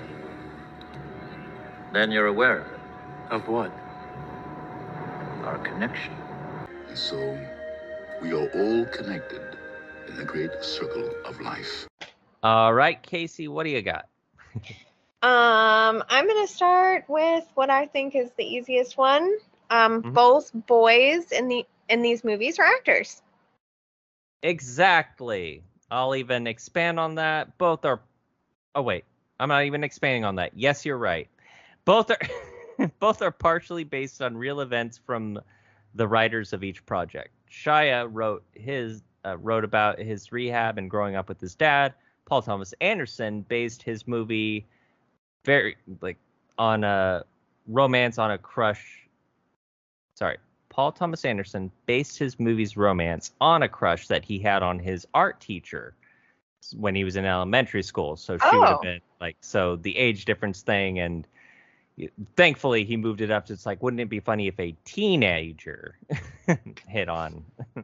Then 1.92 2.10
you're 2.10 2.28
aware 2.28 2.60
of 2.60 2.68
it. 2.68 2.80
Of 3.32 3.48
what? 3.50 3.72
Our 5.44 5.58
connection. 5.60 6.14
And 6.88 6.98
so, 6.98 7.38
we 8.22 8.32
are 8.32 8.48
all 8.56 8.86
connected 8.86 9.42
in 10.08 10.16
the 10.18 10.24
great 10.24 10.52
circle 10.64 11.10
of 11.26 11.40
life. 11.42 11.88
All 12.42 12.74
right, 12.74 13.02
KC, 13.02 13.48
what 13.50 13.64
do 13.64 13.70
you 13.70 13.82
got? 13.82 14.08
Um, 15.22 16.04
I'm 16.10 16.28
gonna 16.28 16.48
start 16.48 17.06
with 17.08 17.46
what 17.56 17.70
I 17.70 17.86
think 17.86 18.14
is 18.14 18.30
the 18.38 18.44
easiest 18.44 18.98
one. 18.98 19.38
Um, 19.70 20.04
Mhm. 20.04 20.14
both 20.14 20.52
boys 20.68 21.32
in 21.32 21.48
the 21.48 21.66
in 21.88 22.02
these 22.02 22.26
movies 22.26 22.60
are 22.60 22.66
actors. 22.66 23.22
Exactly. 24.42 25.64
I'll 25.90 26.14
even 26.16 26.46
expand 26.46 27.00
on 27.00 27.16
that. 27.16 27.58
Both 27.58 27.86
are. 27.86 28.02
Oh 28.76 28.82
wait, 28.82 29.06
I'm 29.40 29.48
not 29.48 29.64
even 29.64 29.82
expanding 29.86 30.26
on 30.26 30.36
that. 30.36 30.58
Yes, 30.58 30.86
you're 30.86 30.98
right. 30.98 31.30
Both 31.86 32.12
are. 32.12 32.18
both 33.00 33.22
are 33.22 33.32
partially 33.32 33.84
based 33.84 34.22
on 34.22 34.36
real 34.38 34.62
events 34.62 34.98
from 34.98 35.40
the 35.96 36.08
writers 36.08 36.54
of 36.54 36.64
each 36.64 36.86
project. 36.86 37.30
Shia 37.50 38.08
wrote 38.12 38.44
his 38.54 39.04
uh, 39.26 39.38
wrote 39.38 39.64
about 39.64 40.00
his 40.00 40.32
rehab 40.32 40.78
and 40.78 40.90
growing 40.90 41.16
up 41.16 41.30
with 41.30 41.40
his 41.40 41.56
dad. 41.56 41.94
Paul 42.26 42.42
Thomas 42.42 42.74
Anderson 42.82 43.42
based 43.42 43.82
his 43.84 44.08
movie 44.08 44.66
very 45.46 45.76
like 46.02 46.18
on 46.58 46.84
a 46.84 47.24
romance 47.68 48.18
on 48.18 48.32
a 48.32 48.38
crush. 48.38 49.08
Sorry, 50.16 50.38
Paul 50.70 50.92
Thomas 50.92 51.26
Anderson 51.26 51.72
based 51.86 52.18
his 52.18 52.40
movie's 52.40 52.78
romance 52.78 53.32
on 53.42 53.64
a 53.64 53.70
crush 53.70 54.08
that 54.08 54.26
he 54.26 54.40
had 54.40 54.64
on 54.64 54.80
his 54.80 55.08
art 55.14 55.40
teacher 55.40 55.96
when 56.76 56.96
he 56.96 57.04
was 57.04 57.16
in 57.16 57.26
elementary 57.26 57.84
school. 57.84 58.16
So 58.16 58.38
she 58.38 58.58
would 58.60 58.70
have 58.70 58.80
Oh. 58.80 58.82
been 58.82 59.02
like, 59.20 59.38
so 59.42 59.76
the 59.76 59.96
age 59.98 60.26
difference 60.26 60.62
thing, 60.62 61.00
and 61.00 61.28
thankfully 62.36 62.84
he 62.86 62.98
moved 62.98 63.22
it 63.22 63.30
up 63.32 63.46
to 63.48 63.54
it's 63.54 63.66
like, 63.66 63.82
wouldn't 63.84 64.00
it 64.02 64.10
be 64.10 64.20
funny 64.20 64.48
if 64.48 64.60
a 64.60 64.76
teenager 64.86 65.98
hit 66.88 67.10
on 67.10 67.44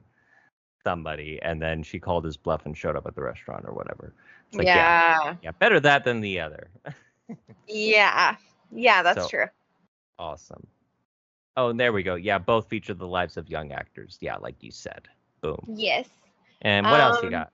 somebody 0.84 1.40
and 1.41 1.61
then 1.61 1.84
she 1.84 1.99
called 1.99 2.26
his 2.26 2.38
bluff 2.38 2.65
and 2.65 2.76
showed 2.77 2.95
up 2.95 3.06
at 3.06 3.15
the 3.15 3.22
restaurant 3.22 3.65
or 3.65 3.73
whatever? 3.73 4.14
It's 4.48 4.57
like, 4.57 4.65
yeah, 4.68 5.19
yeah. 5.23 5.36
yeah, 5.44 5.52
better 5.52 5.80
that 5.81 6.03
than 6.03 6.22
the 6.22 6.40
other. 6.40 6.69
Yeah. 7.68 8.36
Yeah, 8.72 9.03
that's 9.03 9.23
So- 9.23 9.27
true. 9.30 9.45
awesome. 10.18 10.65
Oh, 11.57 11.69
and 11.69 11.80
there 11.80 11.91
we 11.91 12.03
go. 12.03 12.15
Yeah, 12.15 12.38
both 12.38 12.69
feature 12.69 12.94
the 12.94 13.06
lives 13.07 13.36
of 13.36 13.49
young 13.49 13.73
actors. 13.73 14.18
Yeah, 14.22 14.38
like 14.38 14.56
you 14.61 14.72
said. 14.72 15.10
Boom. 15.41 15.60
Yes. 15.68 16.07
And 16.61 16.86
what 16.86 17.02
else 17.02 17.18
you 17.22 17.27
Um, 17.27 17.31
got? 17.31 17.52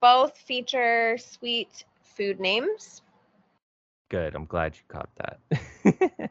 Both 0.00 0.36
feature 0.36 1.16
sweet 1.18 1.84
food 2.02 2.38
names. 2.38 3.00
Good. 4.08 4.34
I'm 4.34 4.46
glad 4.46 4.76
you 4.76 4.82
caught 4.88 5.10
that. 5.16 6.30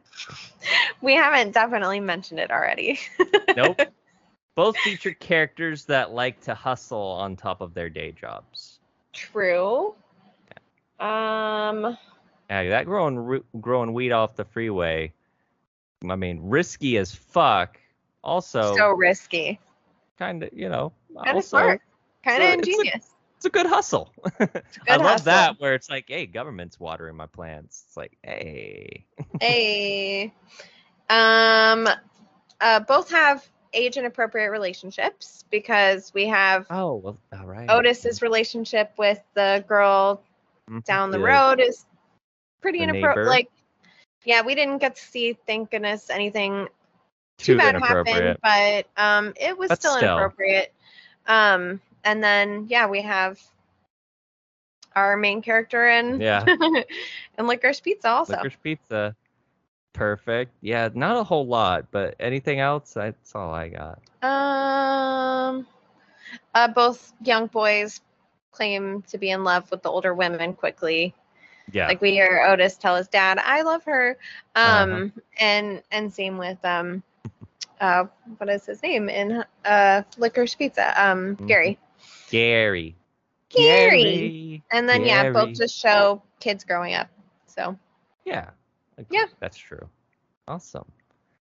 We 1.00 1.14
haven't 1.14 1.52
definitely 1.52 2.00
mentioned 2.00 2.40
it 2.40 2.50
already. 2.50 2.98
nope. 3.56 3.80
Both 4.54 4.76
feature 4.78 5.12
characters 5.12 5.84
that 5.84 6.10
like 6.10 6.40
to 6.42 6.54
hustle 6.54 6.98
on 6.98 7.36
top 7.36 7.60
of 7.60 7.74
their 7.74 7.88
day 7.88 8.12
jobs. 8.12 8.80
True. 9.12 9.94
Um, 10.98 11.96
Yeah, 12.50 12.68
that 12.70 12.86
growing 12.86 13.42
growing 13.60 13.92
weed 13.92 14.10
off 14.10 14.34
the 14.34 14.44
freeway. 14.44 15.12
I 16.08 16.16
mean, 16.16 16.40
risky 16.42 16.96
as 16.96 17.14
fuck. 17.14 17.78
Also, 18.24 18.76
so 18.76 18.90
risky. 18.90 19.60
kind 20.18 20.42
of, 20.42 20.50
you 20.52 20.68
know, 20.68 20.92
Kind 21.14 21.30
of 21.30 21.36
also 21.36 21.48
smart. 21.58 21.82
Kind 22.24 22.42
of 22.42 22.64
so 22.64 22.82
it's 23.38 23.44
a- 23.44 23.46
ingenious. 23.46 23.46
it's 23.46 23.46
a 23.46 23.50
good 23.50 23.66
hustle. 23.66 24.12
I 24.88 24.96
love 24.96 25.06
hustle. 25.06 25.24
that 25.26 25.60
where 25.60 25.74
it's 25.74 25.88
like, 25.90 26.04
hey, 26.08 26.26
government's 26.26 26.78
watering 26.78 27.16
my 27.16 27.26
plants. 27.26 27.84
It's 27.86 27.96
like, 27.96 28.16
hey, 28.22 29.06
Hey. 29.40 30.32
Um, 31.10 31.88
uh, 32.60 32.80
both 32.80 33.10
have 33.10 33.46
age 33.72 33.96
inappropriate 33.96 34.50
relationships 34.50 35.44
because 35.50 36.12
we 36.14 36.26
have 36.28 36.66
oh 36.70 36.96
well, 36.96 37.18
all 37.38 37.46
right. 37.46 37.68
Otis's 37.70 38.22
relationship 38.22 38.92
with 38.98 39.20
the 39.34 39.64
girl 39.68 40.22
Mhm. 40.70 40.84
down 40.84 41.10
the 41.10 41.18
road 41.18 41.60
is 41.60 41.84
pretty 42.60 42.80
inappropriate. 42.80 43.28
Like, 43.28 43.50
yeah, 44.24 44.42
we 44.42 44.54
didn't 44.54 44.78
get 44.78 44.96
to 44.96 45.02
see, 45.02 45.32
thank 45.46 45.70
goodness, 45.70 46.10
anything 46.10 46.68
Too 47.38 47.54
too 47.54 47.56
bad 47.58 47.76
happened, 47.76 48.38
but 48.42 48.86
um, 48.96 49.32
it 49.40 49.56
was 49.56 49.70
still, 49.72 49.96
still. 49.96 50.08
inappropriate. 50.10 50.74
Um, 51.26 51.80
and 52.04 52.22
then 52.22 52.66
yeah, 52.68 52.86
we 52.86 53.02
have 53.02 53.38
our 54.94 55.16
main 55.16 55.42
character 55.42 55.86
in 55.88 56.22
Yeah. 56.22 56.48
in 57.38 57.46
Licorice 57.46 57.80
Pizza 57.80 58.08
also. 58.08 58.44
Licorice 58.44 58.56
pizza. 58.62 59.16
Perfect. 59.92 60.52
Yeah, 60.60 60.88
not 60.94 61.16
a 61.16 61.24
whole 61.24 61.46
lot, 61.46 61.90
but 61.90 62.14
anything 62.20 62.60
else? 62.60 62.94
That's 62.94 63.34
all 63.34 63.52
I 63.52 63.68
got. 63.68 64.00
Um, 64.22 65.66
uh, 66.54 66.68
both 66.68 67.12
young 67.22 67.46
boys 67.46 68.00
claim 68.52 69.02
to 69.02 69.18
be 69.18 69.30
in 69.30 69.44
love 69.44 69.70
with 69.70 69.82
the 69.82 69.90
older 69.90 70.14
women 70.14 70.54
quickly. 70.54 71.14
Yeah. 71.72 71.92
Like 71.92 72.00
we 72.00 72.10
hear 72.12 72.44
Otis 72.48 72.76
tell 72.76 72.96
his 72.96 73.08
dad, 73.08 73.38
"I 73.38 73.62
love 73.62 73.84
her," 73.84 74.16
um, 74.54 75.12
Uh-huh. 75.12 75.22
and 75.38 75.82
and 75.90 76.12
same 76.12 76.36
with 76.38 76.62
um, 76.64 77.02
uh, 77.80 78.04
what 78.38 78.48
is 78.50 78.66
his 78.66 78.82
name 78.82 79.08
in 79.08 79.44
uh 79.64 80.02
Licorice 80.18 80.56
Pizza? 80.56 80.92
Um, 81.02 81.38
Mhm. 81.38 81.46
Gary. 81.46 81.78
Gary. 82.30 82.96
Gary. 83.50 84.62
And 84.70 84.88
then 84.88 85.04
yeah, 85.04 85.30
both 85.30 85.54
just 85.54 85.76
show 85.76 86.22
kids 86.40 86.64
growing 86.64 86.94
up. 86.94 87.08
So 87.46 87.76
Yeah. 88.24 88.50
I 88.98 89.06
Yeah. 89.10 89.26
That's 89.40 89.56
true. 89.56 89.88
Awesome. 90.46 90.84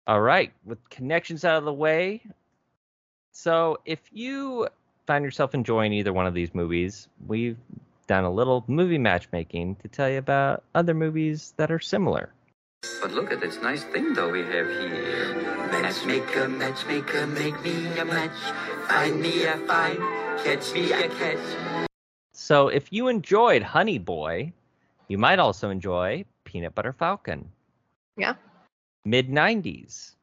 All 0.07 0.21
right. 0.21 0.53
With 0.65 0.89
connections 0.91 1.45
out 1.45 1.57
of 1.57 1.65
the 1.65 1.73
way. 1.73 2.23
So 3.33 3.79
if 3.85 4.01
you 4.13 4.69
find 5.07 5.25
yourself 5.25 5.55
enjoying 5.55 5.93
either 5.93 6.13
one 6.13 6.27
of 6.27 6.35
these 6.35 6.55
movies, 6.55 7.09
we've 7.27 7.59
done 8.07 8.25
a 8.25 8.31
little 8.31 8.65
movie 8.67 8.99
matchmaking 8.99 9.77
to 9.77 9.89
tell 9.89 10.09
you 10.09 10.19
about 10.19 10.65
other 10.75 10.95
movies 10.95 11.55
that 11.57 11.71
are 11.71 11.79
similar. 11.79 12.33
But 13.03 13.13
look 13.13 13.33
at 13.33 13.41
this 13.41 13.61
nice 13.61 13.85
thing 13.85 14.15
though 14.15 14.31
we 14.31 14.41
have 14.41 14.69
here. 14.69 15.35
Matchmaker, 15.71 16.49
matchmaker, 16.49 17.27
make 17.27 17.61
me 17.63 17.87
a 17.99 18.05
match. 18.05 18.31
Find 18.89 19.21
me 19.21 19.45
a 19.45 19.57
find, 19.59 19.99
catch 20.45 20.73
me 20.73 20.93
a 20.93 21.09
catch. 21.09 21.89
So 22.33 22.69
if 22.69 22.93
you 22.93 23.09
enjoyed 23.09 23.63
Honey 23.63 23.99
Boy, 23.99 24.53
you 25.09 25.19
might 25.19 25.39
also 25.39 25.71
enjoy 25.71 26.25
Peanut 26.45 26.75
Butter 26.75 26.93
Falcon. 26.93 27.51
Yeah. 28.17 28.35
Mid 29.05 29.29
90s. 29.29 30.15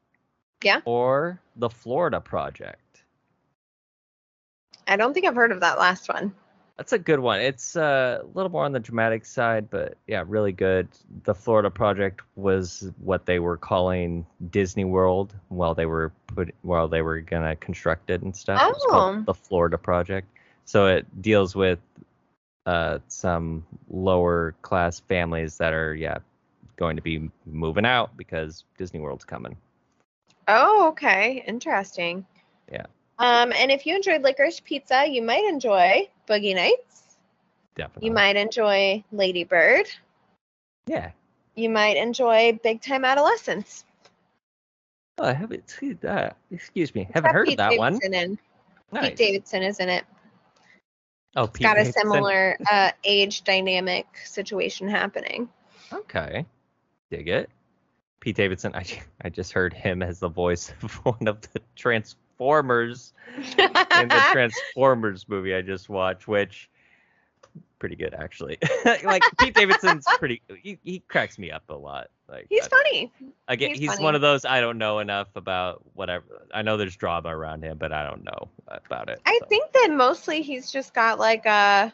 Yeah. 0.63 0.81
Or 0.85 1.41
The 1.55 1.69
Florida 1.69 2.21
Project. 2.21 3.03
I 4.87 4.95
don't 4.95 5.13
think 5.13 5.25
I've 5.25 5.35
heard 5.35 5.51
of 5.51 5.59
that 5.61 5.79
last 5.79 6.07
one. 6.07 6.33
That's 6.77 6.91
a 6.91 6.99
good 6.99 7.19
one. 7.19 7.39
It's 7.39 7.77
uh, 7.77 8.19
a 8.21 8.27
little 8.35 8.51
more 8.51 8.65
on 8.65 8.73
the 8.73 8.81
dramatic 8.81 9.25
side, 9.25 9.69
but 9.69 9.97
yeah, 10.07 10.23
really 10.27 10.51
good. 10.51 10.89
The 11.23 11.33
Florida 11.33 11.69
Project 11.69 12.21
was 12.35 12.91
what 12.99 13.25
they 13.25 13.39
were 13.39 13.55
calling 13.55 14.25
Disney 14.49 14.83
World 14.83 15.33
while 15.47 15.73
they 15.73 15.85
were 15.85 16.11
put 16.27 16.53
while 16.63 16.89
they 16.89 17.01
were 17.01 17.21
gonna 17.21 17.55
construct 17.55 18.09
it 18.09 18.23
and 18.23 18.35
stuff. 18.35 18.59
Oh. 18.61 18.89
called 18.89 19.25
the 19.25 19.33
Florida 19.33 19.77
Project. 19.77 20.27
So 20.65 20.87
it 20.87 21.21
deals 21.21 21.55
with 21.55 21.79
uh, 22.65 22.99
some 23.07 23.65
lower 23.89 24.53
class 24.61 24.99
families 24.99 25.57
that 25.57 25.73
are 25.73 25.95
yeah 25.95 26.17
going 26.75 26.97
to 26.97 27.01
be 27.01 27.29
moving 27.45 27.85
out 27.85 28.17
because 28.17 28.65
Disney 28.77 28.99
World's 28.99 29.23
coming. 29.23 29.55
Oh, 30.47 30.89
okay. 30.89 31.43
Interesting. 31.47 32.25
Yeah. 32.69 32.85
Um, 33.17 33.53
and 33.53 33.71
if 33.71 33.85
you 33.85 33.95
enjoyed 33.95 34.23
Licorice 34.23 34.59
Pizza, 34.59 35.05
you 35.07 35.21
might 35.21 35.45
enjoy 35.45 36.09
Boogie 36.27 36.55
Nights. 36.55 37.17
Definitely. 37.75 38.07
You 38.07 38.13
might 38.13 38.35
enjoy 38.35 39.03
Lady 39.11 39.43
Bird. 39.43 39.85
Yeah. 40.87 41.11
You 41.55 41.69
might 41.69 41.97
enjoy 41.97 42.59
Big 42.63 42.81
Time 42.81 43.05
Adolescence. 43.05 43.85
Oh, 45.17 45.25
I 45.25 45.33
haven't 45.33 45.69
seen 45.69 45.97
that. 46.01 46.37
Excuse 46.51 46.93
me. 46.93 47.07
Haven't 47.13 47.33
heard 47.33 47.47
Pete 47.47 47.59
of 47.59 47.69
that 47.69 47.77
one. 47.77 47.93
Davidson 47.93 48.13
in. 48.13 48.39
Nice. 48.91 49.09
Pete 49.09 49.17
Davidson 49.17 49.63
is 49.63 49.79
in 49.79 49.89
it. 49.89 50.03
Oh, 51.35 51.45
It's 51.45 51.53
Pete 51.53 51.63
got 51.63 51.77
a 51.77 51.85
similar 51.85 52.57
uh, 52.69 52.91
age 53.03 53.43
dynamic 53.43 54.05
situation 54.23 54.87
happening. 54.87 55.49
Okay. 55.91 56.45
Dig 57.11 57.27
it. 57.27 57.49
Pete 58.19 58.35
Davidson, 58.35 58.73
I, 58.75 58.85
I 59.21 59.29
just 59.29 59.53
heard 59.53 59.73
him 59.73 60.01
as 60.01 60.19
the 60.19 60.29
voice 60.29 60.73
of 60.81 60.93
one 61.05 61.27
of 61.27 61.41
the 61.53 61.61
Transformers 62.37 63.13
in 63.37 64.07
the 64.07 64.23
Transformers 64.31 65.27
movie 65.27 65.55
I 65.55 65.61
just 65.61 65.89
watched, 65.89 66.27
which 66.27 66.69
pretty 67.79 67.95
good 67.95 68.13
actually. 68.13 68.57
like 69.03 69.23
Pete 69.39 69.53
Davidson's 69.53 70.05
pretty 70.17 70.41
he, 70.61 70.77
he 70.83 70.99
cracks 71.07 71.37
me 71.37 71.51
up 71.51 71.63
a 71.69 71.73
lot. 71.73 72.07
Like 72.27 72.47
He's 72.49 72.67
funny. 72.67 73.11
I 73.47 73.55
get 73.55 73.71
he's 73.71 73.79
he's, 73.79 73.89
funny. 73.91 74.03
one 74.03 74.15
of 74.15 74.21
those 74.21 74.45
I 74.45 74.59
don't 74.61 74.77
know 74.77 74.99
enough 74.99 75.27
about 75.35 75.83
whatever. 75.93 76.47
I 76.53 76.61
know 76.61 76.77
there's 76.77 76.95
drama 76.95 77.35
around 77.35 77.63
him, 77.63 77.77
but 77.77 77.91
I 77.91 78.03
don't 78.07 78.23
know 78.23 78.49
about 78.67 79.09
it. 79.09 79.21
I 79.25 79.37
so. 79.41 79.45
think 79.47 79.71
that 79.73 79.89
mostly 79.93 80.41
he's 80.41 80.71
just 80.71 80.93
got 80.93 81.19
like 81.19 81.45
uh 81.45 81.89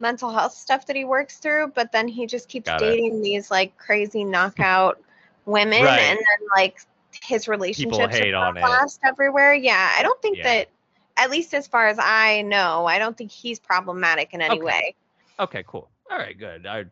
mental 0.00 0.30
health 0.32 0.54
stuff 0.54 0.86
that 0.86 0.96
he 0.96 1.04
works 1.04 1.36
through, 1.38 1.68
but 1.74 1.92
then 1.92 2.08
he 2.08 2.26
just 2.26 2.48
keeps 2.48 2.66
Got 2.66 2.82
it. 2.82 2.86
dating 2.86 3.20
these 3.20 3.50
like 3.50 3.76
crazy 3.76 4.24
knockout 4.24 4.98
women 5.44 5.84
Right. 5.84 6.00
and 6.00 6.18
then 6.18 6.48
like 6.56 6.80
his 7.20 7.48
relationships 7.48 8.20
are 8.20 8.26
on 8.34 8.56
it. 8.56 8.80
blast 8.80 9.00
everywhere. 9.04 9.54
Yeah, 9.54 9.94
I 9.96 10.02
don't 10.02 10.20
think 10.22 10.38
Yeah. 10.38 10.42
that 10.42 10.68
at 11.16 11.30
least 11.30 11.54
as 11.54 11.66
far 11.66 11.88
as 11.88 11.98
I 12.00 12.42
know, 12.42 12.86
I 12.86 12.98
don't 12.98 13.16
think 13.16 13.30
he's 13.30 13.58
problematic 13.58 14.32
in 14.34 14.40
any 14.42 14.60
Okay. 14.60 14.62
way. 14.62 14.94
Okay, 15.38 15.64
cool. 15.66 15.90
All 16.10 16.18
right, 16.18 16.38
good. 16.38 16.66
I, 16.66 16.84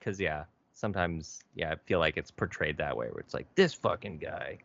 cause 0.00 0.20
yeah, 0.20 0.44
sometimes 0.72 1.42
yeah, 1.54 1.72
I 1.72 1.76
feel 1.76 1.98
like 1.98 2.16
it's 2.16 2.30
portrayed 2.30 2.78
that 2.78 2.96
way, 2.96 3.08
where 3.08 3.20
it's 3.20 3.34
like 3.34 3.52
this 3.54 3.74
fucking 3.74 4.18
guy. 4.18 4.58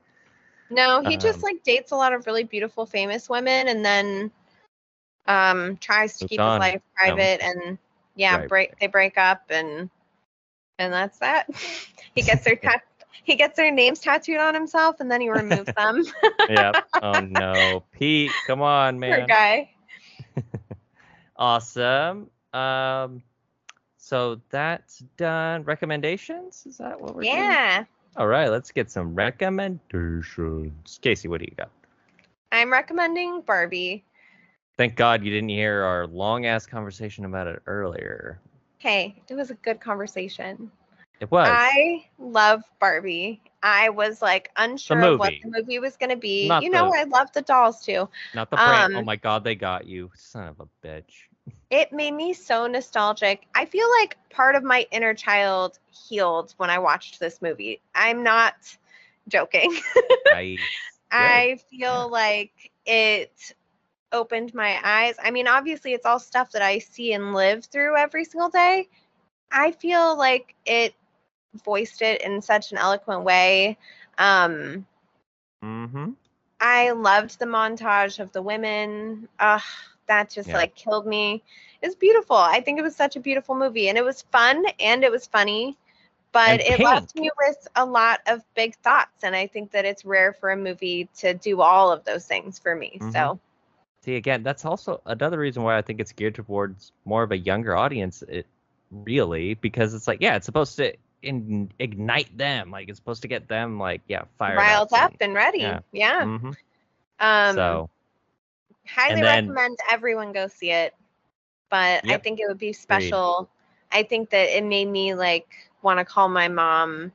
No, 0.69 1.01
he 1.01 1.17
just 1.17 1.41
Um, 1.41 1.43
like 1.43 1.63
dates 1.63 1.91
a 1.91 1.95
lot 1.95 2.13
of 2.13 2.25
really 2.25 2.43
beautiful 2.43 2.85
famous 2.85 3.29
women 3.29 3.67
and 3.67 3.85
then 3.85 4.31
um 5.27 5.77
tries 5.77 6.17
to 6.17 6.25
keep 6.25 6.41
on. 6.41 6.45
his 6.45 6.57
life 6.57 6.81
private 6.95 7.41
and 7.41 7.77
yeah, 8.15 8.37
Right, 8.37 8.47
break 8.47 8.77
they 8.79 8.87
break 8.87 9.17
up 9.17 9.43
and 9.49 9.89
and 10.79 10.93
that's 10.93 11.19
that. 11.19 11.47
he 12.15 12.21
gets 12.23 12.43
their 12.45 12.55
he 13.23 13.35
gets 13.35 13.57
their 13.57 13.71
names 13.71 13.99
tattooed 13.99 14.37
on 14.39 14.53
himself 14.53 14.99
and 14.99 15.09
then 15.09 15.21
he 15.21 15.29
removes 15.29 15.71
them. 15.77 16.03
yep. 16.49 16.87
Oh 17.01 17.19
no, 17.29 17.83
Pete, 17.91 18.31
come 18.45 18.61
on, 18.61 18.99
man. 18.99 19.19
Poor 19.19 19.27
guy. 19.27 19.69
Awesome. 21.39 22.29
Um, 22.53 23.21
so 23.97 24.41
that's 24.49 24.99
done. 25.17 25.63
Recommendations? 25.63 26.65
Is 26.65 26.77
that 26.77 26.99
what 26.99 27.15
we're 27.15 27.23
doing? 27.23 27.35
Yeah. 27.35 27.85
All 28.15 28.27
right, 28.27 28.49
let's 28.49 28.71
get 28.71 28.89
some 28.89 29.13
recommendations. 29.13 30.99
KC, 31.03 31.29
what 31.29 31.39
do 31.39 31.45
you 31.45 31.55
got? 31.55 31.69
I'm 32.51 32.71
recommending 32.71 33.41
Barbie. 33.41 34.03
Thank 34.77 34.95
God 34.95 35.23
you 35.23 35.31
didn't 35.31 35.49
hear 35.49 35.83
our 35.83 36.07
long 36.07 36.45
ass 36.45 36.65
conversation 36.65 37.25
about 37.25 37.47
it 37.47 37.61
earlier. 37.67 38.39
Hey, 38.79 39.21
it 39.29 39.35
was 39.35 39.51
a 39.51 39.55
good 39.55 39.79
conversation. 39.79 40.71
It 41.19 41.31
was. 41.31 41.47
I 41.47 42.05
love 42.19 42.63
Barbie. 42.79 43.41
I 43.63 43.89
was 43.89 44.21
like 44.21 44.51
unsure 44.55 45.01
of 45.01 45.19
what 45.19 45.33
the 45.41 45.49
movie 45.49 45.79
was 45.79 45.97
going 45.97 46.11
to 46.11 46.15
be. 46.15 46.47
Not 46.47 46.63
you 46.63 46.69
know, 46.69 46.91
the- 46.91 46.97
I 46.97 47.03
love 47.03 47.31
the 47.33 47.41
dolls 47.41 47.83
too. 47.83 48.07
Not 48.33 48.49
the 48.49 48.57
brand. 48.57 48.93
oh 48.95 48.99
um, 48.99 49.05
my 49.05 49.15
God, 49.15 49.43
they 49.43 49.55
got 49.55 49.85
you. 49.87 50.11
Son 50.15 50.47
of 50.47 50.59
a 50.59 50.67
bitch. 50.85 51.27
It 51.69 51.91
made 51.91 52.13
me 52.13 52.33
so 52.33 52.67
nostalgic. 52.67 53.45
I 53.53 53.65
feel 53.65 53.89
like 53.99 54.17
part 54.29 54.55
of 54.55 54.63
my 54.63 54.85
inner 54.91 55.13
child 55.13 55.79
healed 55.91 56.53
when 56.57 56.69
I 56.69 56.79
watched 56.79 57.19
this 57.19 57.41
movie. 57.41 57.81
I'm 57.93 58.23
not 58.23 58.55
joking. 59.27 59.75
I, 60.31 60.59
I 61.11 61.59
feel 61.69 62.09
like 62.09 62.71
it 62.85 63.53
opened 64.11 64.53
my 64.53 64.79
eyes. 64.83 65.15
I 65.21 65.31
mean, 65.31 65.47
obviously, 65.47 65.93
it's 65.93 66.05
all 66.05 66.19
stuff 66.19 66.51
that 66.51 66.61
I 66.61 66.79
see 66.79 67.13
and 67.13 67.33
live 67.33 67.65
through 67.65 67.97
every 67.97 68.23
single 68.23 68.49
day. 68.49 68.87
I 69.51 69.71
feel 69.71 70.17
like 70.17 70.55
it 70.65 70.93
voiced 71.63 72.01
it 72.01 72.21
in 72.21 72.41
such 72.41 72.71
an 72.71 72.77
eloquent 72.77 73.23
way. 73.23 73.77
Um, 74.17 74.85
mm-hmm. 75.63 76.11
I 76.59 76.91
loved 76.91 77.39
the 77.39 77.45
montage 77.45 78.19
of 78.19 78.31
the 78.31 78.41
women. 78.41 79.27
Ugh, 79.39 79.61
that 80.07 80.29
just 80.29 80.49
Yeah. 80.49 80.57
like 80.57 80.75
killed 80.75 81.05
me. 81.05 81.43
It's 81.81 81.95
beautiful. 81.95 82.35
I 82.37 82.61
think 82.61 82.79
it 82.79 82.83
was 82.83 82.95
such 82.95 83.15
a 83.15 83.19
beautiful 83.19 83.55
movie, 83.55 83.89
and 83.89 83.97
it 83.97 84.03
was 84.05 84.21
fun 84.23 84.65
and 84.79 85.03
it 85.03 85.11
was 85.11 85.27
funny. 85.27 85.77
But 86.31 86.59
And 86.59 86.61
it 86.61 86.79
left 86.79 87.15
me 87.15 87.29
with 87.37 87.67
a 87.75 87.85
lot 87.85 88.21
of 88.27 88.43
big 88.55 88.75
thoughts, 88.77 89.23
and 89.23 89.35
I 89.35 89.47
think 89.47 89.71
that 89.71 89.85
it's 89.85 90.05
rare 90.05 90.33
for 90.33 90.49
a 90.51 90.57
movie 90.57 91.09
to 91.17 91.33
do 91.33 91.61
all 91.61 91.91
of 91.91 92.03
those 92.05 92.25
things 92.25 92.59
for 92.59 92.75
me. 92.75 93.01
Mhm. 93.01 93.11
So 93.11 93.39
See, 94.03 94.15
again, 94.15 94.43
that's 94.43 94.65
also 94.65 95.01
another 95.05 95.37
reason 95.39 95.63
why 95.63 95.77
I 95.77 95.81
think 95.81 95.99
it's 95.99 96.11
geared 96.13 96.35
towards 96.35 96.91
more 97.05 97.23
of 97.23 97.31
a 97.31 97.37
younger 97.37 97.75
audience. 97.75 98.21
It 98.23 98.47
really 98.91 99.55
because 99.55 99.93
it's 99.93 100.07
like, 100.07 100.21
yeah, 100.21 100.35
it's 100.35 100.45
supposed 100.45 100.77
to 100.77 100.93
in, 101.21 101.71
ignite 101.79 102.35
them. 102.37 102.71
Like 102.71 102.89
it's 102.89 102.97
supposed 102.97 103.21
to 103.23 103.27
get 103.27 103.47
them 103.47 103.79
like, 103.79 104.01
yeah, 104.07 104.23
fired 104.37 104.57
riled 104.57 104.93
up. 104.93 105.13
up 105.13 105.13
and 105.21 105.33
ready. 105.33 105.59
yeah. 105.59 105.79
Yeah. 105.91 106.23
Mhm. 106.23 106.55
Um, 107.19 107.55
so 107.55 107.89
highly 108.87 109.21
then- 109.21 109.47
recommend 109.49 109.77
everyone 109.89 110.31
go 110.33 110.47
see 110.47 110.71
it. 110.71 110.93
But 111.69 112.09
I 112.09 112.17
think 112.17 112.39
it 112.39 112.47
would 112.47 112.57
be 112.57 112.71
special. 112.71 113.49
I 113.91 114.03
think 114.03 114.29
that 114.29 114.55
it 114.57 114.63
made 114.63 114.87
me 114.87 115.13
like 115.15 115.47
want 115.81 115.99
to 115.99 116.05
call 116.05 116.29
my 116.29 116.47
mom. 116.47 117.11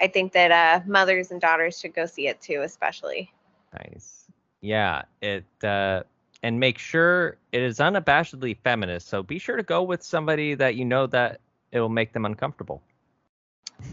I 0.00 0.08
think 0.08 0.32
that 0.32 0.50
uh, 0.50 0.84
mothers 0.86 1.30
and 1.30 1.40
daughters 1.40 1.78
should 1.80 1.94
go 1.94 2.04
see 2.04 2.28
it 2.28 2.40
too, 2.40 2.60
especially. 2.62 3.32
nice. 3.72 4.26
Yeah, 4.60 5.02
it 5.22 5.44
uh 5.62 6.02
and 6.42 6.58
make 6.60 6.78
sure 6.78 7.38
it 7.52 7.62
is 7.62 7.78
unabashedly 7.78 8.56
feminist. 8.58 9.08
So 9.08 9.22
be 9.22 9.38
sure 9.38 9.56
to 9.56 9.62
go 9.62 9.82
with 9.82 10.02
somebody 10.02 10.54
that 10.54 10.74
you 10.74 10.84
know 10.84 11.06
that 11.06 11.40
it 11.72 11.80
will 11.80 11.88
make 11.88 12.12
them 12.12 12.24
uncomfortable. 12.26 12.82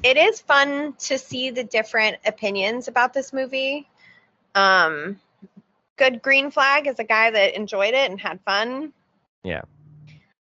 It 0.03 0.18
is 0.18 0.41
fun 0.41 0.93
to 0.99 1.18
see 1.18 1.49
the 1.49 1.64
different 1.64 2.18
opinions 2.26 2.88
about 2.88 3.14
this 3.14 3.31
movie. 3.34 3.88
Um, 4.55 5.19
good 5.97 6.22
green 6.22 6.51
flag 6.51 6.88
is 6.88 6.99
a 6.99 7.03
guy 7.03 7.31
that 7.31 7.55
enjoyed 7.55 7.93
it 7.93 8.10
and 8.10 8.19
had 8.19 8.39
fun. 8.41 8.93
Yeah. 9.43 9.61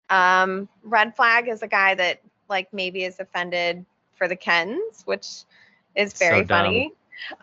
Um, 0.09 0.69
red 0.83 1.15
flag 1.15 1.47
is 1.47 1.61
a 1.63 1.67
guy 1.67 1.95
that 1.95 2.21
like 2.49 2.71
maybe 2.73 3.03
is 3.03 3.19
offended 3.19 3.85
for 4.15 4.27
the 4.27 4.35
Kens, 4.35 5.03
which 5.05 5.43
is 5.95 6.13
very 6.13 6.43
dumb. 6.43 6.65
funny. 6.65 6.93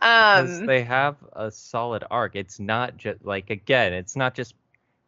Um, 0.01 0.67
they 0.67 0.83
have 0.83 1.17
a 1.33 1.51
solid 1.51 2.05
arc. 2.11 2.37
It's 2.37 2.61
not 2.61 2.97
just 2.97 3.25
like 3.25 3.51
again, 3.51 3.93
it's 3.93 4.17
not 4.17 4.35
just 4.35 4.55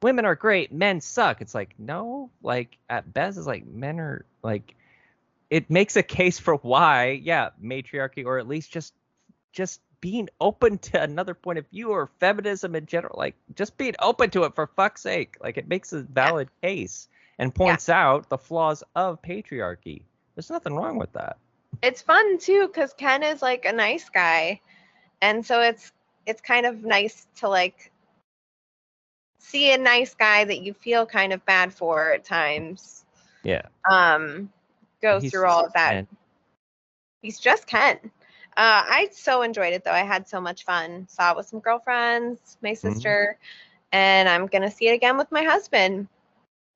women 0.02 0.24
are 0.24 0.34
great, 0.34 0.72
men 0.72 1.00
suck. 1.00 1.40
It's 1.40 1.54
like 1.54 1.74
no, 1.78 2.30
like 2.42 2.76
at 2.90 3.12
best, 3.12 3.38
it's 3.38 3.46
like 3.46 3.66
men 3.66 4.00
are 4.00 4.24
like. 4.42 4.74
It 5.50 5.70
makes 5.70 5.96
a 5.96 6.02
case 6.02 6.38
for 6.38 6.56
why, 6.56 7.20
yeah, 7.22 7.50
matriarchy, 7.60 8.24
or 8.24 8.38
at 8.38 8.48
least 8.48 8.72
just 8.72 8.94
just 9.52 9.80
being 10.00 10.28
open 10.40 10.78
to 10.78 11.02
another 11.02 11.34
point 11.34 11.58
of 11.58 11.66
view 11.68 11.90
or 11.90 12.10
feminism 12.20 12.74
in 12.74 12.86
general. 12.86 13.16
Like 13.18 13.34
just 13.54 13.76
being 13.76 13.94
open 14.00 14.30
to 14.30 14.44
it 14.44 14.54
for 14.54 14.66
fuck's 14.66 15.02
sake. 15.02 15.36
Like 15.40 15.56
it 15.56 15.68
makes 15.68 15.92
a 15.92 16.02
valid 16.02 16.48
case 16.62 17.08
and 17.38 17.54
points 17.54 17.88
out 17.88 18.28
the 18.28 18.38
flaws 18.38 18.82
of 18.94 19.22
patriarchy. 19.22 20.02
There's 20.34 20.50
nothing 20.50 20.74
wrong 20.74 20.98
with 20.98 21.12
that. 21.12 21.38
it's 21.82 22.02
fun 22.02 22.38
too 22.38 22.66
because 22.66 22.92
Ken 22.92 23.22
is 23.22 23.42
like 23.42 23.64
a 23.64 23.72
nice 23.72 24.08
guy, 24.08 24.60
and 25.20 25.44
so 25.44 25.60
it's 25.60 25.92
it's 26.26 26.40
kind 26.40 26.66
of 26.66 26.84
nice 26.84 27.26
to 27.36 27.48
like 27.48 27.90
see 29.38 29.72
a 29.72 29.78
nice 29.78 30.14
guy 30.14 30.44
that 30.44 30.60
you 30.60 30.74
feel 30.74 31.06
kind 31.06 31.32
of 31.32 31.44
bad 31.46 31.72
for 31.72 32.12
at 32.12 32.24
times. 32.24 33.04
Yeah. 33.44 33.62
Um, 33.88 34.50
go 35.02 35.20
He's 35.20 35.30
through 35.30 35.46
all 35.46 35.64
of 35.64 35.72
that. 35.74 35.98
Ken. 35.98 36.08
He's 37.22 37.38
just 37.38 37.66
Ken. 37.66 37.98
Uh, 38.56 38.82
I 38.86 39.08
so 39.12 39.42
enjoyed 39.42 39.72
it 39.74 39.84
though. 39.84 39.92
I 39.92 40.02
had 40.04 40.28
so 40.28 40.40
much 40.40 40.64
fun. 40.64 41.06
Saw 41.08 41.32
it 41.32 41.36
with 41.36 41.46
some 41.46 41.60
girlfriends, 41.60 42.56
my 42.62 42.74
Mm-hmm. 42.84 43.12
sister, 43.12 43.38
and 43.92 44.28
I'm 44.28 44.46
gonna 44.46 44.70
see 44.70 44.88
it 44.88 44.92
again 44.94 45.16
with 45.16 45.30
my 45.32 45.42
husband. 45.42 46.08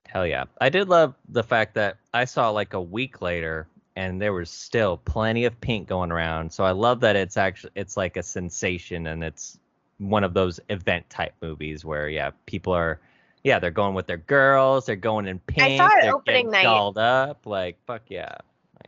Hell 0.08 0.26
yeah. 0.26 0.44
I 0.60 0.68
did 0.70 0.88
love 0.88 1.14
the 1.28 1.42
fact 1.42 1.74
that 1.74 1.96
I 2.12 2.24
saw 2.24 2.50
like 2.50 2.74
a 2.74 2.80
week 2.80 3.20
later 3.22 3.68
and 3.96 4.20
there 4.20 4.32
was 4.32 4.50
still 4.50 4.96
plenty 4.98 5.44
of 5.44 5.60
pink 5.60 5.88
going 5.88 6.10
around. 6.12 6.52
So 6.52 6.64
I 6.64 6.72
love 6.72 7.00
that 7.00 7.16
it's 7.16 7.36
actually 7.36 7.72
it's 7.74 7.96
like 7.96 8.16
a 8.16 8.22
sensation 8.22 9.06
and 9.06 9.22
it's 9.24 9.58
one 9.98 10.24
of 10.24 10.34
those 10.34 10.60
event 10.68 11.08
type 11.10 11.34
movies 11.42 11.84
where 11.84 12.08
yeah, 12.08 12.30
people 12.46 12.72
are 12.72 13.00
yeah, 13.44 13.58
they're 13.58 13.70
going 13.70 13.94
with 13.94 14.06
their 14.06 14.18
girls, 14.18 14.86
they're 14.86 14.96
going 14.96 15.26
in 15.26 15.38
pink, 15.40 15.62
I 15.62 15.76
saw 15.76 15.96
it 15.96 16.02
they're 16.02 16.14
opening 16.14 16.50
night. 16.50 16.64
dolled 16.64 16.98
up, 16.98 17.46
like 17.46 17.78
fuck 17.86 18.02
yeah. 18.08 18.36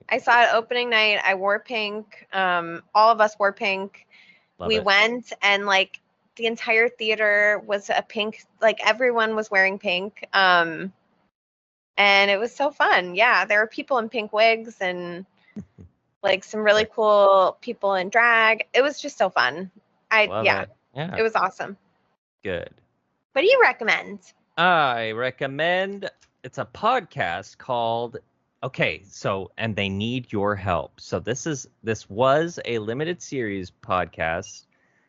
I 0.08 0.18
saw 0.18 0.42
it 0.42 0.48
opening 0.52 0.90
night. 0.90 1.20
I 1.24 1.34
wore 1.34 1.58
pink. 1.60 2.26
Um, 2.32 2.82
all 2.94 3.10
of 3.10 3.20
us 3.20 3.38
wore 3.38 3.52
pink. 3.52 4.06
Love 4.58 4.68
we 4.68 4.76
it. 4.76 4.84
went 4.84 5.32
and 5.42 5.64
like 5.66 6.00
the 6.36 6.46
entire 6.46 6.88
theater 6.88 7.62
was 7.66 7.90
a 7.90 8.02
pink 8.02 8.44
like 8.60 8.78
everyone 8.86 9.36
was 9.36 9.50
wearing 9.50 9.78
pink 9.78 10.26
um 10.32 10.92
and 11.98 12.30
it 12.30 12.38
was 12.38 12.54
so 12.54 12.70
fun 12.70 13.14
yeah 13.14 13.44
there 13.44 13.60
were 13.60 13.66
people 13.66 13.98
in 13.98 14.08
pink 14.08 14.32
wigs 14.32 14.76
and 14.80 15.26
like 16.22 16.44
some 16.44 16.60
really 16.60 16.86
cool 16.94 17.58
people 17.60 17.94
in 17.94 18.08
drag 18.08 18.66
it 18.72 18.82
was 18.82 19.00
just 19.00 19.18
so 19.18 19.28
fun 19.28 19.70
i 20.10 20.26
Love 20.26 20.44
yeah 20.44 20.62
it. 20.62 20.70
Yeah. 20.94 21.16
it 21.16 21.22
was 21.22 21.34
awesome 21.34 21.76
good. 22.42 22.70
what 23.32 23.42
do 23.42 23.46
you 23.46 23.60
recommend 23.62 24.20
I 24.58 25.12
recommend 25.12 26.10
it's 26.44 26.58
a 26.58 26.66
podcast 26.66 27.56
called 27.56 28.18
Okay, 28.62 29.02
so 29.08 29.50
and 29.56 29.74
they 29.74 29.88
need 29.88 30.30
your 30.30 30.54
help. 30.54 31.00
So 31.00 31.18
this 31.18 31.46
is 31.46 31.66
this 31.82 32.08
was 32.10 32.60
a 32.66 32.78
limited 32.78 33.22
series 33.22 33.70
podcast. 33.70 34.66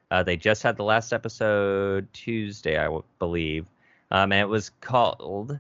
Uh, 0.10 0.24
they 0.24 0.38
just 0.38 0.64
had 0.64 0.78
the 0.78 0.84
last 0.84 1.12
episode 1.12 2.08
Tuesday, 2.14 2.78
I 2.78 2.86
w- 2.86 3.04
believe, 3.20 3.68
um, 4.12 4.32
and 4.32 4.42
it 4.42 4.50
was 4.50 4.72
called 4.82 5.60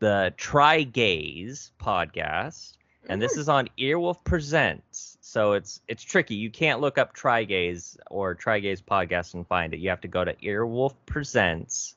the 0.00 0.34
Trigaze 0.36 1.70
podcast. 1.80 2.72
And 3.08 3.22
this 3.22 3.36
is 3.36 3.48
on 3.48 3.68
Earwolf 3.78 4.24
Presents. 4.24 5.16
So 5.20 5.52
it's 5.52 5.80
it's 5.86 6.02
tricky. 6.02 6.34
You 6.34 6.50
can't 6.50 6.80
look 6.80 6.98
up 6.98 7.14
Trigaze 7.14 7.96
or 8.10 8.34
Trigaze 8.34 8.82
podcast 8.82 9.34
and 9.34 9.46
find 9.46 9.72
it. 9.72 9.78
You 9.78 9.90
have 9.90 10.00
to 10.02 10.08
go 10.08 10.24
to 10.24 10.34
Earwolf 10.34 10.94
Presents 11.06 11.94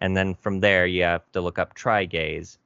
and 0.00 0.16
then 0.16 0.34
from 0.34 0.60
there 0.60 0.86
you 0.86 1.02
have 1.02 1.30
to 1.32 1.40
look 1.40 1.58
up 1.58 1.74
Trigaze. 1.74 2.58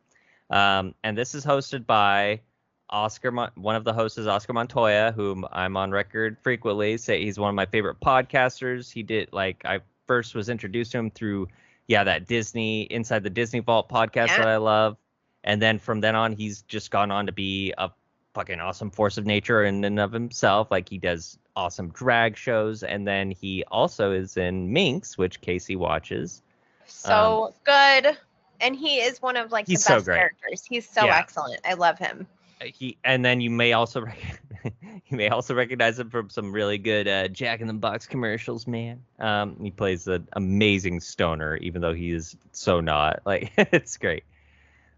Um, 0.50 0.94
and 1.04 1.16
this 1.16 1.34
is 1.34 1.44
hosted 1.44 1.86
by 1.86 2.40
Oscar. 2.88 3.30
Mon- 3.30 3.52
one 3.54 3.76
of 3.76 3.84
the 3.84 3.92
hosts 3.92 4.18
is 4.18 4.26
Oscar 4.26 4.52
Montoya, 4.52 5.12
whom 5.12 5.46
I'm 5.52 5.76
on 5.76 5.90
record 5.92 6.36
frequently 6.42 6.96
say 6.96 7.22
he's 7.22 7.38
one 7.38 7.48
of 7.48 7.54
my 7.54 7.66
favorite 7.66 8.00
podcasters. 8.00 8.92
He 8.92 9.02
did 9.02 9.28
like 9.32 9.64
I 9.64 9.80
first 10.06 10.34
was 10.34 10.48
introduced 10.48 10.92
to 10.92 10.98
him 10.98 11.10
through 11.10 11.48
yeah 11.86 12.02
that 12.04 12.26
Disney 12.26 12.82
Inside 12.82 13.22
the 13.22 13.30
Disney 13.30 13.60
Vault 13.60 13.88
podcast 13.88 14.28
Yeah. 14.28 14.38
that 14.38 14.48
I 14.48 14.56
love, 14.56 14.96
and 15.44 15.62
then 15.62 15.78
from 15.78 16.00
then 16.00 16.16
on 16.16 16.32
he's 16.32 16.62
just 16.62 16.90
gone 16.90 17.10
on 17.12 17.26
to 17.26 17.32
be 17.32 17.72
a 17.78 17.90
fucking 18.34 18.60
awesome 18.60 18.90
force 18.90 19.18
of 19.18 19.26
nature 19.26 19.64
in 19.64 19.84
and 19.84 19.98
of 20.00 20.12
himself. 20.12 20.68
Like 20.70 20.88
he 20.88 20.98
does 20.98 21.38
awesome 21.54 21.90
drag 21.90 22.36
shows, 22.36 22.82
and 22.82 23.06
then 23.06 23.30
he 23.30 23.62
also 23.70 24.10
is 24.12 24.36
in 24.36 24.72
Minx, 24.72 25.16
which 25.16 25.40
KC 25.40 25.76
watches. 25.76 26.42
So 26.90 27.54
good 27.64 28.16
and 28.60 28.76
he 28.76 28.96
is 29.00 29.22
one 29.22 29.36
of 29.36 29.50
like 29.52 29.66
the 29.66 29.72
Um, 29.72 29.74
He's 29.74 29.84
so 29.84 29.94
best 29.96 30.06
characters 30.06 30.64
he's 30.68 30.88
so 30.88 31.06
Yeah. 31.06 31.16
excellent 31.18 31.60
i 31.64 31.74
love 31.74 31.98
him 31.98 32.26
he 32.62 32.96
and 33.04 33.24
then 33.24 33.40
you 33.40 33.50
may 33.50 33.72
also 33.72 34.04
you 34.64 35.16
may 35.16 35.28
also 35.28 35.54
recognize 35.54 35.98
him 35.98 36.10
from 36.10 36.28
some 36.28 36.52
really 36.52 36.78
good 36.78 37.08
uh, 37.08 37.28
Jack 37.28 37.60
in 37.60 37.66
the 37.66 37.72
Box 37.72 38.06
commercials, 38.06 38.66
man. 38.66 39.02
Um, 39.18 39.56
he 39.62 39.70
plays 39.70 40.06
an 40.06 40.28
amazing 40.34 41.00
stoner, 41.00 41.56
even 41.56 41.80
though 41.80 41.94
he 41.94 42.10
is 42.12 42.36
so 42.52 42.80
not. 42.80 43.20
Like 43.26 43.52
it's 43.56 43.96
great. 43.96 44.24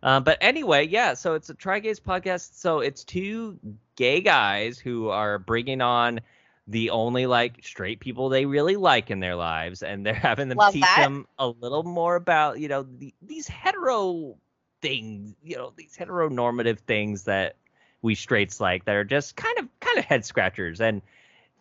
Uh, 0.03 0.19
but 0.21 0.39
anyway, 0.41 0.89
yeah. 0.89 1.15
So 1.15 1.35
it's 1.35 1.51
a 1.51 1.55
Trigaze 1.55 2.01
podcast. 2.01 2.55
So 2.59 2.81
it's 2.81 3.05
two 3.05 3.59
gay 3.95 4.21
guys 4.21 4.79
who 4.79 5.09
are 5.11 5.39
bringing 5.39 5.81
on 5.81 6.21
the 6.67 6.91
only 6.91 7.27
like 7.27 7.65
straight 7.65 8.01
people 8.01 8.29
they 8.29 8.47
really 8.47 8.77
like 8.77 9.11
in 9.11 9.21
their 9.21 9.37
lives, 9.37 9.83
and 9.83 10.05
they're 10.07 10.15
having 10.31 10.49
them 10.49 10.59
Love 10.59 10.73
teach 10.73 10.83
that. 10.83 10.99
them 10.99 11.27
a 11.39 11.49
little 11.49 11.83
more 11.83 12.17
about 12.17 12.59
you 12.61 12.69
know 12.69 12.83
the, 12.83 13.15
these 13.23 13.49
hetero 13.49 14.37
things, 14.83 15.35
you 15.43 15.57
know, 15.57 15.73
these 15.77 15.97
heteronormative 15.97 16.81
things 16.81 17.25
that 17.25 17.57
we 18.03 18.15
straights 18.15 18.61
like 18.61 18.85
that 18.85 18.97
are 18.97 19.05
just 19.05 19.37
kind 19.37 19.59
of 19.59 19.69
kind 19.81 19.99
of 19.99 20.05
head 20.05 20.25
scratchers 20.25 20.81
and 20.81 21.03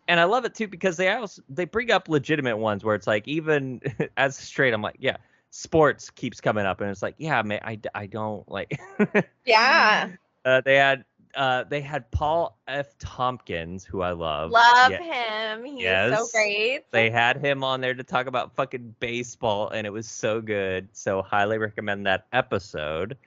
and 0.08 0.20
I 0.20 0.26
love 0.26 0.44
it 0.44 0.56
too 0.56 0.68
because 0.68 0.98
they 0.98 1.08
also 1.10 1.42
they 1.48 1.66
bring 1.66 1.92
up 1.92 2.10
legitimate 2.10 2.58
ones 2.58 2.84
where 2.84 2.96
it's 2.96 3.08
like 3.08 3.28
even 3.28 3.80
as 4.18 4.36
straight 4.36 4.74
I'm 4.74 4.82
like 4.82 4.98
yeah 5.00 5.18
sports 5.52 6.10
keeps 6.10 6.42
coming 6.42 6.66
up 6.66 6.82
and 6.82 6.90
it's 6.90 7.04
like 7.04 7.16
yeah 7.18 7.42
man 7.44 7.60
I, 7.64 7.80
I 7.94 8.08
don't 8.08 8.50
like 8.50 8.80
yeah 9.46 10.10
uh, 10.44 10.62
they 10.66 10.76
had 10.76 11.06
uh, 11.36 11.64
they 11.64 11.82
had 11.82 12.10
Paul 12.12 12.58
F. 12.68 12.98
Tompkins, 13.00 13.84
who 13.84 14.02
I 14.02 14.12
love. 14.12 14.52
Love 14.52 14.92
Yeah, 14.92 15.56
him. 15.58 15.66
He's 15.66 16.18
so 16.18 16.28
great. 16.32 16.84
They 16.92 17.10
had 17.10 17.38
him 17.38 17.64
on 17.64 17.82
there 17.82 17.94
to 17.94 18.04
talk 18.04 18.28
about 18.28 18.56
fucking 18.56 18.96
baseball, 19.00 19.70
and 19.70 19.86
it 19.86 19.92
was 19.92 20.08
so 20.08 20.42
good. 20.42 20.90
So 20.94 21.22
highly 21.22 21.58
recommend 21.58 22.06
that 22.06 22.26
episode. 22.34 23.18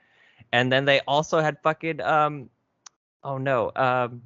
And 0.51 0.71
then 0.71 0.85
they 0.85 1.01
also 1.01 1.41
had 1.41 1.57
fucking 1.61 2.01
um, 2.01 2.49
oh 3.23 3.37
no, 3.37 3.71
um, 3.75 4.21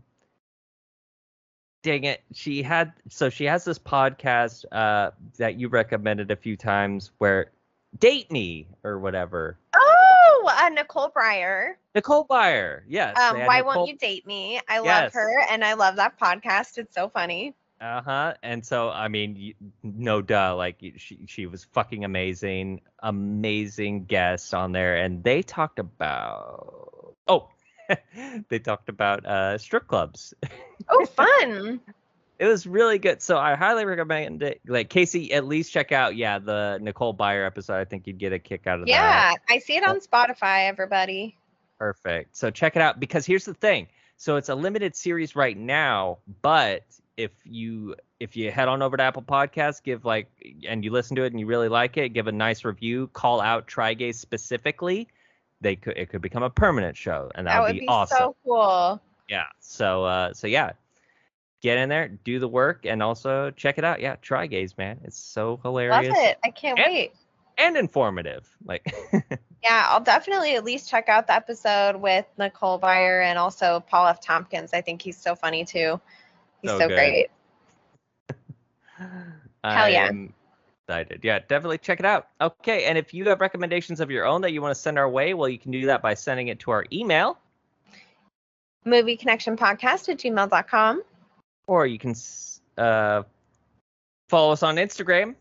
dang 1.82 2.04
it, 2.04 2.22
she 2.34 2.62
had 2.62 2.94
so 3.08 3.30
she 3.30 3.46
has 3.46 3.64
this 3.66 3.80
podcast 3.80 4.66
uh 4.72 5.12
that 5.38 5.56
you 5.56 5.70
recommended 5.70 6.30
a 6.32 6.36
few 6.36 6.56
times 6.58 7.12
where 7.18 7.52
date 7.98 8.32
me 8.32 8.68
or 8.84 9.00
whatever. 9.00 9.58
Oh, 10.42 10.48
uh, 10.48 10.70
Nicole 10.70 11.12
Byer. 11.16 11.72
Nicole 11.96 12.26
Byer, 12.28 12.82
yes. 12.88 13.18
Um, 13.18 13.40
Why 13.46 13.58
Nicole- 13.58 13.76
won't 13.76 13.90
you 13.90 13.98
date 13.98 14.26
me? 14.26 14.60
I 14.68 14.78
love 14.78 14.86
Yes. 14.86 15.14
her, 15.14 15.30
and 15.50 15.64
I 15.64 15.74
love 15.74 15.98
that 15.98 16.20
podcast. 16.20 16.78
It's 16.78 16.96
so 16.96 17.10
funny. 17.10 17.56
Uh 17.82 18.02
huh. 18.02 18.34
And 18.44 18.66
so, 18.66 18.90
I 18.90 19.08
mean, 19.08 19.54
no 19.84 20.22
duh, 20.22 20.56
like 20.56 20.84
she 20.98 21.20
she 21.28 21.46
was 21.46 21.64
fucking 21.72 22.04
amazing, 22.04 22.82
amazing 23.02 24.06
guest 24.06 24.54
on 24.54 24.72
there, 24.74 24.98
and 24.98 25.24
they 25.24 25.42
talked 25.44 25.80
about 25.80 27.16
oh, 27.28 27.48
they 28.50 28.60
talked 28.60 28.90
about 28.90 29.26
uh 29.26 29.58
strip 29.58 29.88
clubs. 29.88 30.34
Oh, 30.90 31.06
fun. 31.16 31.80
It 32.40 32.48
was 32.48 32.66
really 32.66 33.00
good. 33.00 33.22
So 33.22 33.38
I 33.38 33.56
highly 33.56 33.84
recommend 33.86 34.42
it. 34.42 34.62
Like 34.66 34.90
KC, 34.90 35.34
at 35.34 35.46
least 35.46 35.74
check 35.74 35.92
out 35.92 36.16
yeah 36.16 36.40
the 36.40 36.80
Nicole 36.82 37.14
Byer 37.14 37.46
episode. 37.46 37.76
I 37.76 37.86
think 37.86 38.08
you'd 38.08 38.18
get 38.18 38.32
a 38.32 38.40
kick 38.40 38.66
out 38.66 38.80
of 38.80 38.86
that. 38.86 38.92
yeah, 38.92 39.34
I 39.50 39.60
see 39.60 39.76
it 39.76 39.88
on 39.88 40.00
Spotify. 40.00 40.68
Everybody. 40.68 41.38
Perfect. 41.78 42.36
So 42.36 42.50
check 42.50 42.76
it 42.76 42.82
out 42.82 43.00
because 43.00 43.26
here's 43.26 43.46
the 43.46 43.54
thing. 43.54 43.88
So 44.18 44.36
it's 44.36 44.50
a 44.50 44.56
limited 44.56 44.96
series 44.96 45.36
right 45.36 45.58
now, 45.58 46.18
but 46.42 46.84
if 47.16 47.32
you 47.44 47.96
if 48.20 48.36
you 48.36 48.52
head 48.52 48.68
on 48.68 48.82
over 48.82 48.98
to 48.98 49.04
Apple 49.04 49.22
Podcasts, 49.22 49.84
give 49.84 50.06
like 50.06 50.28
and 50.68 50.84
you 50.84 50.92
listen 50.92 51.16
to 51.18 51.24
it 51.24 51.32
and 51.32 51.40
you 51.40 51.46
really 51.46 51.70
like 51.70 51.98
it, 51.98 52.10
give 52.10 52.28
a 52.28 52.32
nice 52.32 52.64
review, 52.66 53.08
call 53.14 53.42
out 53.42 53.68
Trigaze 53.68 54.16
specifically, 54.16 55.08
they 55.62 55.76
could 55.76 55.98
it 55.98 56.10
could 56.10 56.22
become 56.22 56.44
a 56.44 56.50
permanent 56.50 56.96
show 56.96 57.30
and 57.36 57.48
that, 57.48 57.62
would 57.62 57.80
be 57.80 57.88
awesome. 57.88 58.18
That 58.18 58.26
would 58.26 58.28
would 58.28 58.44
be, 58.44 58.56
be 58.56 58.58
awesome. 58.58 58.88
so 58.88 59.00
cool. 59.00 59.02
Yeah. 59.30 59.46
So 59.60 60.06
uh 60.06 60.34
so 60.34 60.48
yeah. 60.48 60.72
Get 61.62 61.78
in 61.78 61.90
there, 61.90 62.08
do 62.08 62.40
the 62.40 62.48
work, 62.48 62.86
and 62.86 63.04
also 63.04 63.52
check 63.52 63.78
it 63.78 63.84
out. 63.84 64.00
Yeah, 64.00 64.16
Trigaze, 64.18 64.78
man. 64.78 65.00
It's 65.04 65.18
so 65.20 65.60
hilarious. 65.62 66.08
Love 66.08 66.18
it. 66.18 66.38
I 66.44 66.50
can't 66.52 66.80
And- 66.80 66.94
wait. 66.94 67.14
and 67.58 67.76
informative. 67.78 68.50
Like 68.66 68.86
Yeah, 69.62 69.88
I'll 69.90 70.00
definitely 70.00 70.56
at 70.56 70.64
least 70.64 70.90
check 70.90 71.10
out 71.10 71.28
the 71.28 71.34
episode 71.34 71.98
with 71.98 72.26
Nicole 72.38 72.80
Byer 72.80 73.22
and 73.26 73.38
also 73.38 73.84
Paul 73.90 74.08
F. 74.08 74.22
Tompkins. 74.22 74.74
I 74.74 74.80
think 74.80 75.02
he's 75.02 75.18
so 75.18 75.36
funny 75.36 75.66
too. 75.66 76.00
He's 76.62 76.72
So 76.72 76.80
so, 76.80 76.88
great. 76.88 77.28
Hell 79.64 79.90
yeah. 79.90 80.08
I'm 80.10 80.34
excited. 80.88 81.20
Yeah, 81.24 81.40
definitely 81.40 81.78
check 81.80 82.00
it 82.00 82.06
out. 82.06 82.30
Okay, 82.40 82.86
and 82.86 82.98
if 82.98 83.14
you 83.14 83.26
have 83.26 83.42
recommendations 83.42 84.00
of 84.00 84.10
your 84.10 84.26
own 84.26 84.42
that 84.42 84.52
you 84.52 84.62
want 84.62 84.74
to 84.74 84.80
send 84.82 84.98
our 84.98 85.10
way, 85.10 85.34
well, 85.34 85.50
you 85.50 85.60
can 85.60 85.72
do 85.72 85.86
that 85.88 86.02
by 86.02 86.14
sending 86.14 86.48
it 86.48 86.60
to 86.60 86.72
our 86.72 86.86
email, 86.94 87.38
Movie 88.86 89.18
Connection 89.18 89.58
Podcast 89.58 90.08
at 90.10 90.18
gmail.com. 90.20 91.04
or 91.70 91.86
you 91.86 92.00
can 92.00 92.16
uh, 92.80 93.22
follow 94.28 94.52
us 94.52 94.64
on 94.64 94.78
Instagram, 94.78 95.36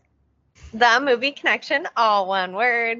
The 0.75 0.99
Movie 1.01 1.31
Connection, 1.31 1.87
all 1.97 2.27
one 2.27 2.53
word. 2.53 2.99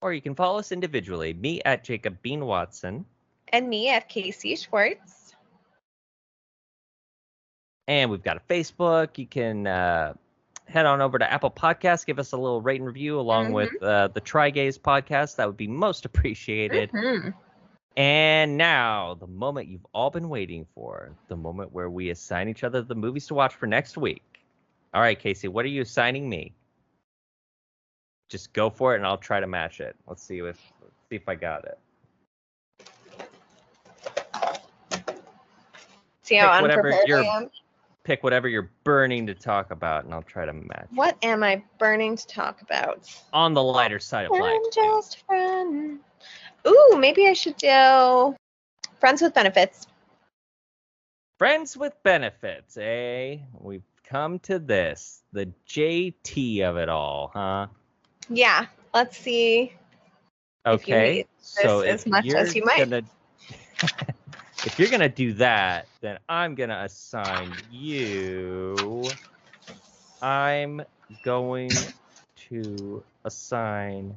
or 0.00 0.12
you 0.14 0.22
can 0.22 0.36
follow 0.36 0.60
us 0.60 0.70
individually. 0.70 1.34
Me 1.34 1.60
at 1.64 1.82
Jacob 1.82 2.22
Bean 2.22 2.46
Watson, 2.46 3.04
And 3.48 3.68
me 3.68 3.88
at 3.90 4.08
KC 4.08 4.56
Schwartz. 4.64 5.34
and 7.88 8.10
we've 8.12 8.22
got 8.22 8.36
a 8.36 8.40
Facebook. 8.48 9.18
You 9.18 9.26
can 9.26 9.66
uh, 9.66 10.14
head 10.68 10.86
on 10.86 11.00
over 11.00 11.18
to 11.18 11.30
Apple 11.32 11.50
Podcasts, 11.50 12.06
give 12.06 12.20
us 12.20 12.30
a 12.30 12.36
little 12.36 12.60
rate 12.62 12.78
and 12.80 12.86
review 12.86 13.18
along 13.18 13.52
with 13.52 13.70
uh, 13.82 14.06
the 14.08 14.20
Trigaze 14.20 14.78
podcast. 14.78 15.34
That 15.36 15.48
would 15.48 15.56
be 15.56 15.66
most 15.66 16.04
appreciated. 16.04 16.92
Mhm. 16.92 17.34
And 17.96 18.56
now, 18.56 19.14
the 19.14 19.26
moment 19.26 19.68
you've 19.68 19.86
all 19.92 20.08
been 20.10 20.28
waiting 20.30 20.66
for, 20.74 21.14
the 21.28 21.36
moment 21.36 21.72
where 21.72 21.90
we 21.90 22.08
assign 22.10 22.48
each 22.48 22.64
other 22.64 22.80
the 22.80 22.94
movies 22.94 23.26
to 23.26 23.34
watch 23.34 23.54
for 23.54 23.66
next 23.66 23.98
week. 23.98 24.22
All 24.94 25.02
right, 25.02 25.20
KC, 25.20 25.48
what 25.48 25.64
are 25.64 25.68
you 25.68 25.82
assigning 25.82 26.28
me? 26.28 26.54
Just 28.30 28.52
go 28.54 28.70
for 28.70 28.94
it, 28.94 28.96
and 28.96 29.06
I'll 29.06 29.18
try 29.18 29.40
to 29.40 29.46
match 29.46 29.80
it. 29.80 29.94
Let's 30.06 30.22
see 30.22 30.38
if 30.38 30.58
let's 30.80 30.94
see 31.10 31.16
if 31.16 31.28
I 31.28 31.34
got 31.34 31.66
it. 31.66 31.78
See 36.22 36.36
how 36.36 36.52
Pick 36.52 36.62
whatever 36.62 36.80
unprepared 36.88 37.08
you're- 37.08 37.26
I 37.28 37.36
am? 37.36 37.50
Pick 38.04 38.22
whatever 38.24 38.48
you're 38.48 38.70
burning 38.84 39.26
to 39.26 39.34
talk 39.34 39.70
about, 39.70 40.04
and 40.04 40.12
I'll 40.14 40.22
try 40.22 40.44
to 40.46 40.52
match. 40.52 40.88
it. 40.90 40.96
What 40.96 41.16
am 41.22 41.44
I 41.44 41.62
burning 41.78 42.16
to 42.16 42.26
talk 42.26 42.60
about? 42.62 43.08
On 43.32 43.54
the 43.54 43.62
lighter 43.62 43.98
side 44.00 44.24
of 44.26 44.32
life. 44.32 44.42
I'm 44.42 44.70
just 44.72 45.24
friend. 45.26 46.00
Ooh, 46.66 46.96
maybe 46.98 47.26
I 47.26 47.32
should 47.32 47.56
do 47.56 48.36
Friends 49.00 49.20
with 49.20 49.34
Benefits. 49.34 49.86
Friends 51.38 51.76
with 51.76 52.00
benefits, 52.04 52.76
eh? 52.76 53.38
We've 53.58 53.82
come 54.04 54.38
to 54.40 54.60
this, 54.60 55.22
the 55.32 55.50
JT 55.68 56.62
of 56.62 56.76
it 56.76 56.88
all, 56.88 57.32
huh? 57.34 57.66
Yeah, 58.28 58.66
let's 58.94 59.18
see. 59.18 59.72
Okay, 60.64 61.26
so 61.40 61.80
as 61.80 62.06
much 62.06 62.28
as 62.28 62.54
you 62.54 62.64
might. 62.64 62.78
gonna, 62.78 63.02
if 64.64 64.78
you're 64.78 64.88
gonna 64.88 65.08
do 65.08 65.32
that, 65.34 65.88
then 66.00 66.20
I'm 66.28 66.54
gonna 66.54 66.82
assign 66.84 67.52
you. 67.72 69.08
I'm 70.22 70.82
going 71.24 71.70
to 72.50 73.02
assign 73.24 74.16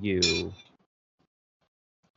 you. 0.00 0.52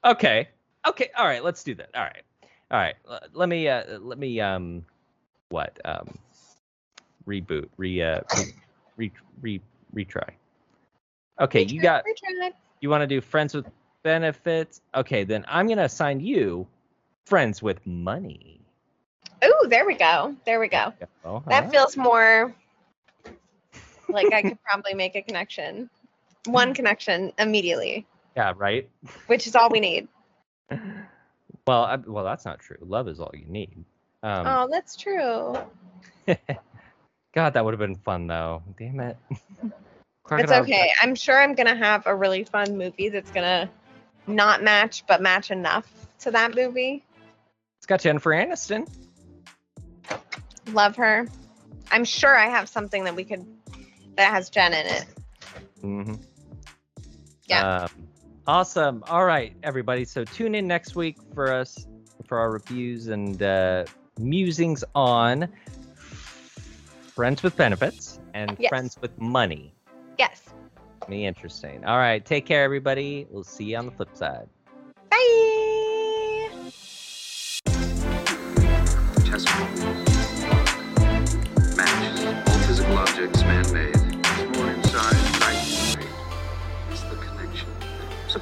Okay. 0.07 0.47
Okay. 0.88 1.09
All 1.17 1.25
right. 1.25 1.43
Let's 1.43 1.63
do 1.63 1.75
that. 1.75 1.89
All 1.95 2.03
right. 2.03 2.23
All 2.71 2.79
right. 2.79 2.95
Let 3.34 3.49
me. 3.49 3.67
Uh, 3.67 3.99
let 3.99 4.17
me. 4.17 4.39
Um. 4.39 4.85
What? 5.49 5.77
Um. 5.85 6.17
Reboot. 7.27 7.69
Re. 7.77 8.01
Uh. 8.01 8.21
Re. 8.95 9.11
Re. 9.41 9.61
re 9.93 10.05
retry. 10.05 10.29
Okay. 11.39 11.63
You 11.63 11.81
got. 11.81 12.03
Retry. 12.05 12.51
You 12.81 12.89
want 12.89 13.01
to 13.01 13.07
do 13.07 13.21
friends 13.21 13.53
with 13.53 13.65
benefits? 14.03 14.81
Okay, 14.95 15.23
then 15.23 15.43
I'm 15.47 15.67
gonna 15.67 15.84
assign 15.84 16.19
you 16.19 16.67
friends 17.25 17.61
with 17.61 17.85
money. 17.85 18.61
Oh, 19.41 19.67
there 19.69 19.85
we 19.85 19.95
go. 19.95 20.35
There 20.45 20.59
we 20.59 20.67
go. 20.67 20.93
Oh, 21.25 21.43
That 21.47 21.69
feels 21.71 21.97
more 21.97 22.55
like 24.07 24.31
I 24.31 24.41
could 24.47 24.57
probably 24.63 24.93
make 24.93 25.15
a 25.15 25.21
connection. 25.21 25.89
One 26.45 26.73
connection 26.73 27.34
immediately, 27.38 28.05
yeah, 28.38 28.53
right. 28.55 28.88
which 29.26 29.47
is 29.47 29.55
all 29.55 29.69
we 29.69 29.80
need. 29.80 30.07
Well, 31.65 31.84
I, 31.84 31.95
well, 31.95 32.23
that's 32.23 32.45
not 32.45 32.59
true. 32.59 32.77
Love 32.81 33.07
is 33.07 33.19
all 33.19 33.31
you 33.34 33.45
need. 33.47 33.84
Um, 34.23 34.47
oh, 34.47 34.68
that's 34.72 34.95
true. 34.95 35.57
God, 37.34 37.53
that 37.53 37.65
would 37.65 37.73
have 37.73 37.80
been 37.80 37.95
fun 37.95 38.27
though. 38.27 38.64
Damn 38.77 38.99
it. 39.01 39.18
It's 40.30 40.51
okay. 40.51 40.91
I'm 41.01 41.15
sure 41.15 41.41
I'm 41.41 41.55
gonna 41.55 41.73
have 41.73 42.05
a 42.05 42.14
really 42.14 42.43
fun 42.43 42.77
movie 42.77 43.07
that's 43.07 43.31
gonna 43.31 43.69
not 44.27 44.61
match, 44.61 45.05
but 45.07 45.22
match 45.22 45.51
enough 45.51 45.89
to 46.19 46.31
that 46.31 46.53
movie. 46.53 47.05
It's 47.77 47.85
got 47.85 48.01
Jennifer 48.01 48.31
Aniston. 48.31 48.89
Love 50.73 50.97
her. 50.97 51.30
I'm 51.91 52.03
sure 52.03 52.35
I 52.35 52.47
have 52.47 52.68
something 52.68 53.05
that 53.05 53.15
we 53.15 53.23
could 53.23 53.45
that 54.18 54.34
has 54.34 54.49
Jen 54.49 54.73
in 54.73 54.85
it. 54.85 55.05
Mm-hmm. 55.81 56.15
Yeah. 57.45 57.84
Um, 57.84 58.06
awesome. 58.48 59.03
All 59.07 59.26
right, 59.26 59.53
everybody. 59.64 60.06
So 60.06 60.24
tune 60.24 60.56
in 60.56 60.68
next 60.68 60.95
week 60.95 61.18
for 61.34 61.52
us 61.52 61.86
for 62.28 62.38
our 62.40 62.52
reviews 62.52 63.07
and 63.07 63.41
uh, 63.41 63.86
musings 64.19 64.84
on 64.95 65.48
Friends 67.15 67.44
with 67.44 67.56
Benefits 67.56 68.19
and 68.34 68.56
Yes. 68.60 68.69
Friends 68.69 68.98
with 69.02 69.18
Money. 69.19 69.74
Yes. 70.19 70.44
Me 71.07 71.26
interesting. 71.26 71.84
All 71.86 71.98
right. 71.98 72.24
Take 72.24 72.45
care, 72.45 72.64
everybody. 72.64 73.28
We'll 73.30 73.44
see 73.44 73.65
you 73.65 73.78
on 73.78 73.86
the 73.86 73.91
flip 73.91 74.10
side. 74.15 74.48
Bye. 75.10 75.28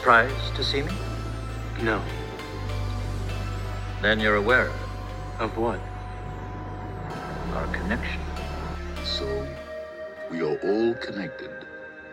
Surprised 0.06 0.56
to 0.56 0.64
see 0.64 0.84
me? 0.84 0.92
No. 1.82 2.00
Then 4.04 4.20
you're 4.20 4.36
aware 4.36 4.70
Of 5.40 5.58
what? 5.58 5.80
our 7.56 7.66
connection. 7.74 8.22
So, 9.04 9.26
we 10.30 10.42
are 10.42 10.58
all 10.58 10.94
connected 11.02 11.50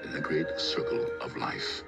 in 0.04 0.10
the 0.10 0.20
great 0.20 0.58
circle 0.58 1.06
of 1.20 1.36
life. 1.36 1.84